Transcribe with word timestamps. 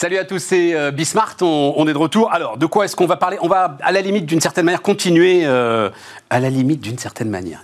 Salut 0.00 0.16
à 0.16 0.24
tous, 0.24 0.38
c'est 0.38 0.74
euh, 0.74 0.90
Bismart, 0.92 1.36
on, 1.42 1.86
est 1.86 1.92
de 1.92 1.98
retour. 1.98 2.32
Alors, 2.32 2.56
de 2.56 2.64
quoi 2.64 2.86
est-ce 2.86 2.96
qu'on 2.96 3.04
va 3.04 3.16
parler? 3.16 3.36
On 3.42 3.48
va, 3.48 3.76
à 3.82 3.92
la 3.92 4.00
limite, 4.00 4.24
d'une 4.24 4.40
certaine 4.40 4.64
manière, 4.64 4.80
continuer, 4.80 5.42
euh, 5.44 5.90
à 6.30 6.40
la 6.40 6.48
limite, 6.48 6.80
d'une 6.80 6.96
certaine 6.96 7.28
manière, 7.28 7.60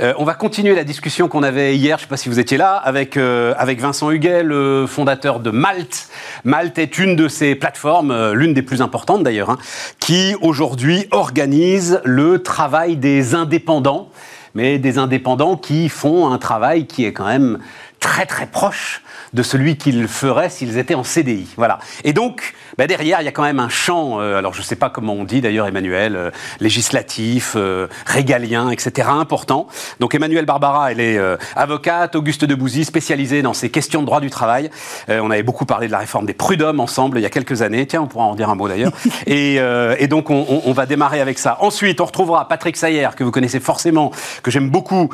euh, 0.00 0.12
on 0.18 0.24
va 0.24 0.34
continuer 0.34 0.74
la 0.74 0.82
discussion 0.82 1.28
qu'on 1.28 1.44
avait 1.44 1.76
hier, 1.76 1.98
je 1.98 2.02
ne 2.02 2.06
sais 2.06 2.10
pas 2.10 2.16
si 2.16 2.28
vous 2.28 2.40
étiez 2.40 2.56
là, 2.56 2.74
avec, 2.74 3.16
avec 3.16 3.80
Vincent 3.80 4.10
Huguet, 4.10 4.42
le 4.42 4.88
fondateur 4.88 5.38
de 5.38 5.50
Malte. 5.50 6.08
Malte 6.42 6.78
est 6.78 6.98
une 6.98 7.14
de 7.14 7.28
ces 7.28 7.54
plateformes, 7.54 8.32
l'une 8.32 8.54
des 8.54 8.62
plus 8.62 8.82
importantes 8.82 9.22
d'ailleurs, 9.22 9.50
hein, 9.50 9.58
qui 10.00 10.34
aujourd'hui 10.40 11.06
organise 11.12 12.00
le 12.02 12.42
travail 12.42 12.96
des 12.96 13.36
indépendants, 13.36 14.08
mais 14.56 14.80
des 14.80 14.98
indépendants 14.98 15.56
qui 15.56 15.88
font 15.88 16.32
un 16.32 16.38
travail 16.38 16.88
qui 16.88 17.04
est 17.04 17.12
quand 17.12 17.28
même 17.28 17.60
très 18.00 18.26
très 18.26 18.46
proche 18.46 19.00
de 19.32 19.42
celui 19.42 19.76
qu'ils 19.76 20.08
feraient 20.08 20.50
s'ils 20.50 20.78
étaient 20.78 20.94
en 20.94 21.04
CDI. 21.04 21.48
Voilà. 21.56 21.78
Et 22.04 22.12
donc, 22.12 22.54
bah, 22.76 22.86
derrière, 22.86 23.20
il 23.20 23.24
y 23.24 23.28
a 23.28 23.32
quand 23.32 23.42
même 23.42 23.60
un 23.60 23.68
champ, 23.68 24.20
euh, 24.20 24.38
alors 24.38 24.52
je 24.52 24.60
ne 24.60 24.64
sais 24.64 24.76
pas 24.76 24.90
comment 24.90 25.14
on 25.14 25.24
dit 25.24 25.40
d'ailleurs, 25.40 25.66
Emmanuel, 25.66 26.16
euh, 26.16 26.30
législatif, 26.60 27.54
euh, 27.56 27.86
régalien, 28.06 28.70
etc., 28.70 29.08
important. 29.10 29.66
Donc 30.00 30.14
Emmanuel 30.14 30.44
Barbara, 30.44 30.92
elle 30.92 31.00
est 31.00 31.18
avocate, 31.56 32.14
Auguste 32.16 32.44
Debouzy, 32.44 32.84
spécialisée 32.84 33.42
dans 33.42 33.54
ces 33.54 33.70
questions 33.70 34.00
de 34.00 34.06
droit 34.06 34.20
du 34.20 34.30
travail. 34.30 34.70
on 35.08 35.30
avait 35.30 35.42
beaucoup 35.42 35.64
parlé 35.64 35.86
de 35.86 35.92
la 35.92 35.98
réforme 35.98 36.26
des 36.26 36.34
prud'hommes 36.34 36.80
ensemble 36.80 37.18
il 37.18 37.22
y 37.22 37.26
a 37.26 37.30
quelques 37.30 37.62
années. 37.62 37.86
Tiens, 37.86 38.02
on 38.02 38.06
pourra 38.06 38.24
en 38.24 38.34
dire 38.34 38.50
un 38.50 38.54
mot 38.54 38.68
d'ailleurs. 38.68 38.92
et, 39.26 39.56
et, 39.98 40.08
donc, 40.08 40.30
on, 40.30 40.62
on, 40.64 40.72
va 40.72 40.86
démarrer 40.86 41.20
avec 41.20 41.38
ça. 41.38 41.56
Ensuite, 41.60 42.00
on 42.00 42.06
retrouvera 42.06 42.48
Patrick 42.48 42.76
Sayer, 42.76 43.08
que 43.16 43.24
vous 43.24 43.30
connaissez 43.30 43.60
forcément, 43.60 44.10
que 44.42 44.50
j'aime 44.50 44.70
beaucoup, 44.70 45.10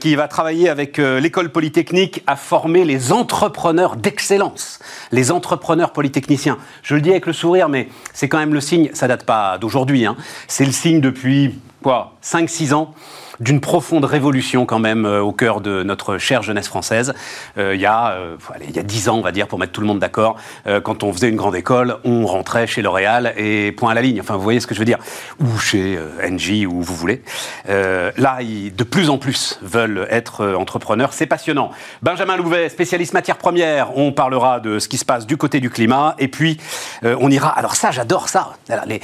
qui 0.00 0.14
va 0.14 0.28
travailler 0.28 0.68
avec 0.68 0.98
l'école 0.98 1.50
polytechnique 1.50 2.22
à 2.26 2.36
former 2.36 2.84
les 2.84 3.12
entrepreneurs 3.12 3.59
entrepreneurs 3.60 3.96
d'excellence, 3.96 4.78
les 5.12 5.30
entrepreneurs 5.30 5.92
polytechniciens. 5.92 6.56
Je 6.82 6.94
le 6.94 7.02
dis 7.02 7.10
avec 7.10 7.26
le 7.26 7.34
sourire, 7.34 7.68
mais 7.68 7.88
c'est 8.14 8.26
quand 8.26 8.38
même 8.38 8.54
le 8.54 8.60
signe, 8.62 8.88
ça 8.94 9.06
date 9.06 9.24
pas 9.24 9.58
d'aujourd'hui, 9.58 10.06
hein. 10.06 10.16
c'est 10.48 10.64
le 10.64 10.72
signe 10.72 11.02
depuis 11.02 11.58
quoi, 11.82 12.14
5-6 12.24 12.72
ans 12.72 12.94
d'une 13.40 13.60
profonde 13.60 14.04
révolution 14.04 14.66
quand 14.66 14.78
même 14.78 15.06
euh, 15.06 15.20
au 15.20 15.32
cœur 15.32 15.60
de 15.60 15.82
notre 15.82 16.18
chère 16.18 16.42
jeunesse 16.42 16.68
française. 16.68 17.14
Euh, 17.58 17.74
il, 17.74 17.80
y 17.80 17.86
a, 17.86 18.12
euh, 18.12 18.36
il 18.68 18.76
y 18.76 18.78
a 18.78 18.82
dix 18.82 19.08
ans, 19.08 19.16
on 19.16 19.22
va 19.22 19.32
dire, 19.32 19.48
pour 19.48 19.58
mettre 19.58 19.72
tout 19.72 19.80
le 19.80 19.86
monde 19.86 19.98
d'accord, 19.98 20.36
quand 20.84 21.02
on 21.02 21.12
faisait 21.12 21.28
une 21.28 21.36
grande 21.36 21.56
école, 21.56 21.98
on 22.04 22.26
rentrait 22.26 22.66
chez 22.66 22.82
L'Oréal 22.82 23.32
et 23.36 23.72
point 23.72 23.92
à 23.92 23.94
la 23.94 24.02
ligne. 24.02 24.20
Enfin, 24.20 24.36
vous 24.36 24.42
voyez 24.42 24.60
ce 24.60 24.66
que 24.66 24.74
je 24.74 24.78
veux 24.78 24.84
dire 24.84 24.98
Ou 25.40 25.58
chez 25.58 25.98
Engie, 26.22 26.66
où 26.66 26.82
vous 26.82 26.94
voulez. 26.94 27.22
là, 27.66 28.42
ils, 28.42 28.74
de 28.74 28.84
plus 28.84 29.10
en 29.10 29.18
plus 29.18 29.58
veulent 29.62 30.06
être 30.10 30.54
entrepreneurs. 30.56 31.12
C'est 31.12 31.26
passionnant. 31.26 31.70
Benjamin 32.02 32.36
Louvet, 32.36 32.68
spécialiste 32.68 33.14
matières 33.14 33.38
premières, 33.38 33.96
on 33.96 34.12
parlera 34.12 34.60
de 34.60 34.78
ce 34.78 34.88
qui 34.88 34.98
se 34.98 35.04
passe 35.04 35.26
du 35.26 35.36
côté 35.36 35.60
du 35.60 35.70
climat. 35.70 36.14
Et 36.18 36.28
puis, 36.28 36.58
on 37.02 37.30
ira... 37.30 37.48
Alors 37.48 37.74
ça, 37.74 37.90
j'adore 37.90 38.28
ça. 38.28 38.54
les, 38.86 39.00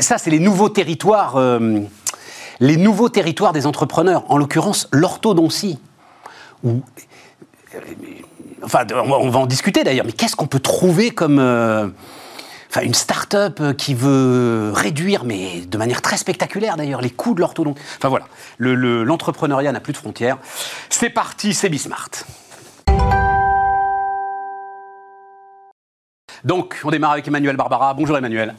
ça, 0.00 0.18
c'est 0.18 0.30
les 0.30 0.40
nouveaux 0.40 0.68
territoires 0.68 1.36
les 2.60 2.76
nouveaux 2.76 3.08
territoires 3.08 3.52
des 3.52 3.66
entrepreneurs, 3.66 4.24
en 4.28 4.38
l'occurrence 4.38 4.88
l'orthodontie. 4.92 5.78
enfin, 8.62 8.86
on 8.92 9.30
va 9.30 9.38
en 9.38 9.46
discuter 9.46 9.84
d'ailleurs, 9.84 10.06
mais 10.06 10.12
qu'est-ce 10.12 10.36
qu'on 10.36 10.46
peut 10.46 10.60
trouver 10.60 11.10
comme 11.10 11.38
euh, 11.38 11.88
une 12.82 12.94
start-up 12.94 13.76
qui 13.76 13.94
veut 13.94 14.72
réduire, 14.74 15.24
mais 15.24 15.60
de 15.60 15.78
manière 15.78 16.02
très 16.02 16.16
spectaculaire 16.16 16.76
d'ailleurs, 16.76 17.00
les 17.00 17.10
coûts 17.10 17.34
de 17.34 17.40
l'orthodontie? 17.40 17.80
Enfin 17.98 18.08
voilà, 18.08 18.26
l'entrepreneuriat 18.58 19.72
n'a 19.72 19.80
plus 19.80 19.92
de 19.92 19.98
frontières. 19.98 20.38
C'est 20.90 21.10
parti, 21.10 21.54
c'est 21.54 21.68
Bismart. 21.68 22.10
Donc, 26.44 26.76
on 26.84 26.90
démarre 26.90 27.12
avec 27.12 27.26
Emmanuel 27.28 27.56
Barbara. 27.56 27.94
Bonjour 27.94 28.16
Emmanuel. 28.16 28.54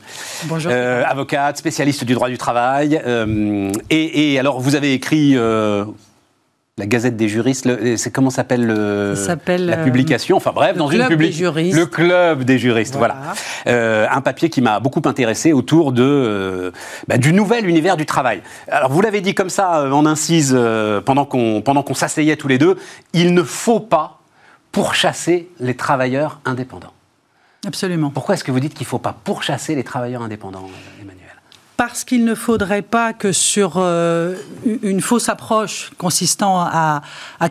Bonjour. 0.45 0.71
Euh, 0.73 1.03
avocate, 1.05 1.57
spécialiste 1.57 2.03
du 2.03 2.13
droit 2.13 2.29
du 2.29 2.37
travail. 2.37 3.01
Euh, 3.05 3.71
et, 3.89 4.39
alors, 4.39 4.59
vous 4.59 4.75
avez 4.75 4.93
écrit 4.93 5.33
euh, 5.35 5.85
la 6.77 6.85
Gazette 6.85 7.15
des 7.15 7.27
juristes. 7.27 7.69
C'est 7.97 8.11
comment 8.11 8.29
s'appelle 8.29 8.65
la 8.65 9.77
publication? 9.77 10.37
Enfin 10.37 10.51
bref, 10.53 10.77
dans 10.77 10.89
une 10.89 11.07
publication. 11.07 11.53
Le 11.79 11.85
club 11.85 12.43
des 12.43 12.57
juristes. 12.57 12.95
Voilà. 12.95 13.17
un 13.65 14.21
papier 14.21 14.49
qui 14.49 14.61
m'a 14.61 14.79
beaucoup 14.79 15.01
intéressé 15.05 15.53
autour 15.53 15.91
de 15.91 16.71
bah, 17.07 17.17
du 17.17 17.33
nouvel 17.33 17.67
univers 17.67 17.97
du 17.97 18.05
travail. 18.05 18.41
Alors, 18.69 18.91
vous 18.91 19.01
l'avez 19.01 19.21
dit 19.21 19.35
comme 19.35 19.49
ça 19.49 19.89
en 19.91 20.05
incise 20.05 20.57
pendant 21.05 21.25
qu'on 21.25 21.61
pendant 21.61 21.83
qu'on 21.83 21.95
s'asseyait 21.95 22.35
tous 22.35 22.47
les 22.47 22.57
deux. 22.57 22.77
Il 23.13 23.33
ne 23.33 23.43
faut 23.43 23.79
pas 23.79 24.19
pourchasser 24.71 25.49
les 25.59 25.75
travailleurs 25.75 26.39
indépendants. 26.45 26.93
Absolument. 27.65 28.09
Pourquoi 28.09 28.35
est-ce 28.35 28.43
que 28.43 28.51
vous 28.51 28.59
dites 28.59 28.73
qu'il 28.73 28.85
ne 28.85 28.89
faut 28.89 28.99
pas 28.99 29.15
pourchasser 29.23 29.75
les 29.75 29.83
travailleurs 29.83 30.21
indépendants, 30.21 30.69
Emmanuel? 31.01 31.23
Parce 31.75 32.03
qu'il 32.03 32.25
ne 32.25 32.35
faudrait 32.35 32.81
pas 32.81 33.13
que 33.13 33.31
sur 33.31 33.73
euh, 33.77 34.35
une 34.81 35.01
fausse 35.01 35.29
approche 35.29 35.91
consistant 35.97 36.59
à, 36.59 37.01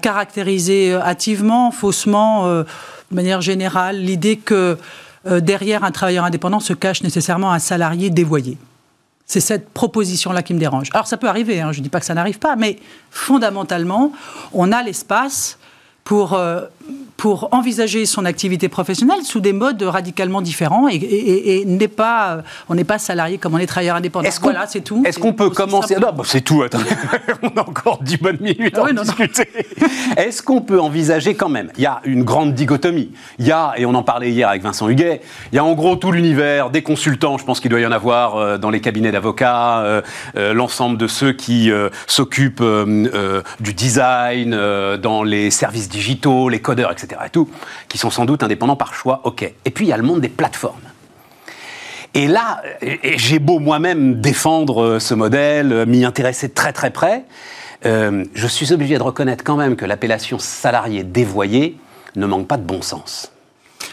caractériser 0.00 0.94
hâtivement, 0.94 1.70
faussement, 1.70 2.46
euh, 2.46 2.64
de 3.10 3.16
manière 3.16 3.40
générale, 3.40 3.98
l'idée 3.98 4.36
que 4.36 4.78
euh, 5.26 5.40
derrière 5.40 5.84
un 5.84 5.92
travailleur 5.92 6.24
indépendant 6.24 6.60
se 6.60 6.72
cache 6.72 7.02
nécessairement 7.02 7.52
un 7.52 7.58
salarié 7.58 8.10
dévoyé. 8.10 8.58
C'est 9.26 9.40
cette 9.40 9.70
proposition-là 9.70 10.42
qui 10.42 10.54
me 10.54 10.58
dérange. 10.58 10.88
Alors 10.92 11.06
ça 11.06 11.16
peut 11.16 11.28
arriver, 11.28 11.60
hein, 11.60 11.72
je 11.72 11.78
ne 11.78 11.82
dis 11.84 11.88
pas 11.88 12.00
que 12.00 12.06
ça 12.06 12.14
n'arrive 12.14 12.38
pas, 12.38 12.54
mais 12.56 12.78
fondamentalement, 13.10 14.12
on 14.52 14.70
a 14.70 14.82
l'espace 14.82 15.58
pour 16.04 16.38
pour 17.16 17.48
envisager 17.52 18.06
son 18.06 18.24
activité 18.24 18.68
professionnelle 18.68 19.22
sous 19.22 19.40
des 19.40 19.52
modes 19.52 19.82
radicalement 19.82 20.42
différents 20.42 20.86
et, 20.88 21.64
n'est 21.66 21.88
pas, 21.88 22.42
on 22.68 22.74
n'est 22.74 22.84
pas 22.84 22.98
salarié 22.98 23.38
comme 23.38 23.54
on 23.54 23.58
est 23.58 23.66
travailleur 23.66 23.96
indépendant. 23.96 24.28
voilà, 24.42 24.66
c'est 24.66 24.82
tout. 24.82 25.02
Est-ce 25.04 25.18
qu'on 25.18 25.32
peut 25.32 25.50
commencer 25.50 25.96
Non, 25.96 26.12
c'est 26.24 26.42
tout. 26.42 26.62
Attendez, 26.62 26.84
on 27.42 27.48
a 27.48 27.60
encore 27.60 28.02
10 28.02 28.18
bonnes 28.18 28.38
minutes 28.40 28.76
à 28.78 28.92
discuter. 28.92 29.48
Est-ce 30.16 30.42
qu'on 30.42 30.60
peut 30.60 30.80
envisager 30.80 31.34
quand 31.34 31.48
même 31.48 31.70
Il 31.76 31.82
y 31.82 31.86
a 31.86 32.00
une 32.04 32.22
grande 32.22 32.54
dichotomie. 32.54 33.10
Il 33.38 33.46
y 33.46 33.52
a, 33.52 33.72
et 33.76 33.86
on 33.86 33.94
en 33.94 34.02
parlait 34.02 34.30
hier 34.30 34.48
avec 34.48 34.62
Vincent 34.62 34.88
Huguet, 34.88 35.22
il 35.52 35.56
y 35.56 35.58
a 35.58 35.64
en 35.64 35.74
gros 35.74 35.96
tout 35.96 36.12
l'univers 36.12 36.70
des 36.70 36.82
consultants. 36.82 37.38
Je 37.38 37.44
pense 37.44 37.60
qu'il 37.60 37.70
doit 37.70 37.80
y 37.80 37.86
en 37.86 37.92
avoir 37.92 38.36
euh, 38.36 38.58
dans 38.58 38.70
les 38.70 38.80
cabinets 38.80 39.12
d'avocats, 39.12 39.80
euh, 39.80 40.02
euh, 40.36 40.52
l'ensemble 40.54 40.98
de 40.98 41.06
ceux 41.06 41.32
qui 41.32 41.70
s'occupent 42.06 42.62
du 43.60 43.74
design, 43.74 44.56
dans 44.98 45.22
les 45.22 45.50
services 45.50 45.88
digitaux, 45.88 46.48
les 46.48 46.60
etc 46.90 47.20
et 47.26 47.30
tout, 47.30 47.48
qui 47.88 47.98
sont 47.98 48.10
sans 48.10 48.24
doute 48.24 48.42
indépendants 48.42 48.76
par 48.76 48.94
choix, 48.94 49.20
ok. 49.24 49.42
Et 49.64 49.70
puis 49.70 49.86
il 49.86 49.88
y 49.88 49.92
a 49.92 49.96
le 49.96 50.02
monde 50.02 50.20
des 50.20 50.28
plateformes. 50.28 50.80
Et 52.14 52.28
là, 52.28 52.62
j'ai 53.02 53.38
beau 53.38 53.58
moi-même 53.58 54.20
défendre 54.22 54.82
euh, 54.82 54.98
ce 54.98 55.12
modèle, 55.12 55.70
euh, 55.70 55.84
m'y 55.84 56.02
intéresser 56.02 56.48
très 56.48 56.72
très 56.72 56.90
près, 56.90 57.24
euh, 57.84 58.24
je 58.34 58.46
suis 58.46 58.72
obligé 58.72 58.96
de 58.96 59.02
reconnaître 59.02 59.44
quand 59.44 59.56
même 59.56 59.76
que 59.76 59.84
l'appellation 59.84 60.38
salarié 60.38 61.04
dévoyé 61.04 61.76
ne 62.14 62.26
manque 62.26 62.48
pas 62.48 62.56
de 62.56 62.62
bon 62.62 62.80
sens. 62.80 63.32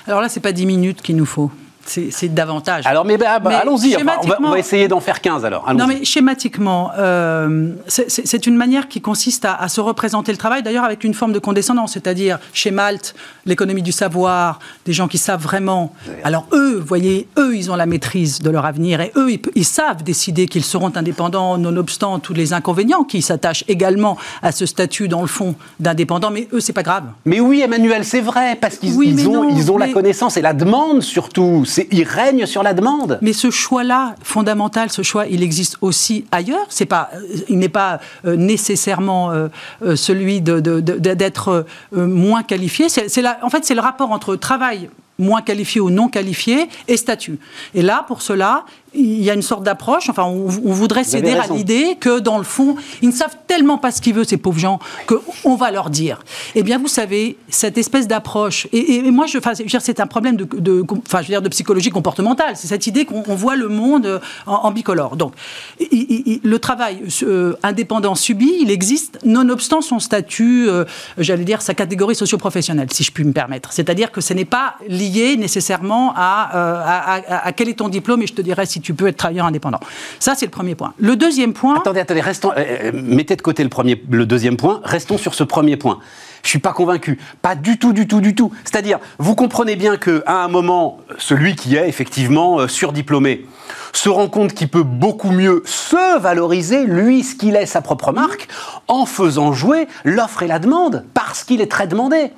Alors 0.07 0.21
là, 0.21 0.29
c'est 0.29 0.39
pas 0.39 0.53
10 0.53 0.65
minutes 0.65 1.01
qu'il 1.01 1.17
nous 1.17 1.25
faut. 1.25 1.51
C'est 1.85 2.33
davantage. 2.33 2.85
Alors, 2.85 3.05
mais, 3.05 3.17
bah, 3.17 3.39
bah, 3.39 3.59
allons-y. 3.61 3.95
on, 3.97 4.49
va, 4.49 4.59
essayer 4.59 4.87
d'en 4.87 4.99
faire 4.99 5.21
15 5.21 5.45
alors. 5.45 5.71
Non, 5.73 5.87
mais 5.87 6.05
schématiquement, 6.05 6.91
euh, 6.97 7.71
c'est 7.87 8.47
une 8.47 8.55
manière 8.55 8.87
qui 8.87 9.01
consiste 9.01 9.45
à, 9.45 9.67
se 9.67 9.81
représenter 9.81 10.31
le 10.31 10.37
travail, 10.37 10.63
d'ailleurs 10.63 10.85
avec 10.85 11.03
une 11.03 11.13
forme 11.13 11.33
de 11.33 11.39
condescendance, 11.39 11.93
c'est-à-dire 11.93 12.39
chez 12.53 12.71
Malte, 12.71 13.15
l'économie 13.45 13.81
du 13.81 13.91
savoir, 13.91 14.59
des 14.85 14.93
gens 14.93 15.07
qui 15.07 15.17
savent 15.17 15.41
vraiment. 15.41 15.93
Alors 16.23 16.47
eux, 16.53 16.77
vous 16.79 16.85
voyez, 16.85 17.27
eux, 17.37 17.55
ils 17.55 17.71
ont 17.71 17.75
la 17.75 17.85
maîtrise 17.85 18.39
de 18.39 18.49
leur 18.49 18.65
avenir 18.65 19.01
et 19.01 19.11
eux, 19.15 19.29
ils, 19.55 19.65
savent 19.65 20.03
décider 20.03 20.47
qu'ils 20.47 20.63
seront 20.63 20.91
indépendants, 20.95 21.57
nonobstant 21.57 22.19
tous 22.19 22.33
les 22.33 22.53
inconvénients 22.53 23.03
qui 23.03 23.21
s'attachent 23.21 23.65
également 23.67 24.17
à 24.41 24.51
ce 24.51 24.65
statut 24.65 25.07
dans 25.07 25.21
le 25.21 25.27
fond 25.27 25.55
d'indépendant. 25.79 26.31
Mais 26.31 26.47
eux, 26.53 26.59
c'est 26.59 26.73
pas 26.73 26.83
grave. 26.83 27.05
Mais 27.25 27.39
oui, 27.39 27.61
Emmanuel, 27.61 28.05
c'est 28.05 28.21
vrai 28.21 28.55
parce 28.59 28.77
qu'ils 28.77 29.27
ont, 29.27 29.49
ils 29.49 29.71
ont 29.71 29.77
la 29.77 29.89
connaissance 29.89 30.37
et 30.37 30.41
la 30.41 30.53
demande 30.53 31.01
surtout 31.01 31.65
il 31.91 32.03
règne 32.03 32.45
sur 32.45 32.63
la 32.63 32.73
demande. 32.73 33.19
Mais 33.21 33.33
ce 33.33 33.49
choix-là, 33.49 34.15
fondamental, 34.23 34.91
ce 34.91 35.01
choix, 35.01 35.27
il 35.27 35.43
existe 35.43 35.77
aussi 35.81 36.25
ailleurs. 36.31 36.65
C'est 36.69 36.85
pas, 36.85 37.09
euh, 37.13 37.19
il 37.49 37.59
n'est 37.59 37.69
pas 37.69 37.99
euh, 38.25 38.35
nécessairement 38.35 39.31
euh, 39.31 39.49
celui 39.95 40.41
d'être 40.41 41.65
moins 41.91 42.43
qualifié. 42.43 42.89
C'est, 42.89 43.23
en 43.41 43.49
fait, 43.49 43.65
c'est 43.65 43.75
le 43.75 43.81
rapport 43.81 44.11
entre 44.11 44.35
travail 44.35 44.89
moins 45.19 45.41
qualifié 45.41 45.79
ou 45.79 45.89
non 45.89 46.07
qualifié 46.07 46.67
et 46.87 46.97
statut. 46.97 47.37
Et 47.75 47.81
là, 47.81 48.03
pour 48.07 48.21
cela, 48.21 48.65
il 48.95 49.23
y 49.23 49.29
a 49.29 49.33
une 49.33 49.41
sorte 49.41 49.63
d'approche, 49.63 50.09
enfin, 50.09 50.23
on, 50.23 50.47
voudrait 50.47 51.03
céder 51.03 51.31
à 51.31 51.47
l'idée 51.47 51.97
que, 51.99 52.19
dans 52.19 52.37
le 52.37 52.43
fond, 52.43 52.75
ils 53.01 53.09
ne 53.09 53.13
savent 53.13 53.35
tellement 53.47 53.77
pas 53.77 53.91
ce 53.91 54.01
qu'ils 54.01 54.13
veulent, 54.13 54.27
ces 54.27 54.37
pauvres 54.37 54.59
gens, 54.59 54.79
qu'on 55.07 55.55
va 55.55 55.71
leur 55.71 55.89
dire. 55.89 56.23
Eh 56.55 56.63
bien, 56.63 56.77
vous 56.77 56.87
savez, 56.87 57.37
cette 57.49 57.77
espèce 57.77 58.07
d'approche, 58.07 58.67
et, 58.71 59.01
moi, 59.11 59.25
je, 59.25 59.37
enfin, 59.37 59.53
c'est 59.55 59.99
un 59.99 60.07
problème 60.07 60.35
de, 60.35 60.85
enfin, 61.05 61.19
je 61.19 61.27
veux 61.27 61.33
dire, 61.33 61.41
de 61.41 61.49
psychologie 61.49 61.89
comportementale, 61.89 62.55
c'est 62.55 62.67
cette 62.67 62.87
idée 62.87 63.05
qu'on 63.05 63.35
voit 63.35 63.55
le 63.55 63.67
monde 63.67 64.21
en, 64.45 64.71
bicolore. 64.71 65.15
Donc, 65.15 65.33
le 65.79 66.57
travail 66.57 67.03
euh, 67.23 67.55
indépendant 67.63 68.15
subi, 68.15 68.51
il 68.61 68.71
existe, 68.71 69.19
nonobstant 69.25 69.81
son 69.81 69.99
statut, 69.99 70.67
euh, 70.67 70.85
j'allais 71.17 71.45
dire, 71.45 71.61
sa 71.61 71.73
catégorie 71.73 72.15
socio-professionnelle, 72.15 72.87
si 72.91 73.03
je 73.03 73.11
puis 73.11 73.23
me 73.23 73.33
permettre. 73.33 73.71
C'est-à-dire 73.73 74.11
que 74.11 74.21
ce 74.21 74.33
n'est 74.33 74.45
pas 74.45 74.75
lié 74.87 75.35
nécessairement 75.37 76.13
à, 76.15 76.55
euh, 76.55 76.81
à, 76.85 77.47
à, 77.47 77.51
quel 77.53 77.69
est 77.69 77.79
ton 77.79 77.89
diplôme, 77.89 78.21
et 78.21 78.27
je 78.27 78.33
te 78.33 78.41
dirais 78.41 78.65
si 78.65 78.82
tu 78.83 78.93
peux 78.93 79.07
être 79.07 79.17
travailleur 79.17 79.47
indépendant. 79.47 79.79
Ça, 80.19 80.35
c'est 80.35 80.45
le 80.45 80.51
premier 80.51 80.75
point. 80.75 80.93
Le 80.99 81.15
deuxième 81.15 81.53
point. 81.53 81.77
Attendez, 81.77 82.01
attendez, 82.01 82.21
restons. 82.21 82.51
Euh, 82.51 82.63
euh, 82.85 82.91
mettez 82.93 83.35
de 83.35 83.41
côté 83.41 83.63
le, 83.63 83.69
premier, 83.69 83.95
deuxième 83.95 84.57
point, 84.57 84.81
restons 84.83 85.17
sur 85.17 85.33
ce 85.33 85.43
premier 85.43 85.77
point. 85.77 85.99
Je 86.43 86.49
suis 86.49 86.59
pas 86.59 86.73
convaincu. 86.73 87.19
Pas 87.41 87.55
du 87.55 87.79
tout, 87.79 87.93
du 87.93 88.05
tout, 88.05 88.19
du 88.19 88.35
tout. 88.35 88.51
C'est-à-dire, 88.65 88.99
vous 89.17 89.33
comprenez 89.33 89.77
bien 89.77 89.95
qu'à 89.95 90.43
un 90.43 90.49
moment, 90.49 90.99
celui 91.17 91.55
qui 91.55 91.77
est 91.77 91.87
effectivement 91.87 92.59
euh, 92.59 92.67
surdiplômé 92.67 93.45
se 93.93 94.09
rend 94.09 94.27
compte 94.27 94.53
qu'il 94.53 94.67
peut 94.67 94.83
beaucoup 94.83 95.31
mieux 95.31 95.63
se 95.65 96.19
valoriser, 96.19 96.85
lui, 96.85 97.23
ce 97.23 97.35
qu'il 97.35 97.55
est, 97.55 97.65
sa 97.65 97.81
propre 97.81 98.11
marque, 98.11 98.47
en 98.87 99.05
faisant 99.05 99.53
jouer 99.53 99.87
l'offre 100.03 100.43
et 100.43 100.47
la 100.47 100.59
demande, 100.59 101.05
parce 101.13 101.43
qu'il 101.43 101.61
est 101.61 101.71
très 101.71 101.87
demandé 101.87 102.31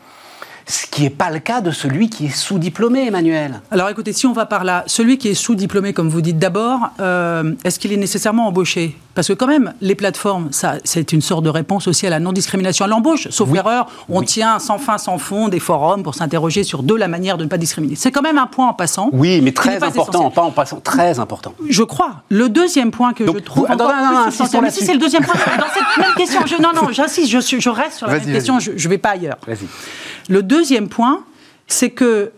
ce 0.68 0.88
qui 0.88 1.04
n'est 1.04 1.10
pas 1.10 1.30
le 1.30 1.40
cas 1.40 1.62
de 1.62 1.72
celui 1.72 2.10
qui 2.10 2.26
est 2.26 2.36
sous-diplômé, 2.36 3.08
Emmanuel. 3.08 3.62
Alors 3.72 3.90
écoutez, 3.90 4.14
si 4.14 4.26
on 4.26 4.34
va 4.34 4.46
par 4.46 4.64
là, 4.64 4.84
celui 4.88 5.18
qui 5.18 5.30
est 5.30 5.36
sous-diplômé, 5.36 5.94
comme 5.94 6.10
vous 6.10 6.22
dites 6.22 6.40
d'abord, 6.40 6.80
euh, 7.00 7.54
est-ce 7.64 7.80
qu'il 7.80 7.94
est 7.94 7.98
nécessairement 7.98 8.48
embauché? 8.48 8.98
Parce 9.14 9.30
que 9.30 9.34
quand 9.34 9.48
même, 9.48 9.74
les 9.80 9.96
plateformes, 9.96 10.52
ça, 10.52 10.76
c'est 10.84 11.14
une 11.14 11.22
sorte 11.22 11.44
de 11.44 11.50
réponse 11.50 11.88
aussi 11.88 12.06
à 12.06 12.10
la 12.10 12.20
non-discrimination 12.20 12.84
à 12.84 12.88
l'embauche. 12.90 13.30
Sauf 13.30 13.54
erreur, 13.56 13.88
on 14.10 14.22
tient 14.24 14.60
sans 14.60 14.78
fin, 14.78 14.98
sans 14.98 15.18
fond 15.18 15.48
des 15.48 15.62
forums 15.62 16.04
pour 16.04 16.16
s'interroger 16.16 16.64
sur 16.64 16.84
deux, 16.84 16.98
la 16.98 17.08
manière 17.08 17.38
de 17.38 17.46
ne 17.46 17.50
pas 17.50 17.58
discriminer. 17.58 17.96
C'est 17.96 18.12
quand 18.12 18.22
même 18.22 18.38
un 18.38 18.48
point 18.48 18.68
en 18.68 18.74
passant. 18.74 19.10
Oui, 19.14 19.40
mais 19.42 19.54
très 19.54 19.82
important, 19.82 20.30
pas 20.32 20.42
en 20.42 20.52
passant, 20.52 20.82
très 20.82 21.20
important. 21.20 21.54
Je 21.70 21.84
crois. 21.84 22.24
Le 22.30 22.50
deuxième 22.50 22.92
point 22.92 23.14
que 23.14 23.26
je 23.26 23.32
trouve... 23.40 23.66
Attends, 23.70 23.88
non, 23.88 24.26
non, 24.26 24.62
mais 24.62 24.72
si 24.72 24.84
c'est 24.84 24.94
le 24.94 25.00
deuxième 25.00 25.24
point, 25.24 25.36
dans 25.36 25.74
cette 25.74 26.06
même 26.06 26.16
question, 26.18 26.42
je, 26.46 26.62
non, 26.62 26.72
non, 26.76 26.92
j'insiste, 26.92 27.30
je, 27.30 27.60
je, 27.60 27.70
reste 27.70 28.00
sur 28.00 28.08
la 28.08 28.20
même 28.20 28.26
question, 28.26 28.60
je 28.60 28.72
ne 28.72 28.90
vais 28.90 28.98
pas 28.98 29.12
ailleurs. 29.12 29.38
Vas-y. 29.48 29.68
Le 30.30 30.44
deuxième 30.44 30.89
point, 30.89 31.24
c'est 31.68 31.89
que 31.89 32.31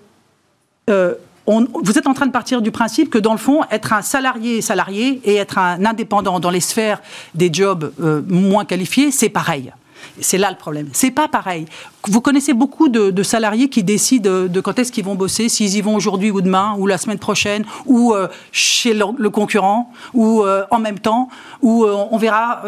euh, 0.89 1.13
vous 1.47 1.97
êtes 1.97 2.07
en 2.07 2.13
train 2.13 2.25
de 2.25 2.31
partir 2.31 2.61
du 2.61 2.71
principe 2.71 3.09
que, 3.09 3.17
dans 3.17 3.31
le 3.31 3.37
fond, 3.37 3.61
être 3.71 3.93
un 3.93 4.01
salarié 4.01 4.61
salarié 4.61 5.21
et 5.23 5.35
être 5.35 5.57
un 5.57 5.85
indépendant 5.85 6.39
dans 6.39 6.49
les 6.49 6.59
sphères 6.59 7.01
des 7.35 7.49
jobs 7.51 7.93
euh, 8.01 8.21
moins 8.27 8.65
qualifiés, 8.65 9.11
c'est 9.11 9.29
pareil. 9.29 9.71
C'est 10.19 10.37
là 10.37 10.49
le 10.49 10.57
problème. 10.57 10.89
C'est 10.93 11.11
pas 11.11 11.27
pareil. 11.27 11.65
Vous 12.07 12.21
connaissez 12.21 12.53
beaucoup 12.53 12.89
de, 12.89 13.23
salariés 13.23 13.69
qui 13.69 13.83
décident 13.83 14.45
de 14.45 14.59
quand 14.61 14.79
est-ce 14.79 14.91
qu'ils 14.91 15.03
vont 15.03 15.15
bosser, 15.15 15.49
s'ils 15.49 15.75
y 15.75 15.81
vont 15.81 15.95
aujourd'hui 15.95 16.31
ou 16.31 16.41
demain, 16.41 16.75
ou 16.77 16.87
la 16.87 16.97
semaine 16.97 17.19
prochaine, 17.19 17.65
ou 17.85 18.13
euh, 18.13 18.27
chez 18.51 18.93
le, 18.93 19.29
concurrent, 19.29 19.91
ou 20.13 20.43
en 20.71 20.79
même 20.79 20.99
temps, 20.99 21.29
ou 21.61 21.85
on 21.85 22.17
verra. 22.17 22.63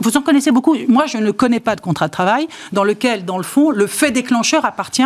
vous 0.00 0.16
en 0.16 0.22
connaissez 0.22 0.50
beaucoup. 0.50 0.76
Moi, 0.88 1.06
je 1.06 1.18
ne 1.18 1.30
connais 1.30 1.60
pas 1.60 1.76
de 1.76 1.80
contrat 1.80 2.06
de 2.06 2.12
travail 2.12 2.48
dans 2.72 2.84
lequel, 2.84 3.24
dans 3.24 3.38
le 3.38 3.44
fond, 3.44 3.70
le 3.70 3.86
fait 3.86 4.10
déclencheur 4.10 4.64
appartient 4.64 5.02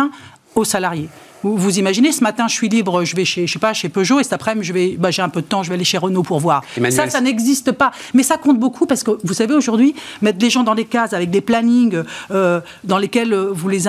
aux 0.55 0.63
salariés. 0.63 1.09
Vous, 1.43 1.79
imaginez, 1.79 2.11
ce 2.11 2.23
matin, 2.23 2.47
je 2.47 2.53
suis 2.53 2.69
libre, 2.69 3.03
je 3.03 3.15
vais 3.15 3.25
chez, 3.25 3.47
je 3.47 3.53
sais 3.53 3.59
pas, 3.59 3.73
chez 3.73 3.89
Peugeot, 3.89 4.19
et 4.19 4.23
cet 4.23 4.33
après-midi, 4.33 4.67
je 4.67 4.73
vais, 4.73 4.95
bah, 4.97 5.11
j'ai 5.11 5.21
un 5.21 5.29
peu 5.29 5.41
de 5.41 5.47
temps, 5.47 5.63
je 5.63 5.69
vais 5.69 5.75
aller 5.75 5.83
chez 5.85 5.97
Renault 5.97 6.23
pour 6.23 6.39
voir. 6.39 6.63
Ça, 6.89 7.09
ça 7.09 7.21
n'existe 7.21 7.71
pas. 7.71 7.91
Mais 8.13 8.23
ça 8.23 8.37
compte 8.37 8.59
beaucoup 8.59 8.85
parce 8.85 9.03
que, 9.03 9.11
vous 9.23 9.33
savez, 9.33 9.53
aujourd'hui, 9.53 9.95
mettre 10.21 10.39
les 10.41 10.49
gens 10.49 10.63
dans 10.63 10.75
des 10.75 10.85
cases 10.85 11.13
avec 11.13 11.29
des 11.29 11.41
plannings 11.41 12.03
euh, 12.31 12.61
dans 12.83 12.97
lesquels 12.97 13.33
vous 13.33 13.69
les, 13.69 13.83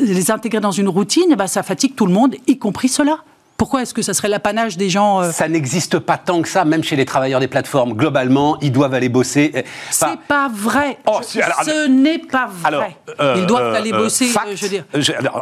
les 0.00 0.30
intégrez 0.30 0.60
dans 0.60 0.70
une 0.72 0.88
routine, 0.88 1.34
bah, 1.36 1.46
ça 1.46 1.62
fatigue 1.62 1.94
tout 1.94 2.06
le 2.06 2.12
monde, 2.12 2.36
y 2.46 2.58
compris 2.58 2.88
cela. 2.88 3.18
Pourquoi 3.56 3.82
est-ce 3.82 3.94
que 3.94 4.02
ça 4.02 4.14
serait 4.14 4.28
l'apanage 4.28 4.76
des 4.76 4.90
gens 4.90 5.22
euh 5.22 5.30
Ça 5.30 5.48
n'existe 5.48 5.98
pas 5.98 6.18
tant 6.18 6.42
que 6.42 6.48
ça, 6.48 6.64
même 6.64 6.82
chez 6.82 6.96
les 6.96 7.04
travailleurs 7.04 7.40
des 7.40 7.48
plateformes. 7.48 7.94
Globalement, 7.94 8.58
ils 8.60 8.72
doivent 8.72 8.94
aller 8.94 9.08
bosser. 9.08 9.52
Euh, 9.54 9.62
c'est 9.90 10.18
pas 10.28 10.48
vrai. 10.52 10.98
Oh, 11.06 11.20
ce 11.22 11.88
n'est 11.88 12.18
pas 12.18 12.48
vrai. 12.48 12.96
Euh, 13.20 13.36
ils 13.38 13.46
doivent 13.46 13.74
aller 13.74 13.92
bosser. 13.92 14.28
je 14.54 14.62
veux 14.62 14.68
dire. 14.68 14.84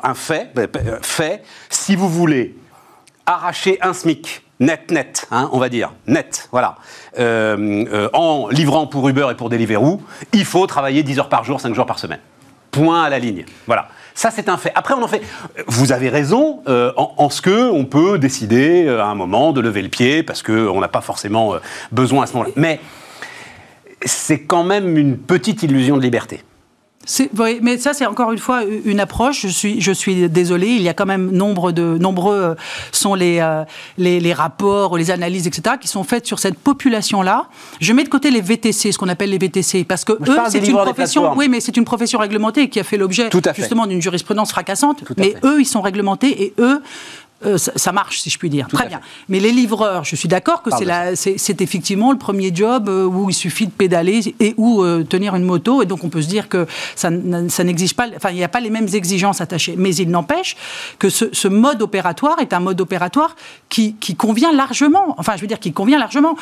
un 0.02 0.14
fait, 0.14 0.52
fait. 1.02 1.42
Si 1.70 1.96
vous 1.96 2.08
voulez 2.08 2.56
arracher 3.24 3.78
un 3.80 3.94
SMIC 3.94 4.42
net, 4.60 4.90
net, 4.90 5.26
hein, 5.30 5.48
on 5.52 5.58
va 5.58 5.68
dire, 5.68 5.92
net, 6.06 6.48
voilà, 6.52 6.76
en 7.18 8.48
livrant 8.50 8.86
pour 8.86 9.08
Uber 9.08 9.28
et 9.30 9.34
pour 9.34 9.48
Deliveroo, 9.48 10.00
il 10.32 10.44
faut 10.44 10.66
travailler 10.66 11.02
10 11.02 11.18
heures 11.18 11.28
par 11.28 11.44
jour, 11.44 11.60
5 11.60 11.74
jours 11.74 11.86
par 11.86 11.98
semaine. 11.98 12.20
Point 12.72 13.04
à 13.04 13.10
la 13.10 13.18
ligne. 13.20 13.44
Voilà. 13.66 13.88
Ça, 14.14 14.30
c'est 14.30 14.48
un 14.48 14.56
fait. 14.56 14.72
Après, 14.74 14.94
on 14.94 15.02
en 15.02 15.08
fait. 15.08 15.22
Vous 15.68 15.92
avez 15.92 16.08
raison 16.08 16.62
euh, 16.68 16.92
en, 16.96 17.30
ce 17.30 17.40
que 17.40 17.70
on 17.70 17.84
peut 17.84 18.18
décider 18.18 18.84
euh, 18.86 19.02
à 19.02 19.06
un 19.06 19.14
moment 19.14 19.52
de 19.52 19.60
lever 19.60 19.82
le 19.82 19.88
pied 19.88 20.22
parce 20.22 20.42
qu'on 20.42 20.80
n'a 20.80 20.88
pas 20.88 21.00
forcément 21.00 21.54
euh, 21.54 21.58
besoin 21.92 22.24
à 22.24 22.26
ce 22.26 22.32
moment-là. 22.34 22.52
Mais 22.56 22.80
c'est 24.04 24.42
quand 24.42 24.64
même 24.64 24.96
une 24.96 25.16
petite 25.16 25.62
illusion 25.62 25.96
de 25.96 26.02
liberté. 26.02 26.42
Oui, 27.38 27.58
mais 27.62 27.78
ça, 27.78 27.94
c'est 27.94 28.06
encore 28.06 28.32
une 28.32 28.38
fois 28.38 28.62
une 28.84 29.00
approche. 29.00 29.42
Je 29.42 29.48
suis, 29.48 29.80
je 29.80 29.92
suis 29.92 30.28
désolé. 30.28 30.68
Il 30.68 30.82
y 30.82 30.88
a 30.88 30.94
quand 30.94 31.06
même 31.06 31.30
nombre 31.30 31.72
de, 31.72 31.98
nombreux 31.98 32.36
euh, 32.36 32.54
sont 32.92 33.14
les, 33.14 33.40
euh, 33.40 33.64
les, 33.98 34.20
les, 34.20 34.32
rapports, 34.32 34.96
les 34.96 35.10
analyses, 35.10 35.46
etc., 35.46 35.76
qui 35.80 35.88
sont 35.88 36.04
faites 36.04 36.26
sur 36.26 36.38
cette 36.38 36.58
population-là. 36.58 37.46
Je 37.80 37.92
mets 37.92 38.04
de 38.04 38.08
côté 38.08 38.30
les 38.30 38.40
VTC, 38.40 38.92
ce 38.92 38.98
qu'on 38.98 39.08
appelle 39.08 39.30
les 39.30 39.38
VTC, 39.38 39.84
parce 39.84 40.04
que 40.04 40.12
eux, 40.12 40.38
c'est 40.48 40.66
une 40.66 40.76
profession. 40.76 41.32
Oui, 41.36 41.48
mais 41.48 41.60
c'est 41.60 41.76
une 41.76 41.84
profession 41.84 42.18
réglementée 42.18 42.68
qui 42.68 42.78
a 42.78 42.84
fait 42.84 42.96
l'objet 42.96 43.28
justement 43.54 43.86
d'une 43.86 44.02
jurisprudence 44.02 44.50
fracassante. 44.50 45.02
mais 45.16 45.34
eux, 45.44 45.60
ils 45.60 45.66
sont 45.66 45.82
réglementés 45.82 46.42
et 46.42 46.54
eux 46.58 46.82
euh, 47.44 47.58
ça, 47.58 47.92
marche, 47.92 48.20
si 48.20 48.30
je 48.30 48.38
puis 48.38 48.50
dire. 48.50 48.68
Très 48.68 48.86
bien. 48.86 49.00
Mais 49.28 49.40
les 49.40 49.52
livreurs, 49.52 50.04
je 50.04 50.16
suis 50.16 50.28
d'accord 50.28 50.62
que 50.62 50.70
c'est 51.14 51.60
effectivement 51.60 52.12
le 52.12 52.18
premier 52.18 52.54
job 52.54 52.88
euh, 52.88 53.04
où 53.04 53.30
il 53.30 53.34
suffit 53.34 53.66
de 53.66 53.72
pédaler 53.72 54.34
et 54.40 54.54
ou 54.56 54.82
euh, 54.82 55.02
tenir 55.04 55.34
une 55.34 55.44
moto. 55.44 55.82
Et 55.82 55.86
donc, 55.86 56.04
on 56.04 56.08
peut 56.08 56.22
se 56.22 56.28
dire 56.28 56.48
que 56.48 56.66
ça, 56.94 57.10
ça 57.48 57.64
n'exige 57.64 57.94
pas, 57.94 58.06
enfin, 58.16 58.30
il 58.30 58.36
n'y 58.36 58.44
a 58.44 58.48
pas 58.48 58.60
les 58.60 58.70
mêmes 58.70 58.88
exigences 58.92 59.40
attachées. 59.40 59.74
Mais 59.76 59.94
il 59.94 60.10
n'empêche 60.10 60.56
que 60.98 61.08
ce, 61.08 61.48
mode 61.48 61.82
opératoire 61.82 62.38
est 62.38 62.52
un 62.52 62.60
mode 62.60 62.80
opératoire 62.80 63.36
qui, 63.68 63.96
convient 64.16 64.52
largement. 64.52 65.14
Enfin, 65.18 65.34
je 65.36 65.40
veux 65.40 65.46
dire, 65.46 65.58
qui 65.58 65.72
convient 65.72 65.98
largement. 65.98 66.36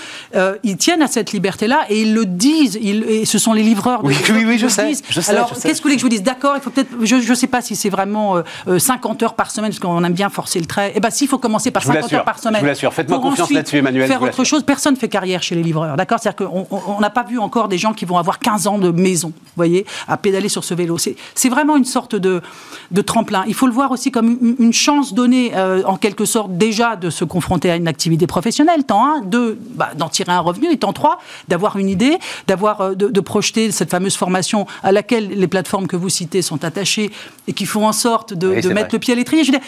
ils 0.62 0.76
tiennent 0.76 1.02
à 1.02 1.08
cette 1.08 1.32
liberté-là 1.32 1.86
et 1.88 2.02
ils 2.02 2.14
le 2.14 2.26
disent. 2.26 2.78
Ils, 2.80 3.04
et 3.04 3.24
ce 3.24 3.38
sont 3.38 3.52
les 3.52 3.62
livreurs. 3.62 4.04
oui, 4.04 4.16
oui, 4.30 4.44
oui, 4.46 4.58
je, 4.58 4.68
sais, 4.68 4.92
je 5.08 5.20
sais. 5.20 5.32
Alors, 5.32 5.50
qu'est-ce 5.50 5.64
que 5.64 5.76
vous 5.76 5.82
voulez 5.82 5.94
que 5.94 6.00
je 6.00 6.04
vous 6.04 6.10
dise? 6.10 6.22
D'accord, 6.22 6.54
il 6.56 6.62
faut 6.62 6.70
peut-être. 6.70 6.90
Je 7.02 7.16
ne 7.16 7.34
sais 7.34 7.46
pas 7.46 7.62
si 7.62 7.76
c'est 7.76 7.90
vraiment 7.90 8.42
50 8.66 9.22
heures 9.22 9.34
par 9.34 9.50
semaine, 9.50 9.70
parce 9.70 9.80
qu'on 9.80 10.04
aime 10.04 10.12
bien 10.12 10.28
forcer 10.28 10.60
le 10.60 10.66
trait 10.66 10.89
eh 10.94 11.00
bien, 11.00 11.10
s'il 11.10 11.28
faut 11.28 11.38
commencer 11.38 11.70
par 11.70 11.82
50 11.82 12.12
heures 12.12 12.24
par 12.24 12.38
semaine. 12.38 12.56
Je 12.56 12.60
vous 12.60 12.66
l'assure, 12.66 12.92
faites-moi 12.92 13.20
confiance 13.20 13.50
là-dessus, 13.50 13.78
Emmanuel. 13.78 14.06
Faire 14.06 14.22
autre 14.22 14.44
chose, 14.44 14.62
personne 14.62 14.94
ne 14.94 14.98
fait 14.98 15.08
carrière 15.08 15.42
chez 15.42 15.54
les 15.54 15.62
livreurs, 15.62 15.96
d'accord? 15.96 16.18
C'est-à-dire 16.20 16.48
qu'on 16.48 17.00
n'a 17.00 17.10
pas 17.10 17.24
vu 17.24 17.38
encore 17.38 17.68
des 17.68 17.78
gens 17.78 17.92
qui 17.92 18.04
vont 18.04 18.18
avoir 18.18 18.38
15 18.38 18.66
ans 18.66 18.78
de 18.78 18.90
maison, 18.90 19.28
vous 19.28 19.52
voyez, 19.56 19.86
à 20.08 20.16
pédaler 20.16 20.48
sur 20.48 20.64
ce 20.64 20.74
vélo. 20.74 20.96
C'est 20.98 21.48
vraiment 21.48 21.76
une 21.76 21.84
sorte 21.84 22.16
de, 22.16 22.42
de, 22.90 23.02
tremplin. 23.02 23.44
Il 23.46 23.54
faut 23.54 23.66
le 23.66 23.72
voir 23.72 23.90
aussi 23.90 24.10
comme 24.10 24.56
une, 24.58 24.72
chance 24.72 25.14
donnée, 25.14 25.52
euh, 25.54 25.82
en 25.84 25.96
quelque 25.96 26.24
sorte, 26.24 26.56
déjà 26.56 26.96
de 26.96 27.10
se 27.10 27.24
confronter 27.24 27.70
à 27.70 27.76
une 27.76 27.88
activité 27.88 28.26
professionnelle, 28.26 28.84
tant 28.84 29.04
un, 29.04 29.20
deux, 29.20 29.58
bah, 29.74 29.90
d'en 29.96 30.08
tirer 30.08 30.32
un 30.32 30.40
revenu, 30.40 30.70
et 30.70 30.78
tant 30.78 30.92
trois, 30.92 31.18
d'avoir 31.48 31.76
une 31.76 31.88
idée, 31.88 32.18
d'avoir 32.46 32.80
euh, 32.80 32.94
de, 32.94 33.20
projeter 33.20 33.70
cette 33.70 33.90
fameuse 33.90 34.16
formation 34.16 34.66
à 34.82 34.92
laquelle 34.92 35.28
les 35.28 35.46
plateformes 35.46 35.86
que 35.86 35.96
vous 35.96 36.08
citez 36.08 36.42
sont 36.42 36.64
attachées 36.64 37.10
et 37.46 37.52
qui 37.52 37.66
font 37.66 37.86
en 37.86 37.92
sorte 37.92 38.34
de, 38.34 38.48
mettre 38.72 38.94
le 38.94 38.98
pied 38.98 39.12
à 39.12 39.16
l'étrier. 39.16 39.44
Je 39.44 39.52
veux 39.52 39.58
dire, 39.58 39.66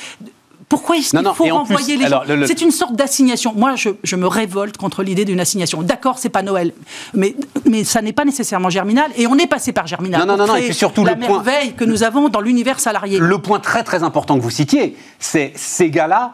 pourquoi 0.72 0.96
est-ce 0.96 1.14
qu'il 1.14 1.34
faut 1.34 1.44
renvoyer 1.44 1.98
les 1.98 2.06
gens 2.08 2.22
C'est 2.46 2.62
une 2.62 2.70
sorte 2.70 2.96
d'assignation. 2.96 3.52
Moi, 3.54 3.74
je, 3.76 4.16
me 4.16 4.26
révolte 4.26 4.78
contre 4.78 5.02
l'idée 5.02 5.26
d'une 5.26 5.38
assignation. 5.38 5.82
D'accord, 5.82 6.16
c'est 6.18 6.30
pas 6.30 6.40
Noël, 6.40 6.72
mais, 7.12 7.36
mais 7.68 7.84
ça 7.84 8.00
n'est 8.00 8.14
pas 8.14 8.24
nécessairement 8.24 8.70
Germinal, 8.70 9.10
et 9.18 9.26
on 9.26 9.36
est 9.36 9.46
passé 9.46 9.72
par 9.74 9.86
Germinal. 9.86 10.26
Non, 10.26 10.34
non, 10.34 10.46
non, 10.46 10.56
et 10.56 10.62
puis 10.62 10.74
surtout 10.74 11.04
la 11.04 11.12
le 11.12 11.20
merveille 11.20 11.74
que 11.74 11.84
nous 11.84 12.04
avons 12.04 12.30
dans 12.30 12.40
l'univers 12.40 12.80
salarié. 12.80 13.18
Le 13.18 13.36
point 13.36 13.60
très 13.60 13.84
très 13.84 14.02
important 14.02 14.38
que 14.38 14.42
vous 14.42 14.48
citiez, 14.48 14.96
c'est 15.18 15.52
ces 15.56 15.90
gars-là 15.90 16.32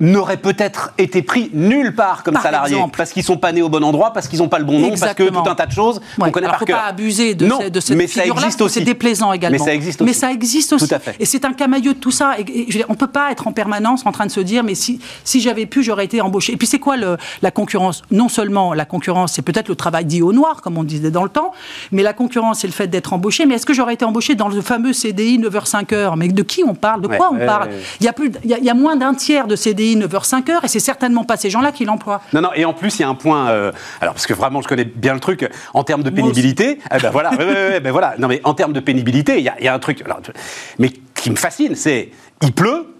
n'auraient 0.00 0.36
peut-être 0.36 0.92
été 0.98 1.22
pris 1.22 1.50
nulle 1.54 1.94
part 1.94 2.22
comme 2.22 2.36
salariés 2.36 2.76
parce 2.96 3.12
qu'ils 3.12 3.24
sont 3.24 3.38
pas 3.38 3.52
nés 3.52 3.62
au 3.62 3.68
bon 3.68 3.82
endroit, 3.82 4.12
parce 4.12 4.28
qu'ils 4.28 4.40
n'ont 4.40 4.48
pas 4.48 4.58
le 4.58 4.64
bon 4.64 4.78
nom, 4.78 4.90
parce 4.90 5.14
que 5.14 5.28
tout 5.28 5.38
un 5.38 5.54
tas 5.54 5.66
de 5.66 5.72
choses 5.72 6.00
qu'on 6.18 6.30
connaît 6.30 6.48
par 6.48 6.64
cœur. 6.64 6.78
Pas 6.78 6.86
abuser 6.86 7.34
de, 7.34 7.68
de 7.68 7.80
cette 7.80 7.96
mais 7.96 8.06
ça 8.06 8.26
existe 8.26 8.60
aussi. 8.60 8.74
C'est 8.74 8.84
déplaisant 8.84 9.32
également. 9.32 9.58
Mais 9.58 9.64
ça 9.64 9.74
existe 9.74 10.02
aussi. 10.02 10.08
Mais 10.08 10.12
ça 10.12 10.32
existe 10.32 10.72
aussi. 10.72 10.88
Tout 10.88 10.94
à 10.94 10.98
fait. 10.98 11.16
Et 11.18 11.24
c'est 11.24 11.44
un 11.44 11.52
camailleux 11.52 11.94
de 11.94 11.98
tout 11.98 12.10
ça. 12.10 12.34
Et, 12.38 12.84
on 12.88 12.94
peut 12.94 13.06
pas 13.06 13.30
être 13.32 13.46
en 13.46 13.52
permanence 13.52 14.04
en 14.06 14.12
train 14.12 14.26
de 14.26 14.30
se 14.30 14.40
dire 14.40 14.62
mais 14.62 14.74
si 14.74 15.00
si 15.24 15.40
j'avais 15.40 15.66
pu 15.66 15.82
j'aurais 15.82 16.04
été 16.04 16.20
embauché. 16.20 16.52
Et 16.52 16.56
puis 16.56 16.66
c'est 16.66 16.78
quoi 16.78 16.96
le, 16.96 17.16
la 17.42 17.50
concurrence? 17.50 18.02
Non 18.10 18.28
seulement 18.28 18.74
la 18.74 18.84
concurrence 18.84 19.32
c'est 19.32 19.42
peut-être 19.42 19.68
le 19.68 19.76
travail 19.76 20.04
dit 20.04 20.22
au 20.22 20.32
noir 20.32 20.60
comme 20.62 20.76
on 20.78 20.84
disait 20.84 21.10
dans 21.10 21.22
le 21.22 21.28
temps, 21.28 21.52
mais 21.92 22.02
la 22.02 22.12
concurrence 22.12 22.60
c'est 22.60 22.66
le 22.66 22.72
fait 22.72 22.88
d'être 22.88 23.12
embauché. 23.12 23.46
Mais 23.46 23.54
est-ce 23.54 23.66
que 23.66 23.74
j'aurais 23.74 23.94
été 23.94 24.04
embauché 24.04 24.34
dans 24.34 24.48
le 24.48 24.60
fameux 24.60 24.92
CDI 24.92 25.38
9h 25.38 25.68
5h 25.68 26.14
Mais 26.16 26.28
de 26.28 26.42
qui 26.42 26.64
on 26.64 26.74
parle? 26.74 27.00
De 27.00 27.08
quoi 27.08 27.30
on 27.32 27.38
parle? 27.46 27.70
Il 28.00 28.06
y 28.06 28.08
a 28.08 28.12
plus 28.12 28.30
il 28.44 28.50
y, 28.50 28.70
a 28.70 28.74
moins 28.74 28.96
d'un 28.96 29.14
tiers 29.14 29.46
de 29.46 29.56
CDI 29.56 29.85
librairie 29.94 30.08
9h, 30.08 30.28
5h, 30.28 30.64
et 30.64 30.68
c'est 30.68 30.80
certainement 30.80 31.24
pas 31.24 31.36
ces 31.36 31.50
gens-là 31.50 31.72
qui 31.72 31.84
l'emploient. 31.84 32.20
Non, 32.32 32.40
non, 32.40 32.50
et 32.54 32.64
en 32.64 32.72
plus, 32.72 32.98
il 32.98 33.02
y 33.02 33.04
a 33.04 33.08
un 33.08 33.14
point, 33.14 33.48
euh, 33.48 33.72
alors 34.00 34.14
parce 34.14 34.26
que 34.26 34.34
vraiment, 34.34 34.62
je 34.62 34.68
connais 34.68 34.84
bien 34.84 35.14
le 35.14 35.20
truc, 35.20 35.48
en 35.74 35.84
termes 35.84 36.02
de 36.02 36.10
pénibilité, 36.10 36.78
eh 36.94 36.98
ben 36.98 37.10
voilà, 37.10 37.30
ben 37.30 37.90
voilà, 37.90 38.14
non 38.18 38.28
mais 38.28 38.40
en 38.44 38.54
termes 38.54 38.72
de 38.72 38.80
pénibilité, 38.80 39.38
il 39.38 39.42
y, 39.42 39.64
y, 39.64 39.68
a 39.68 39.74
un 39.74 39.78
truc, 39.78 40.02
alors, 40.04 40.20
mais 40.78 40.90
qui 41.14 41.30
me 41.30 41.36
fascine, 41.36 41.74
c'est, 41.74 42.10
il 42.42 42.52
pleut, 42.52 42.95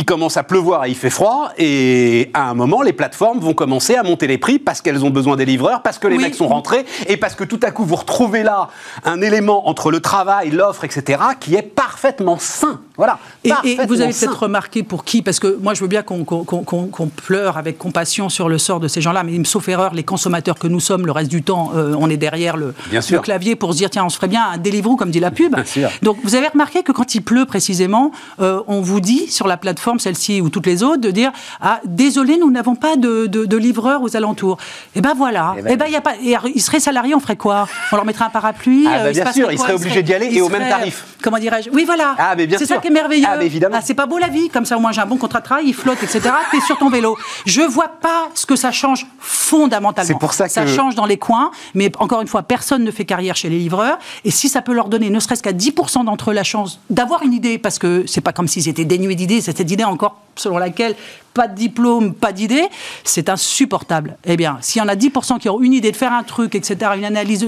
il 0.00 0.06
commence 0.06 0.38
à 0.38 0.44
pleuvoir 0.44 0.86
et 0.86 0.88
il 0.88 0.94
fait 0.94 1.10
froid, 1.10 1.50
et 1.58 2.30
à 2.32 2.48
un 2.48 2.54
moment, 2.54 2.80
les 2.80 2.94
plateformes 2.94 3.38
vont 3.38 3.52
commencer 3.52 3.96
à 3.96 4.02
monter 4.02 4.26
les 4.26 4.38
prix 4.38 4.58
parce 4.58 4.80
qu'elles 4.80 5.04
ont 5.04 5.10
besoin 5.10 5.36
des 5.36 5.44
livreurs, 5.44 5.82
parce 5.82 5.98
que 5.98 6.08
les 6.08 6.16
mecs 6.16 6.34
sont 6.34 6.48
rentrés, 6.48 6.86
et 7.06 7.18
parce 7.18 7.34
que 7.34 7.44
tout 7.44 7.60
à 7.62 7.70
coup, 7.70 7.84
vous 7.84 7.96
retrouvez 7.96 8.42
là 8.42 8.70
un 9.04 9.20
élément 9.20 9.68
entre 9.68 9.90
le 9.90 10.00
travail, 10.00 10.52
l'offre, 10.52 10.84
etc., 10.84 11.20
qui 11.38 11.54
est 11.54 11.60
parfaitement 11.60 12.38
sain. 12.38 12.80
Voilà. 12.96 13.18
Et, 13.44 13.52
et 13.64 13.86
vous 13.86 14.00
avez 14.00 14.14
peut-être 14.14 14.44
remarqué 14.44 14.82
pour 14.82 15.04
qui, 15.04 15.20
parce 15.20 15.38
que 15.38 15.58
moi 15.60 15.74
je 15.74 15.82
veux 15.82 15.88
bien 15.88 16.02
qu'on 16.02 17.10
pleure 17.14 17.58
avec 17.58 17.76
compassion 17.76 18.30
sur 18.30 18.48
le 18.48 18.56
sort 18.56 18.80
de 18.80 18.88
ces 18.88 19.02
gens-là, 19.02 19.22
mais 19.22 19.44
sauf 19.44 19.68
erreur, 19.68 19.92
les 19.92 20.02
consommateurs 20.02 20.58
que 20.58 20.66
nous 20.66 20.80
sommes, 20.80 21.04
le 21.04 21.12
reste 21.12 21.30
du 21.30 21.42
temps, 21.42 21.72
euh, 21.74 21.94
on 21.98 22.08
est 22.08 22.16
derrière 22.16 22.56
le, 22.56 22.74
le, 22.90 23.18
clavier 23.18 23.54
pour 23.54 23.72
se 23.72 23.78
dire 23.78 23.90
tiens, 23.90 24.04
on 24.04 24.08
se 24.08 24.16
ferait 24.16 24.28
bien 24.28 24.46
un 24.54 24.56
Deliveroo, 24.56 24.96
comme 24.96 25.10
dit 25.10 25.20
la 25.20 25.30
pub. 25.30 25.54
Donc 26.02 26.16
vous 26.24 26.34
avez 26.34 26.48
remarqué 26.48 26.82
que 26.82 26.92
quand 26.92 27.14
il 27.14 27.22
pleut 27.22 27.44
précisément, 27.44 28.12
euh, 28.40 28.62
on 28.66 28.80
vous 28.80 29.00
dit 29.00 29.30
sur 29.30 29.46
la 29.46 29.56
plateforme, 29.56 29.89
celle-ci 29.98 30.40
ou 30.40 30.48
toutes 30.48 30.66
les 30.66 30.82
autres, 30.82 31.00
de 31.00 31.10
dire 31.10 31.32
ah 31.60 31.80
désolé, 31.84 32.38
nous 32.38 32.50
n'avons 32.50 32.74
pas 32.74 32.96
de, 32.96 33.26
de, 33.26 33.56
livreurs 33.56 34.02
aux 34.02 34.16
alentours. 34.16 34.58
Et 34.94 34.98
eh 34.98 35.00
ben 35.00 35.14
voilà. 35.16 35.54
Et 35.56 35.60
eh 35.60 35.62
ben, 35.62 35.70
eh 35.72 35.76
ben 35.76 35.86
y 35.88 35.96
a 35.96 36.00
pas. 36.00 36.14
Et 36.22 36.36
ils 36.54 36.62
seraient 36.62 36.80
salariés, 36.80 37.14
on 37.14 37.20
ferait 37.20 37.36
quoi? 37.36 37.68
On 37.92 37.96
leur 37.96 38.04
mettrait 38.04 38.24
un 38.24 38.30
parapluie. 38.30 38.86
Ah, 38.86 39.04
ben, 39.04 39.12
bien 39.12 39.32
sûr, 39.32 39.52
ils 39.52 39.58
seraient 39.58 39.74
obligés 39.74 40.02
d'y 40.02 40.14
aller 40.14 40.28
et 40.32 40.40
au 40.40 40.48
même 40.48 40.68
tarif. 40.68 41.04
Comment 41.22 41.38
dirais-je? 41.38 41.70
Oui, 41.70 41.84
voilà. 41.84 42.14
Ah, 42.18 42.34
mais 42.36 42.46
bien 42.46 42.58
C'est 42.58 42.66
ça 42.66 42.78
qui 42.78 42.88
est 42.88 42.90
merveilleux. 42.90 43.26
Ah, 43.28 43.42
évidemment. 43.42 43.76
Ah, 43.78 43.82
c'est 43.84 43.94
pas 43.94 44.06
beau 44.06 44.18
la 44.18 44.28
vie. 44.28 44.48
Comme 44.48 44.64
ça, 44.64 44.76
au 44.76 44.80
moins 44.80 44.92
j'ai 44.92 45.00
un 45.00 45.06
bon 45.06 45.16
contrat 45.16 45.40
de 45.40 45.44
travail, 45.44 45.66
il 45.66 45.74
flotte, 45.74 46.02
etc. 46.02 46.30
T'es 46.50 46.60
sur 46.60 46.78
ton 46.78 46.90
vélo. 46.90 47.16
Je 47.46 47.62
vois 47.62 47.88
pas 47.88 48.28
ce 48.34 48.46
que 48.46 48.56
ça 48.56 48.72
change 48.72 49.06
fondamentalement. 49.50 50.18
Pour 50.18 50.32
ça 50.32 50.46
que 50.46 50.52
ça 50.52 50.66
change 50.66 50.94
dans 50.94 51.06
les 51.06 51.16
coins, 51.16 51.50
mais 51.74 51.90
encore 51.98 52.20
une 52.20 52.28
fois, 52.28 52.42
personne 52.42 52.84
ne 52.84 52.90
fait 52.90 53.04
carrière 53.04 53.34
chez 53.34 53.48
les 53.48 53.58
livreurs. 53.58 53.98
Et 54.24 54.30
si 54.30 54.48
ça 54.48 54.62
peut 54.62 54.72
leur 54.72 54.88
donner, 54.88 55.10
ne 55.10 55.18
serait-ce 55.18 55.42
qu'à 55.42 55.52
10% 55.52 56.04
d'entre 56.04 56.30
eux, 56.30 56.34
la 56.34 56.44
chance 56.44 56.78
d'avoir 56.88 57.22
une 57.22 57.32
idée, 57.32 57.58
parce 57.58 57.78
que 57.78 58.04
c'est 58.06 58.20
pas 58.20 58.32
comme 58.32 58.46
s'ils 58.46 58.68
étaient 58.68 58.84
dénués 58.84 59.16
d'idées, 59.16 59.40
c'est 59.40 59.56
cette 59.56 59.70
idée 59.70 59.84
encore 59.84 60.20
selon 60.36 60.56
laquelle 60.56 60.94
pas 61.34 61.48
de 61.48 61.54
diplôme, 61.54 62.14
pas 62.14 62.32
d'idée, 62.32 62.64
c'est 63.04 63.28
insupportable. 63.28 64.16
Eh 64.24 64.36
bien, 64.36 64.58
s'il 64.60 64.80
y 64.80 64.84
en 64.84 64.88
a 64.88 64.94
10% 64.94 65.38
qui 65.38 65.48
ont 65.48 65.60
une 65.60 65.72
idée 65.72 65.90
de 65.90 65.96
faire 65.96 66.12
un 66.12 66.22
truc, 66.22 66.54
etc., 66.54 66.92
une 66.96 67.04
analyse, 67.04 67.40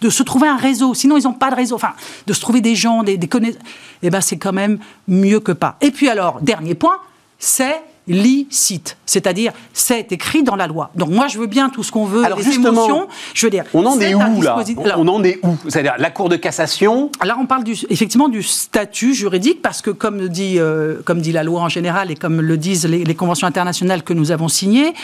de, 0.00 0.10
se 0.10 0.22
trouver 0.22 0.48
un 0.48 0.56
réseau, 0.56 0.94
sinon 0.94 1.16
ils 1.18 1.24
n'ont 1.24 1.32
pas 1.32 1.50
de 1.50 1.56
réseau, 1.56 1.74
enfin, 1.74 1.92
de 2.26 2.32
se 2.32 2.40
trouver 2.40 2.60
des 2.60 2.76
gens, 2.76 3.02
des, 3.02 3.16
des 3.16 3.28
connaissances, 3.28 3.60
eh 4.02 4.10
bien, 4.10 4.20
c'est 4.20 4.38
quand 4.38 4.52
même 4.52 4.78
mieux 5.08 5.40
que 5.40 5.52
pas. 5.52 5.76
Et 5.80 5.90
puis 5.90 6.08
alors, 6.08 6.40
dernier 6.40 6.74
point, 6.74 6.98
c'est 7.38 7.82
licite. 8.08 8.96
C'est-à-dire, 9.06 9.52
c'est 9.72 10.12
écrit 10.12 10.42
dans 10.42 10.56
la 10.56 10.66
loi. 10.66 10.90
Donc 10.94 11.10
moi, 11.10 11.28
je 11.28 11.38
veux 11.38 11.46
bien 11.46 11.68
tout 11.68 11.82
ce 11.82 11.92
qu'on 11.92 12.04
veut, 12.04 12.24
Alors 12.24 12.38
les 12.38 12.54
émotions. 12.54 13.06
Je 13.34 13.46
veux 13.46 13.50
dire, 13.50 13.64
on 13.74 13.84
en 13.86 14.00
est, 14.00 14.14
où 14.14 14.42
là 14.42 14.58
On 14.96 15.06
en 15.08 15.22
est 15.22 15.38
où 15.42 15.56
C'est-à-dire 15.68 15.94
la 15.98 16.10
Cour 16.10 16.28
de 16.28 16.36
cassation. 16.36 17.10
Là, 17.24 17.36
on 17.40 17.46
parle 17.46 17.64
du, 17.64 17.76
effectivement 17.90 18.28
du 18.28 18.42
statut 18.42 19.14
juridique 19.14 19.62
parce 19.62 19.82
que, 19.82 19.90
comme 19.90 20.28
dit, 20.28 20.58
euh, 20.58 20.96
comme 21.04 21.20
dit 21.20 21.32
la 21.32 21.42
loi 21.42 21.60
en 21.60 21.68
général 21.68 22.10
et 22.10 22.14
comme 22.14 22.40
le 22.40 22.56
disent 22.56 22.86
les, 22.86 23.14
conventions 23.14 23.46
internationales 23.46 24.02
que 24.02 24.12
nous 24.12 24.30
avons 24.30 24.48
signées, 24.48 24.94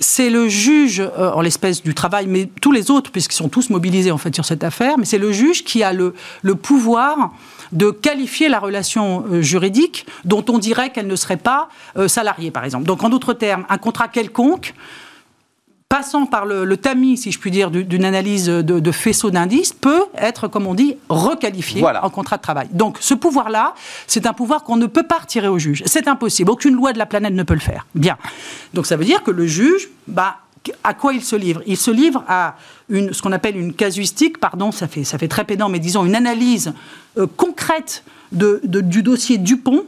c'est 0.00 0.30
le 0.30 0.48
juge, 0.48 1.00
euh, 1.00 1.30
en 1.32 1.40
l'espèce 1.40 1.82
du 1.82 1.94
travail, 1.94 2.26
mais 2.26 2.48
tous 2.60 2.72
les 2.72 2.90
autres, 2.90 3.10
puisqu'ils 3.12 3.36
sont 3.36 3.48
tous 3.48 3.70
mobilisés 3.70 4.10
en 4.10 4.18
fait 4.18 4.34
sur 4.34 4.44
cette 4.44 4.64
affaire, 4.64 4.98
mais 4.98 5.04
c'est 5.04 5.18
le 5.18 5.32
juge 5.32 5.64
qui 5.64 5.82
a 5.82 5.92
le, 5.92 6.14
le 6.42 6.54
pouvoir 6.54 7.32
de 7.72 7.90
qualifier 7.90 8.48
la 8.48 8.58
relation 8.58 9.24
euh, 9.30 9.42
juridique 9.42 10.06
dont 10.24 10.44
on 10.48 10.58
dirait 10.58 10.90
qu'elle 10.90 11.06
ne 11.06 11.16
serait 11.16 11.36
pas 11.36 11.68
euh, 11.96 12.08
salariée, 12.08 12.50
par 12.50 12.64
exemple. 12.64 12.84
Donc, 12.84 13.02
en 13.02 13.08
d'autres 13.08 13.34
termes, 13.34 13.64
un 13.68 13.78
contrat 13.78 14.08
quelconque 14.08 14.74
passant 15.92 16.24
par 16.24 16.46
le, 16.46 16.74
tamis, 16.78 17.18
si 17.18 17.32
je 17.32 17.38
puis 17.38 17.50
dire, 17.50 17.70
d'une 17.70 18.06
analyse 18.06 18.46
de, 18.46 18.92
faisceau 18.92 19.30
d'indices, 19.30 19.74
peut 19.74 20.06
être, 20.16 20.48
comme 20.48 20.66
on 20.66 20.72
dit, 20.72 20.96
requalifié 21.10 21.84
en 21.84 22.08
contrat 22.08 22.38
de 22.38 22.42
travail. 22.42 22.68
Donc 22.72 22.96
ce 22.98 23.12
pouvoir-là, 23.12 23.74
c'est 24.06 24.24
un 24.24 24.32
pouvoir 24.32 24.64
qu'on 24.64 24.78
ne 24.78 24.86
peut 24.86 25.02
pas 25.02 25.18
retirer 25.18 25.48
au 25.48 25.58
juge. 25.58 25.82
C'est 25.84 26.08
impossible. 26.08 26.50
Aucune 26.50 26.74
loi 26.74 26.94
de 26.94 26.98
la 26.98 27.04
planète 27.04 27.34
ne 27.34 27.42
peut 27.42 27.52
le 27.52 27.60
faire. 27.60 27.86
Bien. 27.94 28.16
Donc 28.72 28.86
ça 28.86 28.96
veut 28.96 29.04
dire 29.04 29.22
que 29.22 29.30
le 29.30 29.46
juge, 29.46 29.90
bah, 30.06 30.38
à 30.84 30.94
quoi 30.94 31.12
il 31.12 31.22
se 31.22 31.36
livre? 31.36 31.62
Il 31.66 31.76
se 31.76 31.90
livre 31.90 32.24
à 32.28 32.56
ce 32.90 33.22
qu'on 33.22 33.32
appelle 33.32 33.56
une 33.56 33.72
casuistique, 33.72 34.38
pardon, 34.38 34.72
ça 34.72 34.88
fait, 34.88 35.28
très 35.28 35.44
pédant, 35.44 35.68
mais 35.68 35.78
disons 35.78 36.04
une 36.04 36.14
analyse 36.14 36.72
euh, 37.18 37.26
concrète 37.36 38.04
du 38.32 39.02
dossier 39.02 39.38
Dupont 39.38 39.84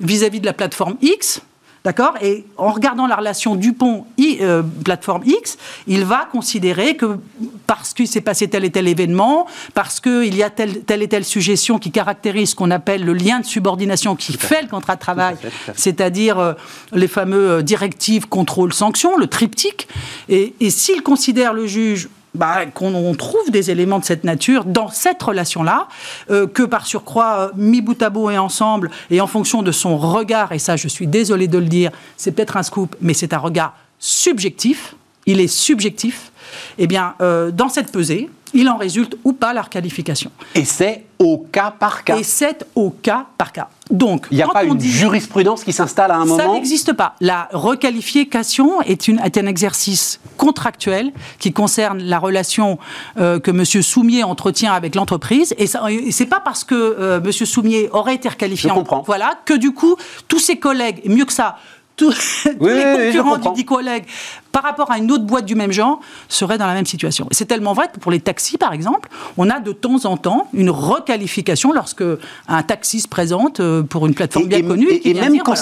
vis-à-vis 0.00 0.40
de 0.40 0.46
la 0.46 0.52
plateforme 0.52 0.96
X, 1.02 1.42
D'accord 1.84 2.14
Et 2.20 2.44
en 2.56 2.72
regardant 2.72 3.06
la 3.06 3.16
relation 3.16 3.54
Dupont 3.54 4.04
euh, 4.20 4.62
plateforme 4.84 5.22
X, 5.24 5.56
il 5.86 6.04
va 6.04 6.28
considérer 6.30 6.96
que 6.96 7.18
parce 7.66 7.94
qu'il 7.94 8.08
s'est 8.08 8.20
passé 8.20 8.48
tel 8.48 8.64
et 8.64 8.70
tel 8.70 8.88
événement, 8.88 9.46
parce 9.74 10.00
qu'il 10.00 10.34
y 10.34 10.42
a 10.42 10.50
telle, 10.50 10.80
telle, 10.82 11.02
et 11.02 11.08
telle 11.08 11.24
suggestion 11.24 11.78
qui 11.78 11.90
caractérise 11.90 12.50
ce 12.50 12.54
qu'on 12.54 12.70
appelle 12.70 13.04
le 13.04 13.12
lien 13.12 13.40
de 13.40 13.46
subordination 13.46 14.16
qui 14.16 14.32
fait, 14.32 14.62
le 14.62 14.68
contrat 14.68 14.96
de 14.96 15.00
travail, 15.00 15.36
c'est-à-dire 15.74 16.38
euh, 16.38 16.54
les 16.92 17.08
fameux 17.08 17.62
directives, 17.62 18.28
contrôle, 18.28 18.72
sanction, 18.72 19.16
le 19.16 19.26
triptyque. 19.26 19.88
Et, 20.28 20.54
et 20.60 20.70
s'il 20.70 21.02
considère 21.02 21.52
le 21.52 21.66
juge 21.66 22.08
bah, 22.34 22.66
qu'on 22.66 23.14
trouve 23.14 23.50
des 23.50 23.70
éléments 23.70 23.98
de 23.98 24.04
cette 24.04 24.24
nature 24.24 24.64
dans 24.64 24.88
cette 24.88 25.22
relation-là, 25.22 25.88
euh, 26.30 26.46
que 26.46 26.62
par 26.62 26.86
surcroît, 26.86 27.38
euh, 27.38 27.50
mis 27.56 27.80
bout 27.80 28.00
à 28.02 28.10
bout 28.10 28.30
et 28.30 28.38
ensemble, 28.38 28.90
et 29.10 29.20
en 29.20 29.26
fonction 29.26 29.62
de 29.62 29.72
son 29.72 29.96
regard, 29.96 30.52
et 30.52 30.58
ça 30.58 30.76
je 30.76 30.88
suis 30.88 31.06
désolé 31.06 31.48
de 31.48 31.58
le 31.58 31.66
dire, 31.66 31.90
c'est 32.16 32.32
peut-être 32.32 32.56
un 32.56 32.62
scoop, 32.62 32.96
mais 33.00 33.14
c'est 33.14 33.32
un 33.32 33.38
regard 33.38 33.74
subjectif, 33.98 34.94
il 35.26 35.40
est 35.40 35.48
subjectif, 35.48 36.32
eh 36.78 36.86
bien, 36.86 37.14
euh, 37.20 37.50
dans 37.50 37.68
cette 37.68 37.92
pesée, 37.92 38.30
il 38.54 38.68
en 38.68 38.76
résulte 38.76 39.16
ou 39.24 39.32
pas 39.32 39.52
la 39.52 39.62
requalification. 39.62 40.30
Et 40.54 40.64
c'est 40.64 41.04
au 41.18 41.38
cas 41.38 41.72
par 41.76 42.04
cas. 42.04 42.16
Et 42.16 42.22
c'est 42.22 42.66
au 42.74 42.90
cas 42.90 43.26
par 43.36 43.52
cas. 43.52 43.68
Donc, 43.90 44.26
il 44.30 44.36
n'y 44.36 44.42
a 44.42 44.48
pas 44.48 44.64
une 44.64 44.80
jurisprudence 44.80 45.64
qui 45.64 45.72
s'installe 45.72 46.10
à 46.10 46.16
un 46.16 46.26
moment. 46.26 46.36
Ça 46.36 46.48
n'existe 46.48 46.92
pas. 46.92 47.14
La 47.20 47.48
requalification 47.52 48.82
est, 48.82 49.08
une, 49.08 49.18
un 49.20 49.46
exercice 49.46 50.20
contractuel 50.36 51.12
qui 51.38 51.52
concerne 51.52 52.02
la 52.02 52.18
relation 52.18 52.78
euh, 53.18 53.40
que 53.40 53.50
M. 53.50 53.64
Soumier 53.64 54.24
entretient 54.24 54.72
avec 54.72 54.94
l'entreprise. 54.94 55.54
Et 55.58 55.66
ce 55.66 56.22
n'est 56.22 56.28
pas 56.28 56.40
parce 56.40 56.64
que 56.64 56.74
euh, 56.74 57.20
M. 57.24 57.32
Soumier 57.32 57.88
aurait 57.92 58.14
été 58.14 58.28
requalifié, 58.28 58.70
voilà, 59.06 59.38
que 59.44 59.54
du 59.54 59.72
coup 59.72 59.96
tous 60.28 60.38
ses 60.38 60.56
collègues, 60.56 61.00
mieux 61.06 61.24
que 61.24 61.32
ça, 61.32 61.56
tous, 61.98 62.48
les 62.60 63.10
concurrents 63.12 63.36
du 63.36 63.48
dit 63.54 63.64
collègue 63.64 64.04
par 64.52 64.62
rapport 64.62 64.90
à 64.90 64.98
une 64.98 65.10
autre 65.12 65.24
boîte 65.24 65.44
du 65.44 65.54
même 65.54 65.72
genre 65.72 66.00
seraient 66.28 66.56
dans 66.56 66.66
la 66.66 66.74
même 66.74 66.86
situation. 66.86 67.28
C'est 67.32 67.44
tellement 67.44 67.74
vrai 67.74 67.88
que 67.92 67.98
pour 67.98 68.10
les 68.10 68.20
taxis, 68.20 68.56
par 68.56 68.72
exemple, 68.72 69.10
on 69.36 69.50
a 69.50 69.60
de 69.60 69.72
temps 69.72 70.04
en 70.06 70.16
temps 70.16 70.48
une 70.54 70.70
requalification 70.70 71.72
lorsque 71.72 72.04
un 72.48 72.62
taxi 72.62 73.00
se 73.00 73.08
présente 73.08 73.60
euh, 73.60 73.82
pour 73.82 74.06
une 74.06 74.14
plateforme 74.14 74.46
bien 74.46 74.62
connue. 74.62 74.88
Et, 75.04 75.12
même 75.12 75.38
quand 75.40 75.54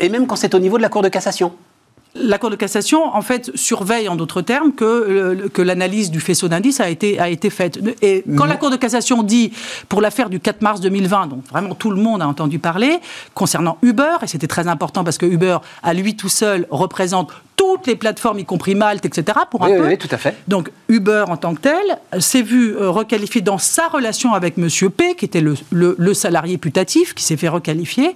et 0.00 0.08
même 0.08 0.26
quand 0.26 0.36
c'est 0.36 0.54
au 0.54 0.60
niveau 0.60 0.76
de 0.76 0.82
la 0.82 0.88
Cour 0.88 1.02
de 1.02 1.08
cassation 1.08 1.52
la 2.20 2.38
Cour 2.38 2.50
de 2.50 2.56
cassation, 2.56 3.04
en 3.04 3.22
fait, 3.22 3.50
surveille, 3.54 4.08
en 4.08 4.16
d'autres 4.16 4.42
termes, 4.42 4.72
que, 4.72 5.48
que 5.48 5.62
l'analyse 5.62 6.10
du 6.10 6.20
faisceau 6.20 6.48
d'indices 6.48 6.80
a 6.80 6.88
été, 6.88 7.18
a 7.18 7.28
été 7.28 7.50
faite. 7.50 7.78
Et 8.02 8.24
quand 8.36 8.46
la 8.46 8.56
Cour 8.56 8.70
de 8.70 8.76
cassation 8.76 9.22
dit, 9.22 9.52
pour 9.88 10.00
l'affaire 10.00 10.30
du 10.30 10.40
4 10.40 10.62
mars 10.62 10.80
2020, 10.80 11.28
donc 11.28 11.44
vraiment 11.48 11.74
tout 11.74 11.90
le 11.90 12.00
monde 12.00 12.22
a 12.22 12.28
entendu 12.28 12.58
parler, 12.58 12.98
concernant 13.34 13.78
Uber, 13.82 14.16
et 14.22 14.26
c'était 14.26 14.46
très 14.46 14.68
important 14.68 15.04
parce 15.04 15.18
que 15.18 15.26
Uber, 15.26 15.58
à 15.82 15.94
lui 15.94 16.16
tout 16.16 16.28
seul, 16.28 16.66
représente 16.70 17.32
toutes 17.58 17.86
les 17.88 17.96
plateformes, 17.96 18.38
y 18.38 18.44
compris 18.46 18.74
Malte, 18.74 19.04
etc., 19.04 19.38
pour 19.50 19.64
un 19.64 19.70
oui, 19.70 19.76
peu. 19.76 19.86
Oui, 19.88 19.98
tout 19.98 20.08
à 20.10 20.16
fait. 20.16 20.34
Donc 20.46 20.70
Uber, 20.88 21.24
en 21.28 21.36
tant 21.36 21.54
que 21.54 21.60
tel, 21.60 21.98
s'est 22.20 22.40
vu 22.40 22.74
euh, 22.74 22.88
requalifié 22.88 23.42
dans 23.42 23.58
sa 23.58 23.88
relation 23.88 24.32
avec 24.32 24.56
M. 24.56 24.68
P, 24.90 25.16
qui 25.16 25.24
était 25.26 25.42
le, 25.42 25.56
le 25.70 26.14
salarié 26.14 26.56
putatif, 26.56 27.14
qui 27.14 27.24
s'est 27.24 27.36
fait 27.36 27.48
requalifier. 27.48 28.14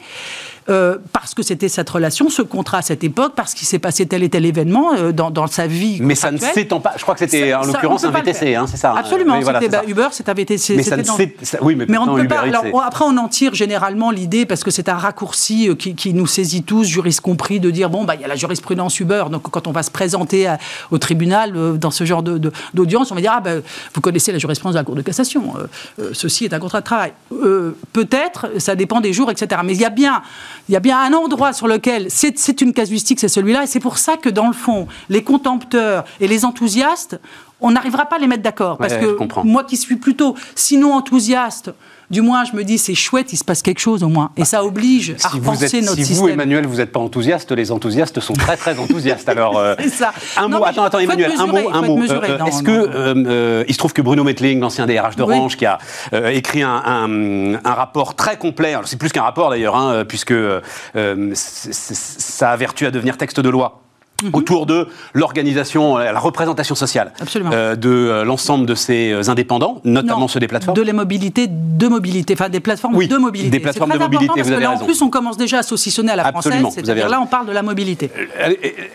Euh, 0.68 0.98
parce 1.12 1.34
que 1.34 1.42
c'était 1.42 1.68
cette 1.68 1.90
relation, 1.90 2.28
ce 2.28 2.40
contrat 2.40 2.78
à 2.78 2.82
cette 2.82 3.02
époque, 3.02 3.32
parce 3.34 3.52
qu'il 3.52 3.66
s'est 3.66 3.80
passé 3.80 4.06
tel 4.06 4.22
et 4.22 4.28
tel 4.28 4.46
événement 4.46 4.94
euh, 4.94 5.10
dans, 5.10 5.32
dans, 5.32 5.48
sa 5.48 5.66
vie. 5.66 5.98
Mais 6.00 6.14
ça 6.14 6.30
ne 6.30 6.38
s'étend 6.38 6.78
pas. 6.78 6.92
Je 6.96 7.02
crois 7.02 7.14
que 7.14 7.20
c'était 7.20 7.52
en 7.52 7.64
l'occurrence 7.64 8.04
un 8.04 8.10
VTC, 8.10 8.54
hein, 8.54 8.66
c'est 8.68 8.76
ça. 8.76 8.92
Hein. 8.92 8.98
Absolument. 8.98 9.40
Bah, 9.40 9.82
Uber, 9.88 10.08
c'est 10.12 10.28
un 10.28 10.34
VTC. 10.34 10.76
Mais, 10.76 10.82
ça 10.84 10.96
ne 10.96 11.02
oui, 11.62 11.74
mais, 11.74 11.98
on 11.98 12.06
ne 12.06 12.22
peut 12.22 12.28
pas. 12.28 12.40
Alors, 12.40 12.64
après, 12.84 13.04
on 13.04 13.16
en 13.16 13.26
tire 13.26 13.54
généralement 13.54 14.12
l'idée 14.12 14.46
parce 14.46 14.62
que 14.62 14.70
c'est 14.70 14.88
un 14.88 14.96
raccourci 14.96 15.68
qui, 15.76 15.96
qui, 15.96 16.14
nous 16.14 16.28
saisit 16.28 16.62
tous, 16.62 16.84
juristes 16.84 17.22
compris, 17.22 17.58
de 17.58 17.70
dire 17.70 17.90
bon, 17.90 18.04
bah, 18.04 18.14
il 18.14 18.20
y 18.20 18.24
a 18.24 18.28
la 18.28 18.36
jurisprudence 18.36 19.00
Uber. 19.00 19.24
Donc, 19.32 19.50
quand 19.50 19.66
on 19.66 19.72
va 19.72 19.82
se 19.82 19.90
présenter 19.90 20.54
au 20.90 20.98
tribunal 20.98 21.78
dans 21.78 21.90
ce 21.90 22.04
genre 22.04 22.22
d'audience, 22.22 23.10
on 23.10 23.14
va 23.14 23.20
dire 23.20 23.32
ah 23.34 23.40
ben, 23.40 23.62
vous 23.94 24.00
connaissez 24.00 24.32
la 24.32 24.38
jurisprudence 24.38 24.74
de 24.74 24.78
la 24.78 24.84
Cour 24.84 24.94
de 24.94 25.02
cassation. 25.02 25.54
ceci 26.12 26.44
est 26.44 26.52
un 26.52 26.58
contrat 26.58 26.80
de 26.80 26.84
travail. 26.84 27.12
Peut-être, 27.92 28.50
ça 28.58 28.74
dépend 28.74 29.00
des 29.00 29.12
jours, 29.12 29.30
etc. 29.30 29.60
Mais 29.64 29.74
il 29.74 29.80
y 29.80 29.84
a 29.84 29.90
bien 29.90 30.22
il 30.68 30.72
y 30.72 30.76
a 30.76 30.80
bien 30.80 30.98
un 30.98 31.12
endroit 31.12 31.52
sur 31.52 31.66
lequel 31.66 32.06
c'est 32.08 32.60
une 32.60 32.72
casuistique, 32.72 33.20
c'est 33.20 33.28
celui-là, 33.28 33.64
et 33.64 33.66
c'est 33.66 33.80
pour 33.80 33.98
ça 33.98 34.16
que 34.16 34.28
dans 34.28 34.46
le 34.46 34.52
fond, 34.52 34.86
les 35.08 35.22
contempteurs 35.22 36.04
et 36.20 36.28
les 36.28 36.44
enthousiastes 36.44 37.18
on 37.62 37.70
n'arrivera 37.72 38.06
pas 38.06 38.16
à 38.16 38.18
les 38.18 38.26
mettre 38.26 38.42
d'accord. 38.42 38.78
Parce 38.78 38.94
Ouais, 38.94 39.00
que 39.00 39.42
moi 39.44 39.64
qui 39.64 39.76
suis 39.76 39.96
plutôt, 39.96 40.36
sinon 40.54 40.92
enthousiaste, 40.94 41.70
du 42.10 42.20
moins 42.20 42.44
je 42.44 42.54
me 42.54 42.62
dis 42.64 42.76
c'est 42.76 42.94
chouette, 42.94 43.32
il 43.32 43.36
se 43.38 43.44
passe 43.44 43.62
quelque 43.62 43.78
chose 43.78 44.02
au 44.02 44.08
moins. 44.08 44.30
Et 44.36 44.44
ça 44.44 44.64
oblige 44.64 45.14
à 45.24 45.30
Si 45.30 45.38
vous, 45.38 45.50
repenser 45.50 45.78
êtes, 45.78 45.84
notre 45.84 45.96
si 45.96 46.04
système. 46.04 46.26
vous, 46.26 46.28
Emmanuel, 46.32 46.66
vous 46.66 46.76
n'êtes 46.76 46.92
pas 46.92 47.00
enthousiaste, 47.00 47.52
les 47.52 47.72
enthousiastes 47.72 48.20
sont 48.20 48.34
très 48.34 48.56
très 48.56 48.78
enthousiastes. 48.78 49.28
Alors, 49.28 49.58
euh, 49.58 49.74
ça. 49.90 50.12
un 50.36 50.48
Non, 50.48 50.58
mot. 50.58 50.64
Attends, 50.66 50.98
Emmanuel, 50.98 51.32
un 51.38 51.46
mot, 51.46 51.56
un. 51.72 51.82
Euh, 51.82 52.44
Est-ce 52.46 52.62
que 52.62 52.70
euh, 52.70 53.64
il 53.66 53.72
se 53.72 53.78
trouve 53.78 53.92
que 53.94 54.02
Bruno 54.02 54.24
Metling, 54.24 54.60
l'ancien 54.60 54.86
DRH 54.86 55.16
d'Orange, 55.16 55.52
Oui. 55.52 55.58
qui 55.58 55.66
a 55.66 55.78
euh, 56.12 56.28
écrit 56.28 56.62
un, 56.62 56.82
un- 56.84 57.54
un 57.54 57.74
rapport 57.74 58.14
très 58.14 58.36
complet. 58.36 58.70
alors 58.74 58.86
C'est 58.88 58.98
plus 58.98 59.10
qu'un 59.12 59.22
rapport 59.22 59.48
d'ailleurs, 59.50 59.76
hein, 59.76 60.04
puisque 60.06 60.32
euh, 60.32 60.60
c'est- 61.34 61.72
ça 61.72 62.50
a 62.50 62.56
vertu 62.56 62.84
à 62.86 62.90
devenir 62.90 63.16
texte 63.16 63.40
de 63.40 63.48
loi. 63.48 63.81
Autour 64.32 64.66
de 64.66 64.88
l'organisation, 65.14 65.98
euh, 65.98 66.12
la 66.12 66.18
représentation 66.20 66.74
sociale 66.74 67.12
Mhm. 67.20 67.50
Euh, 67.52 67.76
de 67.76 67.88
euh, 67.88 68.24
l'ensemble 68.24 68.66
de 68.66 68.74
ces 68.74 69.28
indépendants, 69.28 69.80
notamment 69.84 70.20
Non, 70.20 70.28
ceux 70.28 70.40
des 70.40 70.48
plateformes. 70.48 70.76
De 70.76 70.82
les 70.82 70.92
mobilités, 70.92 71.46
de 71.48 71.88
mobilité, 71.88 72.34
enfin 72.34 72.48
des 72.48 72.60
plateformes 72.60 72.94
Oui, 72.96 73.08
de 73.08 73.16
mobilité. 73.16 73.50
des 73.50 73.60
plateformes 73.60 73.92
de 73.92 73.98
mobilité, 73.98 74.26
parce 74.28 74.40
vous 74.40 74.48
que 74.50 74.54
avez 74.54 74.62
là, 74.64 74.70
raison. 74.70 74.82
En 74.82 74.86
plus, 74.86 75.02
on 75.02 75.10
commence 75.10 75.36
déjà 75.36 75.58
à 75.58 75.62
saucissonner 75.62 76.12
à 76.12 76.16
la 76.16 76.26
Absolument, 76.26 76.62
française. 76.70 76.84
C'est-à-dire 76.84 77.08
là, 77.08 77.20
on 77.20 77.26
parle 77.26 77.46
de 77.46 77.52
la 77.52 77.62
mobilité. 77.62 78.10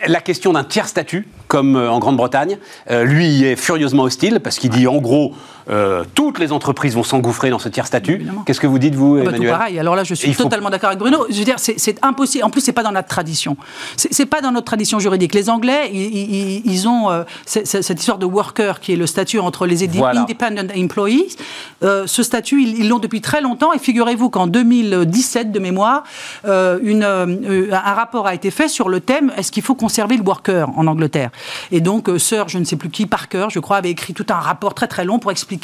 La 0.06 0.20
question 0.20 0.52
d'un 0.52 0.64
tiers 0.64 0.88
statut, 0.88 1.26
comme 1.48 1.76
en 1.76 1.98
Grande-Bretagne, 1.98 2.58
lui 2.90 3.44
est 3.44 3.56
furieusement 3.56 4.04
hostile 4.04 4.40
parce 4.40 4.58
qu'il 4.58 4.70
dit 4.70 4.86
en 4.86 4.98
gros 4.98 5.32
euh, 5.70 6.04
toutes 6.14 6.38
les 6.38 6.52
entreprises 6.52 6.94
vont 6.94 7.02
s'engouffrer 7.02 7.50
dans 7.50 7.58
ce 7.58 7.68
tiers 7.68 7.86
statut. 7.86 8.26
Qu'est-ce 8.46 8.60
que 8.60 8.66
vous 8.66 8.78
dites 8.78 8.94
vous, 8.94 9.16
Ah 9.16 9.18
bah, 9.18 9.24
tout 9.24 9.28
Emmanuel 9.36 9.50
pareil. 9.52 9.78
Alors 9.78 9.94
là, 9.96 10.04
je 10.04 10.14
suis 10.14 10.32
faut- 10.34 10.44
totalement 10.44 10.70
d'accord 10.70 10.88
avec 10.88 10.98
Bruno. 10.98 11.26
Je 11.30 11.38
veux 11.38 11.44
dire, 11.44 11.58
c'est- 11.58 11.98
impossible. 12.02 12.44
En 12.44 12.50
plus, 12.50 12.60
c'est 12.60 12.72
pas 12.72 12.82
dans 12.82 12.92
notre 12.92 13.08
tradition. 13.08 13.56
C'est 13.96 14.26
pas 14.26 14.40
dans 14.40 14.52
notre 14.52 14.66
tradition 14.66 14.98
juridique. 14.98 15.34
Les 15.34 15.50
Anglais, 15.50 15.90
ils, 15.92 16.00
ils- 16.00 16.62
ils 16.64 16.88
ont 16.88 17.10
euh, 17.10 17.22
cette 17.44 17.98
histoire 18.00 18.18
de 18.18 18.26
worker 18.26 18.80
qui 18.80 18.92
est 18.92 18.96
le 18.96 19.06
statut 19.06 19.38
entre 19.38 19.66
les 19.66 19.86
Voilà. 19.88 20.22
independent 20.22 20.70
employees. 20.76 21.36
Euh, 21.82 22.06
ce 22.06 22.22
statut, 22.22 22.62
ils 22.62 22.88
l'ont 22.88 22.98
depuis 22.98 23.20
très 23.20 23.40
longtemps. 23.40 23.72
Et 23.72 23.78
figurez-vous 23.78 24.30
qu'en 24.30 24.46
2017, 24.46 25.52
de 25.52 25.58
mémoire, 25.58 26.04
une, 26.44 27.04
un 27.04 27.94
rapport 27.94 28.26
a 28.26 28.34
été 28.34 28.50
fait 28.50 28.68
sur 28.68 28.88
le 28.88 29.00
thème 29.00 29.32
est-ce 29.36 29.50
qu'il 29.52 29.62
faut 29.62 29.74
conserver 29.74 30.16
le 30.16 30.22
worker 30.22 30.68
en 30.76 30.86
Angleterre? 30.86 31.30
Et 31.72 31.80
donc, 31.80 32.08
Sir, 32.18 32.48
je 32.48 32.58
ne 32.58 32.64
sais 32.64 32.76
plus 32.76 32.90
qui, 32.90 33.06
Parker, 33.06 33.46
je 33.50 33.58
crois, 33.60 33.76
avait 33.76 33.90
écrit 33.90 34.14
tout 34.14 34.26
un 34.30 34.34
rapport 34.40 34.74
très 34.74 34.86
très 34.88 35.04
long 35.04 35.18
pour 35.18 35.30
expliquer 35.30 35.57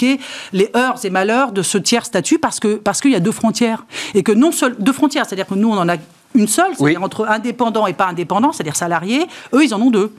les 0.53 0.71
heures 0.77 0.97
et 1.05 1.11
malheurs 1.11 1.53
de 1.53 1.63
ce 1.63 1.79
tiers 1.79 2.05
statut 2.07 2.39
parce 2.39 2.61
que 2.61 2.77
parce 2.77 3.01
qu'il 3.01 3.11
y 3.13 3.17
a 3.17 3.21
deux 3.21 3.33
frontières 3.33 3.85
et 4.15 4.23
que 4.23 4.33
non 4.33 4.53
seul 4.53 4.77
deux 4.79 4.93
frontières, 4.93 5.27
c'est-à-dire 5.27 5.47
que 5.47 5.55
nous 5.55 5.71
on 5.71 5.79
en 5.79 5.89
a 5.89 5.97
une 6.35 6.49
seule, 6.49 6.75
c'est-à-dire 6.77 6.99
Oui. 7.01 7.05
entre 7.05 7.29
indépendants 7.29 7.87
et 7.87 7.93
pas 7.93 8.07
indépendants, 8.07 8.53
c'est-à-dire 8.53 8.77
salariés, 8.77 9.27
eux 9.55 9.65
ils 9.65 9.75
en 9.75 9.81
ont 9.81 9.91
deux. 9.91 10.13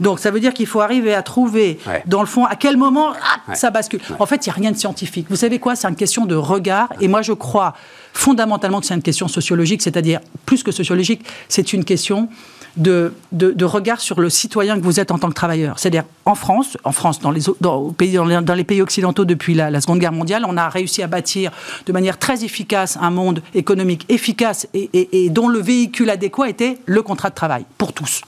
Donc 0.00 0.18
ça 0.18 0.30
veut 0.30 0.40
dire 0.40 0.52
qu'il 0.52 0.66
faut 0.66 0.80
arriver 0.80 1.14
à 1.14 1.22
trouver, 1.22 1.78
Ouais. 1.86 2.02
dans 2.06 2.20
le 2.20 2.26
fond, 2.26 2.44
à 2.44 2.56
quel 2.56 2.76
moment 2.76 3.12
ah, 3.12 3.38
Ouais. 3.48 3.54
ça 3.54 3.70
bascule. 3.70 4.00
En 4.18 4.26
fait, 4.26 4.44
il 4.44 4.48
n'y 4.48 4.52
a 4.52 4.56
rien 4.56 4.70
de 4.72 4.76
scientifique. 4.76 5.26
Vous 5.30 5.36
savez 5.36 5.58
quoi? 5.58 5.76
C'est 5.76 5.88
une 5.88 5.96
question 5.96 6.26
de 6.26 6.34
regard. 6.34 6.88
Et 7.00 7.08
moi, 7.08 7.22
je 7.22 7.32
crois 7.32 7.74
fondamentalement 8.12 8.80
que 8.80 8.86
c'est 8.86 8.94
une 8.94 9.02
question 9.02 9.28
sociologique, 9.28 9.82
c'est-à-dire 9.82 10.20
plus 10.46 10.62
que 10.62 10.72
sociologique, 10.72 11.24
c'est 11.48 11.72
une 11.72 11.84
question 11.84 12.28
de, 12.76 13.12
de, 13.32 13.64
regard 13.64 14.00
sur 14.00 14.20
le 14.20 14.30
citoyen 14.30 14.78
que 14.78 14.84
vous 14.84 14.98
êtes 14.98 15.10
en 15.10 15.18
tant 15.18 15.28
que 15.28 15.34
travailleur. 15.34 15.78
C'est-à-dire 15.78 16.04
en 16.24 16.34
France, 16.34 16.78
en 16.84 16.92
France, 16.92 17.20
dans 17.20 17.30
les, 17.30 17.42
dans, 17.60 17.92
dans 17.92 18.54
les, 18.54 18.64
pays 18.64 18.80
occidentaux 18.80 19.24
depuis 19.24 19.54
la, 19.54 19.80
Seconde 19.80 19.98
Guerre 19.98 20.12
mondiale, 20.12 20.44
on 20.46 20.56
a 20.56 20.68
réussi 20.68 21.02
à 21.02 21.06
bâtir 21.06 21.50
de 21.86 21.92
manière 21.92 22.18
très 22.18 22.44
efficace 22.44 22.96
un 23.00 23.10
monde 23.10 23.42
économique 23.54 24.06
efficace 24.08 24.66
et, 24.74 25.28
dont 25.30 25.48
le 25.48 25.58
véhicule 25.58 26.08
adéquat 26.08 26.48
était 26.48 26.78
le 26.86 27.02
contrat 27.02 27.30
de 27.30 27.34
travail 27.34 27.64
pour 27.76 27.92
tous. 27.92 28.22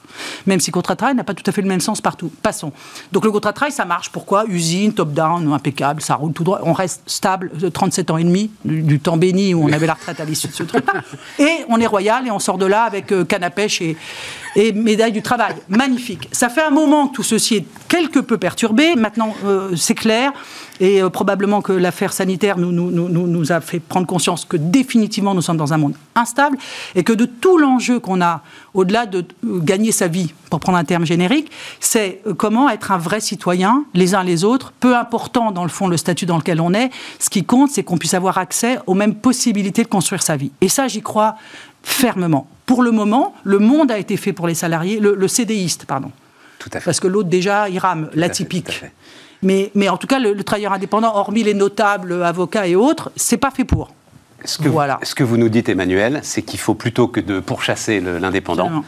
Même 0.47 0.61
si 0.61 0.71
le 0.71 0.75
contrat 0.75 0.95
de 0.95 0.99
travail 0.99 1.17
n'a 1.17 1.25
pas 1.25 1.35
tout 1.35 1.45
à 1.47 1.53
fait 1.53 1.63
le 1.63 1.69
même 1.69 1.81
sens 1.81 2.01
partout. 2.01 2.31
Passons. 2.43 2.73
Donc 3.13 3.25
le 3.25 3.31
contrat 3.31 3.53
de 3.53 3.57
travail, 3.57 3.73
ça 3.73 3.85
marche. 3.85 4.11
Pourquoi? 4.11 4.45
Usine, 4.47 4.93
top-down, 4.93 5.53
impeccable, 5.53 6.03
ça 6.03 6.17
roule 6.17 6.33
tout 6.33 6.45
droit. 6.45 6.61
On 6.65 6.73
reste 6.73 7.03
stable, 7.07 7.51
euh, 7.63 7.71
37 7.71 8.11
ans 8.11 8.19
et 8.19 8.25
demi, 8.25 8.51
du, 8.65 8.83
du 8.83 9.01
temps 9.01 9.17
béni 9.17 9.55
où 9.55 9.65
on 9.65 9.73
la 9.83 9.95
retraite 9.95 10.21
à 10.21 10.25
l'issue 10.25 10.49
de 10.49 10.53
ce 10.53 10.63
truc-là. 10.63 11.03
Et 11.39 11.65
on 11.69 11.81
est 11.81 11.87
royal 11.87 12.27
et 12.27 12.31
on 12.31 12.39
sort 12.39 12.59
de 12.59 12.67
là 12.67 12.85
avec 12.85 13.13
euh, 13.13 13.25
canne 13.25 13.45
à 13.45 13.51
pêche 13.51 13.81
et, 13.81 13.97
et 14.57 14.73
médaille 14.73 15.13
du 15.13 15.23
travail. 15.23 15.55
Magnifique. 15.69 16.29
Ça 16.33 16.49
fait 16.49 16.63
un 16.63 16.71
moment 16.71 17.09
que 17.09 17.15
tout 17.17 17.23
ceci 17.23 17.57
est 17.57 17.67
quelque 17.89 18.21
peu 18.21 18.39
perturbé. 18.39 18.95
Maintenant, 18.95 19.35
euh, 19.45 19.75
c'est 19.77 19.95
clair. 19.95 20.33
Et 20.81 21.03
euh, 21.03 21.09
probablement 21.09 21.63
que 21.63 21.73
l'affaire 21.73 22.13
sanitaire 22.13 22.59
nous, 22.59 22.73
nous, 22.73 22.91
nous, 22.91 23.09
nous- 23.09 23.27
nous 23.27 23.53
a 23.53 23.61
fait 23.61 23.79
prendre 23.81 24.07
conscience 24.07 24.45
que 24.45 24.57
définitivement 24.57 25.33
nous 25.35 25.43
sommes 25.43 25.57
dans 25.57 25.73
un 25.73 25.77
monde 25.79 25.95
instable 26.17 26.57
et 26.97 27.05
que 27.05 27.13
de 27.13 27.27
tout 27.27 27.59
l'enjeu 27.59 28.01
qu'on 28.01 28.21
a, 28.21 28.43
au-delà 28.75 29.07
de 29.07 29.19
euh, 29.45 29.61
gagner 29.61 29.93
sa 29.93 30.09
vie, 30.09 30.35
pour 30.51 30.59
prendre 30.61 30.79
un 30.79 30.85
terme 30.85 31.07
générique, 31.07 31.51
c'est 31.81 32.21
euh, 32.27 32.35
comment 32.35 32.69
être 32.69 32.91
un 32.93 32.99
vrai 32.99 33.21
citoyen, 33.21 33.85
les 33.95 34.15
uns 34.15 34.25
les 34.25 34.43
autres, 34.45 34.73
peu 34.81 34.97
important 34.97 35.53
dans 35.53 35.63
le 35.63 35.69
fond 35.71 35.87
le 35.87 35.97
statut 35.97 36.27
dans 36.27 36.39
lequel 36.39 36.61
on 36.61 36.75
est. 36.75 36.91
Ce 37.21 37.31
qui 37.31 37.45
compte, 37.45 37.71
c'est 37.71 37.85
qu'on 37.85 37.99
puisse 37.99 38.15
avoir 38.15 38.39
accès 38.39 38.79
aux 38.87 38.95
mêmes 38.95 39.15
possibilités 39.15 39.83
de 39.85 39.89
construire 39.89 40.23
sa 40.23 40.37
vie. 40.37 40.51
Et 40.61 40.69
ça, 40.69 40.89
j'y 40.89 41.03
crois 41.03 41.37
fermement. 41.83 42.49
Pour 42.67 42.83
le 42.83 42.91
moment, 42.91 43.35
le 43.45 43.59
monde 43.59 43.91
a 43.91 43.99
été 43.99 44.17
fait 44.17 44.33
pour 44.33 44.47
les 44.49 44.55
salariés, 44.55 44.99
le, 44.99 45.15
le 45.15 45.29
CDiste, 45.29 45.85
pardon. 45.87 46.11
Tout 46.59 46.71
à 46.73 46.81
fait. 46.81 46.85
Parce 46.87 46.99
que 47.01 47.09
l'autre, 47.09 47.29
déjà, 47.29 47.69
il 47.69 47.79
rame, 47.79 48.05
à 48.05 48.11
fait, 48.13 48.17
l'atypique. 48.21 48.83
Mais, 49.45 49.71
mais 49.75 49.89
en 49.89 49.97
tout 49.97 50.07
cas, 50.07 50.19
le, 50.19 50.33
le 50.33 50.43
travailleur 50.43 50.73
indépendant, 50.73 51.15
hormis 51.15 51.43
les 51.45 51.55
notables, 51.55 52.23
avocats 52.23 52.67
et 52.67 52.75
autres, 52.75 53.13
c'est 53.15 53.37
pas 53.37 53.51
fait 53.51 53.65
pour. 53.65 53.91
Ce 54.45 54.59
que, 54.59 54.69
Voilà. 54.69 54.99
ce 55.03 55.15
que 55.15 55.25
vous 55.25 55.37
nous 55.39 55.49
dites, 55.49 55.69
Emmanuel, 55.71 56.21
c'est 56.23 56.43
qu'il 56.43 56.59
faut 56.59 56.75
plutôt 56.75 57.09
que 57.09 57.21
de 57.21 57.41
pourchasser 57.41 58.01
l'indépendant, 58.01 58.83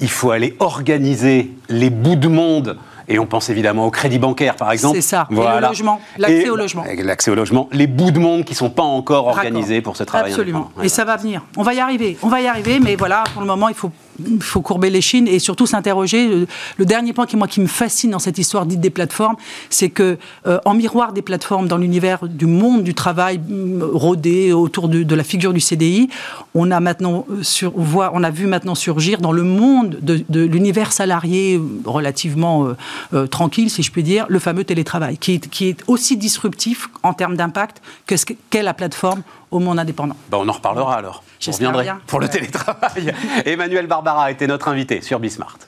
il 0.00 0.08
faut 0.08 0.30
aller 0.30 0.56
organiser 0.58 1.50
les 1.68 1.90
bouts 1.90 2.16
de 2.16 2.28
monde. 2.28 2.78
Et 3.08 3.18
on 3.18 3.26
pense 3.26 3.50
évidemment 3.50 3.84
au 3.86 3.90
crédit 3.90 4.18
bancaire, 4.18 4.54
par 4.56 4.70
exemple. 4.72 4.94
C'est 4.96 5.02
ça. 5.02 5.26
Et 5.30 5.34
le 5.34 5.60
logement. 5.60 6.00
L'accès 6.18 6.48
au 6.48 6.56
logement. 6.56 6.84
L'accès 6.96 7.30
au 7.30 7.34
logement. 7.34 7.68
Les 7.72 7.86
bouts 7.86 8.10
de 8.12 8.18
monde 8.20 8.44
qui 8.44 8.52
ne 8.52 8.56
sont 8.56 8.70
pas 8.70 8.84
encore 8.84 9.26
organisés 9.26 9.82
pour 9.82 9.96
ce 9.96 10.04
travail 10.04 10.30
Absolument. 10.30 10.70
et 10.82 10.88
ça 10.88 11.04
va 11.04 11.16
venir. 11.16 11.42
On 11.56 11.62
va 11.62 11.74
y 11.74 11.80
arriver. 11.80 12.16
On 12.22 12.28
va 12.28 12.40
y 12.40 12.46
arriver, 12.46 12.78
mais 12.80 12.96
voilà, 12.96 13.24
pour 13.32 13.42
le 13.42 13.46
moment, 13.48 13.68
il 13.68 13.74
faut, 13.74 13.90
faut 14.40 14.62
courber 14.62 14.90
les 14.90 15.00
chines 15.00 15.28
et 15.28 15.38
surtout 15.38 15.66
s'interroger. 15.66 16.28
Le, 16.28 16.46
le 16.78 16.84
dernier 16.84 17.12
point 17.12 17.26
qui, 17.26 17.36
moi, 17.36 17.48
qui 17.48 17.60
me 17.60 17.66
fascine 17.66 18.10
dans 18.10 18.18
cette 18.18 18.38
histoire 18.38 18.66
dite 18.66 18.80
des 18.80 18.90
plateformes, 18.90 19.36
c'est 19.70 19.90
que, 19.90 20.18
euh, 20.46 20.58
en 20.64 20.74
miroir 20.74 21.12
des 21.12 21.22
plateformes 21.22 21.68
dans 21.68 21.78
l'univers 21.78 22.26
du 22.28 22.46
monde 22.46 22.82
du 22.82 22.94
travail 22.94 23.40
hum, 23.50 23.82
rodé 23.82 24.52
autour 24.52 24.88
de, 24.88 25.14
la 25.14 25.24
figure 25.24 25.52
du 25.52 25.60
CDI, 25.60 26.08
on 26.54 26.70
a 26.70 26.80
maintenant 26.80 27.26
euh, 27.30 27.42
sur, 27.42 27.72
voit, 27.74 28.10
on 28.14 28.22
a 28.22 28.30
vu 28.30 28.46
maintenant 28.46 28.74
surgir 28.74 29.20
dans 29.20 29.32
le 29.32 29.42
monde 29.42 29.98
de, 30.00 30.40
l'univers 30.40 30.92
salarié 30.92 31.56
euh, 31.56 31.60
relativement 31.84 32.66
euh, 32.66 32.76
euh, 33.14 33.26
tranquille, 33.26 33.70
si 33.70 33.82
je 33.82 33.90
puis 33.90 34.02
dire, 34.02 34.26
le 34.28 34.38
fameux 34.38 34.64
télétravail, 34.64 35.18
qui 35.18 35.34
est, 35.34 35.48
qui 35.48 35.68
est 35.68 35.82
aussi 35.86 36.16
disruptif 36.16 36.88
en 37.02 37.14
termes 37.14 37.36
d'impact 37.36 37.82
que 38.06 38.14
qu'est 38.50 38.62
la 38.62 38.74
plateforme 38.74 39.22
au 39.52 39.60
monde 39.60 39.78
indépendant. 39.78 40.16
Bah, 40.28 40.38
on 40.40 40.48
en 40.48 40.52
reparlera 40.52 40.96
alors. 40.96 41.22
Reviendrez 41.46 41.84
bien. 41.84 42.00
pour 42.06 42.18
le 42.18 42.28
télétravail. 42.28 43.14
Emmanuel 43.44 43.86
Barbara 43.86 44.30
était 44.30 44.46
notre 44.46 44.68
invité 44.68 45.00
sur 45.00 45.20
Bismart. 45.20 45.58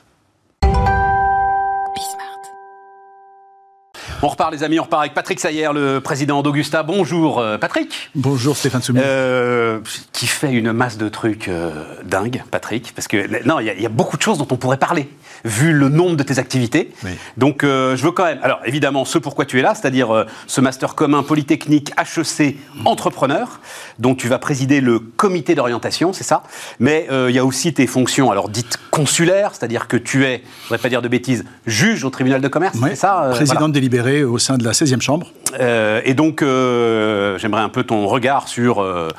On 4.25 4.29
repart 4.29 4.51
les 4.51 4.63
amis, 4.63 4.79
on 4.79 4.83
repart 4.85 5.03
avec 5.03 5.13
Patrick 5.13 5.39
Sayer, 5.39 5.69
le 5.71 5.99
président 5.99 6.41
d'Augusta. 6.41 6.81
Bonjour 6.81 7.37
euh, 7.37 7.59
Patrick. 7.59 8.09
Bonjour 8.15 8.57
Stéphane 8.57 8.81
Soumi. 8.81 8.99
Euh, 9.03 9.81
qui 10.13 10.25
fait 10.25 10.51
une 10.51 10.71
masse 10.71 10.97
de 10.97 11.09
trucs 11.09 11.47
euh, 11.47 11.69
dingues, 12.03 12.43
Patrick, 12.49 12.91
parce 12.95 13.07
que 13.07 13.45
non, 13.47 13.59
il 13.59 13.67
y, 13.67 13.69
a- 13.69 13.75
il 13.75 13.81
y 13.83 13.85
a 13.85 13.89
beaucoup 13.89 14.17
de 14.17 14.23
choses 14.23 14.39
dont 14.39 14.47
on 14.49 14.55
pourrait 14.55 14.79
parler, 14.79 15.07
vu 15.43 15.73
le 15.73 15.89
nombre 15.89 16.15
de 16.15 16.23
tes 16.23 16.39
activités. 16.39 16.91
Oui. 17.03 17.11
Donc, 17.37 17.63
euh, 17.63 17.95
je 17.95 18.03
veux 18.03 18.09
quand 18.09 18.25
même, 18.25 18.39
alors 18.41 18.61
évidemment, 18.65 19.05
ce 19.05 19.19
pourquoi 19.19 19.45
tu 19.45 19.59
es 19.59 19.61
là, 19.61 19.75
c'est-à-dire 19.75 20.25
ce 20.47 20.59
master 20.59 20.95
commun 20.95 21.21
Polytechnique 21.21 21.91
HEC 21.95 22.57
entrepreneur, 22.83 23.59
dont 23.99 24.15
tu 24.15 24.27
vas 24.27 24.39
présider 24.39 24.81
le 24.81 24.97
comité 24.97 25.53
d'orientation, 25.53 26.13
c'est 26.13 26.23
ça. 26.23 26.41
Mais 26.79 27.07
il 27.11 27.35
y 27.35 27.37
a 27.37 27.45
aussi 27.45 27.75
tes 27.75 27.85
fonctions, 27.85 28.31
alors 28.31 28.49
dites 28.49 28.79
consulaires, 28.89 29.51
c'est-à-dire 29.53 29.87
que 29.87 29.97
tu 29.97 30.25
es, 30.25 30.37
je 30.37 30.41
ne 30.41 30.63
voudrais 30.63 30.77
pas 30.79 30.89
dire 30.89 31.03
de 31.03 31.09
bêtises, 31.09 31.45
juge 31.67 32.03
au 32.05 32.09
tribunal 32.09 32.41
de 32.41 32.47
commerce, 32.47 32.75
c'est 32.81 32.95
ça. 32.95 33.27
président 33.31 33.59
voilà. 33.59 33.73
délibéré 33.73 34.14
au 34.23 34.37
sein 34.37 34.57
de 34.57 34.63
la 34.63 34.71
16e 34.71 35.01
chambre. 35.01 35.27
Euh, 35.59 36.01
et 36.05 36.13
donc, 36.13 36.41
euh, 36.41 37.37
j'aimerais 37.37 37.61
un 37.61 37.69
peu 37.69 37.83
ton 37.83 38.07
regard 38.07 38.47
sur. 38.47 38.81
euh, 38.81 39.09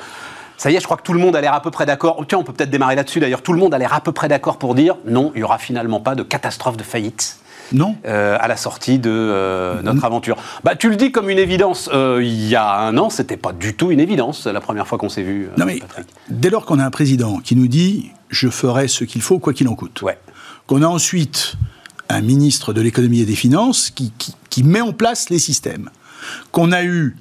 ça 0.57 0.71
y 0.71 0.75
est, 0.75 0.79
je 0.79 0.85
crois 0.85 0.97
que 0.97 1.03
tout 1.03 1.13
le 1.13 1.19
monde 1.19 1.35
a 1.35 1.41
l'air 1.41 1.53
à 1.53 1.61
peu 1.61 1.69
près 1.71 1.85
d'accord. 1.85 2.23
Tiens, 2.27 2.39
on 2.39 2.43
peut 2.43 2.53
peut-être 2.53 2.69
démarrer 2.71 2.95
là-dessus 2.95 3.19
d'ailleurs. 3.19 3.41
Tout 3.43 3.53
le 3.53 3.59
monde 3.59 3.73
a 3.73 3.77
l'air 3.77 3.93
à 3.93 4.01
peu 4.01 4.11
près 4.11 4.27
d'accord 4.27 4.57
pour 4.57 4.73
dire 4.73 4.95
non, 5.05 5.31
il 5.35 5.39
n'y 5.39 5.43
aura 5.43 5.59
finalement 5.59 5.99
pas 5.99 6.15
de 6.15 6.23
catastrophe 6.23 6.77
de 6.77 6.83
faillite. 6.83 7.37
Non 7.73 7.97
euh, 8.05 8.37
à 8.39 8.47
la 8.47 8.55
sortie 8.55 8.97
de 8.97 9.09
euh, 9.11 9.81
notre 9.83 10.03
aventure. 10.05 10.37
Bah, 10.63 10.75
tu 10.75 10.89
le 10.89 10.95
dis 10.95 11.11
comme 11.11 11.29
une 11.29 11.37
évidence. 11.37 11.89
Euh, 11.93 12.21
il 12.23 12.47
y 12.47 12.55
a 12.55 12.79
un 12.79 12.97
an, 12.97 13.09
c'était 13.09 13.35
pas 13.37 13.51
du 13.51 13.75
tout 13.75 13.91
une 13.91 13.99
évidence 13.99 14.47
la 14.47 14.61
première 14.61 14.87
fois 14.87 14.97
qu'on 14.97 15.09
s'est 15.09 15.21
vu. 15.21 15.49
Non 15.57 15.65
mais 15.65 15.79
Patrick. 15.79 16.07
dès 16.29 16.49
lors 16.49 16.65
qu'on 16.65 16.79
a 16.79 16.85
un 16.85 16.91
président 16.91 17.39
qui 17.39 17.55
nous 17.57 17.67
dit 17.67 18.11
je 18.29 18.47
ferai 18.47 18.87
ce 18.87 19.03
qu'il 19.03 19.21
faut 19.21 19.37
quoi 19.39 19.51
qu'il 19.53 19.67
en 19.67 19.75
coûte, 19.75 20.01
Ouais. 20.01 20.17
qu'on 20.65 20.81
a 20.81 20.87
ensuite 20.87 21.55
un 22.09 22.21
ministre 22.21 22.73
de 22.73 22.81
l'économie 22.81 23.21
et 23.21 23.25
des 23.25 23.35
finances 23.35 23.91
qui, 23.91 24.63
met 24.63 24.81
en 24.81 24.91
place 24.91 25.29
les 25.29 25.37
systèmes, 25.37 25.91
qu'on 26.51 26.71
a 26.71 26.83
eu 26.83 27.15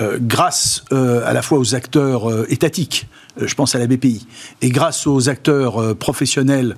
euh, 0.00 0.18
grâce 0.20 0.82
euh, 0.92 1.22
à 1.26 1.34
la 1.34 1.42
fois 1.42 1.58
aux 1.58 1.74
acteurs 1.74 2.30
euh, 2.30 2.46
étatiques, 2.48 3.06
je 3.38 3.54
pense 3.54 3.74
à 3.74 3.78
la 3.78 3.86
BPI, 3.86 4.26
et 4.62 4.70
grâce 4.70 5.06
aux 5.06 5.28
acteurs 5.28 5.96
professionnels, 5.96 6.76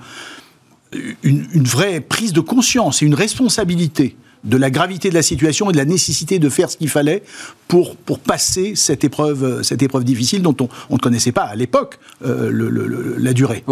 une, 1.23 1.65
vraie 1.65 2.01
prise 2.01 2.33
de 2.33 2.41
conscience 2.41 3.01
et 3.03 3.07
une 3.07 3.15
responsabilité 3.15 4.17
de 4.45 4.57
la 4.57 4.71
gravité 4.71 5.09
de 5.09 5.15
la 5.15 5.23
situation 5.23 5.71
et 5.71 5.73
de 5.73 5.79
la 5.79 5.85
nécessité 5.85 6.39
de 6.41 6.49
faire 6.49 6.69
ce 6.69 6.77
qu'il 6.77 6.91
fallait 6.91 7.23
pour, 7.69 7.97
passer 8.19 8.75
cette 8.75 9.05
épreuve, 9.05 9.63
difficile 10.03 10.43
dont 10.43 10.57
on, 10.91 10.95
ne 10.95 10.99
connaissait 10.99 11.33
pas 11.33 11.45
à 11.45 11.55
l'époque 11.55 11.99
la 12.21 13.33
durée. 13.33 13.65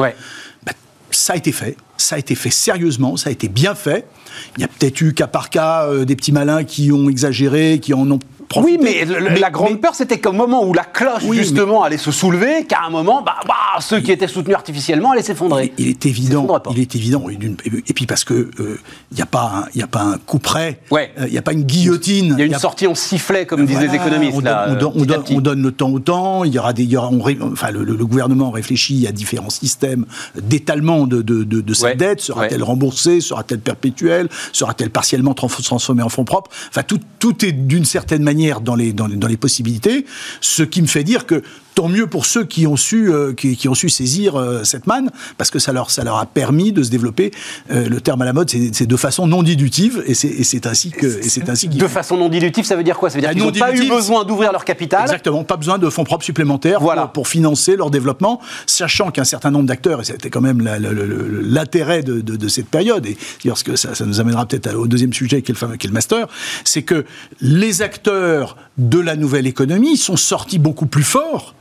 Ça 1.21 1.35
a 1.35 1.37
été 1.37 1.53
fait, 1.53 1.77
ça 1.99 2.17
a 2.17 2.19
été 2.19 2.35
fait 2.35 2.49
sérieusement, 2.49 3.19
ça 3.19 3.29
a 3.29 3.33
été 3.33 3.49
bien 3.49 3.75
fait. 3.75 4.09
Il 4.57 4.63
y 4.63 4.65
a 4.65 4.69
peut-être 4.69 5.03
eu 5.03 5.13
cas 5.13 5.27
par 5.27 5.51
cas 5.51 5.85
euh, 5.85 6.07
des 6.07 6.17
petits 6.17 6.33
malins 6.33 6.65
qui 6.65 6.93
ont 6.93 7.11
exagéré, 7.11 7.79
qui 7.79 7.93
en 7.93 8.11
ont 8.11 8.19
oui, 8.57 8.79
mais, 8.83 9.05
la 9.05 9.51
grande 9.51 9.81
peur, 9.81 9.95
c'était 9.95 10.19
qu'au 10.19 10.33
moment 10.33 10.65
où 10.65 10.73
la 10.73 10.85
cloche, 10.85 11.25
justement, 11.31 11.85
allait 11.85 11.99
se 11.99 12.11
soulever, 12.11 12.65
qu'à 12.65 12.81
un 12.87 12.91
moment, 12.91 13.23
bah, 13.23 13.37
bah, 13.47 13.55
ceux 13.81 14.01
qui 14.01 14.11
étaient 14.11 14.27
soutenus 14.27 14.57
artificiellement 14.57 15.13
allaient 15.13 15.23
s'effondrer. 15.23 15.73
Il, 15.79 15.89
est 15.89 16.07
évident, 16.07 16.47
il 16.71 16.81
est 16.81 16.97
évident, 16.97 17.27
et 17.31 17.93
puis 17.93 18.07
parce 18.07 18.25
que 18.25 18.51
il 18.59 18.65
euh, 18.65 18.79
n'y 19.15 19.23
a, 19.23 19.27
pas 19.27 19.67
un, 19.75 19.81
a 19.81 19.87
pas 19.87 20.03
un 20.03 20.19
coup 20.19 20.39
près, 20.39 20.81
il 20.91 20.95
ouais. 20.95 21.13
n'y 21.29 21.37
euh, 21.37 21.39
a 21.39 21.43
pas 21.43 21.53
une 21.53 21.63
guillotine. 21.63 22.35
Il 22.37 22.41
y 22.41 22.43
a 22.43 22.47
une 22.47 22.59
sortie 22.59 22.87
en 22.87 22.95
sifflet, 22.95 23.47
comme 23.47 23.65
disent 23.67 23.81
les 23.81 23.95
économistes. 23.95 24.37
On, 24.37 24.41
là, 24.41 24.75
donne, 24.75 24.93
on, 24.97 25.05
donne, 25.05 25.23
on, 25.31 25.41
donne, 25.41 25.63
le 25.63 25.73
temps 25.73 25.91
au 25.91 26.01
temps, 26.01 26.45
il 26.45 26.53
y 26.53 26.59
aura 26.59 26.73
des, 26.73 26.83
il 26.83 26.91
y 26.91 26.97
aura, 26.97 27.11
enfin, 27.43 27.71
le, 27.71 27.85
gouvernement 28.11 28.51
réfléchit 28.51 29.07
à 29.07 29.13
différents 29.13 29.51
systèmes 29.51 30.07
d'étalement 30.41 31.07
de, 31.07 31.23
de, 31.23 31.45
de, 31.45 31.75
cette 31.75 31.99
dette. 31.99 32.21
Sera-t-elle 32.21 32.63
remboursée? 32.63 33.21
Sera-t-elle 33.21 33.61
perpétuelle? 33.61 34.29
Sera-t-elle 34.53 34.91
partiellement 34.91 35.35
transformée 35.35 36.03
en 36.03 36.09
fonds 36.09 36.25
propres? 36.25 36.51
Enfin, 36.69 36.83
tout, 36.83 36.99
tout 37.19 37.45
est 37.45 37.53
d'une 37.53 37.85
certaine 37.85 38.23
manière 38.23 38.40
dans 38.61 38.77
les, 38.77 39.37
possibilités, 39.37 40.07
ce 40.41 40.63
qui 40.63 40.83
me 40.83 40.87
fait 40.87 41.05
dire 41.05 41.27
que 41.27 41.43
tant 41.75 41.89
mieux 41.89 42.07
pour 42.07 42.27
ceux 42.27 42.45
qui 42.45 42.67
ont 42.67 42.77
su, 42.77 43.11
euh, 43.11 43.33
qui, 43.33 43.69
ont 43.69 43.75
su 43.75 43.89
saisir 43.89 44.37
euh, 44.37 44.65
cette 44.65 44.87
manne, 44.87 45.11
parce 45.39 45.51
que 45.51 45.59
ça 45.59 45.73
leur, 45.73 45.91
ça 45.91 46.05
leur 46.05 46.17
a 46.17 46.27
permis 46.27 46.73
de 46.73 46.83
se 46.83 46.91
développer. 46.91 47.31
Euh, 47.71 47.89
le 47.89 48.01
terme 48.01 48.23
à 48.23 48.25
la 48.25 48.33
mode, 48.33 48.51
c'est 48.51 48.87
de 48.87 48.97
façon 48.97 49.27
non 49.27 49.43
dilutive, 49.43 50.03
et 50.07 50.15
c'est 50.15 50.67
ainsi 50.67 50.91
que. 50.91 51.23
c'est 51.23 51.49
ainsi 51.49 51.69
de 51.69 51.89
façon 51.89 52.17
non 52.17 52.29
dilutive, 52.29 52.65
ça 52.65 52.77
veut 52.77 52.85
dire 52.85 52.99
quoi? 52.99 53.11
Ça 53.11 53.17
veut 53.17 53.23
dire 53.23 53.31
qu'ils 53.31 53.43
n'ont 53.43 53.53
pas 53.53 53.75
eu 53.75 53.89
besoin 53.89 54.25
d'ouvrir 54.25 54.53
leur 54.53 54.65
capital? 54.65 55.03
Exactement, 55.03 55.45
pas 55.45 55.57
besoin 55.57 55.79
de 55.79 55.89
fonds 55.89 56.05
propres 56.05 56.25
supplémentaires 56.25 56.81
voilà. 56.81 57.07
pour, 57.07 57.29
financer 57.29 57.77
leur 57.77 57.91
développement, 57.91 58.41
sachant 58.67 59.11
qu'un 59.11 59.25
certain 59.25 59.51
nombre 59.51 59.67
d'acteurs, 59.67 60.01
et 60.01 60.05
c'était 60.05 60.31
quand 60.31 60.41
même 60.41 60.61
l'intérêt 60.63 62.03
de, 62.03 62.21
de, 62.21 62.49
cette 62.49 62.69
période, 62.69 63.07
et 63.07 63.17
que 63.65 63.77
ça, 63.77 63.95
ça 63.95 64.05
nous 64.05 64.21
amènera 64.21 64.47
peut-être 64.47 64.75
au 64.75 64.87
deuxième 64.87 65.13
sujet 65.13 65.43
qui 65.43 65.53
est 65.53 65.61
le, 65.61 65.77
qui 65.77 65.87
est 65.87 65.91
le 65.91 65.95
master, 65.95 66.27
c'est 66.65 66.83
que 66.83 67.05
les 67.41 67.83
acteurs 67.83 68.57
de 68.79 68.99
la 68.99 69.17
nouvelle 69.17 69.47
économie 69.47 69.97
sont 69.97 70.17
sortis 70.17 70.59
beaucoup 70.59 70.87
plus 70.87 71.03
forts 71.03 71.55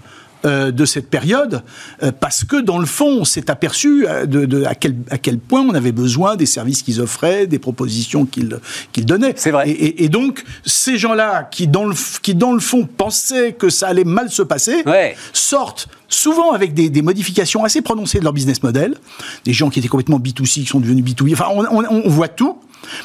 euh, 0.46 0.72
de 0.72 0.86
cette 0.86 1.10
période, 1.10 1.64
euh, 2.02 2.14
parce 2.18 2.46
que 2.46 2.62
dans 2.62 2.80
le 2.80 2.86
fond, 2.86 3.20
on 3.20 3.26
s'est 3.26 3.52
aperçu 3.52 4.06
euh, 4.08 4.26
de, 4.26 4.64
à, 4.64 4.74
quel, 4.74 4.96
à 5.12 5.18
quel 5.18 5.38
point 5.38 5.60
on 5.62 5.74
avait 5.74 5.92
besoin 5.92 6.38
des 6.38 6.46
services 6.46 6.82
qu'ils 6.82 7.02
offraient, 7.02 7.46
des 7.46 7.60
propositions 7.60 8.26
qu'ils 8.26 9.06
donnaient. 9.06 9.34
C'est 9.36 9.52
vrai. 9.52 9.70
Et, 9.70 10.08
donc, 10.08 10.46
ces 10.66 10.98
gens-là, 10.98 11.44
qui 11.44 11.68
dans, 11.68 11.84
le, 11.84 11.96
qui 12.22 12.36
dans 12.36 12.54
le 12.54 12.62
fond 12.62 12.86
pensaient 12.86 13.52
que 13.52 13.70
ça 13.70 13.90
allait 13.90 14.06
mal 14.06 14.30
se 14.30 14.42
passer, 14.42 14.86
sortent 15.34 15.90
souvent 16.08 16.54
avec 16.54 16.74
des, 16.74 16.90
des, 16.90 17.02
modifications 17.02 17.66
assez 17.66 17.82
prononcées 17.82 18.20
de 18.20 18.24
leur 18.24 18.34
business 18.34 18.64
model, 18.64 18.96
des 19.44 19.52
gens 19.52 19.70
qui 19.70 19.80
étaient 19.80 19.90
complètement 19.90 20.20
B2C, 20.20 20.62
qui 20.62 20.66
sont 20.66 20.80
devenus 20.80 21.04
B2B, 21.04 21.34
enfin, 21.34 21.48
on, 21.52 21.66
on, 21.66 21.86
on 22.06 22.10
voit 22.10 22.30
tout. 22.30 22.58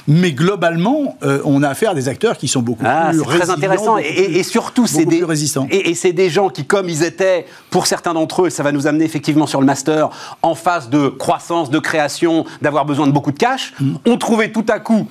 Mais 0.09 0.33
globalement, 0.33 1.17
euh, 1.23 1.41
on 1.45 1.63
a 1.63 1.69
affaire 1.69 1.91
à 1.91 1.95
des 1.95 2.09
acteurs 2.09 2.37
qui 2.37 2.49
sont 2.49 2.63
beaucoup 2.63 2.85
ah, 2.87 3.11
plus 3.11 3.23
très 3.23 3.51
intéressant. 3.51 3.99
Et, 3.99 4.43
surtout, 4.43 4.87
c'est 4.87 5.05
des 5.05 5.25
résistants. 5.25 5.67
Et, 5.71 5.95
c'est 5.95 6.13
des 6.13 6.31
gens 6.31 6.49
qui, 6.49 6.65
comme 6.65 6.89
ils 6.89 7.03
étaient, 7.03 7.47
pour 7.71 7.87
certains 7.87 8.15
d'entre 8.15 8.47
eux, 8.47 8.51
ça 8.51 8.63
va 8.63 8.73
nous 8.73 8.87
amener 8.87 9.05
effectivement 9.05 9.47
sur 9.47 9.61
le 9.61 9.67
master, 9.67 10.11
en 10.43 10.55
phase 10.55 10.91
de 10.91 11.09
croissance, 11.09 11.71
de 11.71 11.79
création, 11.79 12.45
d'avoir 12.63 12.85
besoin 12.85 13.07
de 13.07 13.13
beaucoup 13.13 13.33
de 13.33 13.39
cash, 13.39 13.73
mm. 13.81 13.95
ont 14.07 14.17
trouvé 14.17 14.53
tout 14.53 14.67
à 14.69 14.79
coup 14.79 15.07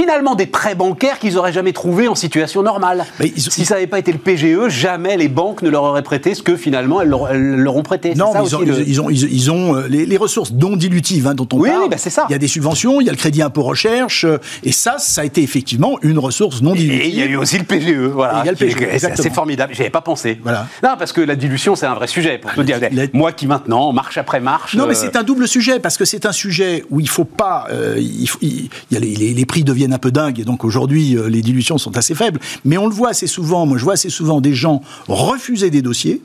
finalement 0.00 0.34
des 0.34 0.46
prêts 0.46 0.74
bancaires 0.74 1.18
qu'ils 1.18 1.34
n'auraient 1.34 1.52
jamais 1.52 1.74
trouvé 1.74 2.08
en 2.08 2.14
situation 2.14 2.62
normale. 2.62 3.04
si 3.36 3.66
ça 3.66 3.74
n'avait 3.74 3.86
pas 3.86 3.98
été 3.98 4.12
le 4.12 4.18
PGE, 4.18 4.68
jamais 4.68 5.18
les 5.18 5.28
banques 5.28 5.60
ne 5.60 5.68
leur 5.68 5.82
auraient 5.82 6.02
prêté 6.02 6.34
ce 6.34 6.42
que 6.42 6.56
finalement 6.56 7.02
elles 7.02 7.08
leur, 7.08 7.76
ont 7.76 7.82
prêté. 7.82 8.14
Non, 8.14 8.32
ils, 8.42 8.56
ont, 8.56 8.62
ils, 8.62 9.00
ont, 9.02 9.10
ils, 9.10 9.50
ont, 9.50 9.76
euh, 9.76 9.88
les, 9.88 10.16
ressources 10.16 10.52
non 10.52 10.74
dilutives 10.76 11.26
hein, 11.26 11.34
dont 11.34 11.46
on 11.52 11.60
oui, 11.60 11.68
parle. 11.68 11.88
Oui, 11.90 11.94
c'est 11.98 12.08
ça. 12.08 12.24
Il 12.30 12.32
y 12.32 12.34
a 12.34 12.38
des 12.38 12.48
subventions, 12.48 13.02
il 13.02 13.06
y 13.06 13.10
a 13.10 13.12
le 13.12 13.18
crédit 13.18 13.42
impôt 13.42 13.62
recherche, 13.62 14.24
euh, 14.24 14.38
et 14.64 14.72
ça, 14.72 14.96
ça 14.98 15.20
a 15.20 15.24
été 15.24 15.42
effectivement 15.42 15.98
une 16.00 16.18
ressource 16.18 16.62
non 16.62 16.74
dilutive. 16.74 17.02
Et 17.02 17.08
il 17.08 17.14
y 17.14 17.22
a 17.22 17.26
eu 17.26 17.36
aussi 17.36 17.58
le 17.58 17.64
PGE, 17.64 17.92
voilà. 17.92 18.42
E, 18.46 18.54
c'est 19.16 19.34
formidable. 19.34 19.74
J'y 19.74 19.82
avais 19.82 19.90
pas 19.90 20.00
pensé. 20.00 20.38
Voilà. 20.42 20.66
Non, 20.82 20.94
parce 20.98 21.12
que 21.12 21.20
la 21.20 21.36
dilution, 21.36 21.76
c'est 21.76 21.86
un 21.86 21.94
vrai 21.94 22.06
sujet. 22.06 22.38
Pour 22.38 22.54
te 22.54 22.62
dire, 22.62 22.78
moi 23.12 23.32
qui 23.32 23.46
maintenant 23.46 23.92
marche 23.92 24.16
après 24.16 24.40
marche. 24.40 24.74
Non, 24.76 24.86
mais 24.86 24.96
euh, 24.96 24.98
c'est 24.98 25.16
un 25.16 25.24
double 25.24 25.46
sujet 25.46 25.78
parce 25.78 25.98
que 25.98 26.06
c'est 26.06 26.24
un 26.24 26.32
sujet 26.32 26.84
où 26.90 27.00
il 27.00 27.08
faut 27.08 27.24
pas, 27.24 27.66
il, 27.98 28.70
y 28.90 28.96
a 28.96 29.00
les, 29.00 29.14
les, 29.14 29.44
prix 29.44 29.62
deviennent 29.62 29.89
un 29.92 29.98
peu 29.98 30.10
dingues. 30.10 30.40
Et 30.40 30.44
donc 30.44 30.64
aujourd'hui 30.64 31.16
euh, 31.16 31.28
les 31.28 31.42
dilutions 31.42 31.78
sont 31.78 31.96
assez 31.96 32.14
faibles, 32.14 32.40
mais 32.64 32.78
on 32.78 32.86
le 32.86 32.94
voit 32.94 33.10
assez 33.10 33.26
souvent, 33.26 33.66
moi 33.66 33.78
je 33.78 33.84
vois 33.84 33.94
assez 33.94 34.10
souvent 34.10 34.40
des 34.40 34.54
gens 34.54 34.82
refuser 35.08 35.70
des 35.70 35.82
dossiers, 35.82 36.22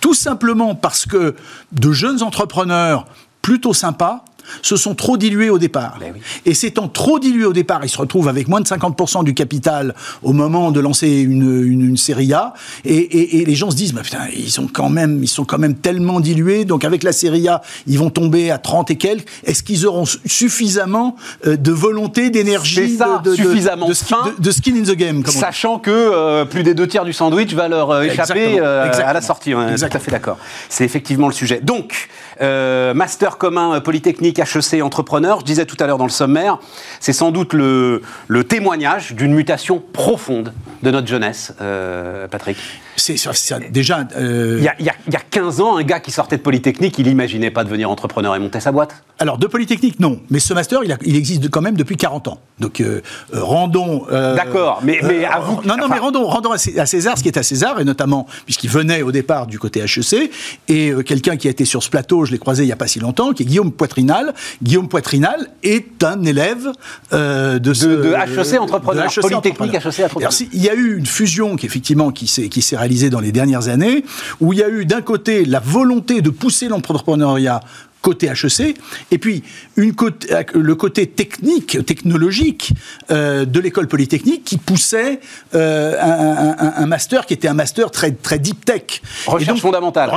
tout 0.00 0.14
simplement 0.14 0.74
parce 0.74 1.06
que 1.06 1.34
de 1.72 1.92
jeunes 1.92 2.22
entrepreneurs 2.22 3.06
plutôt 3.42 3.72
sympas 3.72 4.24
se 4.62 4.76
sont 4.76 4.94
trop 4.94 5.16
dilués 5.16 5.50
au 5.50 5.58
départ. 5.58 5.96
Ben 6.00 6.14
et 6.44 6.54
s'étant 6.54 6.88
trop 6.88 7.18
dilués 7.18 7.44
au 7.44 7.52
départ, 7.52 7.80
ils 7.84 7.88
se 7.88 7.98
retrouvent 7.98 8.28
avec 8.28 8.48
moins 8.48 8.60
de 8.60 8.66
50% 8.66 9.24
du 9.24 9.34
capital 9.34 9.94
au 10.22 10.32
moment 10.32 10.70
de 10.70 10.80
lancer 10.80 11.08
une, 11.08 11.64
une, 11.64 11.96
série 11.96 12.32
A. 12.32 12.54
Et, 12.84 13.44
les 13.46 13.54
gens 13.54 13.70
se 13.70 13.76
disent, 13.76 13.92
bah, 13.92 14.02
putain, 14.02 14.26
ils 14.34 14.50
sont, 14.50 14.66
quand 14.66 14.88
même, 14.88 15.22
ils 15.22 15.28
sont 15.28 15.44
quand 15.44 15.58
même 15.58 15.74
tellement 15.74 16.20
dilués. 16.20 16.64
Donc 16.64 16.84
avec 16.84 17.02
la 17.02 17.12
série 17.12 17.48
A, 17.48 17.62
ils 17.86 17.98
vont 17.98 18.10
tomber 18.10 18.50
à 18.50 18.58
30 18.58 18.90
et 18.90 18.96
quelques. 18.96 19.26
Est-ce 19.44 19.62
qu'ils 19.62 19.86
auront 19.86 20.04
suffisamment 20.26 21.16
euh, 21.46 21.56
de 21.56 21.72
volonté, 21.72 22.30
d'énergie, 22.30 22.98
de, 23.24 23.34
suffisamment 23.34 23.86
de, 23.88 24.42
de, 24.42 24.50
skin 24.50 24.76
in 24.76 24.82
the 24.82 24.96
game 24.96 25.24
Sachant 25.26 25.78
que 25.78 25.90
euh, 25.90 26.44
plus 26.44 26.62
des 26.62 26.74
deux 26.74 26.86
tiers 26.86 27.04
du 27.04 27.12
sandwich 27.12 27.52
va 27.54 27.68
leur 27.68 27.90
euh, 27.90 28.02
échapper 28.02 28.60
à 28.60 29.12
la 29.12 29.20
sortie. 29.20 29.52
Est 29.52 29.88
tout 29.88 29.96
à 29.96 30.00
fait 30.00 30.10
d'accord. 30.10 30.38
C'est 30.68 30.84
effectivement 30.84 31.28
le 31.28 31.34
sujet. 31.34 31.60
Donc, 31.62 32.08
master 32.40 33.38
commun 33.38 33.80
Polytechnique 33.80 34.38
HEC 34.38 34.82
entrepreneur. 34.82 35.40
Je 35.40 35.44
disais 35.44 35.66
tout 35.66 35.76
à 35.80 35.86
l'heure 35.86 35.98
dans 35.98 36.04
le 36.04 36.10
sommaire, 36.10 36.58
c'est 37.00 37.12
sans 37.12 37.30
doute 37.30 37.52
le, 37.52 38.02
témoignage 38.48 39.14
d'une 39.14 39.34
mutation 39.34 39.82
profonde 39.92 40.52
de 40.82 40.90
notre 40.90 41.06
jeunesse, 41.06 41.54
euh, 41.60 42.28
Patrick. 42.28 42.58
C'est 42.96 43.70
déjà. 43.70 44.06
Euh, 44.16 44.56
il, 44.58 44.64
y 44.64 44.68
a, 44.68 44.74
il, 44.78 44.86
y 44.86 45.16
a, 45.16 45.20
15 45.30 45.60
ans, 45.60 45.76
un 45.76 45.82
gars 45.82 46.00
qui 46.00 46.10
sortait 46.10 46.36
de 46.36 46.42
Polytechnique, 46.42 46.98
il 46.98 47.06
n'imaginait 47.06 47.50
pas 47.50 47.64
devenir 47.64 47.90
entrepreneur 47.90 48.34
et 48.34 48.38
monter 48.38 48.60
sa 48.60 48.72
boîte? 48.72 49.02
Alors, 49.18 49.38
de 49.38 49.46
Polytechnique, 49.46 50.00
non. 50.00 50.20
Mais 50.30 50.40
ce 50.40 50.54
master, 50.54 50.80
il, 50.82 50.96
il 51.04 51.16
existe 51.16 51.48
quand 51.50 51.60
même 51.60 51.76
depuis 51.76 51.96
40 51.96 52.28
ans. 52.28 52.40
Donc, 52.58 52.80
euh, 52.80 53.02
rendons. 53.32 54.06
D'accord, 54.10 54.80
mais, 54.82 55.00
mais 55.02 55.24
à 55.24 55.40
vous. 55.40 55.60
Non, 55.64 55.76
non, 55.76 55.88
mais 55.88 55.98
rendons, 55.98 56.26
rendons 56.26 56.52
à 56.52 56.58
César 56.58 57.18
ce 57.18 57.22
qui 57.22 57.28
est 57.28 57.38
à 57.38 57.42
César, 57.42 57.80
et 57.80 57.84
notamment, 57.84 58.26
puisqu'il 58.44 58.70
venait 58.70 59.02
au 59.02 59.12
départ 59.12 59.46
du 59.46 59.58
côté 59.58 59.80
HEC, 59.80 60.30
et 60.68 60.92
quelqu'un 61.04 61.36
qui 61.36 61.48
a 61.48 61.50
été 61.50 61.64
sur 61.64 61.82
ce 61.82 61.90
plateau, 61.90 62.24
je 62.24 62.32
l'ai 62.32 62.38
croisé 62.38 62.62
il 62.62 62.66
n'y 62.66 62.72
a 62.72 62.76
pas 62.76 62.86
si 62.86 62.98
longtemps, 62.98 63.32
qui 63.32 63.42
est 63.42 63.46
Guillaume 63.46 63.72
Poitrinal. 63.72 64.34
Guillaume 64.62 64.88
Poitrinal 64.88 65.48
est 65.62 66.02
un 66.02 66.22
élève 66.24 66.72
de, 67.12 67.74
ce, 67.74 67.86
de, 67.86 68.14
HEC 68.14 68.60
entrepreneur. 68.60 69.06
E 69.06 69.20
Polytechnique 69.20 69.74
HEC 69.74 70.04
entrepreneur. 70.04 70.30
il 70.52 70.62
y 70.62 70.68
a 70.68 70.74
eu 70.74 70.96
une 70.96 71.06
fusion 71.06 71.56
qui, 71.56 71.66
effectivement, 71.66 72.10
qui 72.10 72.26
s'est 72.26 72.76
dans 73.10 73.20
les 73.20 73.32
dernières 73.32 73.68
années, 73.68 74.04
où 74.40 74.52
il 74.52 74.60
y 74.60 74.62
a 74.62 74.68
eu 74.68 74.84
d'un 74.84 75.02
côté 75.02 75.44
la 75.44 75.60
volonté 75.60 76.22
de 76.22 76.30
pousser 76.30 76.68
l'entrepreneuriat 76.68 77.60
côté 78.06 78.28
HEC, 78.28 78.76
et 79.10 79.18
puis 79.18 79.42
une 79.76 79.92
côté, 79.92 80.28
le 80.54 80.74
côté 80.76 81.08
technique, 81.08 81.84
technologique 81.84 82.72
euh, 83.10 83.44
de 83.44 83.58
l'école 83.58 83.88
polytechnique 83.88 84.44
qui 84.44 84.58
poussait 84.58 85.18
euh, 85.56 86.52
un, 86.56 86.86
master 86.86 87.26
qui 87.26 87.34
était 87.34 87.48
un 87.48 87.54
master 87.54 87.90
très, 87.90 88.12
très 88.12 88.38
deep 88.38 88.64
tech. 88.64 89.02
Recherche 89.26 89.60
fondamentale. 89.60 90.12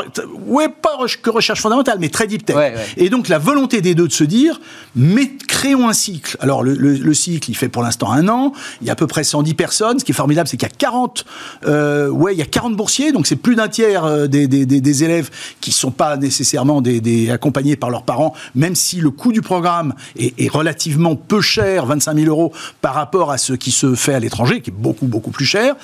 Oui, 0.45 0.65
pas 0.83 0.97
que 1.19 1.29
recherche 1.31 1.61
fondamentale, 1.61 1.97
mais 1.99 2.09
très 2.09 2.27
deep 2.27 2.45
tech. 2.45 2.57
Et 2.95 3.09
donc 3.09 3.27
la 3.27 3.39
volonté 3.39 3.81
des 3.81 3.95
deux 3.95 4.07
de 4.07 4.13
se 4.13 4.23
dire, 4.23 4.61
mais 4.95 5.31
créons 5.47 5.89
un 5.89 5.93
cycle. 5.93 6.37
Alors 6.41 6.61
le, 6.61 7.13
cycle, 7.15 7.49
il 7.49 7.55
fait 7.55 7.69
pour 7.69 7.81
l'instant 7.81 8.11
un 8.11 8.27
an, 8.27 8.53
il 8.81 8.87
y 8.87 8.91
a 8.91 8.93
à 8.93 8.95
peu 8.95 9.07
près 9.07 9.23
110 9.23 9.55
personnes. 9.55 9.97
Ce 9.97 10.05
qui 10.05 10.11
est 10.11 10.15
formidable, 10.15 10.47
c'est 10.47 10.57
qu'il 10.57 10.69
y 10.69 10.71
a 10.71 10.75
40, 10.77 11.25
euh, 11.65 12.09
ouais, 12.09 12.35
il 12.35 12.37
y 12.37 12.43
a 12.43 12.45
40 12.45 12.75
boursiers, 12.75 13.11
donc 13.11 13.25
c'est 13.25 13.35
plus 13.35 13.55
d'un 13.55 13.67
tiers 13.67 14.27
des, 14.27 14.47
des, 14.47 14.67
des, 14.67 15.03
élèves 15.03 15.31
qui 15.59 15.71
ne 15.71 15.75
sont 15.75 15.91
pas 15.91 16.17
nécessairement 16.17 16.81
des 16.81 17.31
accompagnés 17.31 17.78
par 17.79 17.89
leurs 17.89 18.03
parents, 18.03 18.33
même 18.55 18.75
si 18.75 18.97
le 18.97 19.09
coût 19.09 19.31
du 19.31 19.41
programme 19.41 19.93
est, 20.17 20.49
relativement 20.49 21.15
peu 21.15 21.41
cher, 21.41 21.85
25 21.85 22.15
000 22.15 22.27
euros, 22.27 22.53
par 22.81 22.93
rapport 22.93 23.31
à 23.31 23.37
ce 23.37 23.53
qui 23.53 23.71
se 23.71 23.95
fait 23.95 24.13
à 24.13 24.19
l'étranger, 24.19 24.61
qui 24.61 24.69
est 24.69 24.73
beaucoup, 24.73 25.07
beaucoup 25.07 25.31
plus 25.31 25.45
cher. 25.45 25.75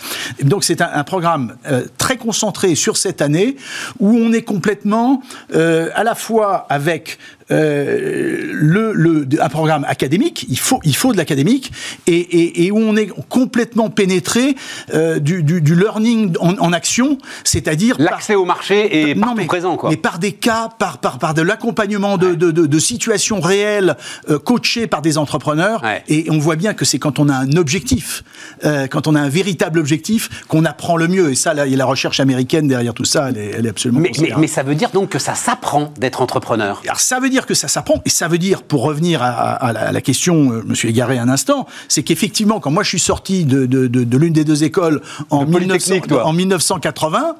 Donc 0.44 0.64
c'est 0.64 0.82
un, 0.82 1.04
programme 1.04 1.56
euh, 1.68 1.86
très 1.98 2.18
concentré 2.18 2.76
sur 2.76 2.98
cette 2.98 3.22
année, 3.22 3.56
où 4.00 4.10
on 4.10 4.34
est 4.34 4.42
complètement 4.42 5.22
euh, 5.54 5.90
à 5.96 6.04
la 6.04 6.16
fois 6.16 6.66
avec 6.70 7.18
euh, 7.52 8.50
le, 8.54 8.94
le, 8.94 9.28
un 9.40 9.50
programme 9.50 9.86
académique, 9.88 10.46
il 10.50 10.60
faut, 10.60 10.80
il 10.84 10.96
faut 10.96 11.12
de 11.12 11.18
l'académique, 11.18 11.72
et, 12.08 12.16
et, 12.16 12.66
et, 12.66 12.72
où 12.72 12.78
on 12.78 12.96
est 12.96 13.10
complètement 13.30 13.90
pénétré 13.90 14.56
euh, 14.94 15.20
du, 15.20 15.44
du, 15.44 15.62
du, 15.62 15.76
learning 15.76 16.36
en, 16.40 16.58
en 16.58 16.74
action, 16.74 17.18
c'est-à-dire... 17.44 17.96
L'accès 18.00 18.36
au 18.36 18.46
marché 18.46 19.10
est 19.12 19.16
non, 19.16 19.36
mais, 19.36 19.46
présent, 19.46 19.78
quoi. 19.78 19.90
Mais 19.90 19.98
par 19.98 20.20
des 20.20 20.32
cas, 20.32 20.70
par, 20.80 20.98
par, 20.98 21.20
par 21.20 21.34
de 21.34 21.42
l'accompagnement 21.42 22.18
de, 22.18 22.34
de, 22.34 22.52
de, 22.52 22.66
de, 22.66 22.80
situations 22.80 23.40
réelles, 23.40 23.96
euh, 24.30 24.40
coachées 24.40 24.88
par 24.88 25.02
des 25.02 25.18
entrepreneurs, 25.18 25.82
Ouais. 25.84 26.04
et 26.08 26.26
on 26.30 26.40
voit 26.40 26.56
bien 26.56 26.74
que 26.74 26.86
c'est 26.86 27.00
quand 27.00 27.20
on 27.20 27.30
a 27.30 27.36
un 27.36 27.52
objectif, 27.54 28.24
euh, 28.64 28.88
quand 28.88 29.08
on 29.08 29.16
a 29.16 29.22
un 29.22 29.30
véritable 29.30 29.80
objectif, 29.80 30.46
qu'on 30.48 30.66
apprend 30.66 30.98
le 30.98 31.08
mieux, 31.08 31.32
et 31.32 31.36
ça, 31.36 31.54
là, 31.54 31.66
il 31.66 31.72
y 31.72 31.76
a 31.76 31.78
la 31.78 31.86
recherche 31.86 32.20
américaine 32.20 32.68
derrière 32.68 32.94
tout 32.94 33.06
ça, 33.06 33.30
elle 33.30 33.38
est, 33.38 33.52
elle 33.58 33.66
est 33.66 33.70
absolument 33.70 34.00
Mais, 34.00 34.12
mais, 34.38 34.48
ça 34.48 34.64
veut 34.64 34.76
dire 34.76 34.90
donc 34.92 35.10
que 35.10 35.20
ça 35.20 35.36
s'apprend 35.36 35.94
d'être 35.98 36.22
entrepreneur. 36.22 36.82
Alors 36.86 37.00
ça 37.00 37.20
veut 37.20 37.30
dire 37.30 37.35
que 37.46 37.54
ça 37.54 37.68
s'apprend, 37.68 38.02
et 38.06 38.10
ça 38.10 38.28
veut 38.30 38.38
dire, 38.38 38.64
pour 38.64 38.84
revenir 38.84 39.22
à, 39.22 39.28
à, 39.30 39.68
à 39.68 39.74
la, 39.74 39.80
à 39.88 39.92
la 39.92 40.02
question, 40.02 40.52
euh, 40.52 40.62
je 40.64 40.68
me 40.70 40.76
suis 40.76 40.88
égaré 40.90 41.18
un 41.18 41.28
instant, 41.28 41.68
c'est 41.90 42.04
qu'effectivement, 42.04 42.62
quand 42.62 42.72
moi 42.72 42.84
je 42.84 42.90
suis 42.90 43.00
sorti 43.00 43.44
de, 43.44 43.66
de, 43.66 43.88
de, 43.88 44.04
de 44.06 44.18
l'une 44.18 44.32
des 44.34 44.46
deux 44.46 44.64
écoles 44.64 45.02
en, 45.30 45.44
De 45.44 45.52
Polytechnique, 45.52 46.06
1900 46.06 46.08
toi. 46.08 46.26
en 46.26 46.34
1980, 46.34 47.36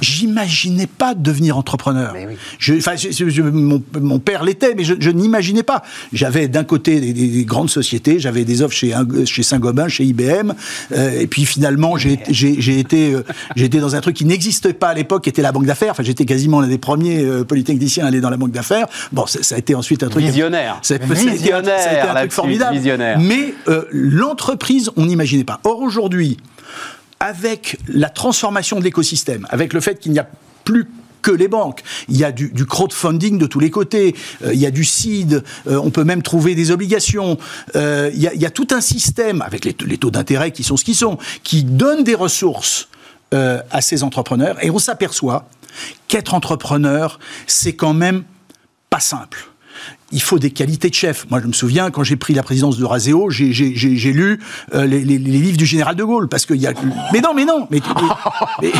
J'imaginais 0.00 0.86
pas 0.86 1.14
devenir 1.14 1.56
entrepreneur. 1.56 2.12
Mais 2.14 2.26
oui. 2.26 2.34
Je, 2.58 2.74
je- 2.78 3.42
mon, 3.42 3.82
mon 4.00 4.18
père 4.18 4.44
l'était, 4.44 4.74
mais 4.74 4.84
je, 4.84 4.94
je 4.98 5.10
n'imaginais 5.10 5.62
pas. 5.62 5.82
J'avais 6.12 6.48
d'un 6.48 6.64
côté 6.64 7.00
des, 7.00 7.12
des- 7.12 7.28
des 7.28 7.44
grandes 7.44 7.70
sociétés, 7.70 8.18
j'avais 8.18 8.44
des 8.44 8.62
offres 8.62 8.74
chez, 8.74 8.94
chez 9.24 9.42
Saint-Gobain, 9.42 9.88
chez 9.88 10.04
IBM, 10.04 10.52
euh, 10.92 11.20
et 11.20 11.26
puis 11.26 11.44
finalement 11.44 11.96
j'ai 11.96 12.12
été, 12.78 13.14
euh, 13.14 13.22
été 13.56 13.80
dans 13.80 13.94
un 13.96 14.00
truc 14.00 14.16
qui 14.16 14.24
n'existait 14.24 14.72
pas 14.72 14.88
à 14.88 14.94
l'époque, 14.94 15.24
qui 15.24 15.30
était 15.30 15.42
la 15.42 15.52
banque 15.52 15.66
d'affaires. 15.66 15.90
Enfin, 15.92 16.02
j'étais 16.02 16.24
quasiment 16.24 16.60
l'un 16.60 16.68
des 16.68 16.78
premiers 16.78 17.24
euh, 17.24 17.44
polytechniciens 17.44 18.04
à 18.04 18.08
aller 18.08 18.20
dans 18.20 18.30
la 18.30 18.36
banque 18.36 18.52
d'affaires. 18.52 18.86
Bon, 19.12 19.26
ça, 19.26 19.42
ça 19.42 19.54
a 19.54 19.58
été 19.58 19.74
ensuite 19.74 20.02
un 20.02 20.08
truc 20.08 20.24
Visionnaire. 20.24 20.78
ça 20.82 20.96
Visionnaire, 20.98 21.80
ça 21.80 21.90
a 21.90 21.92
été 21.98 22.08
un 22.08 22.14
truc 22.14 22.32
formidable. 22.32 22.76
visionnaire. 22.76 23.18
Mais 23.18 23.54
euh, 23.68 23.84
l'entreprise, 23.92 24.90
on 24.96 25.06
n'imaginait 25.06 25.44
pas. 25.44 25.60
Or 25.64 25.80
aujourd'hui, 25.80 26.36
avec 27.20 27.78
la 27.88 28.10
transformation 28.10 28.78
de 28.78 28.84
l'écosystème, 28.84 29.46
avec 29.50 29.72
le 29.72 29.80
fait 29.80 29.98
qu'il 29.98 30.12
n'y 30.12 30.18
a 30.18 30.28
plus 30.64 30.86
que 31.22 31.32
les 31.32 31.48
banques. 31.48 31.82
Il 32.08 32.16
y 32.16 32.24
a 32.24 32.30
du, 32.30 32.64
crowdfunding 32.64 33.38
de 33.38 33.46
tous 33.46 33.58
les 33.58 33.70
côtés, 33.70 34.14
euh, 34.44 34.54
il 34.54 34.60
y 34.60 34.66
a 34.66 34.70
du 34.70 34.84
seed, 34.84 35.42
euh, 35.66 35.80
on 35.82 35.90
peut 35.90 36.04
même 36.04 36.22
trouver 36.22 36.54
des 36.54 36.70
obligations, 36.70 37.38
euh, 37.74 38.10
il, 38.14 38.20
y 38.22 38.46
a, 38.46 38.50
tout 38.50 38.68
un 38.70 38.80
système, 38.80 39.42
avec 39.42 39.64
les, 39.64 39.76
les 39.84 39.98
taux 39.98 40.12
d'intérêt 40.12 40.52
qui 40.52 40.62
sont 40.62 40.76
ce 40.76 40.84
qu'ils 40.84 40.94
sont, 40.94 41.18
qui 41.42 41.64
donne 41.64 42.04
des 42.04 42.14
ressources 42.14 42.88
euh, 43.34 43.60
à 43.70 43.82
ces 43.82 44.04
entrepreneurs, 44.04 44.56
et 44.64 44.70
on 44.70 44.78
s'aperçoit 44.78 45.50
qu'être 46.08 46.32
entrepreneur, 46.32 47.20
c'est 47.46 47.74
quand 47.74 47.92
même 47.92 48.24
pas 48.88 49.00
simple. 49.00 49.50
Il 50.10 50.22
faut 50.22 50.38
des 50.38 50.50
qualités 50.50 50.88
de 50.88 50.94
chef. 50.94 51.26
Moi, 51.30 51.40
je 51.42 51.46
me 51.46 51.52
souviens, 51.52 51.90
quand 51.90 52.02
j'ai 52.02 52.16
pris 52.16 52.32
la 52.32 52.42
présidence 52.42 52.78
de 52.78 52.84
Raseo, 52.86 53.28
j'ai- 53.28 53.52
lu 53.52 54.40
euh, 54.74 54.86
les, 54.86 55.00
les- 55.04 55.18
les 55.18 55.38
livres 55.38 55.58
du 55.58 55.66
général 55.66 55.96
de 55.96 56.04
Gaulle. 56.04 56.28
Parce 56.28 56.46
qu'il 56.46 56.56
y 56.56 56.66
a. 56.66 56.72
Mais 57.12 57.20
non, 57.20 57.34
mais 57.34 57.44
non 57.44 57.66
mais, 57.70 57.80
mais, 57.80 58.12
mais- 58.62 58.72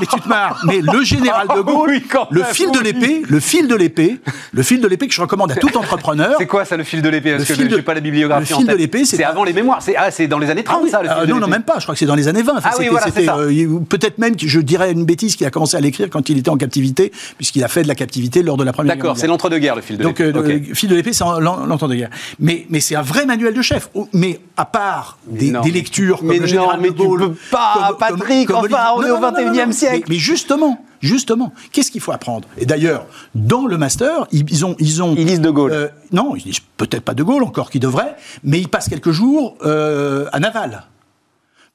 mais 0.00 0.06
tu 0.06 0.20
te 0.20 0.28
marres. 0.28 0.60
Mais 0.64 0.80
le 0.80 1.02
général 1.02 1.48
de 1.48 1.60
Gaulle, 1.62 1.90
Oui, 1.90 2.02
le 2.30 2.42
fil 2.44 2.70
de 2.70 2.78
oui. 2.78 2.84
l'épée, 2.84 3.22
le 3.28 3.40
fil 3.40 3.66
de 3.66 3.74
l'épée, 3.74 4.20
le 4.52 4.62
fil 4.62 4.80
de 4.80 4.86
l'épée 4.86 5.08
que 5.08 5.14
je 5.14 5.20
recommande 5.20 5.50
à 5.50 5.56
tout 5.56 5.76
entrepreneur. 5.76 6.36
C'est 6.38 6.46
quoi 6.46 6.64
ça, 6.64 6.76
le 6.76 6.84
fil 6.84 7.02
de 7.02 7.08
l'épée? 7.08 7.32
Parce 7.36 7.42
Le 7.42 7.48
que 7.48 7.54
fil 7.54 7.64
je 7.64 7.70
de- 7.70 7.76
n'ai 7.76 7.82
pas 7.82 7.94
la 7.94 8.00
bibliographie 8.00 8.50
le 8.52 8.54
en 8.56 8.58
fil 8.60 8.68
de 8.68 8.74
l'épée, 8.74 9.04
c'est 9.04 9.24
avant 9.24 9.42
les 9.44 9.52
mémoires. 9.52 9.82
C'est 9.82 9.96
ah, 9.96 10.10
c'est 10.12 10.28
dans 10.28 10.38
les 10.38 10.50
années 10.50 10.62
30, 10.64 10.76
Ah 10.78 10.82
oui, 10.84 10.90
ça, 10.90 11.02
le 11.02 11.10
euh, 11.10 11.14
fil 11.20 11.26
de 11.28 11.32
non, 11.32 11.40
non, 11.40 11.48
même 11.48 11.62
pas. 11.62 11.74
Je 11.78 11.82
crois 11.82 11.94
que 11.94 11.98
c'est 11.98 12.06
dans 12.06 12.14
les 12.14 12.28
années 12.28 12.42
20. 12.42 12.52
Enfin, 12.58 12.68
Ah 12.72 12.82
voilà, 12.90 13.06
euh, 13.38 13.78
Peut-être 13.88 14.18
même 14.18 14.36
que 14.36 14.46
je 14.46 14.60
dirais 14.60 14.92
une 14.92 15.04
bêtise 15.04 15.34
qu'il 15.36 15.46
a 15.46 15.50
commencé 15.50 15.76
à 15.76 15.80
l'écrire 15.80 16.08
quand 16.10 16.28
il 16.28 16.38
était 16.38 16.50
en 16.50 16.56
captivité, 16.56 17.10
puisqu'il 17.36 17.64
a 17.64 17.68
fait 17.68 17.82
de 17.82 17.88
la 17.88 17.94
captivité 17.96 18.42
lors 18.44 18.56
de 18.56 18.62
la 18.64 18.72
première 18.72 18.94
Guerre 18.94 19.02
D'accord, 19.02 19.18
c'est 19.18 19.26
l'entre-deux-guerres, 19.26 19.74
le 19.76 19.82
fil 19.82 19.96
de 19.98 20.06
l'épée. 20.06 20.62
Fil 20.76 20.88
de 20.88 20.94
l'épée, 20.94 21.12
c'est 21.12 21.24
en- 21.24 21.40
l'en- 21.40 21.66
l'entre-deux-guerres. 21.66 22.10
Mais, 22.38 22.66
mais 22.70 22.78
c'est 22.80 22.94
un 22.94 23.02
vrai 23.02 23.26
manuel 23.26 23.52
de 23.54 23.62
chef. 23.62 23.90
Oh, 23.94 24.08
Mais 24.12 24.40
à 24.56 24.64
part 24.64 25.18
des, 25.26 25.50
non, 25.50 25.62
lectures 25.62 26.18
comme 26.18 26.28
mais 26.28 26.34
le 26.36 26.40
non, 26.42 26.46
général 26.46 26.80
mais 26.80 26.90
de 26.90 26.94
tu 26.94 27.02
Gaulle, 27.06 27.20
peux 27.30 27.36
pas, 27.50 27.96
Patrick, 27.98 28.50
enfin, 28.52 28.86
on 28.96 29.02
est 29.02 29.10
au 29.10 29.18
21e 29.18 29.72
siècle. 29.72 30.04
Mais, 30.08 30.14
mais 30.14 30.18
justement, 30.20 30.84
justement, 31.00 31.52
qu'est-ce 31.72 31.90
qu'il 31.90 32.00
faut 32.00 32.12
apprendre? 32.12 32.46
Et 32.58 32.66
d'ailleurs, 32.66 33.06
dans 33.34 33.66
le 33.66 33.76
master, 33.76 34.26
ils, 34.32 34.64
ont, 34.64 34.76
ils 34.78 35.02
ont, 35.02 35.14
Ils 35.16 35.26
lisent 35.26 35.40
De 35.40 35.50
Gaulle. 35.50 35.72
euh, 35.72 35.88
non, 36.12 36.34
ils 36.36 36.44
disent 36.44 36.60
peut-être 36.76 37.02
pas 37.02 37.14
De 37.14 37.22
Gaulle 37.22 37.42
encore, 37.42 37.70
qui 37.70 37.80
devrait, 37.80 38.16
mais 38.44 38.60
ils 38.60 38.68
passent 38.68 38.88
quelques 38.88 39.10
jours 39.12 39.56
euh, 39.64 40.26
à 40.32 40.38
Naval 40.40 40.84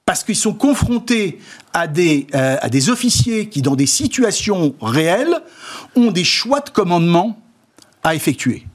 parce 0.03 0.23
qu'ils 0.23 0.35
sont 0.35 0.53
confrontés 0.53 1.39
à 1.73 1.87
des, 1.87 2.27
euh, 2.35 2.57
à 2.61 2.69
des 2.69 2.89
officiers 2.89 3.47
qui, 3.47 3.61
dans 3.61 3.75
des 3.75 3.85
situations 3.85 4.73
réelles, 4.81 5.39
ont 5.95 6.11
des 6.11 6.23
choix 6.25 6.59
de 6.59 6.69
commandement 6.69 7.39
à 8.03 8.15
effectuer. 8.15 8.65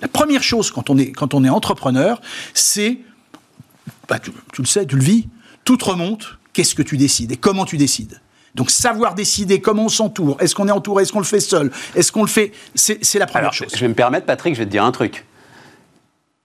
La 0.00 0.08
première 0.08 0.42
chose 0.42 0.70
quand 0.70 0.90
on 0.90 0.98
est, 0.98 1.12
quand 1.12 1.34
on 1.34 1.44
est 1.44 1.48
entrepreneur, 1.48 2.20
c'est, 2.52 2.98
bah, 4.08 4.18
tu, 4.18 4.30
tu 4.52 4.62
le 4.62 4.66
sais, 4.66 4.86
tu 4.86 4.96
le 4.96 5.02
vis, 5.02 5.28
tout 5.64 5.76
te 5.76 5.84
remonte, 5.84 6.38
qu'est-ce 6.52 6.74
que 6.74 6.82
tu 6.82 6.96
décides 6.96 7.32
et 7.32 7.36
comment 7.36 7.64
tu 7.64 7.76
décides. 7.76 8.20
Donc 8.54 8.70
savoir 8.70 9.14
décider 9.14 9.60
comment 9.60 9.86
on 9.86 9.88
s'entoure, 9.88 10.36
est-ce 10.40 10.54
qu'on 10.54 10.68
est 10.68 10.72
entouré, 10.72 11.02
est-ce 11.02 11.12
qu'on 11.12 11.18
le 11.18 11.24
fait 11.24 11.40
seul, 11.40 11.72
est-ce 11.96 12.12
qu'on 12.12 12.22
le 12.22 12.28
fait, 12.28 12.52
c'est 12.74 13.18
la 13.18 13.26
première 13.26 13.40
Alors, 13.48 13.52
chose. 13.52 13.68
je 13.74 13.80
vais 13.80 13.88
me 13.88 13.94
permettre, 13.94 14.26
Patrick, 14.26 14.54
je 14.54 14.60
vais 14.60 14.66
te 14.66 14.70
dire 14.70 14.84
un 14.84 14.92
truc. 14.92 15.23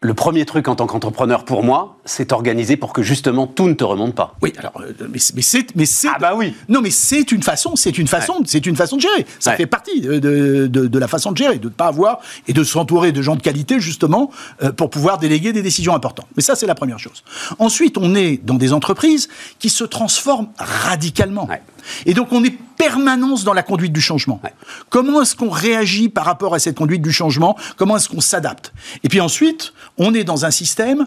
Le 0.01 0.13
premier 0.13 0.45
truc 0.45 0.69
en 0.69 0.75
tant 0.75 0.87
qu'entrepreneur 0.87 1.43
pour 1.43 1.61
moi, 1.61 1.97
c'est 2.05 2.31
organiser 2.31 2.77
pour 2.77 2.93
que 2.93 3.03
justement 3.03 3.47
tout 3.47 3.67
ne 3.67 3.73
te 3.73 3.83
remonte 3.83 4.15
pas. 4.15 4.37
Oui, 4.41 4.53
alors, 4.57 4.79
euh, 4.79 4.93
mais, 5.11 5.19
c'est- 5.19 5.35
mais 5.35 5.41
c'est, 5.41 5.75
mais 5.75 5.85
c'est. 5.85 6.07
Ah 6.07 6.17
bah 6.17 6.35
oui. 6.37 6.55
Non, 6.69 6.79
mais 6.79 6.89
c'est 6.89 7.33
une 7.33 7.43
façon, 7.43 7.75
c'est 7.75 7.97
une 7.97 8.07
façon, 8.07 8.35
c'est 8.45 8.65
une 8.65 8.77
façon 8.77 8.95
de 8.95 9.01
gérer. 9.01 9.25
Ça 9.39 9.51
Ouais. 9.51 9.57
fait 9.57 9.65
partie 9.65 9.99
de, 9.99 10.17
de, 10.19 10.67
de- 10.67 10.87
de 10.87 10.99
la 10.99 11.09
façon 11.09 11.33
de 11.33 11.37
gérer, 11.37 11.57
de 11.59 11.65
ne 11.65 11.73
pas 11.73 11.87
avoir 11.87 12.19
et 12.47 12.53
de 12.53 12.63
s'entourer 12.63 13.11
de 13.11 13.21
gens 13.21 13.35
de 13.35 13.41
qualité 13.41 13.81
justement 13.81 14.31
euh, 14.63 14.71
pour 14.71 14.89
pouvoir 14.89 15.17
déléguer 15.17 15.51
des 15.51 15.61
décisions 15.61 15.93
importantes. 15.93 16.27
Mais 16.37 16.43
ça, 16.43 16.55
c'est 16.55 16.65
la 16.65 16.75
première 16.75 16.99
chose. 16.99 17.21
Ensuite, 17.57 17.97
on 17.97 18.15
est 18.15 18.39
dans 18.41 18.53
des 18.55 18.71
entreprises 18.71 19.27
qui 19.59 19.69
se 19.69 19.83
transforment 19.83 20.47
radicalement. 20.57 21.45
Ouais. 21.47 21.61
Et 22.05 22.13
donc, 22.13 22.31
on 22.31 22.41
est 22.45 22.57
permanence 22.79 23.43
dans 23.43 23.53
la 23.53 23.61
conduite 23.61 23.91
du 23.91 24.01
changement. 24.01 24.39
Ouais. 24.43 24.53
Comment 24.89 25.21
est-ce 25.21 25.35
qu'on 25.35 25.49
réagit 25.49 26.07
par 26.07 26.23
rapport 26.25 26.55
à 26.55 26.59
cette 26.59 26.77
conduite 26.77 27.01
du 27.01 27.11
changement? 27.11 27.57
Comment 27.75 27.97
est-ce 27.97 28.07
qu'on 28.07 28.21
s'adapte? 28.21 28.73
Et 29.03 29.09
puis 29.09 29.19
ensuite, 29.19 29.73
on 29.97 30.13
est 30.13 30.23
dans 30.23 30.45
un 30.45 30.51
système 30.51 31.05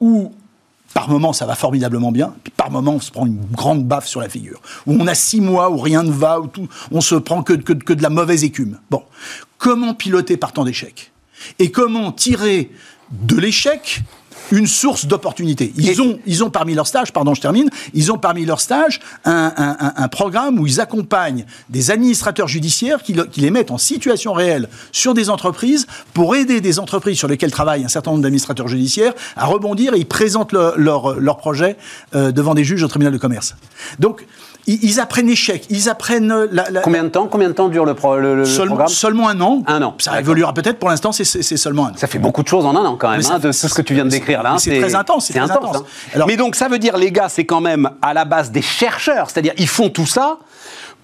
où 0.00 0.32
par 0.92 1.08
moment, 1.08 1.32
ça 1.32 1.44
va 1.44 1.56
formidablement 1.56 2.12
bien, 2.12 2.34
puis 2.44 2.52
par 2.56 2.70
moment, 2.70 2.92
on 2.92 3.00
se 3.00 3.10
prend 3.10 3.26
une 3.26 3.44
grande 3.50 3.84
baffe 3.84 4.06
sur 4.06 4.20
la 4.20 4.28
figure. 4.28 4.60
Où 4.86 4.94
on 4.94 5.08
a 5.08 5.14
six 5.16 5.40
mois 5.40 5.68
où 5.70 5.78
rien 5.78 6.04
ne 6.04 6.12
va, 6.12 6.38
où 6.38 6.46
tout, 6.46 6.68
on 6.92 7.00
se 7.00 7.16
prend 7.16 7.42
que, 7.42 7.54
que, 7.54 7.72
que 7.72 7.92
de 7.92 8.02
la 8.02 8.10
mauvaise 8.10 8.44
écume. 8.44 8.78
Bon, 8.90 9.02
comment 9.58 9.94
piloter 9.94 10.36
par 10.36 10.52
tant 10.52 10.62
d'échecs 10.62 11.10
Et 11.58 11.72
comment 11.72 12.12
tirer 12.12 12.70
de 13.10 13.36
l'échec 13.36 14.02
une 14.56 14.66
source 14.66 15.06
d'opportunité. 15.06 15.72
Ils 15.76 16.00
ont, 16.00 16.18
ils 16.26 16.44
ont 16.44 16.50
parmi 16.50 16.74
leurs 16.74 16.86
stages, 16.86 17.12
pardon, 17.12 17.34
je 17.34 17.40
termine, 17.40 17.68
ils 17.92 18.12
ont 18.12 18.18
parmi 18.18 18.44
leurs 18.44 18.60
stages 18.60 19.00
un, 19.24 19.52
un- 19.56 19.76
un- 19.80 19.92
un 19.96 20.08
programme 20.08 20.58
où 20.58 20.66
ils 20.66 20.80
accompagnent 20.80 21.44
des 21.68 21.90
administrateurs 21.90 22.46
judiciaires 22.48 23.02
qui 23.02 23.40
les 23.40 23.50
mettent 23.50 23.70
en 23.70 23.78
situation 23.78 24.32
réelle 24.32 24.68
sur 24.92 25.14
des 25.14 25.28
entreprises 25.30 25.86
pour 26.12 26.36
aider 26.36 26.60
des 26.60 26.78
entreprises 26.78 27.18
sur 27.18 27.28
lesquelles 27.28 27.50
travaillent 27.50 27.84
un 27.84 27.88
certain 27.88 28.10
nombre 28.12 28.22
d'administrateurs 28.22 28.68
judiciaires 28.68 29.12
à 29.36 29.46
rebondir 29.46 29.94
et 29.94 29.98
ils 29.98 30.06
présentent 30.06 30.52
le- 30.52 30.74
leur, 30.76 31.18
leur 31.18 31.36
projet 31.36 31.76
euh, 32.14 32.30
devant 32.32 32.54
des 32.54 32.64
juges 32.64 32.82
au 32.82 32.88
tribunal 32.88 33.12
de 33.12 33.18
commerce. 33.18 33.54
Donc, 33.98 34.26
ils, 34.66 34.78
ils 34.82 35.00
apprennent 35.00 35.26
l'échec, 35.26 35.64
ils 35.70 35.88
apprennent 35.88 36.32
la, 36.50 36.70
la- 36.70 36.80
Combien 36.80 37.04
de 37.04 37.08
temps 37.08 37.26
Combien 37.26 37.48
de 37.48 37.54
temps 37.54 37.68
dure 37.68 37.84
le, 37.84 37.94
pro- 37.94 38.16
le- 38.18 38.44
programme 38.66 38.88
seulement 38.88 39.28
un 39.28 39.40
an. 39.40 39.62
Un 39.66 39.82
an, 39.82 39.94
Ça 39.98 40.18
évoluera 40.20 40.52
peut-être. 40.54 40.78
Pour 40.78 40.88
l'instant, 40.88 41.12
c'est- 41.12 41.24
seulement 41.56 41.86
un 41.86 41.90
an. 41.90 41.96
Ça 41.96 42.06
fait 42.06 42.18
beaucoup 42.18 42.42
de 42.42 42.48
choses 42.48 42.64
en 42.66 42.74
un 42.76 42.84
an 42.84 42.96
quand 42.96 43.10
même, 43.10 43.20
hein, 43.30 43.38
de 43.38 43.48
tout 43.48 43.52
ce 43.68 43.74
que 43.74 43.82
tu 43.82 43.94
viens 43.94 44.04
de 44.04 44.10
décrire 44.10 44.42
là. 44.42 44.56
c'est 44.58 44.80
très 44.80 44.94
intense, 44.94 45.26
c'est 45.26 45.38
intense. 45.38 45.76
hein. 45.76 45.84
Alors- 46.14 46.26
Mais 46.28 46.36
donc 46.36 46.54
ça 46.56 46.68
veut 46.68 46.78
dire, 46.78 46.96
les 46.96 47.10
gars, 47.12 47.28
c'est 47.28 47.44
quand 47.44 47.60
même 47.60 47.90
à 48.02 48.14
la 48.14 48.24
base 48.24 48.50
des 48.50 48.62
chercheurs, 48.62 49.30
c'est-à-dire 49.30 49.52
ils 49.58 49.68
font 49.68 49.88
tout 49.90 50.06
ça 50.06 50.38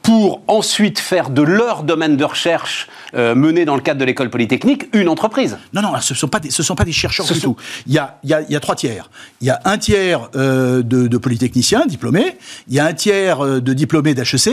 pour 0.03 0.41
ensuite 0.49 0.99
faire 0.99 1.31
de 1.31 1.43
leur 1.43 1.83
domaine 1.83 2.17
de 2.17 2.25
recherche 2.25 2.89
euh, 3.15 3.35
mené 3.35 3.65
dans 3.65 3.75
le 3.77 3.83
cadre 3.83 4.01
de 4.01 4.05
l'école 4.05 4.31
polytechnique 4.31 4.87
une 4.95 5.09
entreprise. 5.09 5.59
Non, 5.75 5.83
non, 5.83 5.93
ce 6.01 6.15
ne 6.15 6.19
sont, 6.19 6.29
pas 6.29 6.41
des- 6.41 6.51
ce 6.51 6.63
sont 6.63 6.75
pas 6.75 6.85
des 6.85 6.93
chercheurs 6.93 7.27
Ce 7.27 7.35
du 7.35 7.41
sont- 7.41 7.53
tout. 7.55 7.57
Il 7.87 7.93
y 7.93 7.99
a, 7.99 8.19
il 8.25 8.31
y, 8.31 8.35
a, 8.35 8.41
il 8.43 8.51
y 8.51 8.57
a 8.57 8.61
trois 8.61 8.77
tiers. 8.77 9.11
Il 9.41 9.47
y 9.47 9.51
a 9.51 9.61
un 9.65 9.77
tiers 9.79 10.29
euh, 10.37 10.83
de, 10.83 11.07
de 11.07 11.17
polytechniciens 11.19 11.85
diplômés, 11.87 12.39
il 12.69 12.75
y 12.75 12.81
a 12.81 12.87
un 12.87 12.93
tiers 12.95 13.45
euh, 13.45 13.61
de 13.61 13.73
diplômés 13.75 14.15
d'HEC, 14.15 14.49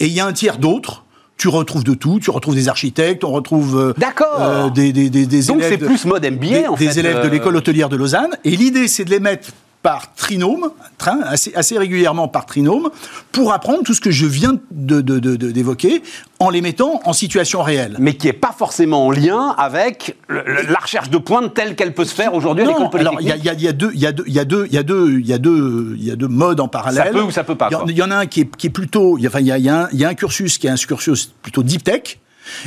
et 0.00 0.06
il 0.06 0.12
y 0.12 0.20
a 0.20 0.26
un 0.26 0.32
tiers 0.32 0.58
d'autres. 0.58 1.04
Tu 1.36 1.48
retrouves 1.48 1.84
de 1.84 1.94
tout, 1.94 2.18
tu 2.20 2.30
retrouves 2.30 2.54
des 2.54 2.68
architectes, 2.68 3.24
on 3.24 3.30
retrouve 3.30 3.94
euh, 4.38 4.70
des, 4.70 4.92
des, 4.92 5.08
des, 5.08 5.24
des 5.24 5.42
Donc 5.44 5.58
élèves 5.60 5.70
c'est 5.70 5.76
de- 5.78 5.86
plus 5.86 6.04
mode 6.04 6.24
MBA, 6.26 6.76
des, 6.76 6.98
élèves 6.98 7.22
de 7.22 7.28
l'école 7.28 7.56
hôtelière 7.56 7.88
de 7.88 7.96
Lausanne. 7.96 8.30
Et 8.44 8.50
l'idée, 8.56 8.88
c'est 8.88 9.04
de 9.06 9.10
les 9.10 9.20
mettre 9.20 9.48
par 9.82 10.12
trinôme, 10.14 10.70
train, 10.98 11.20
assez, 11.22 11.54
assez 11.54 11.78
régulièrement 11.78 12.28
par 12.28 12.44
trinôme, 12.44 12.90
pour 13.32 13.52
apprendre 13.54 13.82
tout 13.82 13.94
ce 13.94 14.00
que 14.02 14.10
je 14.10 14.26
viens 14.26 14.52
de- 14.70 15.00
de- 15.00 15.18
de- 15.18 15.36
de- 15.36 15.50
d'évoquer, 15.50 16.02
en 16.38 16.50
les 16.50 16.60
mettant 16.60 17.00
en 17.04 17.14
situation 17.14 17.62
réelle. 17.62 17.96
Mais 17.98 18.14
qui 18.14 18.26
n'est 18.26 18.34
pas 18.34 18.54
forcément 18.56 19.06
en 19.06 19.10
lien 19.10 19.54
avec 19.56 20.16
le- 20.28 20.44
la 20.70 20.78
recherche 20.78 21.08
de 21.08 21.16
pointe 21.16 21.54
telle 21.54 21.76
qu'elle 21.76 21.94
peut 21.94 22.04
se 22.04 22.14
faire 22.14 22.34
aujourd'hui 22.34 22.64
alors 22.64 22.90
polytechnique. 22.90 23.20
il 23.22 23.28
y 23.28 23.32
a, 23.32 23.36
il 23.36 23.44
y 23.44 23.48
a- 23.48 23.52
il 23.54 23.62
y 23.62 23.68
a 23.68 23.72
deux, 23.72 23.90
il 23.94 24.00
y 24.00 24.06
a 24.06 24.12
deux, 24.12 24.24
il 24.26 24.34
y 24.34 24.38
a 24.38 24.44
deux, 24.44 24.66
il 24.66 24.74
y 24.74 24.78
a 24.78 24.82
deux, 24.82 25.18
il 25.18 25.26
y 25.26 25.32
a 25.32 25.38
deux, 25.38 25.94
il 25.96 26.04
y 26.04 26.10
a 26.10 26.16
deux 26.16 26.28
modes 26.28 26.60
en 26.60 26.68
parallèle. 26.68 27.04
Ça 27.06 27.10
peut 27.10 27.22
ou 27.22 27.30
ça 27.30 27.44
peut 27.44 27.56
pas, 27.56 27.68
Il 27.70 27.72
y 27.72 28.02
en- 28.02 28.08
y, 28.08 28.12
a 28.12 28.18
un 28.18 28.26
qui 28.26 28.42
est, 28.42 28.56
qui 28.56 28.66
est 28.66 28.70
plutôt, 28.70 29.18
enfin, 29.26 29.40
il 29.40 29.46
y 29.46 29.52
a, 29.52 29.56
il 29.58 29.64
y 29.64 29.68
a 29.70 29.84
un, 29.84 29.88
il 29.92 29.98
y 29.98 30.04
a 30.04 30.08
un 30.08 30.14
cursus 30.14 30.58
qui 30.58 30.66
est 30.66 30.70
un 30.70 30.76
cursus 30.76 31.32
plutôt 31.42 31.62
deep 31.62 31.84
tech. 31.84 32.18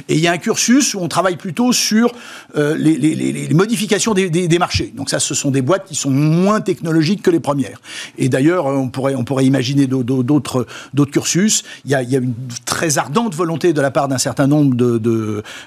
Et 0.10 0.16
il 0.16 0.20
y 0.20 0.28
a 0.28 0.32
un 0.32 0.38
cursus 0.38 0.94
où 0.94 1.00
on 1.00 1.08
travaille 1.08 1.38
plutôt 1.38 1.72
sur 1.72 2.12
euh, 2.56 2.76
les, 2.78 2.96
les, 2.98 3.16
les, 3.16 3.54
modifications 3.54 4.14
des, 4.14 4.30
des, 4.30 4.48
des, 4.48 4.60
marchés. 4.60 4.94
Donc 4.96 5.10
ça, 5.10 5.20
ce 5.20 5.34
sont 5.34 5.52
des 5.52 5.62
boîtes 5.62 5.86
qui 5.86 5.96
sont 5.96 6.10
moins 6.10 6.62
technologiques 6.62 7.22
que 7.22 7.32
les 7.32 7.40
premières. 7.40 7.80
Et 8.18 8.30
d'ailleurs, 8.30 8.66
on 8.66 8.90
pourrait, 8.90 9.16
on 9.16 9.24
pourrait 9.24 9.46
imaginer 9.46 9.88
d'autres 9.88 10.66
cursus. 11.12 11.64
Il 11.86 11.92
y, 11.92 11.96
a, 11.96 12.02
il 12.02 12.10
y 12.10 12.16
a 12.16 12.20
une 12.20 12.34
très 12.66 12.98
ardente 12.98 13.36
volonté 13.36 13.74
de 13.74 13.82
la 13.82 13.92
part 13.92 14.08
d'un 14.08 14.18
certain 14.18 14.48
nombre 14.48 14.76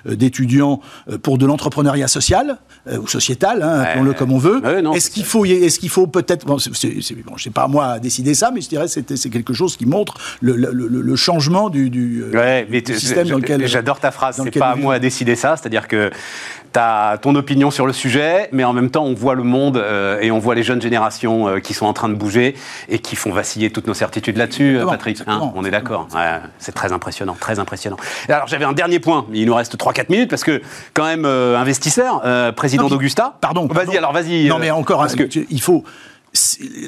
d'étudiants 0.07 0.81
de, 1.07 1.13
de, 1.13 1.17
pour 1.17 1.39
de 1.39 1.47
l'entrepreneuriat 1.47 2.09
social 2.09 2.59
ou 2.91 3.07
sociétal, 3.07 3.63
hein, 3.63 3.81
appelons-le 3.81 4.13
comme 4.13 4.33
on 4.33 4.39
veut. 4.39 4.63
est-ce 4.95 5.11
qu'il 5.11 5.25
faut, 5.25 5.45
est-ce 5.45 5.79
qu'il 5.79 5.89
faut 5.89 6.07
peut-être, 6.07 6.47
bon, 6.47 6.57
bon, 6.57 7.37
pas 7.53 7.63
à 7.65 7.69
moi 7.69 7.87
à 7.87 7.99
décider 7.99 8.35
ça, 8.35 8.51
mais 8.53 8.61
je 8.61 8.69
dirais 8.69 8.87
que 8.87 9.17
c'est 9.17 9.31
quelque 9.31 9.55
chose 9.55 9.77
qui 9.77 9.87
montre 9.87 10.15
le, 10.41 10.57
le, 10.57 10.71
le 10.73 11.17
changement 11.17 11.71
du, 11.71 11.91
du, 11.91 12.25
ouais, 12.33 12.67
mais 12.71 12.83
système 12.87 13.29
dans 13.29 13.39
lequel. 13.39 13.67
J'adore 13.67 14.01
ta 14.07 14.13
phrase. 14.13 14.41
C'est 14.43 14.59
pas 14.59 14.71
à 14.71 14.77
moi 14.77 14.95
à 14.95 14.99
décider 14.99 15.35
ça, 15.35 15.57
c'est-à-dire 15.57 15.89
que 15.89 16.11
tu 16.73 16.79
as 16.79 17.19
ton 17.21 17.35
opinion 17.35 17.71
sur 17.71 17.87
le 17.87 17.93
sujet, 17.93 18.49
mais 18.53 18.63
en 18.63 18.73
même 18.73 18.91
temps, 18.91 19.05
on 19.05 19.15
voit 19.15 19.35
le 19.35 19.43
monde 19.43 19.79
euh, 19.79 20.21
et 20.21 20.31
on 20.31 20.39
voit 20.39 20.55
les 20.55 20.63
jeunes 20.63 20.81
générations 20.81 21.49
euh, 21.49 21.59
qui 21.59 21.75
sont 21.75 21.87
en 21.87 21.93
train 21.93 22.09
de 22.09 22.15
bouger 22.15 22.55
et 22.89 22.99
qui 23.01 23.17
font 23.17 23.33
vaciller 23.33 23.71
toutes 23.71 23.89
nos 23.89 23.95
certitudes 23.95 24.37
là-dessus, 24.37 24.79
Patrick. 24.89 25.23
Hein, 25.27 25.53
on 25.57 25.65
est 25.65 25.71
d'accord. 25.71 26.07
Ouais, 26.15 26.39
c'est 26.59 26.73
très 26.73 26.93
impressionnant, 26.93 27.37
très 27.39 27.59
impressionnant. 27.59 27.97
alors, 28.29 28.47
j'avais 28.47 28.65
un 28.65 28.75
dernier 28.75 29.01
point. 29.01 29.27
Il 29.33 29.47
nous 29.47 29.55
reste 29.55 29.77
3-4 29.77 30.07
minutes 30.11 30.31
parce 30.31 30.45
que, 30.45 30.63
quand 30.95 31.05
même, 31.05 31.25
euh, 31.25 31.59
investisseur, 31.59 32.23
président 32.55 32.89
d'Augusta. 32.89 33.39
Pardon. 33.41 33.67
Vas-y, 33.67 33.97
alors 33.97 34.13
vas-y. 34.13 34.49
Non, 34.49 34.59
mais 34.59 34.71
encore, 34.71 35.01
parce 35.01 35.17
que 35.17 35.29
il 35.51 35.61
faut 35.61 35.85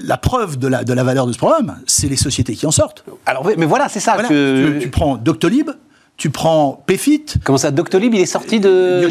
la 0.05 0.19
preuve 0.19 0.59
de 0.59 0.69
la, 0.69 0.85
de 0.85 0.93
la 0.93 1.03
valeur 1.03 1.27
de 1.27 1.33
ce 1.33 1.39
programme, 1.39 1.79
c'est 1.87 2.09
les 2.09 2.17
sociétés 2.17 2.55
qui 2.55 2.67
en 2.67 2.71
sortent. 2.71 3.05
Alors, 3.27 3.49
mais 3.57 3.67
voilà, 3.67 3.89
c'est 3.89 4.01
ça 4.01 4.17
que... 4.17 4.75
Tu, 4.75 4.79
tu 4.81 4.91
prends 4.91 5.17
Doctolib, 5.17 5.71
tu 6.19 6.31
prends 6.31 6.83
PFIT. 6.87 7.37
Comment 7.45 7.59
ça, 7.59 7.71
Doctolib, 7.71 8.13
il 8.13 8.21
est 8.21 8.27
sorti 8.27 8.59
de 8.59 9.09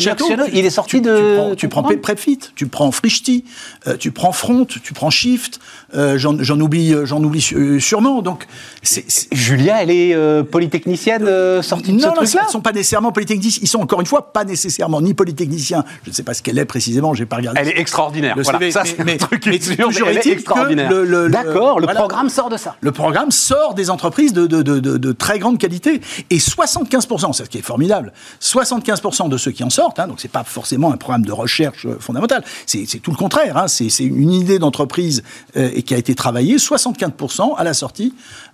Il 0.51 0.65
est 0.65 0.69
sorti 0.69 0.99
de. 0.99 1.55
Tu 1.55 1.69
prends, 1.69 1.83
tu 1.85 1.93
prends 1.93 2.01
PrepFit, 2.01 2.39
tu 2.53 2.67
prends 2.67 2.91
Frichti, 2.91 3.45
euh, 3.87 3.95
tu 3.95 4.11
prends 4.11 4.33
Front, 4.33 4.65
tu 4.65 4.93
prends 4.93 5.09
Shift. 5.09 5.61
Euh, 5.95 6.17
j'en 6.17 6.59
oublie, 6.59 6.93
euh, 6.93 7.05
j'en 7.05 7.23
oublie 7.23 7.41
sûrement. 7.79 8.21
Donc, 8.21 8.45
c'est, 8.83 9.05
Julia, 9.31 9.81
elle 9.81 9.89
est 9.89 10.43
polytechnicienne 10.43 11.61
sortie 11.63 11.93
de 11.93 12.01
non, 12.01 12.09
ce 12.09 12.15
truc-là. 12.15 12.41
Ils 12.43 12.47
ne 12.47 12.51
sont 12.51 12.61
pas 12.61 12.73
nécessairement 12.73 13.13
polytechniciens. 13.13 13.61
Ils 13.63 13.69
sont 13.69 13.79
encore 13.79 14.01
une 14.01 14.05
fois 14.05 14.33
pas 14.33 14.43
nécessairement 14.43 14.99
ni 14.99 15.13
polytechniciens. 15.13 15.85
Je 16.03 16.09
ne 16.09 16.13
sais 16.13 16.23
pas 16.23 16.33
ce 16.33 16.41
qu'elle 16.43 16.59
est 16.59 16.65
précisément. 16.65 17.13
J'ai 17.13 17.25
pas 17.25 17.37
regardé. 17.37 17.61
Elle 17.61 17.69
est 17.69 17.79
extraordinaire. 17.79 18.35
voilà, 18.37 18.69
ça, 18.69 18.83
c'est 18.83 19.01
mais, 19.05 19.15
truc 19.15 19.45
mais, 19.45 19.61
sûr, 19.61 20.09
elle 20.09 20.17
est 20.17 20.27
extraordinaire. 20.27 20.91
D'accord, 21.29 21.79
le, 21.79 21.87
programme 21.87 22.27
sort 22.27 22.49
de 22.49 22.57
ça. 22.57 22.75
Le 22.81 22.91
programme 22.91 23.31
sort 23.31 23.75
des 23.75 23.89
entreprises 23.89 24.33
de, 24.33 24.45
de, 24.45 24.61
de, 24.61 24.79
de 24.79 25.11
très 25.13 25.39
grande 25.39 25.57
qualité 25.57 26.01
et 26.29 26.39
75 26.39 26.96
c'est 27.01 27.45
ce 27.45 27.49
qui 27.49 27.57
est 27.57 27.61
formidable. 27.61 28.13
75% 28.41 29.29
de 29.29 29.37
ceux 29.37 29.51
qui 29.51 29.63
en 29.63 29.69
sortent, 29.69 29.99
hein, 29.99 30.07
donc 30.07 30.19
c'est 30.19 30.31
pas 30.31 30.43
forcément 30.43 30.91
un 30.91 30.97
programme 30.97 31.25
de 31.25 31.31
recherche 31.31 31.85
euh, 31.85 31.97
fondamentale, 31.99 32.43
c'est 32.65 32.85
tout 33.01 33.11
le 33.11 33.17
contraire. 33.17 33.57
Hein, 33.57 33.67
c'est 33.67 34.03
une 34.03 34.31
idée 34.31 34.59
d'entreprise 34.59 35.23
euh, 35.55 35.69
et 35.73 35.83
qui 35.83 35.93
a 35.93 35.97
été 35.97 36.15
travaillée. 36.15 36.57
75% 36.57 37.55
à 37.57 37.63
la 37.63 37.73
sortie 37.73 38.13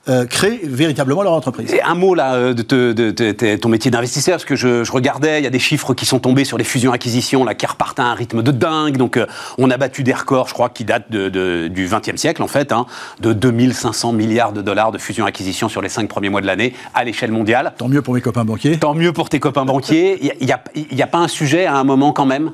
euh, 0.09 0.25
créent 0.25 0.59
véritablement 0.63 1.23
leur 1.23 1.31
entreprise. 1.31 1.73
Et 1.73 1.81
un 1.81 1.95
mot 1.95 2.13
là 2.13 2.33
euh, 2.33 2.53
de, 2.53 3.55
ton 3.55 3.69
métier 3.69 3.89
d'investisseur, 3.89 4.33
parce 4.33 4.43
que 4.43 4.57
je, 4.57 4.91
regardais, 4.91 5.39
il 5.39 5.45
y 5.45 5.47
a 5.47 5.49
des 5.49 5.59
chiffres 5.59 5.93
qui 5.93 6.05
sont 6.05 6.19
tombés 6.19 6.43
sur 6.43 6.57
les 6.57 6.65
fusions-acquisitions 6.65 7.45
là 7.45 7.55
qui 7.55 7.65
repartent 7.65 8.01
à 8.01 8.03
un 8.03 8.13
rythme 8.13 8.43
de 8.43 8.51
dingue. 8.51 8.97
Donc 8.97 9.15
euh, 9.15 9.25
on 9.57 9.69
a 9.69 9.77
battu 9.77 10.03
des 10.03 10.11
records, 10.11 10.49
je 10.49 10.53
crois, 10.53 10.67
qui 10.67 10.83
datent 10.83 11.09
de, 11.09 11.69
du 11.69 11.87
XXe 11.87 12.19
siècle 12.19 12.43
en 12.43 12.49
fait, 12.49 12.73
hein, 12.73 12.85
de 13.21 13.31
2500 13.31 14.11
milliards 14.11 14.51
de 14.51 14.61
dollars 14.61 14.91
de 14.91 14.97
fusions-acquisitions 14.97 15.69
sur 15.69 15.81
les 15.81 15.87
cinq 15.87 16.09
premiers 16.09 16.27
mois 16.27 16.41
de 16.41 16.47
l'année 16.47 16.73
à 16.93 17.05
l'échelle 17.05 17.31
mondiale. 17.31 17.71
Tant 17.77 17.87
mieux 17.87 18.01
pour 18.01 18.13
mes 18.13 18.19
copains 18.19 18.32
banquiers. 18.43 18.77
Tant 18.79 18.95
mieux 18.95 19.13
pour 19.13 19.29
tes 19.29 19.39
copains 19.39 19.65
banquiers. 19.65 20.17
Il 20.21 20.45
n'y 20.45 20.51
a, 20.51 20.63
y 20.75 21.01
a, 21.01 21.07
pas 21.07 21.19
un 21.19 21.27
sujet 21.27 21.65
à 21.65 21.75
un 21.75 21.83
moment 21.83 22.11
quand 22.11 22.25
même, 22.25 22.51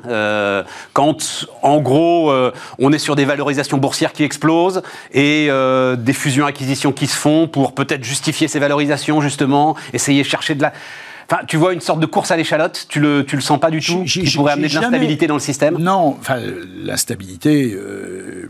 quand 0.93 1.47
en 1.61 1.79
gros 1.79 2.33
on 2.77 2.91
est 2.91 2.97
sur 2.99 3.15
des 3.15 3.25
valorisations 3.25 3.77
boursières 3.77 4.13
qui 4.13 4.23
explosent 4.23 4.81
et 5.13 5.49
des 5.97 6.13
fusions-acquisitions 6.13 6.91
qui 6.91 7.07
se 7.07 7.15
font 7.15 7.47
pour 7.47 7.73
peut-être 7.73 8.03
justifier 8.03 8.47
ces 8.47 8.59
valorisations, 8.59 9.21
justement, 9.21 9.75
essayer 9.93 10.23
de 10.23 10.27
chercher 10.27 10.55
de 10.55 10.61
la... 10.61 10.73
Enfin, 11.31 11.43
tu 11.47 11.57
vois 11.57 11.73
une 11.73 11.81
sorte 11.81 11.99
de 11.99 12.07
course 12.07 12.31
à 12.31 12.37
l'échalote, 12.37 12.87
tu 12.89 12.99
le, 12.99 13.23
tu 13.23 13.35
le 13.35 13.41
sens 13.41 13.59
pas 13.59 13.69
du 13.69 13.81
tout, 13.81 14.03
qui 14.03 14.31
pourrait 14.35 14.53
amener 14.53 14.67
de 14.67 14.73
l'instabilité 14.73 15.27
dans 15.27 15.35
le 15.35 15.39
système? 15.39 15.77
Non, 15.77 16.17
enfin, 16.19 16.39
l'instabilité, 16.83 17.71
euh, 17.73 18.49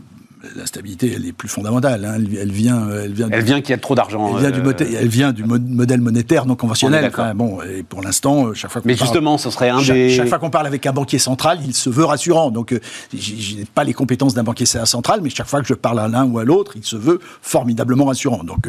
la 0.56 0.66
stabilité, 0.66 1.12
elle 1.14 1.26
est 1.26 1.32
plus 1.32 1.48
fondamentale. 1.48 2.04
Hein. 2.04 2.14
Elle, 2.16 2.50
vient, 2.50 2.88
elle 2.90 3.12
vient, 3.12 3.28
elle 3.30 3.44
vient 3.44 3.60
qu'il 3.60 3.70
y 3.70 3.74
a 3.74 3.78
trop 3.78 3.94
d'argent. 3.94 4.36
Elle, 4.36 4.40
vient 4.40 4.50
du, 4.50 4.60
euh, 4.60 4.98
elle 5.00 5.08
vient 5.08 5.32
du 5.32 5.44
modèle 5.44 6.00
monétaire 6.00 6.46
non 6.46 6.56
conventionnel. 6.56 7.10
bon, 7.34 7.58
et 7.62 7.82
pour 7.82 8.02
l'instant, 8.02 8.46
euh, 8.46 8.54
chaque 8.54 8.70
fois. 8.70 8.82
Mais 8.84 8.96
justement, 8.96 9.38
ce 9.38 9.50
serait 9.50 9.70
un 9.70 9.80
chaque, 9.80 9.96
des. 9.96 10.10
Chaque 10.10 10.28
fois 10.28 10.38
qu'on 10.38 10.50
parle 10.50 10.66
avec 10.66 10.86
un 10.86 10.92
banquier 10.92 11.18
central, 11.18 11.60
il 11.64 11.74
se 11.74 11.90
veut 11.90 12.04
rassurant. 12.04 12.50
Donc, 12.50 12.72
euh, 12.72 12.80
je 13.16 13.56
n'ai 13.56 13.64
pas 13.64 13.84
les 13.84 13.94
compétences 13.94 14.34
d'un 14.34 14.42
banquier 14.42 14.66
central, 14.66 15.20
mais 15.22 15.30
chaque 15.30 15.48
fois 15.48 15.60
que 15.60 15.66
je 15.66 15.74
parle 15.74 16.00
à 16.00 16.08
l'un 16.08 16.24
ou 16.24 16.38
à 16.38 16.44
l'autre, 16.44 16.72
il 16.76 16.84
se 16.84 16.96
veut 16.96 17.20
formidablement 17.42 18.06
rassurant. 18.06 18.42
Donc, 18.44 18.68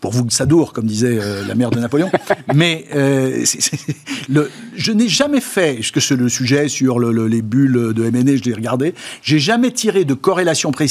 pour 0.00 0.12
vous, 0.12 0.28
ça 0.30 0.46
dure, 0.46 0.72
comme 0.72 0.86
disait 0.86 1.18
la 1.46 1.54
mère 1.54 1.70
de 1.70 1.78
Napoléon. 1.78 2.10
mais 2.54 2.86
le, 4.28 4.50
je 4.76 4.92
n'ai 4.92 5.08
jamais 5.08 5.40
fait, 5.40 5.80
ce 5.82 5.92
que 5.92 6.00
c'est 6.00 6.16
le 6.16 6.28
sujet 6.28 6.68
sur 6.68 6.98
le, 6.98 7.26
les 7.26 7.42
bulles 7.42 7.92
de 7.94 8.10
MNE, 8.10 8.36
je 8.36 8.44
l'ai 8.44 8.54
regardé, 8.54 8.94
j'ai 9.22 9.38
jamais 9.38 9.70
tiré 9.70 10.04
de 10.04 10.14
corrélation 10.14 10.70
précise 10.70 10.87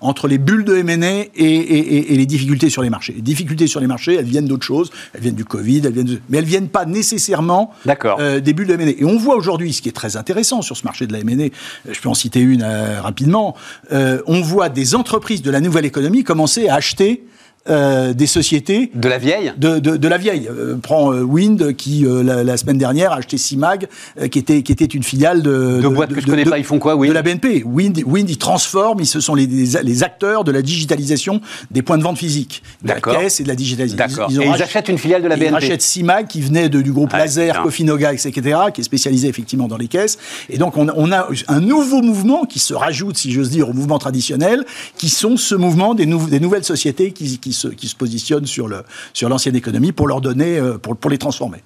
entre 0.00 0.28
les 0.28 0.38
bulles 0.38 0.64
de 0.64 0.76
M&A 0.76 1.06
et, 1.06 1.28
et, 1.36 2.12
et, 2.12 2.16
les 2.16 2.26
difficultés 2.26 2.70
sur 2.70 2.82
les 2.82 2.90
marchés. 2.90 3.12
Les 3.14 3.22
difficultés 3.22 3.66
sur 3.66 3.80
les 3.80 3.86
marchés, 3.86 4.14
elles 4.14 4.24
viennent 4.24 4.46
d'autres 4.46 4.64
choses, 4.64 4.90
elles 5.14 5.20
viennent 5.20 5.34
du 5.34 5.44
Covid, 5.44 5.82
elles 5.84 5.92
viennent 5.92 6.06
mais 6.28 6.38
elles 6.38 6.44
viennent 6.44 6.68
pas 6.68 6.84
nécessairement 6.84 7.72
euh, 8.04 8.40
des 8.40 8.52
bulles 8.52 8.66
de 8.66 8.74
M&A. 8.74 8.90
Et 8.90 9.04
on 9.04 9.16
voit 9.16 9.36
aujourd'hui, 9.36 9.72
ce 9.72 9.82
qui 9.82 9.88
est 9.88 9.92
très 9.92 10.16
intéressant 10.16 10.62
sur 10.62 10.76
ce 10.76 10.84
marché 10.84 11.06
de 11.06 11.12
la 11.12 11.20
M&A, 11.20 11.48
je 11.90 12.00
peux 12.00 12.08
en 12.08 12.14
citer 12.14 12.40
une 12.40 12.62
euh, 12.62 13.00
rapidement, 13.00 13.54
euh, 13.92 14.22
on 14.26 14.40
voit 14.40 14.68
des 14.68 14.94
entreprises 14.94 15.42
de 15.42 15.50
la 15.50 15.60
nouvelle 15.60 15.84
économie 15.84 16.24
commencer 16.24 16.68
à 16.68 16.74
acheter 16.76 17.24
euh, 17.68 18.14
des 18.14 18.26
sociétés. 18.26 18.90
De 18.94 19.08
la 19.08 19.18
vieille? 19.18 19.52
De, 19.56 19.78
de, 19.78 19.96
de 19.96 20.08
la 20.08 20.18
vieille. 20.18 20.48
Euh, 20.48 20.76
prends 20.80 21.12
euh, 21.12 21.22
Wind, 21.22 21.74
qui 21.76 22.04
la, 22.06 22.44
la, 22.44 22.56
semaine 22.56 22.78
dernière 22.78 23.12
a 23.12 23.16
acheté 23.16 23.38
Simag, 23.38 23.88
qui, 24.30 24.38
était, 24.38 24.62
qui 24.62 24.72
était 24.72 24.84
une 24.84 25.02
filiale 25.02 25.42
de. 25.42 25.80
De, 25.80 25.88
boîtes 25.88 26.12
que 26.12 26.20
je 26.20 26.26
connais 26.26 26.44
pas, 26.44 26.58
ils 26.58 26.64
font 26.64 26.78
quoi, 26.78 26.96
oui 26.96 27.08
De 27.08 27.12
la 27.12 27.22
BNP. 27.22 27.64
Wind, 27.64 28.02
Wind 28.06 28.28
ils 28.30 28.38
transforment, 28.38 29.00
ils, 29.00 29.06
ce 29.06 29.20
sont 29.20 29.34
les, 29.34 29.46
les, 29.46 30.02
acteurs 30.02 30.44
de 30.44 30.52
la 30.52 30.62
digitalisation 30.62 31.40
des 31.70 31.82
points 31.82 31.98
de 31.98 32.02
vente 32.02 32.18
physiques. 32.18 32.62
De 32.82 32.88
la 32.88 33.00
caisse 33.00 33.40
et 33.40 33.42
de 33.42 33.48
la 33.48 33.54
digitalisation. 33.54 33.96
D'accord. 33.96 34.28
Ils, 34.30 34.42
ils, 34.42 34.62
achètent 34.62 34.88
une 34.88 34.98
filiale 34.98 35.22
de 35.22 35.28
la 35.28 35.36
BNP. 35.36 35.50
Ils 35.50 35.56
achètent 35.56 35.82
Simag, 35.82 36.26
qui 36.28 36.40
venait 36.40 36.68
de, 36.68 36.80
du 36.80 36.92
groupe 36.92 37.10
ah, 37.12 37.18
Laser, 37.18 37.62
Cofinoga, 37.62 38.12
etc., 38.12 38.58
qui 38.72 38.80
est 38.80 38.84
spécialisé 38.84 39.28
effectivement 39.28 39.68
dans 39.68 39.78
les 39.78 39.88
caisses. 39.88 40.18
Et 40.50 40.58
donc, 40.58 40.76
on, 40.76 40.88
on 40.94 41.12
a 41.12 41.28
un 41.48 41.60
nouveau 41.60 42.02
mouvement 42.02 42.44
qui 42.44 42.58
se 42.58 42.74
rajoute, 42.74 43.16
si 43.16 43.32
j'ose 43.32 43.50
dire, 43.50 43.68
au 43.68 43.72
mouvement 43.72 43.98
traditionnel, 43.98 44.64
qui 44.96 45.08
sont 45.08 45.36
ce 45.36 45.54
mouvement 45.54 45.94
des, 45.94 46.06
des 46.06 46.40
nouvelles 46.40 46.64
sociétés 46.64 47.10
qui, 47.12 47.38
qui, 47.38 47.55
se, 47.56 47.68
qui 47.68 47.88
se 47.88 47.96
positionnent 47.96 48.46
sur 48.46 48.68
le 48.68 48.84
sur 49.12 49.28
l'ancienne 49.28 49.56
économie 49.56 49.92
pour 49.92 50.08
leur 50.08 50.20
donner 50.20 50.58
euh, 50.58 50.78
pour, 50.78 50.96
pour 50.96 51.10
les 51.10 51.18
transformer. 51.18 51.62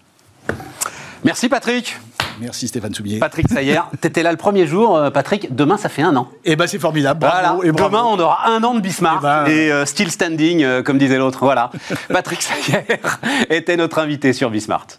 Merci 1.25 1.49
Patrick. 1.49 1.99
Merci 2.41 2.69
Stéphane 2.69 2.95
Soubier. 2.95 3.19
Patrick 3.19 3.49
Sayer, 3.51 3.81
tu 4.01 4.09
étais 4.09 4.23
là 4.23 4.31
le 4.31 4.39
premier 4.39 4.67
jour. 4.67 4.97
Euh, 4.97 5.11
Patrick, 5.11 5.55
demain 5.55 5.77
ça 5.77 5.91
fait 5.91 6.03
un 6.03 6.17
an. 6.17 6.29
Eh 6.45 6.57
ben 6.57 6.67
c'est 6.67 6.79
formidable. 6.79 7.21
Bravo, 7.21 7.63
et 7.63 7.73
Demain 7.73 8.05
on 8.05 8.19
aura 8.19 8.49
un 8.49 8.63
an 8.65 8.75
de 8.75 8.81
Bismarck 8.81 9.19
et, 9.19 9.23
ben, 9.23 9.47
et 9.47 9.73
euh, 9.73 9.85
still 9.85 10.11
standing, 10.11 10.83
comme 10.83 10.97
disait 10.97 11.19
l'autre. 11.19 11.41
Voilà. 11.43 11.71
Patrick 12.09 12.41
Sayer 12.41 12.85
était 13.51 13.77
notre 13.77 13.99
invité 13.99 14.33
sur 14.33 14.51
Bismarck. 14.51 14.99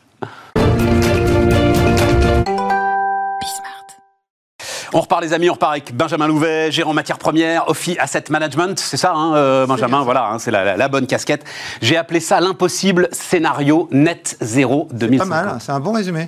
On 4.94 5.00
repart 5.00 5.22
les 5.22 5.34
amis, 5.34 5.50
on 5.50 5.54
repart 5.54 5.72
avec 5.72 5.96
Benjamin 5.96 6.28
Louvet, 6.28 6.72
gérant 6.72 6.94
matières 6.94 7.18
premières, 7.18 7.70
Ophi 7.70 7.98
Asset 7.98 8.26
Management, 8.30 8.78
c'est 8.78 8.98
ça 8.98 9.14
hein, 9.14 9.36
euh, 9.36 9.66
Benjamin, 9.66 10.04
voilà, 10.04 10.28
hein, 10.28 10.40
c'est 10.40 10.52
la, 10.52 10.76
la, 10.76 10.88
bonne 10.90 11.08
casquette. 11.08 11.46
J'ai 11.82 11.96
appelé 11.96 12.20
ça 12.20 12.42
l'impossible 12.42 13.08
scénario 13.12 13.88
net 13.92 14.38
zéro 14.42 14.90
2050. 14.92 15.30
Pas 15.30 15.44
mal, 15.44 15.58
c'est 15.62 15.72
un 15.72 15.80
bon 15.80 15.94
résumé. 15.94 16.28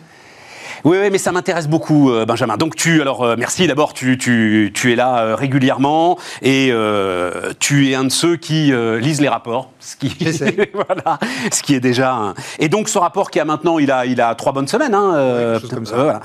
Oui, 0.84 0.98
oui, 1.02 1.10
mais 1.12 1.18
ça 1.18 1.32
m'intéresse 1.32 1.68
beaucoup, 1.70 2.12
euh, 2.12 2.26
Benjamin. 2.26 2.58
Donc 2.58 2.76
tu, 2.76 3.02
alors 3.02 3.24
euh, 3.24 3.36
merci 3.38 3.68
d'abord, 3.68 3.94
tu, 3.94 4.18
tu, 4.18 4.72
tu 4.74 4.92
es 4.92 4.96
là 4.96 5.20
euh, 5.20 5.36
régulièrement 5.36 6.18
et 6.42 6.74
tu 7.60 7.90
es 7.90 7.96
un 7.96 8.04
de 8.04 8.10
ceux 8.10 8.36
qui 8.36 8.74
lisent 9.00 9.22
les 9.22 9.30
rapports, 9.30 9.72
ce 9.80 9.96
qui, 9.96 10.10
voilà, 10.74 11.20
ce 11.52 11.62
qui 11.64 11.74
est 11.74 11.80
déjà. 11.80 12.14
Un... 12.14 12.34
Et 12.60 12.68
donc 12.68 12.90
ce 12.90 12.98
rapport 12.98 13.32
qui 13.32 13.40
a 13.40 13.46
maintenant, 13.46 13.80
il 13.80 13.92
a, 13.92 14.06
il 14.06 14.20
a 14.20 14.36
trois 14.36 14.52
bonnes 14.52 14.68
semaines. 14.68 14.94
Hein, 14.94 15.60
oui, 15.64 15.70
comme 15.70 15.86
ça. 15.86 15.96
Voilà. 15.96 16.22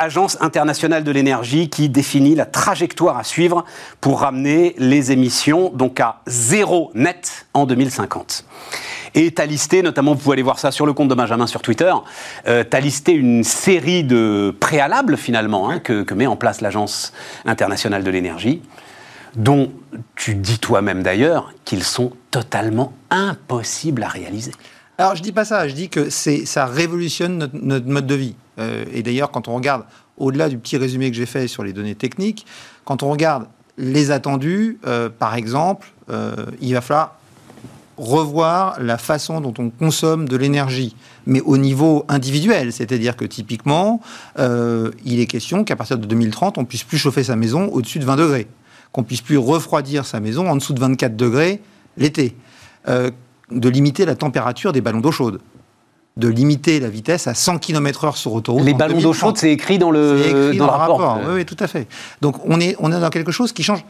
Agence 0.00 0.38
internationale 0.40 1.04
de 1.04 1.10
l'énergie 1.10 1.68
qui 1.68 1.90
définit 1.90 2.34
la 2.34 2.46
trajectoire 2.46 3.18
à 3.18 3.22
suivre 3.22 3.66
pour 4.00 4.20
ramener 4.20 4.74
les 4.78 5.12
émissions 5.12 5.68
donc 5.74 6.00
à 6.00 6.22
zéro 6.26 6.90
net 6.94 7.44
en 7.52 7.66
2050. 7.66 8.46
Et 9.14 9.30
tu 9.30 9.42
as 9.42 9.44
listé, 9.44 9.82
notamment, 9.82 10.14
vous 10.14 10.20
pouvez 10.20 10.32
aller 10.32 10.42
voir 10.42 10.58
ça 10.58 10.70
sur 10.70 10.86
le 10.86 10.94
compte 10.94 11.08
de 11.08 11.14
Benjamin 11.14 11.46
sur 11.46 11.60
Twitter, 11.60 11.92
euh, 12.48 12.64
tu 12.64 12.80
listé 12.80 13.12
une 13.12 13.44
série 13.44 14.02
de 14.02 14.56
préalables, 14.58 15.18
finalement, 15.18 15.68
hein, 15.68 15.80
que, 15.80 16.02
que, 16.02 16.14
met 16.14 16.26
en 16.26 16.36
place 16.36 16.62
l'Agence 16.62 17.12
internationale 17.44 18.02
de 18.02 18.10
l'énergie, 18.10 18.62
dont 19.36 19.70
tu 20.16 20.34
dis 20.34 20.58
toi-même 20.58 21.02
d'ailleurs 21.02 21.52
qu'ils 21.66 21.84
sont 21.84 22.12
totalement 22.30 22.94
impossibles 23.10 24.02
à 24.02 24.08
réaliser. 24.08 24.52
Alors 25.00 25.16
je 25.16 25.22
dis 25.22 25.32
pas 25.32 25.46
ça, 25.46 25.66
je 25.66 25.72
dis 25.72 25.88
que 25.88 26.10
c'est 26.10 26.44
ça 26.44 26.66
révolutionne 26.66 27.48
notre, 27.54 27.86
mode 27.86 28.06
de 28.06 28.14
vie. 28.14 28.34
Euh, 28.58 28.84
et 28.92 29.02
d'ailleurs, 29.02 29.30
quand 29.30 29.48
on 29.48 29.54
regarde 29.54 29.84
au-delà 30.18 30.50
du 30.50 30.58
petit 30.58 30.76
résumé 30.76 31.10
que 31.10 31.16
j'ai 31.16 31.24
fait 31.24 31.48
sur 31.48 31.64
les 31.64 31.72
données 31.72 31.94
techniques, 31.94 32.44
quand 32.84 33.02
on 33.02 33.08
regarde 33.08 33.46
les 33.78 34.10
attendus, 34.10 34.78
euh, 34.86 35.08
par 35.08 35.36
exemple, 35.36 35.88
euh, 36.10 36.34
il 36.60 36.74
va 36.74 36.82
falloir 36.82 37.16
revoir 37.96 38.78
la 38.78 38.98
façon 38.98 39.40
dont 39.40 39.54
on 39.56 39.70
consomme 39.70 40.28
de 40.28 40.36
l'énergie, 40.36 40.94
mais 41.24 41.40
au 41.40 41.56
niveau 41.56 42.04
individuel. 42.08 42.70
C'est-à-dire 42.70 43.16
que 43.16 43.24
typiquement, 43.24 44.02
il 44.38 45.18
est 45.18 45.26
question 45.26 45.64
qu'à 45.64 45.76
partir 45.76 45.96
de 45.96 46.06
2030, 46.06 46.58
on 46.58 46.66
puisse 46.66 46.84
plus 46.84 46.98
chauffer 46.98 47.24
sa 47.24 47.36
maison 47.36 47.68
au-dessus 47.68 48.00
de 48.00 48.04
20 48.04 48.16
degrés, 48.16 48.48
qu'on 48.92 49.02
puisse 49.02 49.22
plus 49.22 49.38
refroidir 49.38 50.04
sa 50.04 50.20
maison 50.20 50.50
en 50.50 50.56
dessous 50.56 50.74
de 50.74 50.80
24 50.80 51.16
degrés 51.16 51.62
l'été, 51.96 52.36
de 53.50 53.68
limiter 53.68 54.04
la 54.04 54.14
température 54.14 54.72
des 54.72 54.80
ballons 54.80 55.00
d'eau 55.00 55.12
chaude 55.12 55.40
de 56.16 56.28
limiter 56.28 56.80
la 56.80 56.88
vitesse 56.90 57.28
à 57.28 57.34
100 57.34 57.58
km/h 57.58 58.16
sur 58.16 58.32
autoroute. 58.34 58.64
Les 58.64 58.74
ballons 58.74 58.94
d'eau 58.96 59.12
2030. 59.12 59.14
chaude, 59.14 59.36
c'est 59.38 59.52
écrit 59.52 59.78
dans 59.78 59.90
le, 59.92 60.20
C'est 60.22 60.30
écrit 60.30 60.58
dans 60.58 60.66
dans 60.66 60.72
le 60.72 60.76
le 60.76 60.78
rapport. 60.78 61.00
rapport. 61.00 61.22
Oui, 61.28 61.34
oui, 61.36 61.44
tout 61.46 61.56
à 61.60 61.66
fait. 61.66 61.86
Donc 62.20 62.36
on 62.44 62.60
est, 62.60 62.74
on 62.80 62.92
est 62.92 63.00
dans 63.00 63.08
quelque 63.10 63.30
chose 63.32 63.52
qui 63.52 63.62
change 63.62 63.84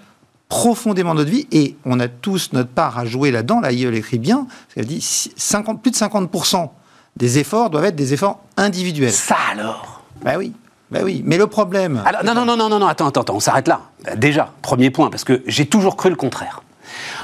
profondément 0.48 1.14
notre 1.14 1.30
vie 1.30 1.46
et 1.50 1.76
on 1.84 1.98
a 1.98 2.08
tous 2.08 2.50
notre 2.52 2.68
part 2.68 2.98
à 2.98 3.04
jouer 3.04 3.30
là-dedans. 3.30 3.60
Là, 3.60 3.72
il 3.72 3.88
l'écrit 3.88 4.18
bien. 4.18 4.46
qu'elle 4.74 4.86
dit 4.86 5.00
si- 5.00 5.32
50, 5.36 5.80
plus 5.82 5.90
de 5.90 5.96
50% 5.96 6.70
des 7.16 7.38
efforts 7.38 7.70
doivent 7.70 7.86
être 7.86 7.96
des 7.96 8.12
efforts 8.12 8.40
individuels. 8.56 9.12
Ça 9.12 9.36
alors? 9.52 10.02
Bah 10.22 10.32
oui, 10.38 10.52
bah 10.90 11.00
oui. 11.02 11.22
Mais 11.24 11.38
le 11.38 11.46
problème. 11.46 12.02
Alors, 12.04 12.22
non, 12.22 12.34
non, 12.34 12.44
non, 12.44 12.68
non, 12.68 12.78
non, 12.78 12.86
attends, 12.86 13.06
attends, 13.08 13.22
attends, 13.22 13.34
on 13.36 13.40
s'arrête 13.40 13.66
là. 13.66 13.80
Déjà, 14.16 14.52
premier 14.62 14.90
point, 14.90 15.08
parce 15.10 15.24
que 15.24 15.42
j'ai 15.46 15.66
toujours 15.66 15.96
cru 15.96 16.10
le 16.10 16.16
contraire. 16.16 16.62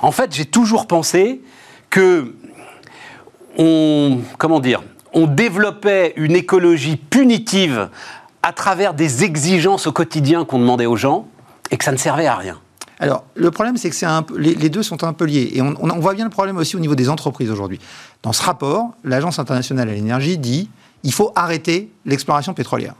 En 0.02 0.10
fait, 0.10 0.34
j'ai 0.34 0.46
toujours 0.46 0.86
pensé 0.86 1.42
que 1.90 2.34
on, 3.58 4.18
comment 4.38 4.60
dire, 4.60 4.82
on 5.12 5.26
développait 5.26 6.12
une 6.16 6.36
écologie 6.36 6.96
punitive 6.96 7.88
à 8.42 8.52
travers 8.52 8.94
des 8.94 9.24
exigences 9.24 9.86
au 9.86 9.92
quotidien 9.92 10.44
qu'on 10.44 10.58
demandait 10.58 10.86
aux 10.86 10.96
gens 10.96 11.26
et 11.70 11.76
que 11.76 11.84
ça 11.84 11.92
ne 11.92 11.96
servait 11.96 12.26
à 12.26 12.36
rien. 12.36 12.58
Alors, 12.98 13.24
le 13.34 13.50
problème, 13.50 13.76
c'est 13.76 13.90
que 13.90 14.36
les, 14.38 14.70
deux 14.70 14.82
sont 14.82 15.04
un 15.04 15.12
peu 15.12 15.24
liés. 15.24 15.50
Et 15.54 15.60
on 15.60 16.00
voit 16.00 16.14
bien 16.14 16.24
le 16.24 16.30
problème 16.30 16.56
aussi 16.56 16.76
au 16.76 16.78
niveau 16.78 16.94
des 16.94 17.08
entreprises 17.08 17.50
aujourd'hui. 17.50 17.78
Dans 18.22 18.32
ce 18.32 18.42
rapport, 18.42 18.92
l'Agence 19.04 19.38
internationale 19.38 19.88
à 19.88 19.92
l'énergie 19.92 20.38
dit 20.38 20.70
il 21.02 21.12
faut 21.12 21.32
arrêter 21.34 21.92
l'exploration 22.04 22.54
pétrolière. 22.54 22.94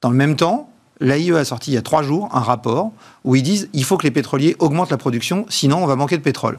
Dans 0.00 0.10
le 0.10 0.16
même 0.16 0.36
temps, 0.36 0.70
l'AIE 1.00 1.32
a 1.32 1.44
sorti 1.44 1.70
il 1.70 1.74
y 1.74 1.76
a 1.76 1.82
trois 1.82 2.02
jours 2.02 2.28
un 2.32 2.40
rapport 2.40 2.92
où 3.24 3.36
ils 3.36 3.42
disent 3.42 3.68
il 3.72 3.84
faut 3.84 3.96
que 3.96 4.04
les 4.04 4.10
pétroliers 4.10 4.56
augmentent 4.58 4.90
la 4.90 4.96
production, 4.96 5.46
sinon 5.48 5.82
on 5.82 5.86
va 5.86 5.96
manquer 5.96 6.16
de 6.16 6.22
pétrole. 6.22 6.58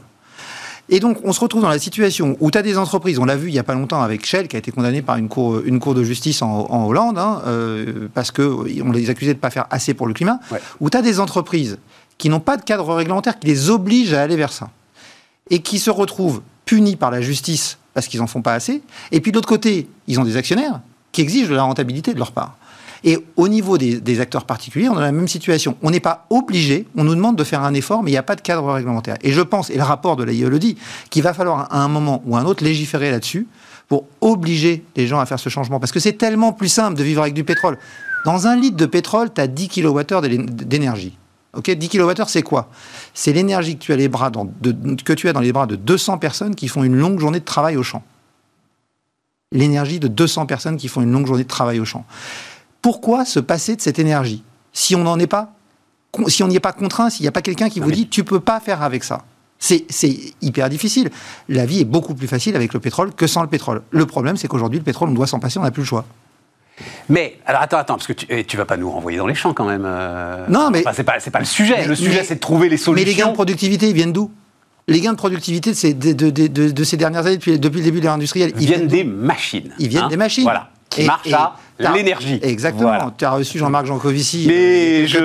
Et 0.88 1.00
donc, 1.00 1.18
on 1.24 1.32
se 1.32 1.40
retrouve 1.40 1.62
dans 1.62 1.68
la 1.68 1.80
situation 1.80 2.36
où 2.38 2.50
tu 2.50 2.58
as 2.58 2.62
des 2.62 2.78
entreprises, 2.78 3.18
on 3.18 3.24
l'a 3.24 3.36
vu 3.36 3.48
il 3.48 3.52
n'y 3.52 3.58
a 3.58 3.64
pas 3.64 3.74
longtemps 3.74 4.02
avec 4.02 4.24
Shell, 4.24 4.46
qui 4.46 4.54
a 4.54 4.58
été 4.60 4.70
condamné 4.70 5.02
par 5.02 5.16
une 5.16 5.28
cour, 5.28 5.58
une 5.64 5.80
cour 5.80 5.94
de 5.94 6.04
justice 6.04 6.42
en, 6.42 6.66
en 6.70 6.86
Hollande, 6.86 7.18
hein, 7.18 7.42
euh, 7.46 8.08
parce 8.14 8.30
qu'on 8.30 8.62
les 8.92 9.10
accusait 9.10 9.32
de 9.32 9.38
ne 9.38 9.40
pas 9.40 9.50
faire 9.50 9.66
assez 9.70 9.94
pour 9.94 10.06
le 10.06 10.14
climat, 10.14 10.38
Ouais. 10.52 10.60
où 10.80 10.88
tu 10.88 10.96
as 10.96 11.02
des 11.02 11.18
entreprises 11.18 11.78
qui 12.18 12.28
n'ont 12.28 12.40
pas 12.40 12.56
de 12.56 12.62
cadre 12.62 12.94
réglementaire 12.94 13.38
qui 13.38 13.48
les 13.48 13.68
oblige 13.68 14.12
à 14.14 14.22
aller 14.22 14.36
vers 14.36 14.52
ça, 14.52 14.70
et 15.50 15.58
qui 15.60 15.78
se 15.80 15.90
retrouvent 15.90 16.40
punis 16.64 16.96
par 16.96 17.10
la 17.10 17.20
justice 17.20 17.78
parce 17.94 18.06
qu'ils 18.08 18.20
n'en 18.20 18.26
font 18.26 18.42
pas 18.42 18.54
assez, 18.54 18.82
et 19.10 19.20
puis 19.20 19.32
de 19.32 19.36
l'autre 19.36 19.48
côté, 19.48 19.88
ils 20.06 20.20
ont 20.20 20.24
des 20.24 20.36
actionnaires 20.36 20.80
qui 21.12 21.20
exigent 21.22 21.48
de 21.48 21.54
la 21.54 21.62
rentabilité 21.62 22.12
de 22.14 22.18
leur 22.18 22.30
part. 22.30 22.56
Et 23.04 23.18
au 23.36 23.48
niveau 23.48 23.78
des, 23.78 24.20
acteurs 24.20 24.44
particuliers, 24.44 24.88
on 24.88 24.94
dans 24.94 25.00
la 25.00 25.12
même 25.12 25.28
situation. 25.28 25.76
On 25.82 25.90
n'est 25.90 26.00
pas 26.00 26.26
obligé, 26.30 26.86
on 26.96 27.04
nous 27.04 27.14
demande 27.14 27.36
de 27.36 27.44
faire 27.44 27.62
un 27.62 27.74
effort, 27.74 28.02
mais 28.02 28.10
il 28.10 28.14
n'y 28.14 28.18
a 28.18 28.22
pas 28.22 28.36
de 28.36 28.40
cadre 28.40 28.72
réglementaire. 28.72 29.16
Et 29.22 29.32
je 29.32 29.40
pense, 29.40 29.70
et 29.70 29.76
le 29.76 29.82
rapport 29.82 30.16
de 30.16 30.24
l'AIE 30.24 30.48
le 30.48 30.58
dit, 30.58 30.76
qu'il 31.10 31.22
va 31.22 31.34
falloir 31.34 31.72
à 31.72 31.82
un 31.82 31.88
moment 31.88 32.22
ou 32.26 32.36
à 32.36 32.40
un 32.40 32.44
autre 32.44 32.64
légiférer 32.64 33.10
là-dessus 33.10 33.46
pour 33.88 34.06
obliger 34.20 34.84
les 34.96 35.06
gens 35.06 35.20
à 35.20 35.26
faire 35.26 35.38
ce 35.38 35.48
changement. 35.48 35.78
Parce 35.78 35.92
que 35.92 36.00
c'est 36.00 36.14
tellement 36.14 36.52
plus 36.52 36.68
simple 36.68 36.98
de 36.98 37.02
vivre 37.02 37.22
avec 37.22 37.34
du 37.34 37.44
pétrole. 37.44 37.78
Dans 38.24 38.46
un 38.46 38.56
litre 38.56 38.76
de 38.76 38.86
pétrole, 38.86 39.32
tu 39.32 39.40
as 39.40 39.46
10 39.46 39.68
kWh 39.68 40.46
d'énergie. 40.48 41.16
Ok, 41.56 41.70
10 41.70 41.88
kWh, 41.88 42.24
c'est 42.26 42.42
quoi? 42.42 42.68
C'est 43.14 43.32
l'énergie 43.32 43.78
que 43.78 43.84
que 43.86 45.12
tu 45.12 45.28
as 45.28 45.32
dans 45.32 45.40
les 45.40 45.52
bras 45.52 45.66
de 45.66 45.76
200 45.76 46.18
personnes 46.18 46.54
qui 46.54 46.68
font 46.68 46.84
une 46.84 46.96
longue 46.96 47.18
journée 47.18 47.40
de 47.40 47.44
travail 47.44 47.76
au 47.76 47.82
champ. 47.82 48.02
L'énergie 49.52 50.00
de 50.00 50.08
200 50.08 50.46
personnes 50.46 50.76
qui 50.76 50.88
font 50.88 51.00
une 51.00 51.12
longue 51.12 51.26
journée 51.26 51.44
de 51.44 51.48
travail 51.48 51.80
au 51.80 51.84
champ. 51.84 52.04
Pourquoi 52.86 53.24
se 53.24 53.40
passer 53.40 53.74
de 53.74 53.80
cette 53.80 53.98
énergie 53.98 54.44
si 54.72 54.94
on 54.94 55.02
n'en 55.02 55.18
est 55.18 55.26
pas, 55.26 55.54
si 56.28 56.44
on 56.44 56.46
n'y 56.46 56.54
est 56.54 56.60
pas 56.60 56.72
contraint, 56.72 57.10
s'il 57.10 57.24
n'y 57.24 57.28
a 57.28 57.32
pas 57.32 57.42
quelqu'un 57.42 57.68
qui 57.68 57.80
vous 57.80 57.90
dit 57.90 58.06
tu 58.06 58.22
peux 58.22 58.38
pas 58.38 58.60
faire 58.60 58.80
avec 58.82 59.02
ça 59.02 59.24
c'est 59.58 59.84
hyper 60.40 60.68
difficile. 60.68 61.10
La 61.48 61.66
vie 61.66 61.80
est 61.80 61.84
beaucoup 61.84 62.14
plus 62.14 62.28
facile 62.28 62.54
avec 62.54 62.72
le 62.74 62.78
pétrole 62.78 63.12
que 63.12 63.26
sans 63.26 63.42
le 63.42 63.48
pétrole. 63.48 63.82
Le 63.90 64.06
problème, 64.06 64.36
c'est 64.36 64.46
qu'aujourd'hui, 64.46 64.78
le 64.78 64.84
pétrole, 64.84 65.08
on 65.08 65.14
doit 65.14 65.26
s'en 65.26 65.40
passer, 65.40 65.58
on 65.58 65.62
n'a 65.64 65.72
plus 65.72 65.82
le 65.82 65.86
choix. 65.88 66.04
Mais, 67.08 67.38
alors 67.44 67.62
attends, 67.62 67.78
attends, 67.78 67.94
parce 67.94 68.06
que 68.06 68.12
tu, 68.12 68.44
tu 68.44 68.56
vas 68.56 68.66
pas 68.66 68.76
nous 68.76 68.88
renvoyer 68.88 69.18
dans 69.18 69.26
les 69.26 69.34
champs 69.34 69.52
quand 69.52 69.64
même. 69.66 69.82
euh. 69.84 70.46
Non, 70.48 70.70
mais- 70.70 70.80
Enfin, 70.86 70.92
c'est 70.94 71.02
pas, 71.02 71.18
pas 71.18 71.38
le 71.40 71.44
sujet. 71.44 71.74
Mais- 71.78 71.86
le 71.88 71.96
sujet, 71.96 72.22
c'est 72.22 72.36
de 72.36 72.40
trouver 72.40 72.68
les 72.68 72.76
solutions. 72.76 72.92
Mais 73.04 73.10
les 73.10 73.16
gains 73.16 73.30
de 73.30 73.34
productivité, 73.34 73.88
ils 73.88 73.94
viennent 73.96 74.12
d'où? 74.12 74.30
Les 74.86 75.00
gains 75.00 75.12
de 75.12 75.18
productivité 75.18 75.70
de 75.70 75.76
ces, 75.76 75.92
de, 75.94 76.12
de- 76.12 76.46
de- 76.70 76.84
ces 76.84 76.96
dernières 76.96 77.26
années, 77.26 77.38
depuis, 77.38 77.58
depuis 77.58 77.78
le 77.78 77.84
début 77.84 77.98
de 77.98 78.04
l'ère 78.04 78.12
industrielle, 78.12 78.52
Ils 78.60 78.66
viennent 78.66 78.86
des 78.86 79.02
machines. 79.02 79.72
Ils 79.80 79.88
viennent 79.88 80.04
hein. 80.04 80.08
des 80.08 80.16
machines. 80.16 80.44
Voilà. 80.44 80.70
Qui 81.22 81.28
Et- 81.30 81.32
et 81.82 81.84
à 81.86 81.92
l'énergie. 81.92 82.38
Exactement. 82.42 82.88
Voilà. 82.88 83.12
Tu 83.18 83.24
as 83.24 83.30
reçu 83.30 83.58
Jean-Marc 83.58 83.86
Jancovici. 83.86 84.44
Mais 84.48 85.02
euh, 85.02 85.06
je-. 85.06 85.18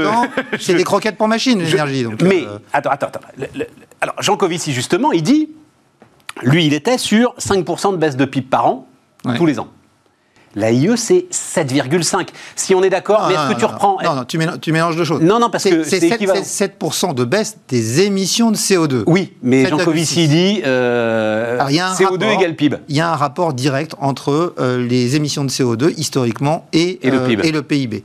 C'est 0.60 0.74
je- 0.74 0.78
des 0.78 0.84
croquettes 0.84 1.18
pour 1.18 1.28
machines, 1.28 1.62
l'énergie. 1.62 2.06
Mais, 2.24 2.44
euh, 2.46 2.58
attends, 2.74 2.90
attends, 2.90 3.08
attends. 3.08 3.20
Le- 3.38 3.48
le- 3.56 3.68
alors, 4.02 4.16
Jean 4.20 4.36
Covici, 4.36 4.74
justement, 4.74 5.12
il 5.12 5.24
dit, 5.24 5.50
lui, 6.42 6.66
il 6.66 6.74
était 6.74 6.98
sur 6.98 7.34
5% 7.38 7.92
de 7.94 7.98
baisse 7.98 8.18
de 8.18 8.26
PIB 8.26 8.48
par 8.50 8.66
an, 8.66 8.88
Ouais. 9.26 9.38
tous 9.38 9.46
les 9.46 9.60
ans. 9.60 9.68
La 10.56 10.72
IE, 10.72 10.98
c'est 10.98 11.28
7,5. 11.32 12.28
Si 12.56 12.76
on 12.76 12.84
est 12.84 12.90
d'accord, 12.90 13.26
mais 13.28 13.36
est-ce 13.36 13.44
que 13.48 13.52
non, 13.54 13.58
tu 13.58 13.62
non. 13.66 13.68
reprends 13.72 13.98
Non, 14.04 14.16
non, 14.16 14.24
tu 14.26 14.38
mélanges, 14.38 14.60
tu 14.60 14.72
mélanges 14.72 14.96
deux 14.98 15.06
choses. 15.06 15.22
Non, 15.22 15.40
non, 15.40 15.50
parce 15.50 15.64
que 15.64 15.84
c'est 15.84 16.00
sept- 16.02 16.14
équivalent. 16.14 16.42
c'est 16.44 16.78
7% 16.78 17.14
de 17.14 17.24
baisse 17.24 17.58
des 17.70 18.02
émissions 18.02 18.52
de 18.52 18.58
CO2. 18.58 19.04
Oui, 19.08 19.34
mais 19.42 19.66
Jean 19.66 19.78
7,6. 19.78 19.86
Covici 19.86 20.28
dit 20.28 20.62
euh, 20.66 21.56
Alors, 21.56 21.70
il 21.70 21.76
y 21.76 21.80
a 21.80 21.90
un 21.90 21.94
CO2 21.94 22.04
rapport- 22.26 22.32
égale 22.32 22.56
PIB. 22.56 22.78
Il 22.90 22.96
y 22.96 23.00
a 23.02 23.12
un 23.12 23.16
rapport 23.16 23.54
direct 23.54 23.96
entre 24.00 24.54
euh, 24.60 24.86
les 24.86 25.16
émissions 25.16 25.44
de 25.46 25.50
CO2 25.50 25.94
historiquement 25.98 26.68
et, 26.74 27.00
Et 27.06 27.12
le 27.12 27.20
euh, 27.20 27.28
PIB. 27.28 27.48
et 27.48 27.52
le 27.52 27.62
PIB. 27.62 28.04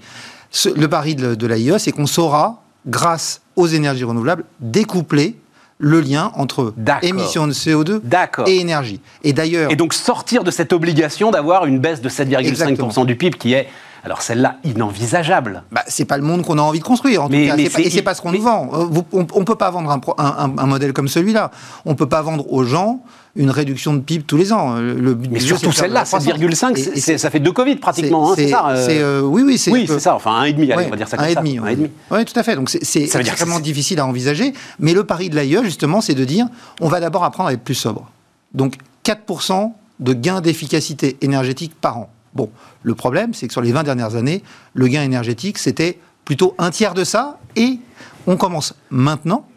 Ce- 0.52 0.68
le 0.68 0.88
pari 0.88 1.16
de, 1.16 1.34
de 1.34 1.46
l'AIE, 1.46 1.74
c'est 1.78 1.90
qu'on 1.92 2.06
saura, 2.06 2.62
grâce 2.86 3.40
aux 3.56 3.66
énergies 3.66 4.04
renouvelables, 4.04 4.44
découpler 4.60 5.36
le 5.78 6.00
lien 6.00 6.32
entre 6.34 6.72
D'accord. 6.76 7.08
émissions 7.08 7.46
de 7.46 7.52
CO2 7.52 8.00
D'accord. 8.02 8.48
et 8.48 8.56
énergie. 8.56 9.00
Et 9.24 9.32
d'ailleurs, 9.32 9.70
Et 9.70 9.76
donc 9.76 9.92
sortir 9.94 10.42
de 10.44 10.50
cette 10.50 10.72
obligation 10.72 11.30
d'avoir 11.30 11.66
une 11.66 11.78
baisse 11.78 12.00
de 12.00 12.08
7,5% 12.08 12.38
Exactement. 12.38 13.04
du 13.04 13.16
PIB 13.16 13.36
qui 13.36 13.52
est, 13.52 13.68
alors 14.04 14.22
celle-là, 14.22 14.56
inenvisageable. 14.64 15.62
bah, 15.72 15.82
c'est 15.86 16.04
pas 16.04 16.16
le 16.16 16.22
monde 16.22 16.42
qu'on 16.44 16.58
a 16.58 16.62
envie 16.62 16.78
de 16.80 16.84
construire. 16.84 17.24
En 17.24 17.28
Mais- 17.28 17.42
tout 17.42 17.48
cas, 17.50 17.56
mais 17.56 17.64
pas- 17.64 17.70
c'est- 17.76 17.82
et 17.82 17.90
c'est 17.90 18.02
pas 18.02 18.14
ce 18.14 18.22
qu'on 18.22 18.30
mais- 18.30 18.38
nous 18.38 18.44
vend. 18.44 18.70
Euh, 18.72 19.00
on, 19.12 19.26
on 19.34 19.44
peut 19.44 19.54
pas 19.56 19.70
vendre 19.70 19.90
un, 19.90 20.00
un- 20.18 20.24
un- 20.44 20.58
un 20.58 20.66
modèle 20.66 20.92
comme 20.92 21.08
celui-là. 21.08 21.50
On 21.84 21.94
peut 21.94 22.08
pas 22.08 22.22
vendre 22.22 22.52
aux 22.52 22.64
gens 22.64 23.00
une 23.38 23.50
réduction 23.50 23.92
de 23.92 23.98
PIB 24.00 24.24
tous 24.26 24.36
les 24.38 24.52
ans. 24.52 24.76
Euh, 24.76 24.94
Le 24.98 25.14
but 25.14 25.30
Mais 25.30 25.40
surtout 25.40 25.70
celle-là, 25.70 26.00
la 26.00 26.04
croissance. 26.04 26.24
7,5, 26.24 26.78
Et- 26.78 26.82
c'est- 26.82 26.96
et 26.96 27.00
c'est- 27.00 27.18
ça 27.18 27.28
fait 27.30 27.38
deux 27.40 27.52
Covid 27.52 27.76
pratiquement, 27.76 28.30
hein, 28.30 28.34
c'est 28.34 28.48
ça 28.48 28.68
euh, 28.70 29.20
oui, 29.20 29.42
oui, 29.44 29.58
c'est 29.58 29.70
Oui, 29.70 29.84
c'est 29.86 29.98
ça, 30.00 30.14
enfin 30.14 30.32
un 30.36 30.44
et 30.44 30.52
demi, 30.54 30.72
allez, 30.72 30.82
Ouais, 30.82 30.86
on 30.86 30.90
va 30.90 30.96
dire 30.96 31.06
ça 31.08 31.16
un 31.16 31.18
comme 31.20 31.28
et 31.28 31.34
ça. 31.34 31.40
demi, 31.40 31.58
un 31.58 31.72
demi. 31.74 31.90
Ouais, 32.10 32.24
tout 32.24 32.38
à 32.38 32.42
fait. 32.42 32.56
Donc 32.56 32.70
c'est 32.70 33.02
extrêmement 33.02 33.60
difficile 33.60 34.00
à 34.00 34.06
envisager. 34.06 34.54
Mais 34.78 34.94
le 34.94 35.04
pari 35.04 35.28
de 35.28 35.36
l'AIE, 35.36 35.58
justement, 35.64 36.00
c'est 36.00 36.14
de 36.14 36.24
dire 36.24 36.46
on 36.80 36.88
va 36.88 37.00
d'abord 37.00 37.24
apprendre 37.24 37.50
à 37.50 37.52
être 37.52 37.62
plus 37.62 37.74
sobre. 37.74 38.10
Donc 38.54 38.76
4% 39.04 39.74
de 40.00 40.12
gain 40.14 40.40
d'efficacité 40.40 41.16
énergétique 41.20 41.72
par 41.80 41.98
an. 41.98 42.10
Bon, 42.36 42.50
le 42.82 42.94
problème, 42.94 43.34
c'est 43.34 43.46
que 43.46 43.52
sur 43.52 43.62
les 43.62 43.72
20 43.72 43.82
dernières 43.82 44.14
années, 44.14 44.42
le 44.74 44.86
gain 44.88 45.02
énergétique, 45.02 45.58
c'était 45.58 45.98
plutôt 46.24 46.54
un 46.58 46.70
tiers 46.70 46.94
de 46.94 47.02
ça. 47.02 47.38
Et 47.56 47.78
on 48.26 48.36
commence 48.36 48.74
maintenant. 48.90 49.48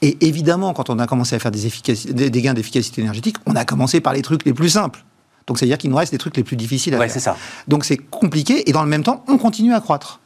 Et 0.00 0.16
évidemment, 0.26 0.72
quand 0.72 0.90
on 0.90 0.98
a 0.98 1.06
commencé 1.06 1.34
à 1.36 1.38
faire 1.38 1.50
des, 1.50 1.66
efficaci- 1.66 2.12
des- 2.12 2.30
des 2.30 2.42
gains 2.42 2.54
d'efficacité 2.54 3.00
énergétique, 3.02 3.36
on 3.46 3.54
a 3.56 3.64
commencé 3.64 4.00
par 4.00 4.12
les 4.12 4.22
trucs 4.22 4.44
les 4.44 4.52
plus 4.52 4.68
simples. 4.70 5.04
Donc, 5.46 5.58
c'est-à-dire 5.58 5.78
qu'il 5.78 5.90
nous 5.90 5.96
reste 5.96 6.12
des 6.12 6.18
trucs 6.18 6.36
les 6.36 6.44
plus 6.44 6.56
difficiles 6.56 6.94
à 6.94 6.98
Ouais, 6.98 7.08
faire. 7.08 7.20
ça. 7.22 7.36
Donc 7.68 7.84
c'est 7.84 7.96
compliqué 7.96 8.68
et 8.68 8.72
dans 8.72 8.82
le 8.82 8.88
même 8.88 9.02
temps, 9.02 9.24
on 9.28 9.38
continue 9.38 9.74
à 9.74 9.80
croître. 9.80 10.20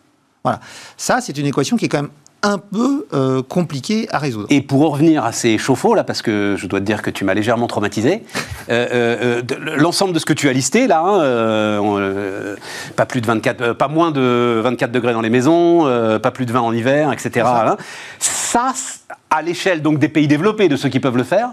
Voilà. 0.44 0.60
Ça, 0.96 1.20
c'est 1.20 1.36
une 1.38 1.46
équation 1.46 1.76
qui 1.76 1.86
est 1.86 1.88
quand 1.88 2.02
même 2.02 2.10
un 2.46 2.58
peu 2.58 3.06
euh, 3.12 3.42
compliquée 3.42 4.06
à 4.10 4.18
résoudre. 4.18 4.46
Et 4.50 4.60
pour 4.62 4.84
en 4.86 4.90
revenir 4.90 5.24
à 5.24 5.32
ces 5.32 5.58
chauffe-eau, 5.58 5.94
là, 5.94 6.04
parce 6.04 6.22
que 6.22 6.54
je 6.56 6.66
dois 6.66 6.80
te 6.80 6.84
dire 6.84 7.02
que 7.02 7.10
tu 7.10 7.24
m'as 7.24 7.34
légèrement 7.34 7.66
traumatisé, 7.66 8.22
euh, 8.70 9.42
euh, 9.50 9.76
l'ensemble 9.76 10.12
de 10.12 10.18
ce 10.18 10.24
que 10.24 10.32
tu 10.32 10.48
as 10.48 10.52
listé, 10.52 10.86
là, 10.86 11.02
hein, 11.04 12.56
pas, 12.96 13.06
plus 13.06 13.20
de 13.20 13.26
24, 13.26 13.60
euh, 13.60 13.74
pas 13.74 13.88
moins 13.88 14.10
de 14.10 14.60
24 14.62 14.90
degrés 14.92 15.12
dans 15.12 15.20
les 15.20 15.30
maisons, 15.30 15.84
pas 16.22 16.30
plus 16.30 16.46
de 16.46 16.52
20 16.52 16.60
en 16.60 16.72
hiver, 16.72 17.12
etc. 17.12 17.30
ça. 17.44 17.68
hein. 17.72 17.76
Ça, 18.18 18.72
à 19.30 19.42
l'échelle 19.42 19.82
donc 19.82 19.98
des 19.98 20.08
pays 20.08 20.28
développés, 20.28 20.68
de 20.68 20.76
ceux 20.76 20.88
qui 20.88 21.00
peuvent 21.00 21.16
le 21.16 21.24
faire, 21.24 21.50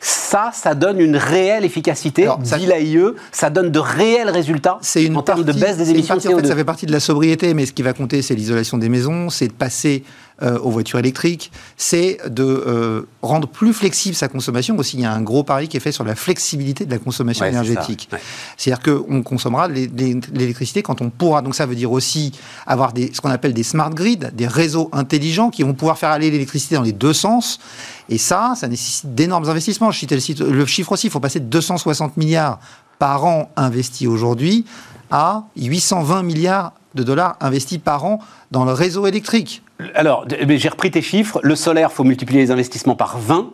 ça, 0.00 0.50
ça 0.52 0.74
donne 0.74 1.00
une 1.00 1.16
réelle 1.16 1.64
efficacité, 1.64 2.24
Alors, 2.24 2.40
ça- 2.44 2.58
dit 2.58 2.66
l'AIE, 2.66 2.98
ça 3.32 3.48
donne 3.48 3.70
de 3.70 3.78
réels 3.78 4.28
résultats 4.28 4.78
une 4.96 5.16
en 5.16 5.22
termes 5.22 5.44
de 5.44 5.52
baisse 5.52 5.78
des 5.78 5.90
émissions 5.90 6.14
partie, 6.16 6.28
de 6.28 6.34
en 6.34 6.36
CO2. 6.36 6.42
fait, 6.42 6.48
ça 6.48 6.56
fait 6.56 6.64
partie 6.64 6.84
de 6.86 6.92
la 6.92 7.00
sobriété, 7.00 7.54
mais 7.54 7.64
ce 7.64 7.72
qui 7.72 7.82
va 7.82 7.94
compter, 7.94 8.20
c'est 8.20 8.34
l'isolation 8.34 8.76
des 8.76 8.90
maisons, 8.90 9.30
c'est 9.30 9.48
de 9.48 9.52
passer 9.54 10.04
euh, 10.42 10.58
aux 10.58 10.70
voitures 10.70 10.98
électriques, 10.98 11.52
c'est 11.76 12.18
de 12.28 12.42
euh, 12.44 13.02
rendre 13.22 13.46
plus 13.46 13.72
flexible 13.72 14.16
sa 14.16 14.26
consommation. 14.28 14.76
Aussi, 14.78 14.96
il 14.96 15.02
y 15.02 15.04
a 15.04 15.12
un 15.12 15.20
gros 15.22 15.44
pari 15.44 15.68
qui 15.68 15.76
est 15.76 15.80
fait 15.80 15.92
sur 15.92 16.02
la 16.04 16.14
flexibilité 16.16 16.84
de 16.86 16.90
la 16.90 16.98
consommation 16.98 17.44
Ouais, 17.44 17.50
énergétique. 17.50 18.08
ouais. 18.12 18.18
C'est-à-dire 18.56 18.82
qu'on 18.82 19.22
consommera 19.22 19.68
l'é- 19.68 19.86
l'é- 19.96 20.18
l'électricité 20.32 20.82
quand 20.82 21.00
on 21.02 21.10
pourra. 21.10 21.40
Donc 21.42 21.54
ça 21.54 21.66
veut 21.66 21.76
dire 21.76 21.92
aussi 21.92 22.32
avoir 22.66 22.92
des, 22.92 23.12
ce 23.14 23.20
qu'on 23.20 23.30
appelle 23.30 23.54
des 23.54 23.62
smart 23.62 23.90
grids, 23.90 24.16
des 24.32 24.46
réseaux 24.48 24.88
intelligents 24.92 25.50
qui 25.50 25.62
vont 25.62 25.74
pouvoir 25.74 25.98
faire 25.98 26.10
aller 26.10 26.30
l'électricité 26.30 26.74
dans 26.74 26.82
les 26.82 26.92
deux 26.92 27.12
sens. 27.12 27.60
Et 28.08 28.18
ça, 28.18 28.54
ça 28.56 28.68
nécessite 28.68 29.14
d'énormes 29.14 29.48
investissements. 29.48 29.90
Je 29.90 29.98
citais 30.00 30.18
le 30.40 30.66
chiffre 30.66 30.92
aussi, 30.92 31.06
il 31.06 31.10
faut 31.10 31.20
passer 31.20 31.40
de 31.40 31.46
260 31.46 32.16
milliards 32.16 32.58
par 32.98 33.24
an 33.24 33.50
investis 33.56 34.06
aujourd'hui 34.08 34.64
à 35.10 35.44
820 35.56 36.22
milliards 36.22 36.72
de 36.94 37.02
dollars 37.02 37.36
investis 37.40 37.78
par 37.78 38.04
an 38.04 38.20
dans 38.52 38.64
le 38.64 38.72
réseau 38.72 39.06
électrique. 39.06 39.62
Alors, 39.94 40.26
j'ai 40.28 40.68
repris 40.68 40.90
tes 40.90 41.02
chiffres. 41.02 41.40
Le 41.42 41.56
solaire, 41.56 41.92
faut 41.92 42.04
multiplier 42.04 42.40
les 42.40 42.50
investissements 42.50 42.96
par 42.96 43.18
20, 43.18 43.50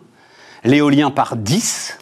l'éolien 0.64 1.10
par 1.10 1.36
10, 1.36 1.98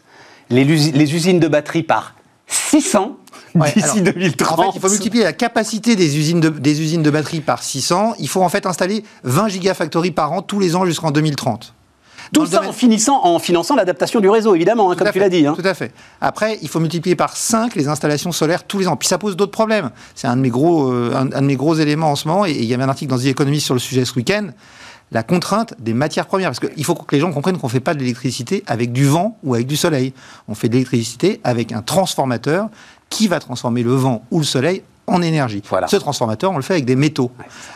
les, 0.51 1.15
usines 1.15 1.41
de 1.41 1.49
batterie 1.49 1.83
par 1.83 2.15
600 2.47 3.17
Ouais, 3.55 3.73
d'ici 3.73 4.01
alors, 4.01 4.13
2030. 4.13 4.59
En 4.59 4.63
fait, 4.63 4.69
il 4.77 4.81
faut 4.81 4.91
multiplier 4.91 5.25
la 5.25 5.33
capacité 5.33 5.97
des 5.97 6.19
usines, 6.19 6.39
de, 6.39 6.51
des 6.51 6.83
usines 6.83 7.03
de 7.03 7.11
batterie 7.11 7.41
par 7.41 7.63
600. 7.63 8.15
Il 8.19 8.29
faut 8.29 8.43
en 8.43 8.49
fait 8.49 8.67
installer 8.67 9.05
20 9.25 9.49
gigafactories 9.49 10.11
par 10.11 10.33
an 10.33 10.43
tous 10.43 10.61
les 10.61 10.77
ans 10.77 10.85
jusqu'en 10.85 11.11
2030. 11.11 11.75
Tout 12.33 12.47
ça 12.47 12.57
domaine- 12.57 12.71
en, 12.71 12.73
finissant, 12.73 13.25
en 13.25 13.39
finançant 13.39 13.75
l'adaptation 13.75 14.21
du 14.21 14.29
réseau, 14.29 14.55
évidemment, 14.55 14.91
hein, 14.91 14.97
comme 14.97 15.11
tu 15.11 15.19
l'as 15.19 15.29
dit. 15.29 15.47
hein. 15.47 15.55
Tout 15.57 15.67
à 15.67 15.75
fait. 15.75 15.93
Après, 16.21 16.59
il 16.63 16.69
faut 16.69 16.81
multiplier 16.81 17.17
par 17.17 17.37
5 17.37 17.75
les 17.75 17.89
installations 17.89 18.33
solaires 18.33 18.65
tous 18.65 18.79
les 18.79 18.89
ans. 18.89 18.97
Puis 18.97 19.09
ça 19.09 19.19
pose 19.19 19.37
d'autres 19.37 19.53
problèmes. 19.53 19.91
C'est 20.15 20.27
un, 20.27 20.37
de 20.37 20.41
mes 20.43 20.51
gros, 20.51 20.91
euh, 20.93 21.13
un, 21.15 21.33
un 21.33 21.41
de 21.43 21.47
mes 21.47 21.57
gros 21.57 21.75
éléments 21.75 22.11
en 22.13 22.17
ce 22.17 22.29
moment. 22.29 22.45
Et 22.47 22.53
il 22.53 22.65
y 22.65 22.75
avait 22.75 22.83
un 22.85 22.89
article 22.89 23.11
dans 23.11 23.19
The 23.19 23.27
Economist 23.27 23.65
sur 23.65 23.75
le 23.75 23.81
sujet 23.81 24.05
ce 24.05 24.15
week-end. 24.15 24.49
La 25.11 25.23
contrainte 25.23 25.73
des 25.79 25.95
matières 25.95 26.27
premières. 26.27 26.51
Parce 26.51 26.61
qu'il 26.61 26.85
faut 26.85 26.95
que 26.95 27.15
les 27.17 27.21
gens 27.21 27.33
comprennent 27.33 27.57
qu'on 27.57 27.67
ne 27.69 27.73
fait 27.73 27.81
pas 27.81 27.95
de 27.95 28.01
l'électricité 28.01 28.63
avec 28.67 28.93
du 28.93 29.07
vent 29.07 29.39
ou 29.43 29.55
avec 29.55 29.67
du 29.67 29.77
soleil. 29.77 30.13
On 30.49 30.55
fait 30.55 30.69
de 30.69 30.75
l'électricité 30.75 31.41
avec 31.45 31.73
un 31.73 31.81
transformateur 31.81 32.69
qui 33.09 33.27
va 33.27 33.41
transformer 33.41 33.83
le 33.83 33.95
vent 33.95 34.23
ou 34.31 34.41
le 34.41 34.45
soleil 34.45 34.83
en 35.09 35.23
énergie. 35.23 35.63
Voilà. 35.69 35.89
Ce 35.89 35.97
transformateur, 35.97 36.53
on 36.53 36.57
le 36.57 36.63
fait 36.63 36.75
avec 36.75 36.85
des 36.85 36.97
métaux. 36.97 37.31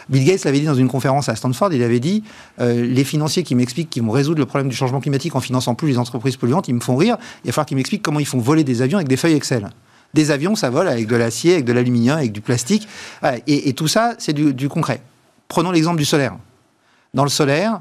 Bill 0.09 0.24
Gates 0.24 0.45
l'avait 0.45 0.61
dit 0.61 0.66
dans 0.66 0.74
une 0.74 0.89
conférence 0.89 1.28
à 1.28 1.37
Stanford, 1.37 1.72
il 1.72 1.83
avait 1.83 2.01
dit 2.01 2.22
euh, 2.61 2.87
les 2.87 3.05
financiers 3.05 3.43
qui 3.43 3.55
m'expliquent 3.55 3.91
qu'ils 3.91 4.03
vont 4.03 4.11
résoudre 4.11 4.39
le 4.39 4.47
problème 4.47 4.68
du 4.68 4.76
changement 4.76 5.01
climatique 5.01 5.35
en 5.35 5.41
finançant 5.41 5.74
plus 5.74 5.89
les 5.89 5.99
entreprises 5.99 6.37
polluantes, 6.37 6.68
ils 6.68 6.74
me 6.74 6.80
font 6.80 6.97
rire. 6.97 7.16
Il 7.45 7.49
va 7.49 7.53
falloir 7.53 7.66
qu'ils 7.66 7.76
m'expliquent 7.76 8.03
comment 8.03 8.20
ils 8.20 8.26
font 8.26 8.39
voler 8.39 8.64
des 8.64 8.83
avions 8.83 8.99
avec 8.99 9.09
des 9.09 9.16
feuilles 9.16 9.35
Excel. 9.35 9.70
Des 10.14 10.30
avions, 10.30 10.55
ça 10.55 10.68
vole 10.68 10.89
avec 10.89 11.07
de 11.07 11.16
l'acier, 11.16 11.55
avec 11.55 11.64
de 11.64 11.72
l'aluminium, 11.72 12.18
avec 12.18 12.33
du 12.33 12.43
plastique. 12.43 12.87
Et, 13.47 13.70
et 13.70 13.72
tout 13.72 13.89
ça, 13.89 14.14
c'est 14.18 14.35
du, 14.35 14.53
du 14.53 14.68
concret. 14.68 15.01
Prenons 15.49 15.70
l'exemple 15.70 15.97
du 15.97 16.05
solaire. 16.05 16.37
Dans 17.14 17.24
le 17.24 17.30
solaire, 17.30 17.80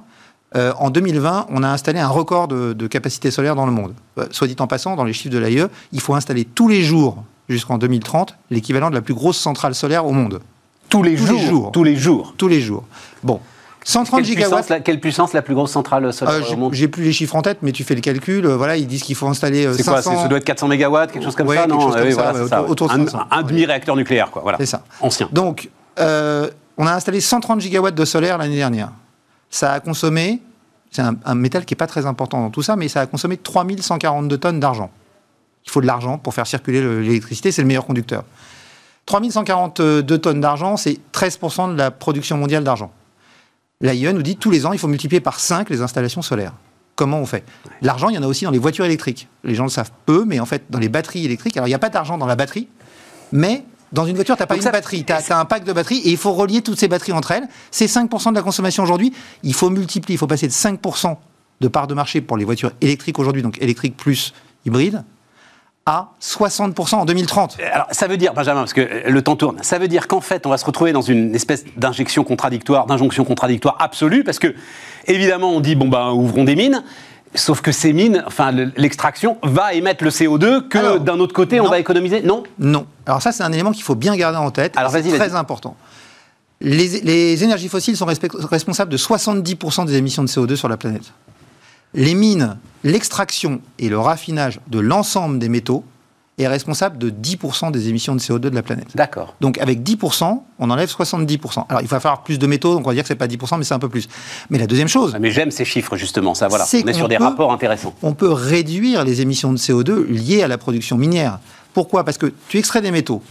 euh, 0.56 0.74
en 0.78 0.90
2020, 0.90 1.48
on 1.50 1.64
a 1.64 1.70
installé 1.70 2.00
un 2.00 2.10
record 2.10 2.48
de, 2.48 2.74
de 2.74 2.88
capacité 2.88 3.32
solaire 3.32 3.56
dans 3.56 3.66
le 3.66 3.72
monde. 3.72 3.94
Euh, 4.18 4.28
soit 4.32 4.48
dit 4.48 4.56
en 4.60 4.68
passant, 4.68 4.96
dans 4.96 5.06
les 5.06 5.14
chiffres 5.14 5.34
de 5.34 5.40
l'AIE, 5.40 5.68
il 5.94 6.02
faut 6.02 6.14
installer 6.14 6.44
tous 6.44 6.68
les 6.68 6.82
jours, 6.84 7.24
jusqu'en 7.50 7.78
2030, 7.78 8.36
l'équivalent 8.50 8.90
de 8.90 8.96
la 8.96 9.02
plus 9.02 9.14
grosse 9.14 9.38
centrale 9.38 9.76
solaire 9.76 10.06
au 10.06 10.12
monde. 10.12 10.40
Tous 10.90 11.04
les 11.04 11.16
Tous 11.16 11.26
les 11.34 11.40
jours. 11.40 11.72
Tous 11.72 11.84
les 11.84 11.96
jours. 11.96 12.34
Tous 12.38 12.48
les 12.48 12.62
jours. 12.62 12.84
Bon. 13.24 13.40
130 13.84 14.18
Quelle 14.20 14.26
gigawatts. 14.26 14.50
puissance, 14.52 14.70
la, 14.70 14.80
quelle 14.80 15.00
puissance 15.00 15.34
la 15.34 15.42
plus 15.42 15.56
grosse 15.56 15.72
centrale 15.72 16.14
solaire 16.14 16.36
Euh, 16.36 16.42
au 16.42 16.44
j'ai- 16.46 16.56
monde 16.56 16.74
J'ai 16.74 16.88
plus 16.88 17.04
les 17.04 17.12
chiffres 17.14 17.36
en 17.36 17.42
tête, 17.42 17.60
mais 17.64 17.72
tu 17.72 17.84
fais 17.84 17.96
le 17.96 18.02
calcul. 18.02 18.46
euh, 18.46 18.56
voilà, 18.56 18.78
ils 18.78 18.86
disent 18.86 19.02
qu'il 19.02 19.16
faut 19.16 19.28
installer 19.28 19.66
euh, 19.66 19.74
C'est 19.74 19.84
quoi 19.84 19.96
500. 20.04 20.12
c'est- 20.18 20.22
Ça 20.24 20.28
doit 20.28 20.38
être 20.38 20.44
400 20.46 20.68
mégawatts, 20.68 21.12
quelque 21.12 21.24
chose 21.24 21.36
comme 21.36 21.48
Ouais, 21.48 21.56
ça, 21.58 21.66
non 21.66 21.80
chose 21.80 21.96
comme 21.96 22.04
Oui, 22.06 22.14
ça, 22.14 22.22
voilà, 22.22 22.44
ouais, 22.44 22.48
ça, 22.50 22.60
autour- 22.62 22.72
autour 22.72 22.88
de 22.90 22.94
Un, 22.94 23.06
500, 23.06 23.20
un 23.32 23.38
ouais. 23.38 23.44
demi-réacteur 23.50 23.96
nucléaire, 23.96 24.30
quoi. 24.30 24.44
Voilà. 24.44 24.60
C'est 24.60 24.68
ça. 24.68 24.84
Ancien. 25.00 25.30
Donc, 25.32 25.70
euh, 26.00 26.48
on 26.78 26.86
a 26.86 26.94
installé 26.94 27.22
130 27.22 27.60
gigawatts 27.62 27.96
de 27.96 28.06
solaire 28.06 28.38
l'année 28.38 28.56
dernière. 28.58 28.92
Ça 29.50 29.74
a 29.74 29.80
consommé, 29.80 30.42
c'est 30.92 31.02
un, 31.02 31.16
un 31.26 31.36
métal 31.36 31.66
qui 31.66 31.74
n'est 31.74 31.78
pas 31.78 31.88
très 31.88 32.06
important 32.06 32.40
dans 32.40 32.52
tout 32.52 32.62
ça, 32.62 32.76
mais 32.76 32.88
ça 32.88 33.02
a 33.02 33.06
consommé 33.08 33.36
3142 33.38 34.38
tonnes 34.38 34.60
d'argent. 34.60 34.92
Il 35.66 35.72
faut 35.72 35.82
de 35.82 35.88
l'argent 35.88 36.18
pour 36.18 36.34
faire 36.34 36.48
circuler 36.48 36.82
le- 36.82 37.02
l'électricité, 37.02 37.52
c'est 37.52 37.62
le 37.62 37.68
meilleur 37.68 37.86
conducteur. 37.86 38.24
3142 39.06 40.18
tonnes 40.18 40.42
d'argent, 40.42 40.78
c'est 40.78 40.98
13% 41.12 41.72
de 41.74 41.78
la 41.78 41.92
production 41.92 42.38
mondiale 42.38 42.64
d'argent. 42.64 42.92
L'AIE 43.82 44.14
nous 44.14 44.22
dit 44.22 44.38
tous 44.38 44.52
les 44.52 44.66
ans, 44.66 44.74
il 44.74 44.80
faut 44.80 44.88
multiplier 44.88 45.20
par 45.22 45.40
5 45.40 45.70
les 45.70 45.82
installations 45.82 46.22
solaires. 46.22 46.54
Comment 46.96 47.20
on 47.20 47.26
fait? 47.26 47.44
L'argent, 47.82 48.10
il 48.10 48.16
y 48.16 48.18
en 48.18 48.24
a 48.24 48.28
aussi 48.28 48.46
dans 48.46 48.52
les 48.52 48.60
voitures 48.60 48.86
électriques. 48.86 49.28
Les 49.44 49.56
gens 49.56 49.64
le 49.64 49.70
savent 49.70 49.92
peu, 50.06 50.24
mais 50.26 50.40
en 50.40 50.46
fait, 50.46 50.64
dans 50.70 50.78
les 50.80 50.90
batteries 50.90 51.26
électriques, 51.26 51.58
alors 51.58 51.68
il 51.68 51.72
n'y 51.72 51.76
a 51.76 51.80
pas 51.80 51.90
d'argent 51.90 52.18
dans 52.18 52.28
la 52.28 52.36
batterie, 52.36 52.68
mais 53.32 53.64
dans 53.92 54.06
une 54.06 54.16
voiture, 54.16 54.36
tu 54.36 54.42
n'as 54.44 54.46
pas 54.48 54.54
Donc 54.54 54.62
une 54.62 54.66
ça- 54.66 54.72
batterie, 54.72 55.04
tu 55.04 55.12
as, 55.12 55.40
un 55.40 55.46
pack 55.46 55.64
de 55.64 55.74
batteries 55.74 55.98
et 56.00 56.12
il 56.12 56.18
faut 56.18 56.32
relier 56.34 56.62
toutes 56.62 56.80
ces 56.80 56.88
batteries 56.88 57.14
entre 57.14 57.32
elles. 57.32 57.48
C'est 57.72 57.88
5% 57.88 58.30
de 58.32 58.36
la 58.36 58.44
consommation 58.44 58.84
aujourd'hui. 58.84 59.14
Il 59.44 59.54
faut 59.54 59.70
multiplier, 59.70 60.16
il 60.16 60.20
faut 60.20 60.28
passer 60.28 60.48
de 60.48 60.54
5% 60.54 61.18
de 61.60 61.68
part 61.68 61.88
de 61.88 61.94
marché 61.94 62.22
pour 62.22 62.38
les 62.38 62.46
voitures 62.46 62.72
électriques 62.82 63.20
aujourd'hui, 63.20 63.42
donc 63.42 63.58
électriques 63.62 63.98
plus 63.98 64.34
hybrides, 64.66 65.04
à 65.86 66.10
60% 66.22 66.96
en 66.96 67.06
2030. 67.06 67.58
Alors, 67.74 67.88
ça 67.92 68.08
veut 68.08 68.18
dire, 68.18 68.34
Benjamin, 68.34 68.62
parce 68.62 68.74
que 68.74 68.82
euh, 68.82 69.10
le 69.10 69.22
temps 69.24 69.36
tourne, 69.36 69.58
ça 69.64 69.80
veut 69.80 69.88
dire 69.88 70.08
qu'en 70.08 70.22
fait, 70.22 70.46
on 70.46 70.50
va 70.50 70.58
se 70.58 70.66
retrouver 70.66 70.92
dans 70.94 71.02
une 71.02 71.34
espèce 71.34 71.66
d'injection 71.76 72.24
contradictoire, 72.24 72.86
d'injonction 72.86 73.26
contradictoire 73.26 73.78
absolue, 73.80 74.24
parce 74.24 74.38
que, 74.40 74.54
évidemment, 75.08 75.50
on 75.52 75.60
dit, 75.60 75.76
bon, 75.76 75.88
ben, 75.88 76.12
ouvrons 76.12 76.44
des 76.44 76.56
mines, 76.56 76.84
sauf 77.34 77.62
que 77.62 77.72
ces 77.72 77.94
mines, 77.94 78.24
enfin, 78.28 78.52
le- 78.52 78.72
l'extraction 78.78 79.38
va 79.42 79.74
émettre 79.74 80.04
le 80.04 80.12
CO2 80.12 80.68
que, 80.68 81.00
d'un 81.00 81.20
autre 81.20 81.34
côté, 81.34 81.60
on 81.60 81.68
va 81.68 81.80
économiser 81.80 82.22
Non 82.22 82.44
Non. 82.60 82.86
Alors 83.08 83.22
ça, 83.22 83.32
c'est 83.32 83.44
un 83.44 83.52
élément 83.52 83.72
qu'il 83.72 83.84
faut 83.84 83.96
bien 83.96 84.16
garder 84.16 84.38
en 84.38 84.52
tête. 84.52 84.78
Alors, 84.78 84.92
c'est 84.92 85.02
très 85.18 85.34
important. 85.34 85.76
Les, 86.64 87.02
les 87.02 87.44
énergies 87.44 87.70
fossiles 87.70 87.98
sont 87.98 88.06
responsables 88.06 88.92
de 88.92 88.98
70% 88.98 89.86
des 89.88 89.96
émissions 89.96 90.22
de 90.22 90.28
CO2 90.28 90.56
sur 90.56 90.70
la 90.70 90.78
planète. 90.78 91.12
Les 91.94 92.14
mines, 92.14 92.58
l'extraction 92.84 93.62
et 93.80 93.90
le 93.90 94.00
raffinage 94.00 94.60
de 94.68 94.80
l'ensemble 94.80 95.40
des 95.40 95.50
métaux 95.50 95.84
est 96.38 96.48
responsable 96.48 96.98
de 96.98 97.10
10% 97.10 97.72
des 97.72 97.90
émissions 97.90 98.16
de 98.16 98.20
CO2 98.22 98.40
de 98.40 98.56
la 98.56 98.64
planète. 98.64 98.88
D'accord. 98.96 99.36
Donc 99.42 99.58
avec 99.60 99.82
10%, 99.84 100.42
on 100.60 100.70
enlève 100.72 100.90
70%. 100.90 101.66
Alors 101.70 101.82
il 101.82 101.88
va 101.88 102.00
falloir 102.00 102.24
plus 102.24 102.40
de 102.40 102.48
métaux, 102.48 102.74
donc 102.74 102.86
on 102.88 102.90
va 102.90 102.94
dire 102.94 103.04
que 103.04 103.08
c'est 103.10 103.16
pas 103.16 103.28
10%, 103.28 103.58
mais 103.58 103.64
c'est 103.64 103.74
un 103.74 103.80
peu 103.80 103.90
plus. 103.90 104.08
Mais 104.50 104.58
la 104.58 104.66
deuxième 104.66 104.88
chose, 104.88 105.12
Ah, 105.16 105.20
Mais 105.20 105.30
j'aime 105.32 105.52
ces 105.52 105.66
chiffres, 105.66 105.98
justement, 105.98 106.34
ça, 106.34 106.48
voilà. 106.48 106.66
On 106.74 106.88
est 106.88 106.94
sur 106.94 107.08
des 107.10 107.18
peut- 107.18 107.24
rapports 107.26 107.52
intéressants. 107.52 107.94
on 108.02 108.14
peut 108.14 108.32
réduire 108.32 109.04
les 109.04 109.22
émissions 109.22 109.52
de 109.52 109.58
CO2 109.58 110.06
liées 110.08 110.42
à 110.42 110.48
la 110.48 110.58
production 110.58 110.98
minière. 110.98 111.40
Pourquoi? 111.74 112.04
Parce 112.04 112.18
que 112.18 112.34
tu 112.48 112.58
extrais 112.58 112.82
des 112.82 112.92
métaux, 112.92 113.22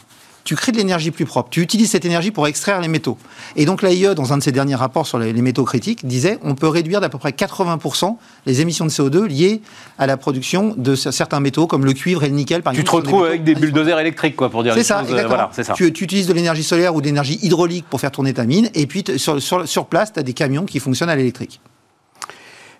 tu 0.51 0.57
crées 0.57 0.73
de 0.73 0.79
l'énergie 0.79 1.13
plus 1.13 1.27
propre, 1.27 1.49
tu 1.49 1.61
utilises 1.63 1.93
cette 1.93 2.05
énergie 2.05 2.33
pour 2.33 2.49
extraire 2.49 2.81
les 2.81 2.89
métaux. 2.89 3.17
Et 3.55 3.67
donc 3.67 3.83
l'AIE, 3.83 4.17
dans 4.17 4.33
un 4.33 4.39
de 4.39 4.43
ses 4.43 4.51
derniers 4.51 4.75
rapports 4.75 5.07
sur 5.07 5.17
les, 5.17 5.33
métaux 5.33 5.65
critiques, 5.65 6.05
disait 6.05 6.41
on 6.43 6.57
peut 6.57 6.67
réduire 6.67 7.01
d'à 7.01 7.09
peu 7.09 7.19
près 7.19 7.31
80% 7.31 8.17
les 8.47 8.61
émissions 8.61 8.85
de 8.85 8.91
CO2 8.91 9.27
liées 9.27 9.63
à 9.97 10.09
la 10.09 10.17
production 10.17 10.75
de 10.77 10.97
certains 10.97 11.39
métaux 11.39 11.69
comme 11.69 11.85
le 11.85 11.93
cuivre 11.93 12.25
et 12.25 12.29
le 12.29 12.35
nickel. 12.35 12.65
Par 12.65 12.73
Tu 12.73 12.83
te 12.83 12.89
exemple, 12.89 13.03
qui 13.05 13.11
sont 13.11 13.15
retrouves 13.19 13.29
avec 13.29 13.45
des 13.45 13.55
bulldozers 13.55 14.01
électriques, 14.01 14.35
quoi, 14.35 14.51
pour 14.51 14.65
dire 14.65 14.75
les 14.75 14.83
C'est 14.83 14.89
ça, 14.89 15.03
choses. 15.03 15.11
euh, 15.11 15.13
exactement. 15.13 15.37
Voilà, 15.37 15.51
c'est 15.53 15.63
ça. 15.63 15.75
Tu, 15.75 15.93
tu 15.93 16.03
utilises 16.03 16.27
de 16.27 16.33
l'énergie 16.33 16.65
solaire 16.65 16.97
ou 16.97 17.01
de 17.01 17.07
l'énergie 17.07 17.39
hydraulique 17.43 17.85
pour 17.89 18.01
faire 18.01 18.11
tourner 18.11 18.35
ta 18.35 18.43
mine, 18.45 18.71
et 18.75 18.89
puis 18.89 19.05
t- 19.05 19.19
sur, 19.19 19.41
sur, 19.41 19.69
sur 19.69 19.87
place, 19.87 20.13
tu 20.13 20.19
as 20.19 20.25
des 20.25 20.33
camions 20.33 20.65
qui 20.65 20.81
fonctionnent 20.81 21.11
à 21.11 21.15
l'électrique. 21.15 21.61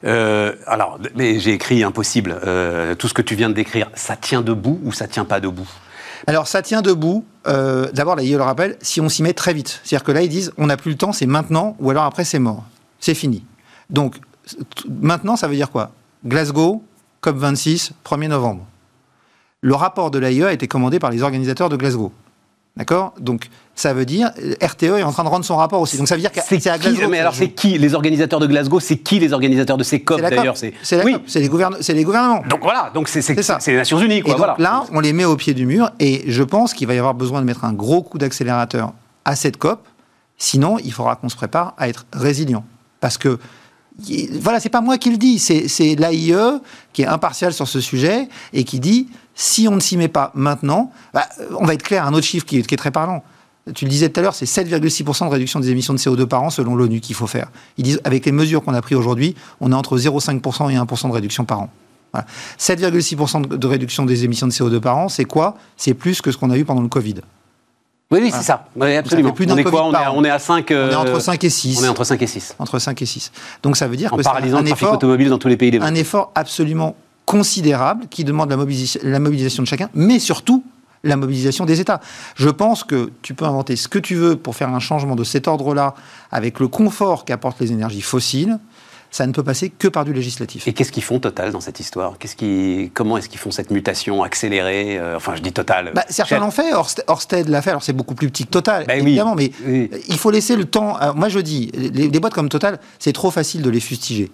Euh, 0.05 0.55
alors, 0.67 0.99
mais 1.15 1.39
j'ai 1.39 1.53
écrit 1.53 1.85
impossible. 1.85 2.37
Euh, 2.45 2.97
tout 2.97 3.07
ce 3.07 3.15
que 3.15 3.23
tu 3.23 3.37
viens 3.37 3.49
de 3.49 3.55
décrire, 3.55 3.89
ça 3.95 4.17
tient 4.17 4.43
debout 4.43 4.81
ou 4.83 4.93
ça 4.93 5.07
tient 5.07 5.25
pas 5.25 5.39
debout? 5.39 5.69
Alors 6.27 6.49
ça 6.49 6.63
tient 6.63 6.83
debout. 6.83 7.25
Euh, 7.47 7.91
D'abord, 7.93 8.17
là, 8.17 8.23
il 8.23 8.31
le 8.37 8.43
rappelle, 8.43 8.77
si 8.81 9.01
on 9.01 9.09
s'y 9.09 9.23
met 9.23 9.33
très 9.33 9.55
vite. 9.55 9.81
C'est-à-dire 9.83 10.05
que 10.05 10.13
là, 10.13 10.23
ils 10.23 10.29
disent, 10.29 10.53
on 10.59 10.67
n'a 10.67 10.77
plus 10.77 10.91
le 10.93 10.97
temps, 10.97 11.13
c'est 11.13 11.27
maintenant, 11.27 11.77
ou 11.81 11.91
alors 11.91 12.05
après, 12.05 12.25
c'est 12.25 12.39
mort. 12.39 12.65
C'est 13.01 13.15
fini. 13.15 13.45
Donc, 13.89 14.17
maintenant, 14.89 15.37
ça 15.37 15.49
veut 15.49 15.55
dire 15.55 15.71
quoi? 15.71 15.93
Glasgow, 16.25 16.83
COP26, 17.23 17.93
1er 18.05 18.29
novembre. 18.29 18.67
Le 19.63 19.75
rapport 19.75 20.11
de 20.11 20.19
l'AIE 20.19 20.45
a 20.45 20.53
été 20.53 20.69
commandé 20.69 20.99
par 20.99 21.11
les 21.11 21.23
organisateurs 21.23 21.69
de 21.69 21.77
Glasgow. 21.77 22.13
D'accord? 22.77 23.15
Donc, 23.19 23.49
ça 23.75 23.93
veut 23.93 24.07
dire, 24.07 24.31
RTE 24.63 24.85
est 24.85 25.03
en 25.03 25.13
train 25.13 25.25
de 25.25 25.29
rendre 25.29 25.45
son 25.45 25.57
rapport 25.57 25.81
aussi. 25.81 25.99
Donc, 25.99 26.07
ça 26.09 26.15
veut 26.15 26.21
dire 26.21 26.31
que 26.33 26.41
C'est 26.47 26.67
à 26.69 26.79
qui. 26.79 26.97
Mais 27.09 27.19
alors, 27.19 27.35
c'est 27.35 27.51
qui 27.51 27.77
les 27.79 27.95
organisateurs 27.95 28.39
de 28.41 28.47
Glasgow? 28.47 28.79
C'est 28.81 28.97
qui 28.99 29.19
les 29.19 29.33
organisateurs 29.33 29.77
de 29.77 29.83
ces 29.83 30.01
COP 30.01 30.21
d'ailleurs. 30.21 30.57
C'est 30.57 30.75
oui. 31.05 31.15
Les, 31.15 31.21
c'est 31.27 31.41
les 31.93 32.05
gouvernements. 32.05 32.43
Donc 32.49 32.61
voilà, 32.63 32.91
donc 32.95 33.09
c'est 33.09 33.27
les 33.29 33.77
Nations 33.77 33.99
Unies, 34.01 34.19
Et 34.19 34.23
quoi. 34.23 34.33
donc 34.33 34.39
voilà. 34.39 34.55
là, 34.59 34.85
on 34.93 35.01
les 35.01 35.13
met 35.13 35.25
au 35.25 35.37
pied 35.37 35.53
du 35.53 35.67
mur 35.67 35.91
et 35.99 36.23
je 36.27 36.43
pense 36.43 36.73
qu'il 36.75 36.87
va 36.87 36.95
y 36.95 36.99
avoir 36.99 37.15
besoin 37.15 37.41
de 37.41 37.47
mettre 37.47 37.65
un 37.65 37.73
gros 37.73 38.03
coup 38.03 38.19
d'accélérateur 38.19 38.93
à 39.25 39.35
cette 39.37 39.57
COP. 39.57 39.81
Sinon, 40.39 40.79
il 40.79 40.93
faudra 40.93 41.17
qu'on 41.17 41.29
se 41.29 41.37
prépare 41.37 41.75
à 41.77 41.89
être 41.89 42.07
résilient. 42.13 42.65
Parce 43.01 43.19
que, 43.19 43.39
voilà, 44.41 44.61
c'est 44.61 44.69
pas 44.71 44.81
moi 44.81 44.97
qui 44.97 45.11
le 45.11 45.19
dis, 45.19 45.39
c'est 45.39 45.69
c'est 45.69 45.95
l'AIE 45.97 46.35
qui 46.93 47.03
est 47.03 47.07
impartial 47.07 47.53
sur 47.53 47.69
ce 47.69 47.81
sujet 47.81 48.29
et 48.53 48.65
qui 48.65 48.81
dit 48.81 49.09
si 49.41 49.67
on 49.69 49.75
ne 49.75 49.81
s'y 49.81 49.97
met 49.97 50.09
pas 50.09 50.33
maintenant, 50.35 50.93
bah, 51.15 51.27
on 51.59 51.65
va 51.65 51.73
être 51.73 51.83
clair, 51.83 52.05
un 52.05 52.13
autre 52.13 52.27
chiffre 52.27 52.45
qui 52.45 52.59
est, 52.59 52.63
qui 52.63 52.75
est 52.75 52.77
très 52.77 52.91
parlant. 52.91 53.25
Tu 53.75 53.87
le 53.87 53.91
disais 53.91 54.11
tout 54.11 54.21
à 54.21 54.23
l'heure, 54.23 54.35
c'est 54.35 54.45
7,6% 54.45 55.25
de 55.27 55.31
réduction 55.31 55.61
des 55.61 55.71
émissions 55.71 55.95
de 55.95 55.99
CO2 55.99 56.27
par 56.27 56.43
an 56.43 56.51
selon 56.51 56.75
l'ONU 56.75 57.01
qu'il 57.01 57.15
faut 57.15 57.27
faire. 57.27 57.49
Ils 57.79 57.85
disent, 57.85 58.01
avec 58.05 58.27
les 58.27 58.33
mesures 58.33 58.63
qu'on 58.63 58.75
a 58.75 58.83
prises 58.83 58.99
aujourd'hui, 58.99 59.35
on 59.63 59.73
est 59.73 59.75
entre 59.75 59.97
0,5% 59.97 60.71
et 60.71 60.77
1% 60.77 61.09
de 61.09 61.13
réduction 61.13 61.47
par 61.47 61.61
an. 61.61 61.71
Voilà. 62.13 62.27
7,6% 62.59 63.41
de- 63.57 63.67
réduction 63.67 64.05
des 64.05 64.25
émissions 64.25 64.47
de 64.47 64.53
CO2 64.53 64.79
par 64.79 64.99
an, 64.99 65.09
c'est 65.09 65.25
quoi? 65.25 65.57
C'est 65.79 65.95
plus 65.95 66.21
que 66.21 66.33
ce 66.33 66.37
qu'on 66.37 66.51
a 66.51 66.59
eu 66.59 66.67
pendant 66.67 66.83
le 66.83 66.89
Covid. 66.89 67.17
Oui, 68.11 68.19
oui, 68.23 68.31
c'est 68.35 68.43
ça. 68.43 68.67
Oui, 68.77 68.95
absolument. 68.95 69.29
fait 69.31 69.35
plus 69.37 69.47
d'un 69.47 69.55
on 69.55 69.57
est 69.59 69.63
Covid 69.63 69.77
quoi? 69.77 69.85
On 69.87 69.91
est, 69.91 69.93
par 69.93 70.03
à, 70.03 70.11
an. 70.11 70.15
on 70.17 70.25
est 70.25 70.31
à 70.31 70.39
5 70.39 70.67
On 70.71 70.75
est 70.91 70.95
entre 70.97 71.19
5 71.21 71.45
et 71.45 71.51
6. 71.51 71.79
On 71.81 71.85
est 71.85 71.89
entre 71.89 72.05
5 72.05 72.21
et 72.21 72.27
6. 72.27 72.57
Entre 72.59 72.79
5 72.79 73.01
et 73.01 73.07
6. 73.07 73.33
Donc 73.63 73.77
ça 73.79 73.87
veut 73.89 73.97
dire 73.97 74.13
En 74.13 74.17
que 74.17 74.23
c'est 74.23 74.29
un 74.29 74.65
effort, 74.67 74.95
automobile 74.95 75.29
dans 75.31 75.39
tous 75.39 75.49
les 75.49 75.57
pays 75.57 75.71
développés. 75.71 75.91
un 75.91 75.95
effort 75.95 76.31
absolument 76.35 76.95
considérable 77.35 78.07
qui 78.11 78.25
demande 78.25 78.51
la, 78.51 78.57
mobilisa- 78.57 78.99
la 79.05 79.21
mobilisation 79.21 79.63
de 79.63 79.69
chacun, 79.69 79.89
mais 79.95 80.19
surtout 80.19 80.65
la 81.05 81.17
mobilisation 81.17 81.65
des 81.65 81.81
États. 81.81 82.01
Je 82.35 82.49
pense 82.51 82.83
que 82.85 83.11
tu 83.23 83.35
peux 83.35 83.45
inventer 83.45 83.77
ce 83.77 83.87
que 83.89 83.99
tu 84.01 84.17
veux 84.17 84.35
pour 84.37 84.55
faire 84.57 84.69
un 84.69 84.81
changement 84.81 85.15
de 85.17 85.25
cet 85.25 85.47
ordre-là 85.49 85.95
avec 86.33 86.59
le 86.61 86.67
confort 86.69 87.25
qu'apportent 87.25 87.61
les 87.61 87.71
énergies 87.73 88.03
fossiles. 88.03 88.59
Ça 89.13 89.27
ne 89.27 89.33
peut 89.33 89.43
passer 89.43 89.71
que 89.71 89.89
par 89.89 90.05
du 90.05 90.13
législatif. 90.13 90.69
Et 90.69 90.73
qu'est-ce 90.73 90.93
qu'ils 90.93 91.03
font 91.03 91.19
Total 91.19 91.51
dans 91.51 91.61
cette 91.61 91.81
histoire? 91.81 92.17
Qu'est-ce 92.19 92.37
qui, 92.37 92.93
Comment 92.95 93.17
est-ce 93.17 93.29
qu'ils 93.29 93.41
font 93.41 93.51
cette 93.51 93.71
mutation 93.73 94.23
accélérée 94.23 94.99
euh, 94.99 95.17
Enfin, 95.17 95.35
je 95.35 95.43
dis 95.43 95.53
Total. 95.53 95.91
Bah, 95.95 96.05
certains 96.09 96.39
l'ont 96.39 96.53
fait, 96.53 96.71
Ørsted 97.09 97.49
l'a 97.49 97.61
fait, 97.63 97.71
alors 97.71 97.83
c'est 97.83 97.93
beaucoup 97.93 98.15
plus 98.15 98.29
petit 98.31 98.45
que 98.45 98.51
Total, 98.51 98.85
Bah 98.87 98.93
oui. 98.97 99.01
évidemment, 99.03 99.35
mais 99.35 99.51
Oui. 99.67 99.91
il 100.09 100.17
faut 100.19 100.31
laisser 100.31 100.55
le 100.55 100.65
temps. 100.65 100.95
alors, 100.97 101.17
moi 101.17 101.29
je 101.29 101.41
dis, 101.41 101.73
les, 101.75 102.09
les 102.09 102.21
boîtes 102.21 102.35
comme 102.35 102.49
Total, 102.49 102.79
c'est 103.01 103.13
trop 103.13 103.31
facile 103.33 103.63
de 103.63 103.71
les 103.71 103.81
fustiger. 103.81 104.31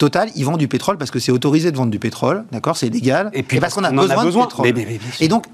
Total, 0.00 0.30
ils 0.34 0.46
vendent 0.46 0.56
du 0.58 0.66
pétrole 0.66 0.96
parce 0.96 1.10
que 1.10 1.18
c'est 1.18 1.30
autorisé 1.30 1.70
de 1.70 1.76
vendre 1.76 1.90
du 1.90 1.98
pétrole, 1.98 2.44
d'accord, 2.52 2.74
c'est 2.74 2.88
légal, 2.88 3.30
Et 3.34 3.42
puis 3.42 3.60
parce 3.60 3.74
qu'on 3.74 3.84
a, 3.84 3.92
en 3.92 3.98
a 3.98 4.00
besoin, 4.00 4.24
besoin. 4.24 4.42
de 4.44 4.48
pétrole. 4.48 4.66
Mais- 4.66 4.72
mais- 4.72 4.86
mais 4.92 4.96
bien 4.98 5.10
sûr. 5.12 5.22
et 5.22 5.28
donc, 5.28 5.44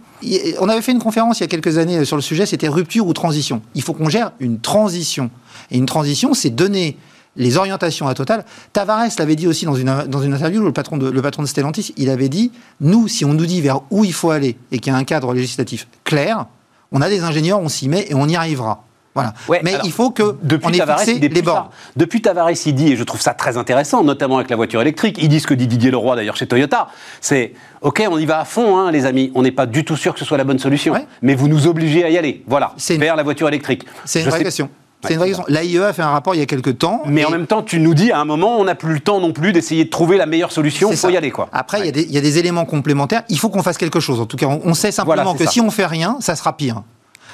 on 0.61 0.68
avait 0.68 0.82
fait 0.82 0.92
une 0.92 1.01
conférence 1.01 1.40
il 1.40 1.42
y 1.42 1.44
a 1.44 1.49
quelques 1.49 1.78
années 1.78 2.05
sur 2.05 2.14
le 2.14 2.22
sujet, 2.22 2.47
c'était 2.47 2.68
rupture 2.68 3.09
ou 3.09 3.12
transition. 3.12 3.61
Il 3.74 3.82
faut 3.82 3.92
qu'on 3.92 4.09
gère 4.09 4.30
une 4.38 4.61
transition. 4.61 5.30
Et 5.72 5.78
une 5.78 5.86
transition, 5.86 6.32
c'est 6.32 6.51
donner 6.51 6.97
les 7.34 7.57
orientations 7.57 8.07
à 8.07 8.14
Total. 8.14 8.44
Tavares 8.72 9.09
l'avait 9.18 9.34
dit 9.34 9.49
aussi 9.49 9.64
dans 9.66 9.74
une, 9.74 10.05
dans 10.07 10.22
une 10.22 10.32
interview, 10.32 10.62
le 10.62 10.72
patron, 10.72 10.97
de, 10.97 11.11
le 11.11 11.22
patron 11.22 11.42
de 11.42 11.49
Stellantis, 11.49 11.92
il 11.97 12.09
avait 12.09 12.28
dit, 12.28 12.53
nous, 12.80 13.09
si 13.09 13.24
on 13.24 13.34
nous 13.34 13.47
dit 13.47 13.61
vers 13.61 13.80
où 13.90 14.05
il 14.05 14.12
faut 14.12 14.30
aller 14.30 14.57
et 14.70 14.78
qu'il 14.78 14.92
y 14.92 14.97
a 14.97 14.99
un 14.99 15.03
cadre 15.05 15.34
législatif 15.34 15.88
clair, 16.05 16.47
on 16.92 17.03
a 17.03 17.09
des 17.09 17.24
ingénieurs, 17.24 17.59
on 17.61 17.68
s'y 17.68 17.88
met 17.88 18.07
et 18.09 18.14
on 18.14 18.28
y 18.28 18.36
arrivera. 18.36 18.84
Voilà. 19.17 19.33
Ouais, 19.49 19.61
Mais 19.64 19.75
alors, 19.75 19.87
il 19.87 19.91
faut 19.93 20.11
que 20.11 20.37
Depuis 20.43 20.67
on 20.69 20.73
ait 20.73 20.79
Tavares, 20.79 20.99
fixé 21.01 21.12
il 21.14 21.21
dit 21.21 21.23
les 21.23 21.29
plus 21.31 21.43
bornes. 21.43 21.64
ça. 21.64 21.91
Depuis 21.97 22.23
Tavares, 22.23 22.51
il 22.53 22.75
dit, 22.75 22.93
et 22.93 22.97
je 22.97 23.03
trouve 23.03 23.21
ça 23.21 23.35
très 23.35 23.57
intéressant, 23.57 24.05
notamment 24.05 24.37
avec 24.37 24.51
la 24.51 24.57
voiture 24.57 24.81
électrique, 24.83 25.17
ils 25.21 25.29
disent 25.29 25.43
ce 25.43 25.47
que 25.49 25.55
dit 25.55 25.67
Didier 25.67 25.91
Leroy 25.91 26.14
d'ailleurs 26.17 26.37
chez 26.37 26.47
Toyota, 26.47 26.89
c'est 27.21 27.55
OK, 27.81 28.03
on 28.11 28.19
y 28.19 28.27
va 28.27 28.41
à 28.41 28.45
fond, 28.45 28.77
hein, 28.77 28.91
les 28.93 29.07
amis, 29.07 29.33
on 29.35 29.43
n'est 29.43 29.51
pas 29.53 29.67
du 29.67 29.85
tout 29.85 29.97
sûr 29.97 30.12
que 30.12 30.19
ce 30.21 30.25
soit 30.27 30.39
la 30.39 30.45
bonne 30.45 30.59
solution, 30.59 30.93
Ouais. 30.93 31.07
mais 31.23 31.35
vous 31.35 31.49
nous 31.49 31.67
obligez 31.67 32.05
à 32.05 32.11
y 32.11 32.19
aller, 32.19 32.45
voilà, 32.47 32.73
une- 32.91 33.01
vers 33.01 33.17
la 33.17 33.23
voiture 33.23 33.49
électrique. 33.49 33.85
C'est 34.05 34.21
une 34.23 34.29
vraie 34.29 34.39
sais- 34.39 34.45
question. 34.45 34.69
C'est 35.05 35.12
une 35.12 35.19
vraie 35.21 35.29
question. 35.29 35.45
L'AIE 35.49 35.79
a 35.79 35.93
fait 35.93 36.03
un 36.03 36.11
rapport 36.11 36.35
il 36.35 36.39
y 36.39 36.43
a 36.43 36.47
quelques 36.47 36.79
temps. 36.79 37.03
Mais 37.07 37.21
et- 37.21 37.25
en 37.25 37.31
même 37.31 37.47
temps, 37.47 37.62
tu 37.62 37.79
nous 37.79 37.95
dis 37.95 38.11
à 38.11 38.19
un 38.19 38.25
moment, 38.25 38.59
on 38.59 38.64
n'a 38.64 38.75
plus 38.75 38.95
le 38.95 39.01
temps 39.01 39.21
non 39.21 39.33
plus 39.33 39.53
d'essayer 39.53 39.85
de 39.85 39.91
trouver 39.91 40.17
la 40.17 40.27
meilleure 40.27 40.51
solution, 40.51 40.89
il 40.91 40.97
faut 40.97 41.07
ça. 41.09 41.12
y 41.12 41.17
aller 41.17 41.31
quoi. 41.31 41.49
Après, 41.53 41.79
il 41.81 41.87
y 41.87 41.89
a 41.89 41.93
des- 41.93 42.03
il 42.03 42.11
y, 42.12 42.19
a 42.19 42.21
des 42.21 42.39
éléments 42.39 42.64
complémentaires. 42.64 43.23
Il 43.29 43.39
faut 43.39 43.49
qu'on 43.49 43.62
fasse 43.62 43.79
quelque 43.79 44.01
chose. 44.01 44.21
En 44.21 44.27
tout 44.27 44.37
cas, 44.37 44.47
on, 44.47 44.61
on 44.64 44.75
sait 44.75 44.91
simplement 44.91 45.23
Voilà, 45.23 45.39
que 45.39 45.45
ça. 45.45 45.51
si 45.51 45.61
on 45.61 45.71
fait 45.71 45.87
rien, 45.87 46.17
ça 46.21 46.35
sera 46.35 46.57
pire. 46.57 46.83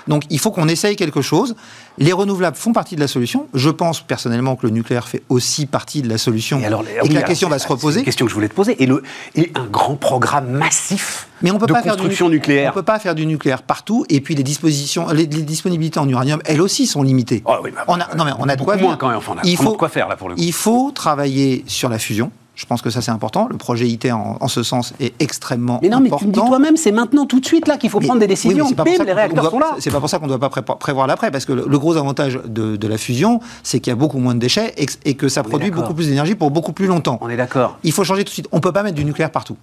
Donc, 0.09 0.25
il 0.31 0.39
faut 0.39 0.51
qu'on 0.51 0.69
essaye 0.69 0.97
quelque 0.97 1.23
chose. 1.23 1.55
Les 1.99 2.13
renouvelables 2.13 2.57
font 2.57 2.73
partie 2.73 2.95
de 2.97 3.01
la 3.01 3.09
solution. 3.09 3.47
Je 3.55 3.71
pense 3.71 4.01
personnellement 4.01 4.57
que 4.57 4.67
le 4.67 4.73
nucléaire 4.73 5.07
fait 5.09 5.23
aussi 5.29 5.67
partie 5.67 6.03
de 6.03 6.09
la 6.09 6.19
solution. 6.19 6.59
Et, 6.61 6.67
alors, 6.67 6.83
et 6.83 7.01
oui, 7.03 7.09
que 7.09 7.13
la 7.15 7.19
alors, 7.21 7.29
question 7.29 7.49
va 7.49 7.59
se 7.59 7.67
c'est 7.67 7.73
reposer. 7.73 7.99
une 8.01 8.05
question 8.05 8.27
que 8.27 8.31
je 8.31 8.35
voulais 8.35 8.49
te 8.49 8.55
poser. 8.55 8.83
Et, 8.83 8.87
le, 8.87 9.03
et 9.35 9.53
un 9.55 9.67
grand 9.67 9.97
programme 9.97 10.51
massif 10.51 11.29
Mais 11.43 11.51
on 11.51 11.59
peut 11.59 11.67
de 11.67 11.73
pas 11.73 11.83
faire 11.83 11.95
du 11.97 12.03
construction 12.03 12.29
nu- 12.29 12.37
nucléaire. 12.37 12.71
On 12.73 12.75
peut 12.75 12.83
pas 12.83 12.99
faire 12.99 13.15
du 13.15 13.27
nucléaire 13.27 13.63
partout. 13.63 14.05
Et 14.09 14.21
puis 14.21 14.35
les 14.35 14.43
dispositions, 14.43 15.09
les, 15.09 15.27
les 15.27 15.43
disponibilités 15.43 15.99
en 16.01 16.09
uranium, 16.09 16.41
elles 16.47 16.61
aussi 16.63 16.87
sont 16.87 17.03
limitées. 17.03 17.43
Oh 17.45 17.57
oui, 17.63 17.71
bah, 17.75 17.85
on 17.89 18.01
a, 18.01 18.15
non 18.17 18.25
mais 18.25 18.33
on 18.39 18.49
a 18.49 18.57
de 18.57 18.63
quoi 18.63 18.77
moins 18.77 18.91
faire. 18.91 18.99
quand 18.99 19.09
même, 19.09 19.19
enfin, 19.19 19.33
on 19.37 19.39
a 19.39 19.43
il 19.45 19.57
faut 19.57 19.73
de 19.73 19.77
quoi 19.77 19.89
faire, 19.89 20.09
là, 20.09 20.17
pour 20.17 20.29
le 20.29 20.35
coup. 20.35 20.41
Il 20.43 20.53
faut 20.53 20.91
travailler 20.93 21.65
sur 21.67 21.89
la 21.89 21.99
fusion. 21.99 22.31
Je 22.55 22.67
pense 22.67 22.83
que 22.83 22.91
ça 22.91 23.01
c'est 23.01 23.11
important. 23.11 23.49
Le 23.51 23.57
projet 23.57 23.89
ITER 23.89 24.13
en, 24.13 24.37
en 24.41 24.49
ce 24.49 24.63
sens 24.63 24.93
est 25.01 25.15
extrêmement 25.21 25.79
Mais 25.83 25.89
non, 25.89 26.01
mais 26.01 26.09
important. 26.09 26.19
tu 26.19 26.29
me 26.29 26.33
dis 26.35 26.41
toi-même, 26.49 26.77
c'est 26.77 26.93
maintenant, 26.93 27.25
tout 27.25 27.41
de 27.41 27.47
suite, 27.47 27.67
là, 27.67 27.79
qu'il 27.79 27.89
faut 27.89 27.99
Mais- 27.99 28.07
prendre 28.07 28.21
des 28.21 28.27
oui, 28.27 28.31
décisions. 28.31 28.71
Bim, 28.71 28.85
ça 28.97 29.05
les 29.05 29.13
réacteurs 29.15 29.43
doit- 29.45 29.51
sont 29.51 29.59
là. 29.59 29.77
C'est 29.79 29.91
pas 29.91 30.01
pour 30.01 30.11
ça 30.11 30.19
qu'on 30.19 30.27
ne 30.27 30.37
doit 30.37 30.39
pas 30.39 30.51
pré- 30.51 30.63
prévoir 30.63 31.07
l'après, 31.07 31.31
parce 31.31 31.47
que 31.47 31.53
le, 31.55 31.65
le 31.67 31.79
gros 31.79 31.97
avantage 31.97 32.39
de, 32.45 32.77
de 32.77 32.89
la 32.89 32.99
fusion, 32.99 33.41
c'est 33.63 33.81
qu'il 33.81 33.91
y 33.91 33.95
a 33.95 33.97
beaucoup 33.97 34.19
moins 34.19 34.35
de 34.35 34.41
déchets 34.41 34.75
et, 34.77 34.85
que- 34.85 34.93
et 35.07 35.15
que 35.15 35.29
ça 35.29 35.41
On 35.47 35.49
produit 35.49 35.71
beaucoup 35.71 35.95
plus 35.95 36.09
d'énergie 36.09 36.35
pour 36.35 36.51
beaucoup 36.51 36.75
plus 36.75 36.87
longtemps. 36.87 37.19
On 37.23 37.31
est 37.31 37.39
d'accord. 37.39 37.79
Il 37.85 37.93
faut 37.93 38.05
changer 38.05 38.23
tout 38.25 38.29
de 38.31 38.35
suite. 38.35 38.49
On 38.53 38.61
peut 38.61 38.73
pas 38.73 38.83
mettre 38.83 38.97
du 38.97 39.05
nucléaire 39.07 39.31
partout. 39.31 39.57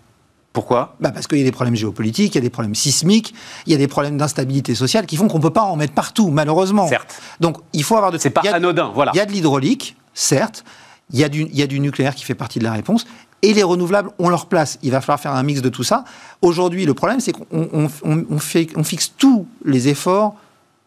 Pourquoi? 0.52 0.96
Bah 1.00 1.12
parce 1.12 1.28
qu'il 1.28 1.38
y 1.38 1.42
a 1.42 1.44
des 1.44 1.52
problèmes 1.52 1.76
géopolitiques, 1.76 2.34
il 2.34 2.38
y 2.40 2.40
a 2.40 2.42
des 2.42 2.50
problèmes 2.50 2.74
sismiques, 2.74 3.36
il 3.68 3.72
y 3.72 3.76
a 3.76 3.78
des 3.78 3.88
problèmes 3.88 4.18
d'instabilité 4.18 4.74
sociale 4.74 5.06
qui 5.06 5.16
font 5.16 5.28
qu'on 5.28 5.40
peut 5.40 5.52
pas 5.52 5.62
en 5.62 5.76
mettre 5.76 5.94
partout, 5.94 6.32
malheureusement. 6.32 6.88
Certes. 6.88 7.22
Donc 7.40 7.58
il 7.72 7.84
faut 7.84 7.96
avoir 7.98 8.12
de. 8.12 8.18
C'est 8.18 8.32
pas 8.32 8.42
a- 8.50 8.56
anodin, 8.56 8.92
voilà. 8.96 9.12
Il 9.14 9.18
y 9.18 9.20
a 9.20 9.28
de 9.28 9.32
l'hydraulique, 9.32 9.96
certes. 10.16 10.64
Il 11.12 11.20
y, 11.20 11.24
a 11.24 11.30
du, 11.30 11.44
il 11.44 11.56
y 11.58 11.64
a 11.64 11.68
du 11.68 11.80
nucléaire 11.80 12.14
qui 12.16 12.24
fait 12.24 12.36
partie 12.36 12.60
de 12.60 12.64
la 12.64 12.72
réponse. 12.74 13.06
Et 13.42 13.54
les 13.54 13.64
renouvelables 13.64 14.10
ont 14.20 14.30
leur 14.30 14.46
place. 14.48 14.78
Il 14.84 14.92
va 14.92 15.02
falloir 15.02 15.20
faire 15.20 15.34
un 15.34 15.44
mix 15.44 15.62
de 15.62 15.70
tout 15.70 15.84
ça. 15.84 16.04
Aujourd'hui, 16.42 16.86
le 16.86 16.94
problème, 16.94 17.20
c'est 17.20 17.32
qu'on 17.32 17.46
on- 17.52 17.88
on- 18.04 18.26
on 18.30 18.38
fait, 18.40 18.68
on 18.76 18.84
fixe 18.84 19.14
tous 19.18 19.48
les 19.66 19.88
efforts 19.88 20.36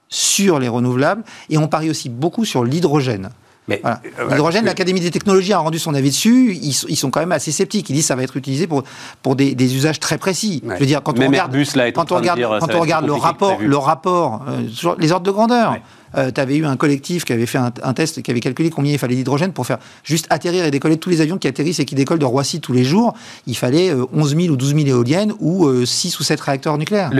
sur 0.08 0.58
les 0.58 0.68
renouvelables 0.68 1.24
et 1.50 1.58
on 1.58 1.66
parie 1.68 1.90
aussi 1.90 2.08
beaucoup 2.08 2.44
sur 2.44 2.64
l'hydrogène. 2.64 3.30
Euh, 3.70 3.94
L'hydrogène, 4.28 4.64
l'Académie 4.66 5.00
des 5.00 5.10
technologies 5.12 5.52
a 5.52 5.58
rendu 5.58 5.78
son 5.78 5.94
avis 5.94 6.10
dessus. 6.10 6.52
Ils, 6.60 6.72
sont- 6.74 6.86
ils 6.90 6.96
sont 6.96 7.10
quand 7.10 7.20
même 7.20 7.32
assez 7.32 7.52
sceptiques. 7.52 7.88
Ils 7.90 7.94
disent 7.94 8.02
que 8.04 8.08
ça 8.08 8.16
va 8.16 8.22
être 8.24 8.36
utilisé 8.36 8.66
pour, 8.66 8.82
pour 9.22 9.34
des, 9.36 9.54
des 9.54 9.74
usages 9.76 9.98
très 10.00 10.18
précis. 10.18 10.60
Ouais. 10.66 10.74
Je 10.74 10.80
veux 10.80 10.86
dire, 10.86 11.00
quand 11.02 11.16
Même 11.16 11.28
on 11.28 11.30
regarde, 11.30 11.54
Airbus, 11.54 11.68
là, 11.76 11.90
quand 11.92 12.12
on 12.12 12.16
de 12.16 12.20
regarde, 12.20 12.40
quand 12.60 12.74
on 12.74 12.84
le 13.06 13.12
rapport, 13.14 13.54
prévu. 13.56 13.68
le 13.70 13.76
rapport 13.78 14.44
euh, 14.48 14.96
les 14.98 15.12
ordres 15.12 15.24
de 15.24 15.30
grandeur. 15.30 15.72
Ouais. 15.72 15.82
Tu 16.14 16.40
avais 16.40 16.56
eu 16.56 16.66
un 16.66 16.76
collectif 16.76 17.24
qui 17.24 17.32
avait 17.32 17.46
fait 17.46 17.58
un, 17.58 17.92
test 17.94 18.22
qui 18.22 18.30
avait 18.30 18.40
calculé 18.40 18.70
combien 18.70 18.92
il 18.92 18.98
fallait 18.98 19.14
d'hydrogène 19.14 19.52
pour 19.52 19.66
faire 19.66 19.78
juste 20.04 20.26
atterrir 20.30 20.64
et 20.64 20.70
décoller 20.70 20.96
tous 20.96 21.10
les 21.10 21.20
avions 21.20 21.38
qui 21.38 21.48
atterrissent 21.48 21.80
et 21.80 21.84
qui 21.84 21.94
décollent 21.94 22.18
de 22.18 22.24
Roissy 22.24 22.60
tous 22.60 22.72
les 22.72 22.84
jours. 22.84 23.14
Il 23.46 23.56
fallait 23.56 23.90
euh, 23.90 24.04
11 24.12 24.36
000 24.36 24.52
ou 24.52 24.56
12 24.56 24.74
000 24.74 24.86
éoliennes 24.86 25.32
ou 25.40 25.66
euh, 25.66 25.84
6 25.84 26.18
ou 26.20 26.22
7 26.22 26.40
réacteurs 26.40 26.78
nucléaires. 26.78 27.10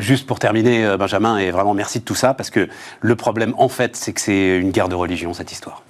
Juste 0.00 0.26
pour 0.26 0.38
terminer, 0.38 0.84
euh, 0.84 0.96
Benjamin, 0.96 1.38
et 1.38 1.50
vraiment 1.50 1.74
merci 1.74 2.00
de 2.00 2.04
tout 2.04 2.14
ça, 2.14 2.34
parce 2.34 2.50
que 2.50 2.68
le 3.00 3.16
problème, 3.16 3.54
en 3.58 3.68
fait, 3.68 3.96
c'est 3.96 4.12
que 4.12 4.20
c'est 4.20 4.58
une 4.58 4.70
guerre 4.70 4.88
de 4.88 4.94
religion, 4.94 5.32
cette 5.32 5.52
histoire. 5.52 5.82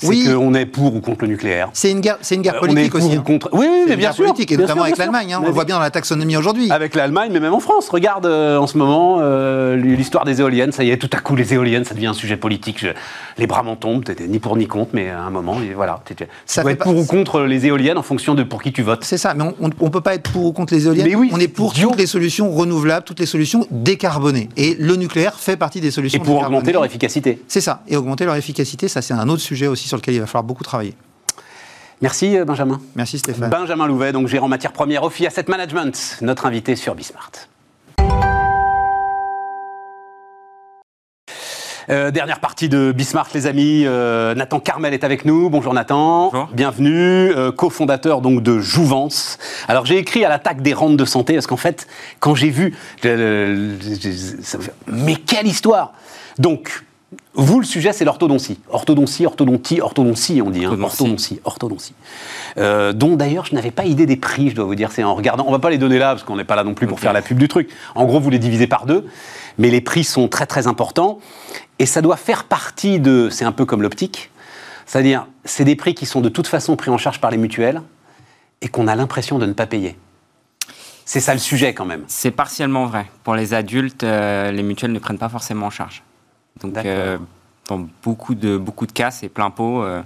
C'est 0.00 0.08
Oui. 0.08 0.26
qu'on 0.32 0.54
est 0.54 0.64
pour 0.66 0.94
ou 0.94 1.00
contre 1.00 1.22
le 1.24 1.28
nucléaire. 1.28 1.68
C'est 1.74 1.90
une 1.90 2.00
guerre, 2.00 2.16
c'est 2.22 2.34
une 2.34 2.42
guerre 2.42 2.54
Euh, 2.54 2.58
on 2.62 2.66
est 2.66 2.68
politique 2.68 2.92
pour 2.92 3.00
aussi. 3.04 3.16
ou 3.16 3.20
hein. 3.20 3.22
contre. 3.26 3.48
Oui, 3.52 3.58
oui, 3.60 3.66
C'est 3.66 3.70
mais 3.72 3.80
une 3.80 3.86
bien 3.86 3.96
guerre 3.98 4.14
sûr. 4.14 4.24
politique, 4.24 4.52
et 4.52 4.56
bien 4.56 4.62
notamment 4.64 4.80
sûr, 4.80 4.86
avec 4.86 4.96
l'Allemagne. 4.98 5.34
hein. 5.34 5.40
On 5.42 5.46
le 5.46 5.52
voit 5.52 5.64
bien 5.64 5.74
dans 5.76 5.80
la 5.82 5.90
taxonomie 5.90 6.36
aujourd'hui. 6.36 6.70
Avec 6.70 6.94
l'Allemagne, 6.94 7.30
mais 7.32 7.40
même 7.40 7.52
en 7.52 7.60
France. 7.60 7.88
Regarde 7.90 8.24
euh, 8.26 8.56
en 8.58 8.66
ce 8.66 8.78
moment 8.78 9.18
euh, 9.20 9.76
l'histoire 9.76 10.24
des 10.24 10.40
éoliennes. 10.40 10.72
Ça 10.72 10.84
y 10.84 10.90
est, 10.90 10.96
tout 10.96 11.10
à 11.12 11.18
coup, 11.18 11.36
les 11.36 11.52
éoliennes, 11.52 11.84
ça 11.84 11.94
devient 11.94 12.06
un 12.06 12.14
sujet 12.14 12.36
politique. 12.38 12.78
Je- 12.80 12.88
les 13.36 13.46
bras 13.46 13.62
m'en 13.62 13.76
tombent. 13.76 14.04
T'étais 14.04 14.26
ni 14.26 14.38
pour 14.38 14.56
ni 14.56 14.66
contre, 14.66 14.90
mais 14.94 15.10
à 15.10 15.20
un 15.20 15.30
moment, 15.30 15.58
et 15.60 15.74
voilà. 15.74 16.00
Tu 16.06 16.14
Ça 16.46 16.62
dois 16.62 16.72
être 16.72 16.78
pas- 16.78 16.84
pour 16.84 16.96
ou 16.96 17.04
contre 17.04 17.40
les 17.42 17.66
éoliennes 17.66 17.98
en 17.98 18.02
fonction 18.02 18.34
de 18.34 18.42
pour 18.42 18.62
qui 18.62 18.72
tu 18.72 18.82
votes. 18.82 19.04
C'est 19.04 19.18
ça, 19.18 19.34
mais 19.34 19.44
on 19.60 19.68
ne 19.68 19.90
peut 19.90 20.00
pas 20.00 20.14
être 20.14 20.30
pour 20.30 20.46
ou 20.46 20.52
contre 20.52 20.72
les 20.72 20.86
éoliennes. 20.86 21.06
Mais 21.08 21.14
oui, 21.14 21.28
on 21.32 21.38
est 21.40 21.48
pour 21.48 21.74
toutes 21.74 21.96
les 21.98 22.06
solutions 22.06 22.50
renouvelables, 22.50 23.04
toutes 23.04 23.20
les 23.20 23.26
solutions 23.26 23.66
décarbonées. 23.70 24.48
Et 24.56 24.76
le 24.78 24.96
nucléaire 24.96 25.34
fait 25.38 25.56
partie 25.56 25.80
des 25.82 25.90
solutions 25.90 26.20
Et 26.20 26.24
pour 26.24 26.42
augmenter 26.42 26.72
leur 26.72 26.84
efficacité. 26.84 27.42
C'est 27.48 27.60
ça, 27.60 27.82
et 27.88 27.96
augmenter 27.96 28.24
leur 28.24 28.36
efficacité, 28.36 28.88
ça 28.88 29.02
c'est 29.02 29.14
un 29.14 29.28
autre 29.28 29.42
sujet 29.42 29.66
aussi 29.66 29.88
sur 29.90 29.98
lequel 29.98 30.14
il 30.14 30.20
va 30.20 30.26
falloir 30.26 30.44
beaucoup 30.44 30.64
travailler. 30.64 30.94
Merci, 32.00 32.36
euh, 32.36 32.44
Benjamin. 32.46 32.80
Merci 32.96 33.18
Stéphane. 33.18 33.50
Benjamin 33.50 33.86
Louvet, 33.86 34.12
donc 34.12 34.26
gérant 34.26 34.48
matière 34.48 34.72
première 34.72 35.02
au 35.02 35.10
FI 35.10 35.26
Asset 35.26 35.44
Management, 35.48 36.18
notre 36.22 36.46
invité 36.46 36.76
sur 36.76 36.94
Bismart. 36.94 37.32
Euh, 41.90 42.12
dernière 42.12 42.38
partie 42.38 42.68
de 42.68 42.92
Bismart, 42.92 43.28
les 43.34 43.46
amis. 43.48 43.82
Euh, 43.84 44.34
Nathan 44.34 44.60
Carmel 44.60 44.94
est 44.94 45.02
avec 45.02 45.24
nous. 45.24 45.50
Bonjour 45.50 45.74
Nathan. 45.74 46.30
Bonjour. 46.30 46.48
Bienvenue. 46.52 47.32
Euh, 47.34 47.50
cofondateur 47.50 48.20
donc 48.20 48.44
de 48.44 48.60
Jouvence. 48.60 49.38
Alors 49.66 49.86
j'ai 49.86 49.98
écrit 49.98 50.24
à 50.24 50.28
l'attaque 50.28 50.62
des 50.62 50.72
rentes 50.72 50.96
de 50.96 51.04
santé 51.04 51.34
parce 51.34 51.48
qu'en 51.48 51.56
fait, 51.56 51.88
quand 52.20 52.36
j'ai 52.36 52.50
vu, 52.50 52.76
euh, 53.04 53.76
mais 54.86 55.16
quelle 55.16 55.48
histoire 55.48 55.92
Donc. 56.38 56.84
Vous, 57.42 57.58
le 57.58 57.64
sujet, 57.64 57.94
c'est 57.94 58.04
l'orthodontie. 58.04 58.58
Orthodontie, 58.68 59.24
orthodontie, 59.24 59.80
orthodontie, 59.80 60.42
on 60.42 60.50
dit. 60.50 60.66
Hein. 60.66 60.76
Orthodontie. 60.78 61.40
Orthodontie. 61.44 61.94
Euh, 62.58 62.92
dont 62.92 63.16
d'ailleurs, 63.16 63.46
je 63.46 63.54
n'avais 63.54 63.70
pas 63.70 63.86
idée 63.86 64.04
des 64.04 64.18
prix, 64.18 64.50
je 64.50 64.54
dois 64.54 64.66
vous 64.66 64.74
dire. 64.74 64.92
C'est 64.92 65.04
en 65.04 65.14
regardant. 65.14 65.46
On 65.48 65.50
va 65.50 65.58
pas 65.58 65.70
les 65.70 65.78
donner 65.78 65.98
là, 65.98 66.10
parce 66.10 66.22
qu'on 66.22 66.36
n'est 66.36 66.44
pas 66.44 66.54
là 66.54 66.64
non 66.64 66.74
plus 66.74 66.86
pour 66.86 67.00
faire 67.00 67.14
la 67.14 67.22
pub 67.22 67.38
du 67.38 67.48
truc. 67.48 67.70
En 67.94 68.04
gros, 68.04 68.20
vous 68.20 68.28
les 68.28 68.38
divisez 68.38 68.66
par 68.66 68.84
deux. 68.84 69.06
Mais 69.56 69.70
les 69.70 69.80
prix 69.80 70.04
sont 70.04 70.28
très, 70.28 70.44
très 70.44 70.66
importants. 70.66 71.18
Et 71.78 71.86
ça 71.86 72.02
doit 72.02 72.18
faire 72.18 72.44
partie 72.44 73.00
de. 73.00 73.30
C'est 73.30 73.46
un 73.46 73.52
peu 73.52 73.64
comme 73.64 73.80
l'optique. 73.80 74.30
C'est-à-dire, 74.84 75.26
c'est 75.46 75.64
des 75.64 75.76
prix 75.76 75.94
qui 75.94 76.04
sont 76.04 76.20
de 76.20 76.28
toute 76.28 76.46
façon 76.46 76.76
pris 76.76 76.90
en 76.90 76.98
charge 76.98 77.22
par 77.22 77.30
les 77.30 77.38
mutuelles 77.38 77.80
et 78.60 78.68
qu'on 78.68 78.86
a 78.86 78.94
l'impression 78.94 79.38
de 79.38 79.46
ne 79.46 79.54
pas 79.54 79.66
payer. 79.66 79.96
C'est 81.06 81.20
ça 81.20 81.32
le 81.32 81.40
sujet, 81.40 81.72
quand 81.72 81.86
même. 81.86 82.04
C'est 82.06 82.32
partiellement 82.32 82.84
vrai. 82.84 83.06
Pour 83.24 83.34
les 83.34 83.54
adultes, 83.54 84.04
euh, 84.04 84.50
les 84.50 84.62
mutuelles 84.62 84.92
ne 84.92 84.98
prennent 84.98 85.16
pas 85.16 85.30
forcément 85.30 85.68
en 85.68 85.70
charge. 85.70 86.02
Donc, 86.62 86.76
euh, 86.84 87.18
dans 87.68 87.86
beaucoup 88.02 88.34
de, 88.34 88.56
beaucoup 88.56 88.86
de 88.86 88.92
cas, 88.92 89.10
c'est 89.10 89.28
plein 89.28 89.50
pot. 89.50 89.82
euh, 89.82 90.02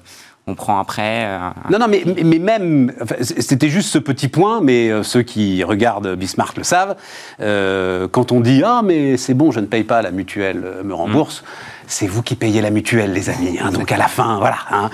on 0.46 0.54
prend 0.54 0.78
un 0.78 0.84
prêt. 0.84 1.24
euh, 1.24 1.38
Non, 1.70 1.78
non, 1.78 1.86
mais, 1.88 2.04
mais- 2.22 2.38
même, 2.38 2.92
enfin, 3.00 3.14
c'était 3.20 3.70
juste 3.70 3.88
ce 3.88 3.96
petit 3.98 4.28
point, 4.28 4.60
mais 4.60 4.90
euh, 4.90 5.02
ceux 5.02 5.22
qui 5.22 5.64
regardent 5.64 6.14
Bismarck 6.16 6.58
le 6.58 6.64
savent. 6.64 6.96
euh, 7.40 8.08
quand 8.08 8.30
on 8.30 8.40
dit 8.40 8.62
ah 8.62 8.82
mais 8.84 9.16
c'est 9.16 9.32
bon, 9.32 9.50
je 9.52 9.60
ne 9.60 9.64
paye 9.66 9.84
pas, 9.84 10.02
la 10.02 10.10
mutuelle 10.10 10.62
me 10.84 10.92
rembourse. 10.92 11.44
C'est 11.86 12.06
vous 12.06 12.22
qui 12.22 12.34
payez 12.34 12.60
la 12.60 12.70
mutuelle, 12.70 13.12
les 13.14 13.30
amis. 13.30 13.58
hein. 13.58 13.70
donc 13.70 13.90
à 13.90 13.96
la 13.96 14.08
fin, 14.08 14.38
voilà. 14.38 14.58
hein. 14.70 14.90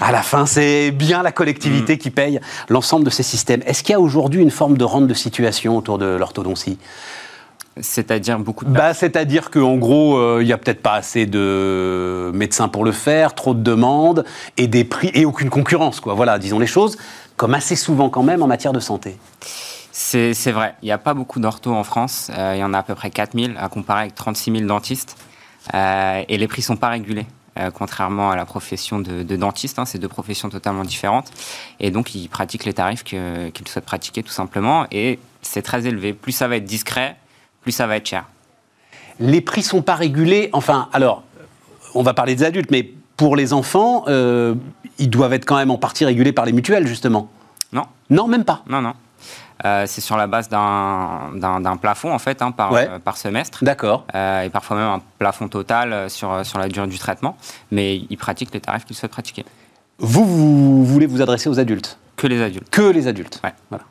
à 0.00 0.10
la 0.10 0.22
fin, 0.22 0.46
c'est 0.46 0.90
bien 0.90 1.22
la 1.22 1.30
collectivité 1.30 1.96
qui 1.96 2.10
paye 2.10 2.40
l'ensemble 2.68 3.04
de 3.04 3.10
ces 3.10 3.22
systèmes. 3.22 3.62
Est-ce 3.66 3.84
qu'il 3.84 3.92
y 3.92 3.96
a 3.96 4.00
aujourd'hui 4.00 4.42
une 4.42 4.50
forme 4.50 4.76
de 4.76 4.84
rente 4.84 5.06
de 5.06 5.14
situation 5.14 5.76
autour 5.76 5.98
de 5.98 6.06
l'orthodontie? 6.06 6.76
C'est-à-dire 7.82 8.38
beaucoup 8.38 8.64
de 8.64 8.70
Bah, 8.70 8.94
c'est-à-dire 8.94 9.50
qu'en 9.50 9.76
gros, 9.76 10.16
euh, 10.16 10.38
il 10.42 10.46
n'y 10.46 10.52
a 10.52 10.58
peut-être 10.58 10.82
pas 10.82 10.94
assez 10.94 11.26
de 11.26 12.30
médecins 12.34 12.68
pour 12.68 12.84
le 12.84 12.92
faire, 12.92 13.34
trop 13.34 13.54
de 13.54 13.62
demandes 13.62 14.24
et 14.56 14.66
des 14.66 14.84
prix 14.84 15.10
et 15.14 15.24
aucune 15.24 15.50
concurrence, 15.50 16.00
quoi. 16.00 16.14
Voilà, 16.14 16.38
disons 16.38 16.58
les 16.58 16.66
choses, 16.66 16.96
comme 17.36 17.54
assez 17.54 17.76
souvent 17.76 18.10
quand 18.10 18.22
même 18.22 18.42
en 18.42 18.46
matière 18.46 18.72
de 18.72 18.80
santé. 18.80 19.16
C'est 19.92 20.52
vrai, 20.52 20.74
il 20.82 20.86
n'y 20.86 20.92
a 20.92 20.98
pas 20.98 21.12
beaucoup 21.14 21.40
d'orthos 21.40 21.74
en 21.74 21.84
France. 21.84 22.30
Euh, 22.36 22.52
il 22.56 22.60
y 22.60 22.64
en 22.64 22.72
a 22.72 22.78
à 22.78 22.82
peu 22.82 22.94
près 22.94 23.10
4000 23.10 23.56
à 23.58 23.68
comparer 23.68 24.02
avec 24.02 24.14
36 24.14 24.52
000 24.52 24.64
dentistes. 24.66 25.16
Euh, 25.74 26.22
et 26.28 26.38
les 26.38 26.48
prix 26.48 26.62
sont 26.62 26.76
pas 26.76 26.88
régulés, 26.88 27.26
contrairement 27.74 28.30
à 28.30 28.36
la 28.36 28.46
profession 28.46 29.00
de, 29.00 29.22
de 29.22 29.36
dentiste. 29.36 29.78
hein, 29.78 29.84
c'est 29.84 29.98
deux 29.98 30.08
professions 30.08 30.48
totalement 30.48 30.84
différentes. 30.84 31.30
Et 31.80 31.90
donc, 31.90 32.14
ils 32.14 32.28
pratiquent 32.28 32.64
les 32.64 32.72
tarifs 32.72 33.02
qu'ils 33.02 33.52
souhaitent 33.66 33.84
pratiquer 33.84 34.22
tout 34.22 34.32
simplement. 34.32 34.86
Et 34.92 35.18
c'est 35.42 35.62
très 35.62 35.86
élevé. 35.86 36.12
Plus 36.12 36.32
ça 36.32 36.46
va 36.48 36.56
être 36.56 36.64
discret, 36.64 37.16
plus 37.62 37.72
ça 37.72 37.86
va 37.86 37.96
être 37.96 38.06
cher. 38.06 38.24
Les 39.20 39.40
prix 39.40 39.62
sont 39.62 39.82
pas 39.82 39.94
régulés. 39.96 40.48
Enfin, 40.52 40.88
alors, 40.92 41.22
on 41.94 42.02
va 42.02 42.14
parler 42.14 42.34
des 42.36 42.44
adultes, 42.44 42.70
mais 42.70 42.90
pour 43.16 43.34
les 43.36 43.52
enfants, 43.52 44.04
euh, 44.08 44.54
ils 44.98 45.10
doivent 45.10 45.32
être 45.32 45.44
quand 45.44 45.56
même 45.56 45.70
en 45.72 45.78
partie 45.78 46.04
régulés 46.04 46.32
par 46.32 46.44
les 46.46 46.52
mutuelles, 46.52 46.86
justement. 46.86 47.28
Non, 47.72 47.84
Non, 48.10 48.28
même 48.28 48.44
pas. 48.44 48.62
non, 48.68 48.80
non. 48.80 48.94
Euh, 49.64 49.84
c'est 49.88 50.00
sur 50.00 50.16
la 50.16 50.28
base 50.28 50.48
d'un 50.48 51.76
plafond, 51.82 52.12
en 52.12 52.18
fait, 52.20 52.42
hein, 52.42 52.52
par, 52.52 52.70
Ouais. 52.72 52.86
euh, 52.88 52.98
par 53.00 53.16
semestre. 53.16 53.64
D'accord. 53.64 54.04
Euh, 54.14 54.42
et 54.42 54.50
parfois 54.50 54.76
même 54.76 54.86
un 54.86 55.02
plafond 55.18 55.48
total 55.48 56.08
sur, 56.08 56.46
sur 56.46 56.60
la 56.60 56.68
durée 56.68 56.86
du 56.86 56.98
traitement. 56.98 57.36
Mais 57.72 57.96
ils 58.08 58.16
pratiquent 58.16 58.54
les 58.54 58.60
tarifs 58.60 58.84
qu'ils 58.84 58.94
souhaitent 58.94 59.10
pratiquer. 59.10 59.44
Vous, 59.98 60.24
vous 60.24 60.84
voulez 60.84 61.06
vous 61.06 61.20
adresser 61.22 61.48
aux 61.48 61.58
adultes 61.58 61.98
Que 62.16 62.28
les 62.28 62.40
adultes. 62.40 62.70
Que 62.70 62.82
les 62.82 63.08
adultes. 63.08 63.40
Ouais. 63.42 63.52
Voilà. 63.68 63.84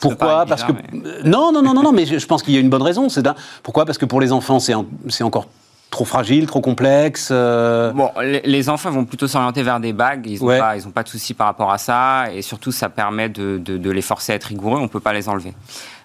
Pourquoi 0.00 0.46
Parce 0.46 0.64
que 0.64 0.72
euh, 0.72 1.20
non, 1.24 1.52
non, 1.52 1.62
non, 1.62 1.74
non, 1.74 1.82
non, 1.82 1.92
mais 1.92 2.06
je, 2.06 2.18
je 2.18 2.26
pense 2.26 2.42
qu'il 2.42 2.54
y 2.54 2.56
a 2.56 2.60
une 2.60 2.70
bonne 2.70 2.82
raison. 2.82 3.08
C'est 3.08 3.26
pourquoi 3.62 3.84
Parce 3.84 3.98
que 3.98 4.04
pour 4.06 4.20
les 4.20 4.32
enfants, 4.32 4.60
c'est 4.60 4.74
en- 4.74 4.86
c'est 5.08 5.24
encore 5.24 5.48
trop 5.90 6.04
fragile, 6.04 6.46
trop 6.46 6.60
complexe. 6.60 7.30
euh, 7.32 7.92
Bon, 7.92 8.10
les, 8.22 8.42
les 8.44 8.68
enfants 8.68 8.90
vont 8.90 9.04
plutôt 9.06 9.26
s'orienter 9.26 9.62
vers 9.62 9.80
des 9.80 9.92
bagues. 9.94 10.26
Ils 10.26 10.38
n'ont 10.40 10.46
Ouais. 10.48 10.58
pas, 10.94 11.02
de 11.02 11.08
soucis 11.08 11.32
par 11.34 11.46
rapport 11.46 11.72
à 11.72 11.78
ça. 11.78 12.26
Et 12.32 12.42
surtout, 12.42 12.70
ça 12.72 12.88
permet 12.90 13.28
de, 13.30 13.58
de- 13.58 13.78
de 13.78 13.90
les 13.90 14.02
forcer 14.02 14.32
à 14.32 14.34
être 14.36 14.44
rigoureux. 14.44 14.78
On 14.78 14.82
ne 14.82 14.86
peut 14.88 15.00
pas 15.00 15.12
les 15.14 15.28
enlever. 15.28 15.54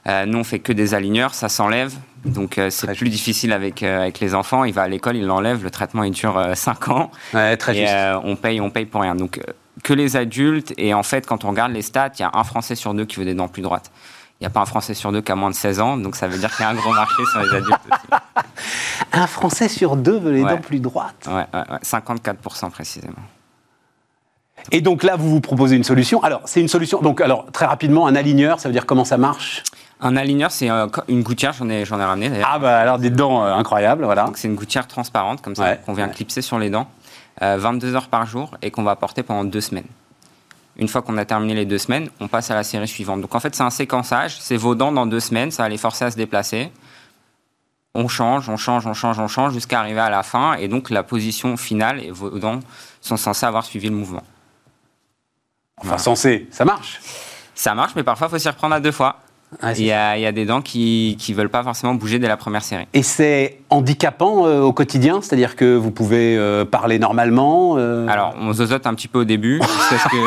Euh, 0.07 0.25
nous, 0.25 0.39
on 0.39 0.43
fait 0.43 0.59
que 0.59 0.71
des 0.73 0.93
aligneurs. 0.93 1.33
Ça 1.33 1.49
s'enlève. 1.49 1.93
Donc, 2.25 2.57
euh, 2.57 2.69
c'est 2.69 2.87
plus 2.95 3.09
difficile 3.09 3.51
avec, 3.51 3.83
euh, 3.83 4.01
avec 4.03 4.21
les 4.21 4.33
enfants. 4.33 4.63
Il 4.63 4.73
va 4.73 4.83
à 4.83 4.87
l'école, 4.87 5.17
il 5.17 5.25
l'enlève. 5.25 5.61
Le 5.63 5.69
traitement, 5.69 6.03
il 6.03 6.11
dure 6.11 6.41
5 6.55 6.87
ans. 6.87 7.11
ouais, 7.33 7.57
très 7.57 7.75
et 7.77 7.81
juste. 7.81 7.93
on, 8.23 8.37
paye, 8.37 8.61
on 8.61 8.69
paye 8.69 8.85
pour 8.85 9.01
rien. 9.01 9.15
Donc, 9.15 9.41
que 9.83 9.93
les 9.93 10.15
adultes. 10.15 10.73
Et 10.77 10.93
en 10.93 11.03
fait, 11.03 11.25
quand 11.27 11.43
on 11.45 11.49
regarde 11.49 11.71
les 11.71 11.81
stats, 11.81 12.11
il 12.17 12.21
y 12.21 12.25
a 12.25 12.31
un 12.33 12.43
Français 12.43 12.75
sur 12.75 12.93
deux 12.93 13.05
qui 13.05 13.17
veut 13.17 13.25
des 13.25 13.35
dents 13.35 13.47
plus 13.47 13.61
droites. 13.61 13.91
Il 14.39 14.43
n'y 14.43 14.47
a 14.47 14.49
pas 14.49 14.61
un 14.61 14.65
Français 14.65 14.93
sur 14.93 15.11
deux 15.11 15.21
qui 15.21 15.31
a 15.31 15.35
moins 15.35 15.49
de 15.51 15.55
16 15.55 15.79
ans. 15.79 15.95
Donc, 15.97 16.15
ça 16.15 16.27
veut 16.27 16.37
dire 16.37 16.53
qu'il 16.55 16.63
y 16.65 16.67
a 16.67 16.71
un 16.71 16.75
gros 16.75 16.91
marché 16.93 17.23
sur 17.31 17.41
les 17.41 17.49
adultes 17.49 17.79
aussi. 17.91 18.21
Un 19.15 19.27
Français 19.27 19.67
sur 19.69 19.95
deux 19.95 20.17
veut 20.17 20.31
les 20.31 20.43
Ouais. 20.43 20.49
dents 20.55 20.61
plus 20.61 20.79
droites. 20.79 21.27
Ouais, 21.27 21.45
ouais, 21.53 21.63
ouais, 21.71 21.77
54% 21.83 22.71
précisément. 22.71 23.13
Et 24.71 24.81
donc 24.81 25.03
là, 25.03 25.15
vous 25.17 25.29
vous 25.29 25.41
proposez 25.41 25.75
une 25.75 25.83
solution. 25.83 26.23
Alors, 26.23 26.41
c'est 26.45 26.61
une 26.61 26.67
solution. 26.67 26.99
Donc, 27.01 27.21
alors 27.21 27.45
très 27.51 27.65
rapidement, 27.65 28.07
un 28.07 28.15
aligneur, 28.15 28.59
ça 28.59 28.69
veut 28.69 28.73
dire 28.73 28.85
comment 28.85 29.05
ça 29.05 29.17
marche? 29.17 29.61
Un 30.01 30.15
aligneur, 30.17 30.51
c'est 30.51 30.69
euh, 30.69 30.87
une 31.07 31.21
gouttière, 31.21 31.53
j'en 31.53 31.69
ai, 31.69 31.81
ai 31.81 31.83
ramené 31.83 32.29
d'ailleurs. 32.29 32.49
Ah 32.51 32.59
bah 32.59 32.77
alors 32.79 32.97
des 32.97 33.09
dents 33.09 33.43
euh, 33.45 33.53
incroyables, 33.53 34.03
voilà. 34.03 34.23
Donc 34.25 34.37
c'est 34.37 34.47
une 34.47 34.55
gouttière 34.55 34.87
transparente 34.87 35.41
comme 35.41 35.55
ça 35.55 35.75
qu'on 35.75 35.93
vient 35.93 36.07
clipser 36.09 36.41
sur 36.41 36.57
les 36.59 36.69
dents, 36.69 36.87
22 37.41 37.95
heures 37.95 38.07
par 38.07 38.25
jour 38.25 38.57
et 38.61 38.71
qu'on 38.71 38.83
va 38.83 38.95
porter 38.95 39.23
pendant 39.23 39.43
deux 39.43 39.61
semaines. 39.61 39.87
Une 40.77 40.87
fois 40.87 41.01
qu'on 41.01 41.17
a 41.17 41.25
terminé 41.25 41.53
les 41.53 41.65
deux 41.65 41.77
semaines, 41.77 42.09
on 42.19 42.27
passe 42.27 42.49
à 42.49 42.55
la 42.55 42.63
série 42.63 42.87
suivante. 42.87 43.21
Donc 43.21 43.35
en 43.35 43.39
fait 43.39 43.53
c'est 43.55 43.63
un 43.63 43.69
séquençage, 43.69 44.39
c'est 44.39 44.57
vos 44.57 44.75
dents 44.75 44.91
dans 44.91 45.05
deux 45.05 45.19
semaines, 45.19 45.51
ça 45.51 45.63
va 45.63 45.69
les 45.69 45.77
forcer 45.77 46.05
à 46.05 46.11
se 46.11 46.17
déplacer. 46.17 46.71
On 47.95 48.07
change, 48.07 48.49
on 48.49 48.57
change, 48.57 48.87
on 48.87 48.93
change, 48.93 49.19
on 49.19 49.27
change 49.27 49.53
jusqu'à 49.53 49.79
arriver 49.79 49.99
à 49.99 50.09
la 50.09 50.23
fin 50.23 50.53
et 50.55 50.67
donc 50.67 50.89
la 50.89 51.03
position 51.03 51.57
finale 51.57 52.03
et 52.03 52.09
vos 52.09 52.31
dents 52.39 52.59
sont 53.01 53.17
censées 53.17 53.45
avoir 53.45 53.65
suivi 53.65 53.89
le 53.89 53.95
mouvement. 53.95 54.23
Enfin, 55.77 55.97
censé, 55.97 56.47
ça 56.49 56.65
marche. 56.65 56.99
Ça 57.55 57.75
marche, 57.75 57.93
mais 57.95 58.03
parfois 58.03 58.27
il 58.27 58.31
faut 58.31 58.39
s'y 58.39 58.49
reprendre 58.49 58.73
à 58.73 58.79
deux 58.79 58.91
fois. 58.91 59.19
Ouais, 59.61 59.75
c'est 59.75 59.81
Il 59.81 59.85
y, 59.87 59.91
a, 59.91 60.17
il 60.17 60.21
y 60.21 60.25
a 60.25 60.31
des 60.31 60.45
dents 60.45 60.61
qui 60.61 61.17
ne 61.29 61.33
veulent 61.35 61.49
pas 61.49 61.63
forcément 61.63 61.93
bouger 61.93 62.19
dès 62.19 62.27
la 62.27 62.37
première 62.37 62.63
série. 62.63 62.85
Et 62.93 63.03
c'est 63.03 63.57
handicapant 63.69 64.45
euh, 64.45 64.61
au 64.61 64.73
quotidien, 64.73 65.21
c'est-à-dire 65.21 65.55
que 65.55 65.75
vous 65.75 65.91
pouvez 65.91 66.37
euh, 66.37 66.65
parler 66.65 66.99
normalement. 66.99 67.75
euh, 67.77 68.07
Alors, 68.07 68.33
on 68.39 68.53
zozote 68.53 68.87
un 68.87 68.93
petit 68.93 69.07
peu 69.07 69.19
au 69.19 69.23
début, 69.25 69.59
jusqu'à 69.89 69.97
ce 69.97 70.09
que... 70.09 70.17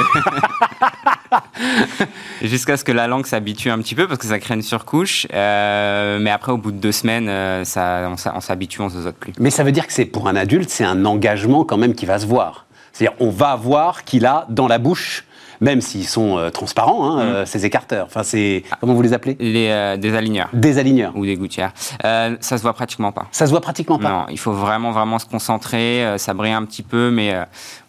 jusqu'à 2.46 2.76
ce 2.76 2.84
que 2.84 2.92
la 2.92 3.06
langue 3.06 3.26
s'habitue 3.26 3.70
un 3.70 3.78
petit 3.78 3.94
peu, 3.94 4.06
parce 4.06 4.18
que 4.18 4.26
ça 4.26 4.38
crée 4.38 4.54
une 4.54 4.62
surcouche. 4.62 5.26
Mais 5.32 6.30
après, 6.30 6.52
au 6.52 6.58
bout 6.58 6.72
de 6.72 6.78
deux 6.78 6.92
semaines, 6.92 7.64
ça, 7.64 8.10
on 8.34 8.40
s'habitue, 8.40 8.80
on 8.82 8.88
zozote 8.88 9.16
plus. 9.16 9.32
Mais 9.38 9.50
ça 9.50 9.64
veut 9.64 9.72
dire 9.72 9.86
que 9.86 9.92
c'est 9.92 10.04
pour 10.04 10.28
un 10.28 10.36
adulte, 10.36 10.70
c'est 10.70 10.84
un 10.84 11.04
engagement 11.04 11.64
quand 11.64 11.76
même 11.76 11.94
qui 11.94 12.06
va 12.06 12.18
se 12.18 12.26
voir. 12.26 12.66
C'est-à-dire, 12.92 13.16
on 13.20 13.30
va 13.30 13.56
voir 13.56 14.04
qu'il 14.04 14.24
a 14.26 14.46
dans 14.48 14.68
la 14.68 14.78
bouche, 14.78 15.24
même 15.60 15.80
s'ils 15.80 16.06
sont 16.06 16.38
euh, 16.38 16.50
transparents, 16.50 17.10
hein, 17.10 17.20
euh, 17.20 17.46
ces 17.46 17.64
écarteurs. 17.66 18.06
Enfin, 18.06 18.22
c'est 18.22 18.62
comment 18.80 18.94
vous 18.94 19.02
les 19.02 19.12
appelez? 19.12 19.36
Les, 19.40 19.68
euh, 19.70 19.96
des 19.96 20.14
aligneurs 20.14 20.48
Des 20.52 20.78
aligneurs. 20.78 21.12
ou 21.16 21.24
des 21.24 21.36
gouttières, 21.36 21.72
euh, 22.04 22.36
ça 22.40 22.56
se 22.58 22.62
voit 22.62 22.72
pratiquement 22.74 23.12
pas. 23.12 23.26
Ça 23.32 23.46
se 23.46 23.50
voit 23.50 23.60
pratiquement 23.60 23.98
pas. 23.98 24.08
Non, 24.10 24.26
il 24.30 24.38
faut 24.38 24.52
vraiment, 24.52 24.90
vraiment 24.92 25.18
se 25.18 25.26
concentrer. 25.26 26.04
ça 26.18 26.34
brille 26.34 26.52
un 26.52 26.64
petit 26.64 26.82
peu, 26.82 27.10
mais 27.10 27.34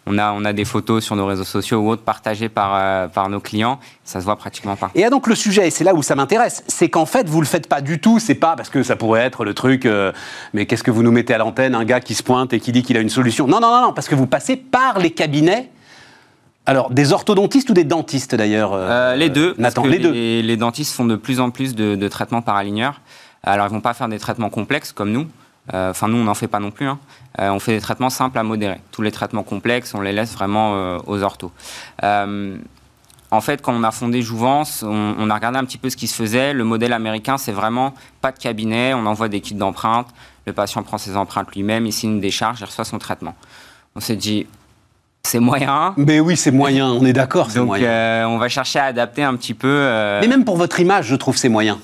on, 0.06 0.18
a, 0.18 0.32
on 0.32 0.44
a 0.44 0.52
des 0.52 0.64
photos 0.64 1.04
sur 1.04 1.16
nos 1.16 1.26
réseaux 1.26 1.44
sociaux 1.44 1.80
ou 1.80 1.90
autres 1.90 2.02
partagées 2.02 2.48
par, 2.48 2.72
euh, 2.74 3.08
par 3.08 3.28
nos 3.28 3.40
clients. 3.40 3.78
Ça 4.04 4.20
se 4.20 4.24
voit 4.24 4.36
pratiquement 4.36 4.74
pas. 4.76 4.90
Et 4.94 5.04
ah, 5.04 5.10
donc 5.10 5.26
le 5.26 5.34
sujet, 5.34 5.66
et 5.68 5.70
c'est 5.70 5.84
là 5.84 5.94
où 5.94 6.02
ça 6.02 6.14
m'intéresse, 6.14 6.64
c'est 6.66 6.88
qu'en 6.88 7.04
fait 7.06 7.28
vous 7.28 7.40
le 7.40 7.46
faites 7.46 7.68
pas 7.68 7.80
du 7.82 8.00
tout. 8.00 8.18
C'est 8.18 8.34
pas 8.34 8.56
parce 8.56 8.70
que 8.70 8.82
ça 8.82 8.96
pourrait 8.96 9.20
être 9.20 9.44
le 9.44 9.52
truc. 9.54 9.84
euh, 9.84 10.12
mais 10.54 10.64
qu'est-ce 10.66 10.82
que 10.82 10.90
vous 10.90 11.02
nous 11.02 11.12
mettez 11.12 11.34
à 11.34 11.38
l'antenne, 11.38 11.74
un 11.74 11.84
gars 11.84 12.00
qui 12.00 12.14
se 12.14 12.22
pointe 12.22 12.52
et 12.54 12.60
qui 12.60 12.72
dit 12.72 12.82
qu'il 12.82 12.96
a 12.96 13.00
une 13.00 13.10
solution? 13.10 13.46
Non, 13.46 13.60
non, 13.60 13.70
non, 13.70 13.82
non, 13.82 13.92
parce 13.92 14.08
que 14.08 14.14
vous 14.14 14.26
passez 14.26 14.56
par 14.56 14.98
les 14.98 15.10
cabinets. 15.10 15.70
Alors 16.68 16.90
des 16.90 17.12
orthodontistes 17.12 17.70
ou 17.70 17.74
des 17.74 17.84
dentistes 17.84 18.34
d'ailleurs 18.34 18.72
euh, 18.74 18.88
Euh, 18.90 19.16
les 19.16 19.30
deux. 19.30 19.54
parce 19.54 19.58
Nathan, 19.74 19.82
que 19.82 19.88
les 19.88 19.98
deux. 19.98 20.12
Les, 20.12 20.42
les 20.42 20.56
dentistes 20.56 20.94
font 20.94 21.06
de 21.06 21.16
plus 21.16 21.40
en 21.40 21.50
plus 21.50 21.74
de, 21.74 21.94
de 21.96 22.08
traitements 22.08 22.42
par 22.42 22.56
aligneur. 22.56 23.00
Alors, 23.42 23.66
ils 23.66 23.70
vont 23.72 23.80
pas 23.80 23.94
faire 23.94 24.08
des 24.08 24.18
traitements 24.18 24.50
complexes 24.50 24.92
comme 24.92 25.10
nous. 25.10 25.26
Euh, 25.72 25.90
Enfin, 25.90 26.08
nous, 26.08 26.18
on 26.18 26.24
n'en 26.24 26.34
fait 26.34 26.48
pas 26.48 26.60
non 26.60 26.70
plus. 26.70 26.86
hein. 26.86 26.98
Euh, 27.40 27.50
on 27.50 27.58
fait 27.58 27.72
des 27.74 27.80
traitements 27.80 28.10
simples 28.10 28.38
à 28.38 28.42
modérés. 28.42 28.80
Tous 28.92 29.00
les 29.02 29.12
traitements 29.12 29.42
complexes, 29.44 29.94
on 29.94 30.00
les 30.02 30.12
laisse 30.12 30.32
vraiment 30.34 30.74
euh, 30.74 30.98
aux 31.06 31.22
orthos. 31.22 31.52
En 33.30 33.42
fait, 33.42 33.60
quand 33.60 33.74
on 33.74 33.84
a 33.84 33.90
fondé 33.90 34.22
Jouvence, 34.22 34.82
on, 34.82 35.14
on 35.18 35.28
a 35.30 35.34
regardé 35.34 35.58
un 35.58 35.64
petit 35.64 35.76
peu 35.76 35.90
ce 35.90 35.96
qui 35.98 36.06
se 36.06 36.14
faisait. 36.14 36.54
Le 36.54 36.64
modèle 36.64 36.94
américain, 36.94 37.36
c'est 37.36 37.52
vraiment 37.52 37.92
pas 38.22 38.32
de 38.32 38.38
cabinet. 38.38 38.94
On 38.94 39.04
envoie 39.04 39.28
des 39.28 39.40
kits 39.42 39.54
d'empreintes. 39.54 40.08
Le 40.46 40.54
patient 40.54 40.82
prend 40.82 40.96
ses 40.96 41.14
empreintes 41.14 41.54
lui-même, 41.54 41.84
il 41.84 41.92
signe 41.92 42.20
des 42.20 42.30
charges, 42.30 42.60
il 42.60 42.64
reçoit 42.64 42.86
son 42.86 42.98
traitement. 42.98 43.34
On 43.94 44.00
s'est 44.00 44.16
dit, 44.16 44.46
c'est 45.28 45.40
moyen. 45.40 45.94
Mais 45.96 46.20
oui, 46.20 46.36
c'est 46.36 46.50
moyen. 46.50 46.88
On 46.90 47.04
est 47.04 47.12
d'accord, 47.12 47.50
c'est 47.50 47.58
Donc, 47.58 47.66
moyen. 47.68 47.86
euh, 47.88 48.24
on 48.24 48.38
va 48.38 48.48
chercher 48.48 48.78
à 48.78 48.84
adapter 48.84 49.22
un 49.22 49.34
petit 49.36 49.54
peu. 49.54 49.68
euh, 49.68 50.20
Mais 50.22 50.26
même 50.28 50.44
pour 50.44 50.56
votre 50.56 50.80
image, 50.80 51.06
je 51.06 51.16
trouve 51.16 51.36
c'est 51.36 51.48
moyen. 51.50 51.78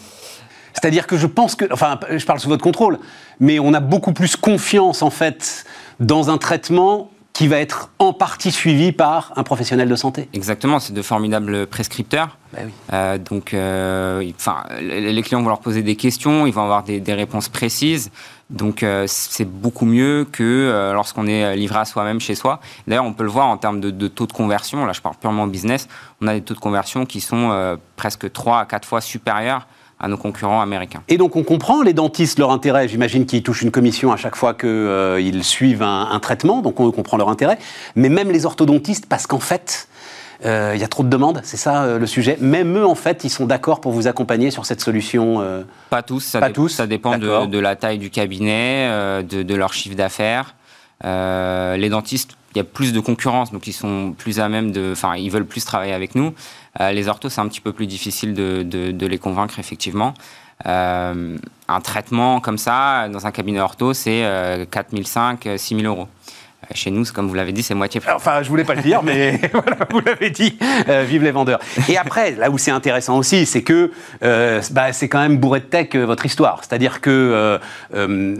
C'est-à-dire 0.73 1.07
que 1.07 1.17
je 1.17 1.27
pense 1.27 1.55
que, 1.55 1.67
enfin, 1.73 2.01
je 2.11 2.25
parle 2.25 2.41
sous 2.41 2.49
votre 2.49 2.65
contrôle, 2.65 2.99
mais 3.41 3.59
on 3.59 3.75
a 3.75 3.81
beaucoup 3.81 4.13
plus 4.13 4.35
confiance 4.37 5.03
en 5.03 5.11
fait 5.11 5.65
dans 6.01 6.31
un 6.31 6.39
traitement 6.39 7.11
qui 7.33 7.49
va 7.49 7.59
être 7.59 7.91
en 7.99 8.13
partie 8.13 8.51
suivi 8.53 8.93
par 8.93 9.33
un 9.37 9.43
professionnel 9.43 9.89
de 9.89 9.97
santé. 9.97 10.29
Exactement, 10.35 10.79
c'est 10.79 10.93
de 10.93 11.03
formidables 11.03 11.67
prescripteurs. 11.67 12.39
Bah 12.53 12.61
oui. 12.65 12.73
Euh, 12.93 13.19
donc, 13.19 13.49
enfin, 14.37 14.65
les 14.81 15.13
les 15.13 15.23
clients 15.23 15.43
vont 15.43 15.49
leur 15.49 15.61
poser 15.61 15.83
des 15.83 15.97
questions, 15.97 16.47
ils 16.47 16.53
vont 16.53 16.63
avoir 16.63 16.85
des, 16.85 17.01
des 17.01 17.15
réponses 17.15 17.49
précises. 17.49 18.11
Donc, 18.51 18.83
euh, 18.83 19.05
c'est 19.09 19.47
beaucoup 19.47 19.87
mieux 19.87 20.27
que 20.31 20.43
euh, 20.43 20.93
lorsqu'on 20.93 21.27
est 21.27 21.57
livré 21.57 21.79
à 21.79 21.85
soi-même 21.85 22.21
chez 22.21 22.35
soi. 22.35 22.61
D'ailleurs, 22.87 23.05
on 23.05 23.13
peut 23.13 23.25
le 23.25 23.31
voir 23.31 23.49
en 23.49 23.57
termes 23.57 23.81
de, 23.81 24.09
taux 24.09 24.27
de 24.27 24.33
conversion. 24.33 24.85
Là, 24.85 24.93
je 24.93 25.01
parle 25.01 25.17
purement 25.17 25.47
business. 25.47 25.89
On 26.21 26.27
a 26.27 26.35
des 26.35 26.43
taux 26.43 26.55
de 26.55 26.61
conversion 26.61 27.07
qui 27.07 27.21
sont 27.21 27.51
euh, 27.51 27.77
presque 27.97 28.31
3 28.31 28.61
à 28.61 28.65
4 28.67 28.87
fois 28.87 29.01
supérieurs 29.01 29.67
à 30.01 30.09
nos 30.09 30.17
concurrents 30.17 30.61
américains. 30.61 31.03
Et 31.09 31.17
donc 31.17 31.37
on 31.37 31.45
comprend 31.45 31.81
les 31.81 31.95
dentistes 31.95 32.39
leur 32.39 32.51
intérêt. 32.51 32.89
J'imagine 32.89 33.27
qu'ils 33.27 33.43
touchent 33.43 33.63
une 33.63 33.71
commission 33.71 34.13
à 34.13 34.17
chaque 34.17 34.35
fois 34.35 34.53
qu'ils 34.53 35.45
suivent 35.45 35.83
un, 35.83 36.11
un 36.11 36.19
traitement, 36.19 36.63
donc 36.63 36.81
on 36.81 36.91
comprend 36.91 37.17
leur 37.17 37.29
intérêt. 37.29 37.59
Mais 37.95 38.09
même 38.09 38.31
les 38.31 38.45
orthodontistes, 38.45 39.07
parce 39.07 39.27
qu'en 39.27 39.39
fait, 39.39 39.89
euh, 40.45 40.73
il 40.75 40.81
y 40.81 40.85
a 40.85 40.89
trop 40.89 41.03
de 41.03 41.09
demandes, 41.09 41.41
c'est 41.45 41.57
ça 41.57 41.85
euh, 41.85 41.99
le 41.99 42.07
sujet. 42.07 42.37
Même 42.41 42.77
eux, 42.77 42.87
en 42.87 42.95
fait, 42.95 43.25
ils 43.25 43.31
sont 43.31 43.47
d'accord 43.47 43.81
pour 43.81 43.93
vous 43.93 44.07
accompagner 44.07 44.51
sur 44.51 44.67
cette 44.67 44.81
solution. 44.81 45.41
euh, 45.41 45.63
Pas 45.91 46.03
tous, 46.03 46.21
ça, 46.21 46.41
Pas 46.41 46.51
tous, 46.51 46.69
ça 46.69 46.87
dépend 46.87 47.19
de, 47.19 47.47
de 47.47 47.59
la 47.59 47.77
taille 47.77 47.99
du 47.99 48.11
cabinet, 48.11 48.89
de, 49.23 49.43
de 49.43 49.55
leur 49.55 49.73
chiffre 49.73 49.97
d'affaires. 49.97 50.55
Les 51.03 51.89
dentistes, 51.89 52.37
il 52.55 52.59
y 52.59 52.61
a 52.61 52.65
plus 52.65 52.93
de 52.93 53.01
concurrence, 53.01 53.53
donc 53.53 53.67
ils 53.67 53.73
sont 53.73 54.15
plus 54.17 54.39
à 54.41 54.49
même 54.49 54.71
de, 54.71 54.93
enfin, 54.93 55.17
ils 55.17 55.31
veulent 55.31 55.47
plus 55.47 55.65
travailler 55.65 55.93
avec 55.93 56.15
nous. 56.15 56.35
Les 56.81 57.09
orthos, 57.09 57.29
c'est 57.31 57.41
un 57.41 57.49
petit 57.49 57.61
peu 57.61 57.73
plus 57.73 57.87
difficile 57.87 58.35
de, 58.35 59.07
les 59.07 59.19
convaincre 59.19 59.59
effectivement. 59.59 60.15
Un 60.65 61.81
traitement 61.83 62.41
comme 62.41 62.59
ça 62.59 63.09
dans 63.09 63.27
un 63.27 63.31
cabinet 63.31 63.61
ortho, 63.61 63.95
c'est 63.95 64.25
euh, 64.25 64.67
4005, 64.71 65.49
6000 65.57 65.87
euros. 65.87 66.09
Chez 66.75 66.91
nous, 66.91 67.05
comme 67.05 67.29
vous 67.29 67.35
l'avez 67.35 67.53
dit, 67.53 67.63
c'est 67.63 67.75
moitié. 67.75 68.01
Enfin, 68.15 68.43
je 68.43 68.49
voulais 68.49 68.65
pas 68.65 68.75
le 68.75 68.83
dire, 68.83 69.03
mais 69.03 69.41
voilà, 69.53 69.77
vous 69.91 70.01
l'avez 70.01 70.31
dit. 70.31 70.59
Euh, 70.89 71.05
vive 71.07 71.23
les 71.23 71.31
vendeurs. 71.31 71.61
Et 71.89 71.97
après, 71.97 72.33
là 72.33 72.51
où 72.51 72.59
c'est 72.59 72.71
intéressant 72.71 73.19
aussi, 73.19 73.47
c'est 73.47 73.63
que 73.63 73.91
euh, 74.23 74.63
bah, 74.71 74.93
c'est 74.93 75.09
quand 75.09 75.21
même 75.21 75.39
bourré 75.39 75.61
de 75.61 75.67
tech 75.67 75.89
euh, 75.95 76.05
votre 76.05 76.27
histoire. 76.27 76.61
C'est-à-dire 76.63 77.01
que 77.01 77.11
euh, 77.11 77.59
euh, 77.95 78.37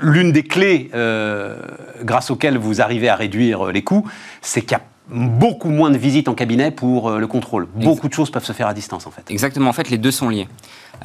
l'une 0.00 0.32
des 0.32 0.42
clés 0.42 0.90
euh, 0.94 1.56
grâce 2.02 2.30
auxquelles 2.30 2.58
vous 2.58 2.80
arrivez 2.80 3.08
à 3.08 3.16
réduire 3.16 3.66
euh, 3.68 3.72
les 3.72 3.82
coûts, 3.82 4.08
c'est 4.40 4.62
qu'il 4.62 4.72
y 4.72 4.74
a 4.74 4.82
beaucoup 5.10 5.70
moins 5.70 5.90
de 5.90 5.96
visites 5.96 6.28
en 6.28 6.34
cabinet 6.34 6.70
pour 6.70 7.08
euh, 7.08 7.18
le 7.18 7.26
contrôle. 7.26 7.66
Beaucoup 7.74 8.08
de 8.08 8.14
choses 8.14 8.30
peuvent 8.30 8.44
se 8.44 8.52
faire 8.52 8.66
à 8.66 8.74
distance, 8.74 9.06
en 9.06 9.10
fait. 9.10 9.30
Exactement, 9.30 9.70
en 9.70 9.72
fait, 9.72 9.90
les 9.90 9.98
deux 9.98 10.10
sont 10.10 10.28
liés. 10.28 10.48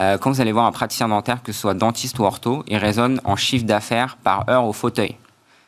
Euh, 0.01 0.17
quand 0.17 0.31
vous 0.31 0.41
allez 0.41 0.51
voir 0.51 0.65
un 0.65 0.71
praticien 0.71 1.07
dentaire, 1.07 1.41
que 1.43 1.51
ce 1.51 1.59
soit 1.59 1.73
dentiste 1.73 2.19
ou 2.19 2.23
ortho, 2.23 2.63
il 2.67 2.77
raisonne 2.77 3.21
en 3.23 3.35
chiffre 3.35 3.65
d'affaires 3.65 4.17
par 4.23 4.49
heure 4.49 4.65
au 4.65 4.73
fauteuil. 4.73 5.15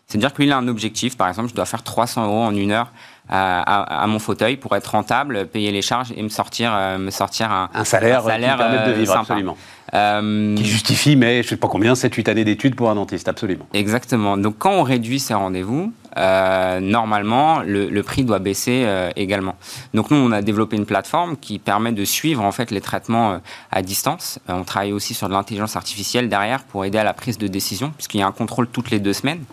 C'est-à-dire 0.07 0.33
qu'il 0.33 0.51
a 0.51 0.57
un 0.57 0.67
objectif, 0.67 1.17
par 1.17 1.27
exemple, 1.27 1.49
je 1.49 1.55
dois 1.55 1.65
faire 1.65 1.81
300 1.83 2.25
euros 2.27 2.43
en 2.43 2.55
une 2.55 2.71
heure 2.71 2.91
à, 3.27 4.03
à- 4.03 4.05
mon 4.07 4.19
fauteuil 4.19 4.55
pour 4.55 4.75
être 4.75 4.85
rentable, 4.91 5.47
payer 5.47 5.71
les 5.71 5.81
charges 5.81 6.13
et 6.15 6.21
me 6.21 6.29
sortir, 6.29 6.71
euh, 6.75 6.99
me 6.99 7.09
sortir 7.09 7.51
un, 7.51 7.69
Un 7.73 7.83
salaire, 7.83 8.21
qui 8.21 8.27
permette 8.27 8.85
de 8.85 8.91
euh, 8.91 8.93
vivre, 8.93 9.07
sympa. 9.07 9.19
absolument. 9.21 9.57
Euh, 9.95 10.55
Qui 10.55 10.65
justifie, 10.65 11.15
mais 11.15 11.41
je 11.41 11.47
sais 11.49 11.57
pas 11.57 11.67
combien, 11.67 11.93
7-8 11.93 12.29
années 12.29 12.43
d'études 12.43 12.75
pour 12.75 12.89
un 12.91 12.95
dentiste, 12.95 13.27
absolument. 13.27 13.65
Exactement. 13.73 14.37
Donc 14.37 14.57
quand 14.59 14.71
on 14.73 14.83
réduit 14.83 15.19
ces 15.19 15.33
rendez-vous, 15.33 15.91
euh, 16.17 16.79
normalement, 16.79 17.59
le, 17.61 17.89
le 17.89 18.03
prix 18.03 18.23
doit 18.23 18.39
baisser 18.39 18.83
euh, 18.85 19.09
également. 19.15 19.55
Donc 19.95 20.11
nous, 20.11 20.17
on 20.17 20.31
a 20.31 20.41
développé 20.43 20.75
une 20.77 20.85
plateforme 20.85 21.35
qui 21.37 21.57
permet 21.59 21.91
de 21.93 22.05
suivre 22.05 22.43
en 22.43 22.51
fait 22.51 22.69
les 22.71 22.81
traitements 22.81 23.33
euh, 23.33 23.37
à 23.71 23.81
distance. 23.81 24.39
Euh, 24.49 24.53
on 24.53 24.63
travaille 24.63 24.91
aussi 24.93 25.13
sur 25.15 25.27
de 25.29 25.33
l'intelligence 25.33 25.75
artificielle 25.75 26.29
derrière 26.29 26.63
pour 26.63 26.85
aider 26.85 26.97
à 26.99 27.03
la 27.03 27.13
prise 27.13 27.37
de 27.39 27.47
décision, 27.47 27.91
puisqu'il 27.95 28.19
y 28.19 28.23
a 28.23 28.27
un 28.27 28.31
contrôle 28.31 28.67
toutes 28.67 28.91
les 28.91 28.99
deux 28.99 29.13
semaines. 29.13 29.43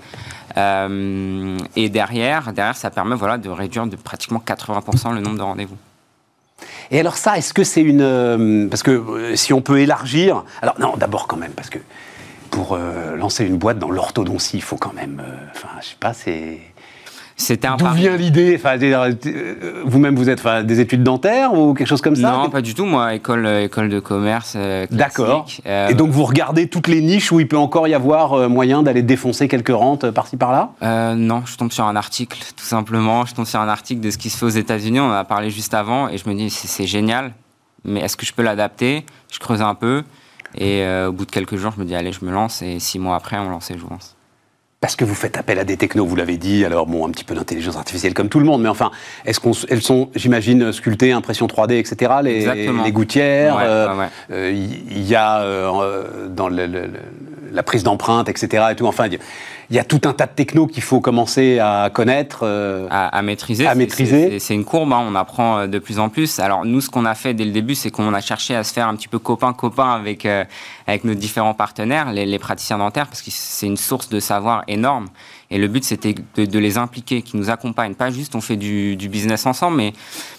Euh, 0.57 1.59
et 1.77 1.89
derrière, 1.89 2.53
derrière, 2.53 2.77
ça 2.77 2.91
permet 2.91 3.17
voilà 3.17 3.39
de 3.39 3.49
réduire 3.49 3.87
de 3.87 3.97
pratiquement 3.97 4.43
80% 4.45 5.15
le 5.15 5.21
nombre 5.21 5.39
de 5.39 5.43
rendez-vous. 5.43 5.77
Et 6.91 7.01
alors 7.01 7.17
ça, 7.17 7.39
est-ce 7.39 7.55
que 7.55 7.65
c'est 7.65 7.83
une... 7.83 8.03
euh, 8.03 8.69
parce 8.69 8.83
que 8.83 8.91
euh, 8.91 9.37
si 9.37 9.53
on 9.53 9.63
peut 9.63 9.81
élargir... 9.81 10.45
Alors 10.61 10.79
non, 10.79 10.97
d'abord 10.97 11.27
quand 11.27 11.37
même, 11.37 11.53
parce 11.53 11.71
que 11.71 11.79
pour 12.51 12.77
lancer 13.17 13.47
une 13.47 13.57
boîte 13.57 13.79
dans 13.79 13.91
l'orthodontie, 13.91 14.59
il 14.59 14.63
faut 14.63 14.77
quand 14.77 14.93
même... 14.93 15.23
Enfin, 15.55 15.69
je 15.81 15.87
sais 15.87 15.97
pas, 15.99 16.13
c'est... 16.13 16.61
C'était 17.37 17.67
un 17.67 17.77
D'où 17.77 17.89
vient 17.89 18.17
l'idée 18.17 18.55
Enfin, 18.57 18.77
euh, 18.81 19.13
Vous-même, 19.85 20.15
vous 20.17 20.29
êtes 20.29 20.41
enfin, 20.41 20.63
des 20.63 20.81
études 20.81 21.03
dentaires 21.03 21.55
ou 21.55 21.75
quelque 21.75 21.87
chose 21.89 22.01
comme 22.03 22.15
ça 22.17 22.33
Non, 22.33 22.51
pas 22.51 22.61
du 22.61 22.75
tout. 22.75 22.85
Moi, 22.85 23.15
école, 23.15 23.47
euh, 23.47 23.65
école 23.65 23.89
de 23.89 24.01
commerce. 24.01 24.55
euh, 24.57 24.87
D'accord. 24.91 25.47
Euh, 25.67 25.89
Et 25.89 25.95
donc 25.95 26.11
vous 26.11 26.25
regardez 26.25 26.69
toutes 26.69 26.89
les 26.89 27.01
niches 27.01 27.33
où 27.33 27.41
il 27.41 27.49
peut 27.49 27.57
encore 27.57 27.89
y 27.89 27.95
avoir 27.95 28.49
moyen 28.51 28.83
d'aller 28.83 29.03
défoncer 29.03 29.49
quelques 29.49 29.75
rentes 29.75 30.11
par-ci 30.11 30.37
par-là? 30.37 30.71
Euh, 30.83 31.15
non, 31.15 31.43
je 31.47 31.57
tombe 31.57 31.73
sur 31.73 31.85
un 31.87 31.97
article, 31.97 32.39
tout 32.57 32.65
simplement. 32.65 33.25
Je 33.27 33.35
tombe 33.35 33.47
sur 33.47 33.61
un 33.61 33.69
article 33.69 34.01
de 34.01 34.11
ce 34.11 34.19
qui 34.19 34.31
se 34.31 34.37
fait 34.39 34.47
aux 34.47 34.51
États-Unis. 34.51 35.01
On 35.01 35.07
en 35.09 35.13
a 35.13 35.25
parlé 35.25 35.51
juste 35.51 35.75
avant, 35.75 36.09
et 36.09 36.19
je 36.19 36.29
me 36.29 36.35
dis 36.35 36.51
c'est 36.51 36.69
c'est 36.69 36.87
génial, 36.87 37.33
mais 37.85 38.01
est-ce 38.01 38.17
que 38.17 38.27
je 38.27 38.33
peux 38.33 38.43
l'adapter? 38.43 39.05
Je 39.33 39.39
creuse 39.39 39.63
un 39.63 39.75
peu, 39.75 40.03
et 40.57 40.85
au 41.09 41.13
bout 41.13 41.25
de 41.27 41.31
quelques 41.31 41.57
jours, 41.57 41.73
je 41.75 41.81
me 41.81 41.87
dis 41.87 41.95
allez, 41.95 42.13
je 42.13 42.25
me 42.25 42.31
lance, 42.31 42.63
et 42.63 42.79
six 42.79 42.99
mois 42.99 43.17
après, 43.17 43.39
on 43.39 43.49
lance 43.49 43.71
et 43.71 43.79
je 43.79 43.83
lance. 43.89 44.17
Parce 44.83 44.97
que 44.97 45.05
vous 45.05 45.15
faites 45.15 45.39
appel 45.39 45.61
à 45.61 45.65
des 45.65 45.77
technos, 45.77 46.05
vous 46.05 46.17
l'avez 46.17 46.37
dit, 46.37 46.65
alors 46.65 46.87
bon, 46.89 47.07
un 47.07 47.11
petit 47.13 47.23
peu 47.23 47.37
d'intelligence 47.37 47.77
artificielle 47.77 48.15
comme 48.15 48.29
tout 48.29 48.41
le 48.41 48.45
monde, 48.45 48.63
mais 48.63 48.69
enfin, 48.69 48.91
est-ce 49.25 49.39
qu'elles 49.39 49.81
sont, 49.81 50.11
j'imagine, 50.17 50.73
sculptées, 50.73 51.13
impression 51.13 51.47
3D, 51.47 51.75
etc., 51.79 52.13
les, 52.25 52.47
les 52.85 52.91
gouttières 52.91 53.55
Ouais, 53.57 53.63
euh, 53.65 53.93
ouais, 53.93 53.99
ouais. 54.01 54.09
euh, 54.33 54.51
Il 54.51 55.05
y, 55.07 55.15
a 55.15 55.39
euh, 55.43 56.27
dans 56.29 56.49
le- 56.49 56.67
le- 56.67 56.81
le- 56.87 56.91
la 57.53 57.63
prise 57.63 57.85
d'empreinte, 57.85 58.29
etc., 58.29 58.65
et 58.73 58.75
tout, 58.75 58.87
enfin, 58.87 59.07
il 59.71 59.77
y 59.77 59.79
a- 59.79 59.85
tout 59.85 60.01
un 60.05 60.13
tas 60.13 60.27
de 60.27 60.33
technos 60.33 60.67
qu'il 60.67 60.83
faut 60.83 61.01
commencer 61.01 61.59
à 61.59 61.91
connaître. 61.93 62.41
euh, 62.43 62.87
À, 62.91 63.09
à 63.09 63.23
maîtriser. 63.23 63.67
À 63.67 63.75
maîtriser. 63.75 64.39
c'est- 64.39 64.55
une 64.55 64.65
courbe, 64.65 64.93
hein, 64.93 65.03
on 65.09 65.15
apprend 65.15 65.59
euh, 65.59 65.67
de 65.67 65.79
plus 65.79 65.99
en 65.99 66.09
plus. 66.09 66.39
Alors 66.39 66.65
nous, 66.65 66.81
ce 66.81 66.91
qu'on 66.91 67.05
a 67.05 67.15
fait 67.15 67.35
dès 67.35 67.45
le 67.45 67.53
début, 67.53 67.75
c'est 67.75 67.91
qu'on 67.91 68.13
a 68.13 68.21
cherché 68.21 68.55
à 68.55 68.65
se 68.65 68.73
faire 68.73 68.89
un 68.89 68.95
petit 68.97 69.09
peu 69.09 69.19
copain-copain 69.19 69.91
avec, 69.93 70.27
euh, 70.27 70.45
avec 70.87 71.05
nos 71.05 71.15
différents 71.15 71.55
partenaires, 71.55 72.13
les, 72.13 72.27
les 72.27 72.39
praticiens 72.39 72.79
dentaires, 72.79 73.07
parce 73.07 73.23
que 73.23 73.31
c'est 73.31 73.67
une 73.67 73.77
source 73.77 74.09
de 74.09 74.21
savoir 74.21 74.63
énorme. 74.69 75.07
Et 75.51 75.59
le 75.59 75.69
but, 75.69 75.85
c'était 75.85 76.15
de, 76.37 76.45
de 76.47 76.59
les 76.59 76.79
impliquer, 76.79 77.21
qui 77.23 77.37
nous 77.37 77.51
accompagnent. 77.51 77.95
Pas 77.95 78.11
juste 78.11 78.35
on 78.35 78.41
fait 78.41 78.57
du, 78.57 78.97
du 78.97 79.09
business 79.11 79.45
ensemble, 79.47 79.77
mais 79.77 79.93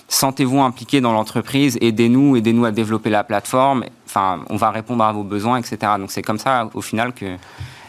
sentez-vous 0.07 0.59
impliqués 0.61 1.01
dans 1.01 1.13
l'entreprise, 1.13 1.78
aidez-nous, 1.82 2.36
aidez-nous 2.36 2.65
à 2.65 2.71
développer 2.71 3.09
la 3.09 3.24
plateforme. 3.24 3.86
Enfin, 4.07 4.39
on 4.49 4.57
va 4.57 4.71
répondre 4.71 5.03
à 5.03 5.11
vos 5.11 5.24
besoins, 5.24 5.57
etc. 5.57 5.78
Donc 5.99 6.11
c'est 6.11 6.21
comme 6.24 6.39
ça, 6.39 6.69
au 6.74 6.82
final, 6.82 7.13
que... 7.13 7.26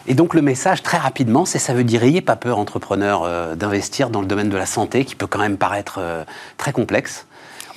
Et 0.07 0.15
donc 0.15 0.35
le 0.35 0.43
message, 0.43 0.83
très 0.83 0.99
rapidement, 0.99 1.45
c'est 1.45 1.59
ça 1.59 1.73
veut 1.73 1.85
dire 1.85 2.03
ayez 2.03 2.21
pas 2.21 2.37
peur, 2.37 2.59
entrepreneur, 2.59 3.23
euh, 3.25 3.55
d'investir 3.55 4.11
dans 4.11 4.21
le 4.21 4.27
domaine 4.27 4.51
de 4.51 4.57
la 4.57 4.67
santé, 4.67 5.05
qui 5.05 5.15
peut 5.15 5.27
quand 5.27 5.39
même 5.39 5.57
paraître 5.57 5.97
euh, 5.99 6.25
très 6.59 6.73
complexe. 6.73 7.27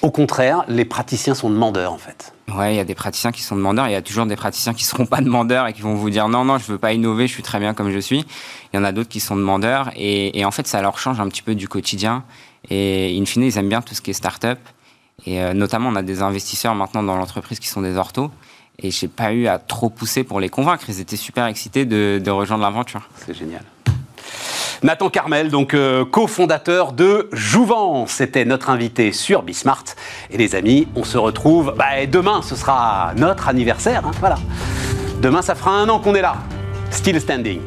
Au 0.02 0.12
contraire, 0.12 0.64
les 0.68 0.86
praticiens 0.86 1.34
sont 1.34 1.50
demandeurs, 1.50 1.92
en 1.92 1.98
fait. 1.98 2.34
Ouais, 2.54 2.74
il 2.74 2.78
y 2.78 2.80
a 2.80 2.84
des 2.84 2.96
praticiens 2.96 3.32
qui 3.32 3.42
sont 3.42 3.56
demandeurs, 3.56 3.88
il 3.88 3.94
y 3.94 3.96
a 3.96 4.02
toujours 4.02 4.26
des 4.26 4.36
praticiens 4.36 4.74
qui 4.74 4.84
seront 4.84 5.06
pas 5.06 5.22
demandeurs 5.22 5.68
et 5.68 5.74
qui 5.74 5.82
vont 5.82 5.96
vous 5.96 6.10
dire 6.10 6.28
non, 6.28 6.46
non, 6.46 6.58
je 6.58 6.72
veux 6.72 6.78
pas 6.78 6.94
innover, 6.94 7.28
je 7.28 7.34
suis 7.34 7.44
très 7.44 7.60
bien 7.60 7.74
comme 7.74 7.92
je 7.92 8.00
suis. 8.00 8.26
Il 8.74 8.78
y 8.78 8.80
en 8.80 8.84
a 8.84 8.92
d'autres 8.92 9.10
qui 9.10 9.20
sont 9.20 9.36
demandeurs 9.36 9.90
et, 9.96 10.38
et 10.38 10.46
en 10.46 10.52
fait, 10.52 10.68
ça 10.68 10.82
leur 10.82 11.00
change 11.00 11.20
un 11.20 11.28
petit 11.30 11.42
peu 11.42 11.56
du 11.56 11.68
quotidien. 11.68 12.24
Et 12.70 13.18
in 13.20 13.26
fine, 13.26 13.44
ils 13.44 13.58
aiment 13.58 13.70
bien 13.70 13.82
tout 13.82 13.96
ce 13.96 14.02
qui 14.02 14.12
est 14.12 14.14
start-up. 14.14 14.60
Et 15.26 15.42
euh, 15.42 15.54
notamment, 15.54 15.90
on 15.90 15.96
a 15.96 16.04
des 16.04 16.22
investisseurs 16.22 16.76
maintenant 16.76 17.04
dans 17.04 17.16
l'entreprise 17.16 17.60
qui 17.60 17.68
sont 17.68 17.82
des 17.82 17.96
orthos. 17.98 18.32
Et 18.80 18.92
j'ai 18.92 19.08
pas 19.08 19.34
eu 19.34 19.48
à 19.48 19.58
trop 19.58 19.90
pousser 19.90 20.24
pour 20.24 20.40
les 20.40 20.50
convaincre. 20.50 20.84
Ils 20.88 21.00
étaient 21.00 21.16
super 21.16 21.46
excités 21.48 21.86
de, 21.86 22.30
rejoindre 22.30 22.64
l'aventure. 22.64 23.10
C'est 23.26 23.34
génial. 23.34 23.64
Nathan 24.84 25.10
Carmel, 25.10 25.50
donc 25.50 25.74
euh, 25.74 26.06
cofondateur 26.06 26.92
de 26.92 27.30
Jouvence, 27.32 28.12
c'était 28.12 28.46
notre 28.46 28.70
invité 28.70 29.12
sur 29.12 29.42
Bismart. 29.42 29.84
Et 30.30 30.38
les 30.38 30.54
amis, 30.54 30.88
on 30.96 31.04
se 31.04 31.18
retrouve 31.18 31.74
bah, 31.76 32.06
demain, 32.06 32.44
ce 32.44 32.56
sera 32.56 33.14
notre 33.18 33.48
anniversaire. 33.48 34.06
hein, 34.06 34.12
voilà. 34.20 34.38
Demain, 35.20 35.42
ça 35.42 35.56
fera 35.56 35.72
un 35.72 35.90
an 35.90 36.00
qu'on 36.00 36.14
est 36.14 36.22
là. 36.22 36.36
Still 36.92 37.20
standing. 37.20 37.62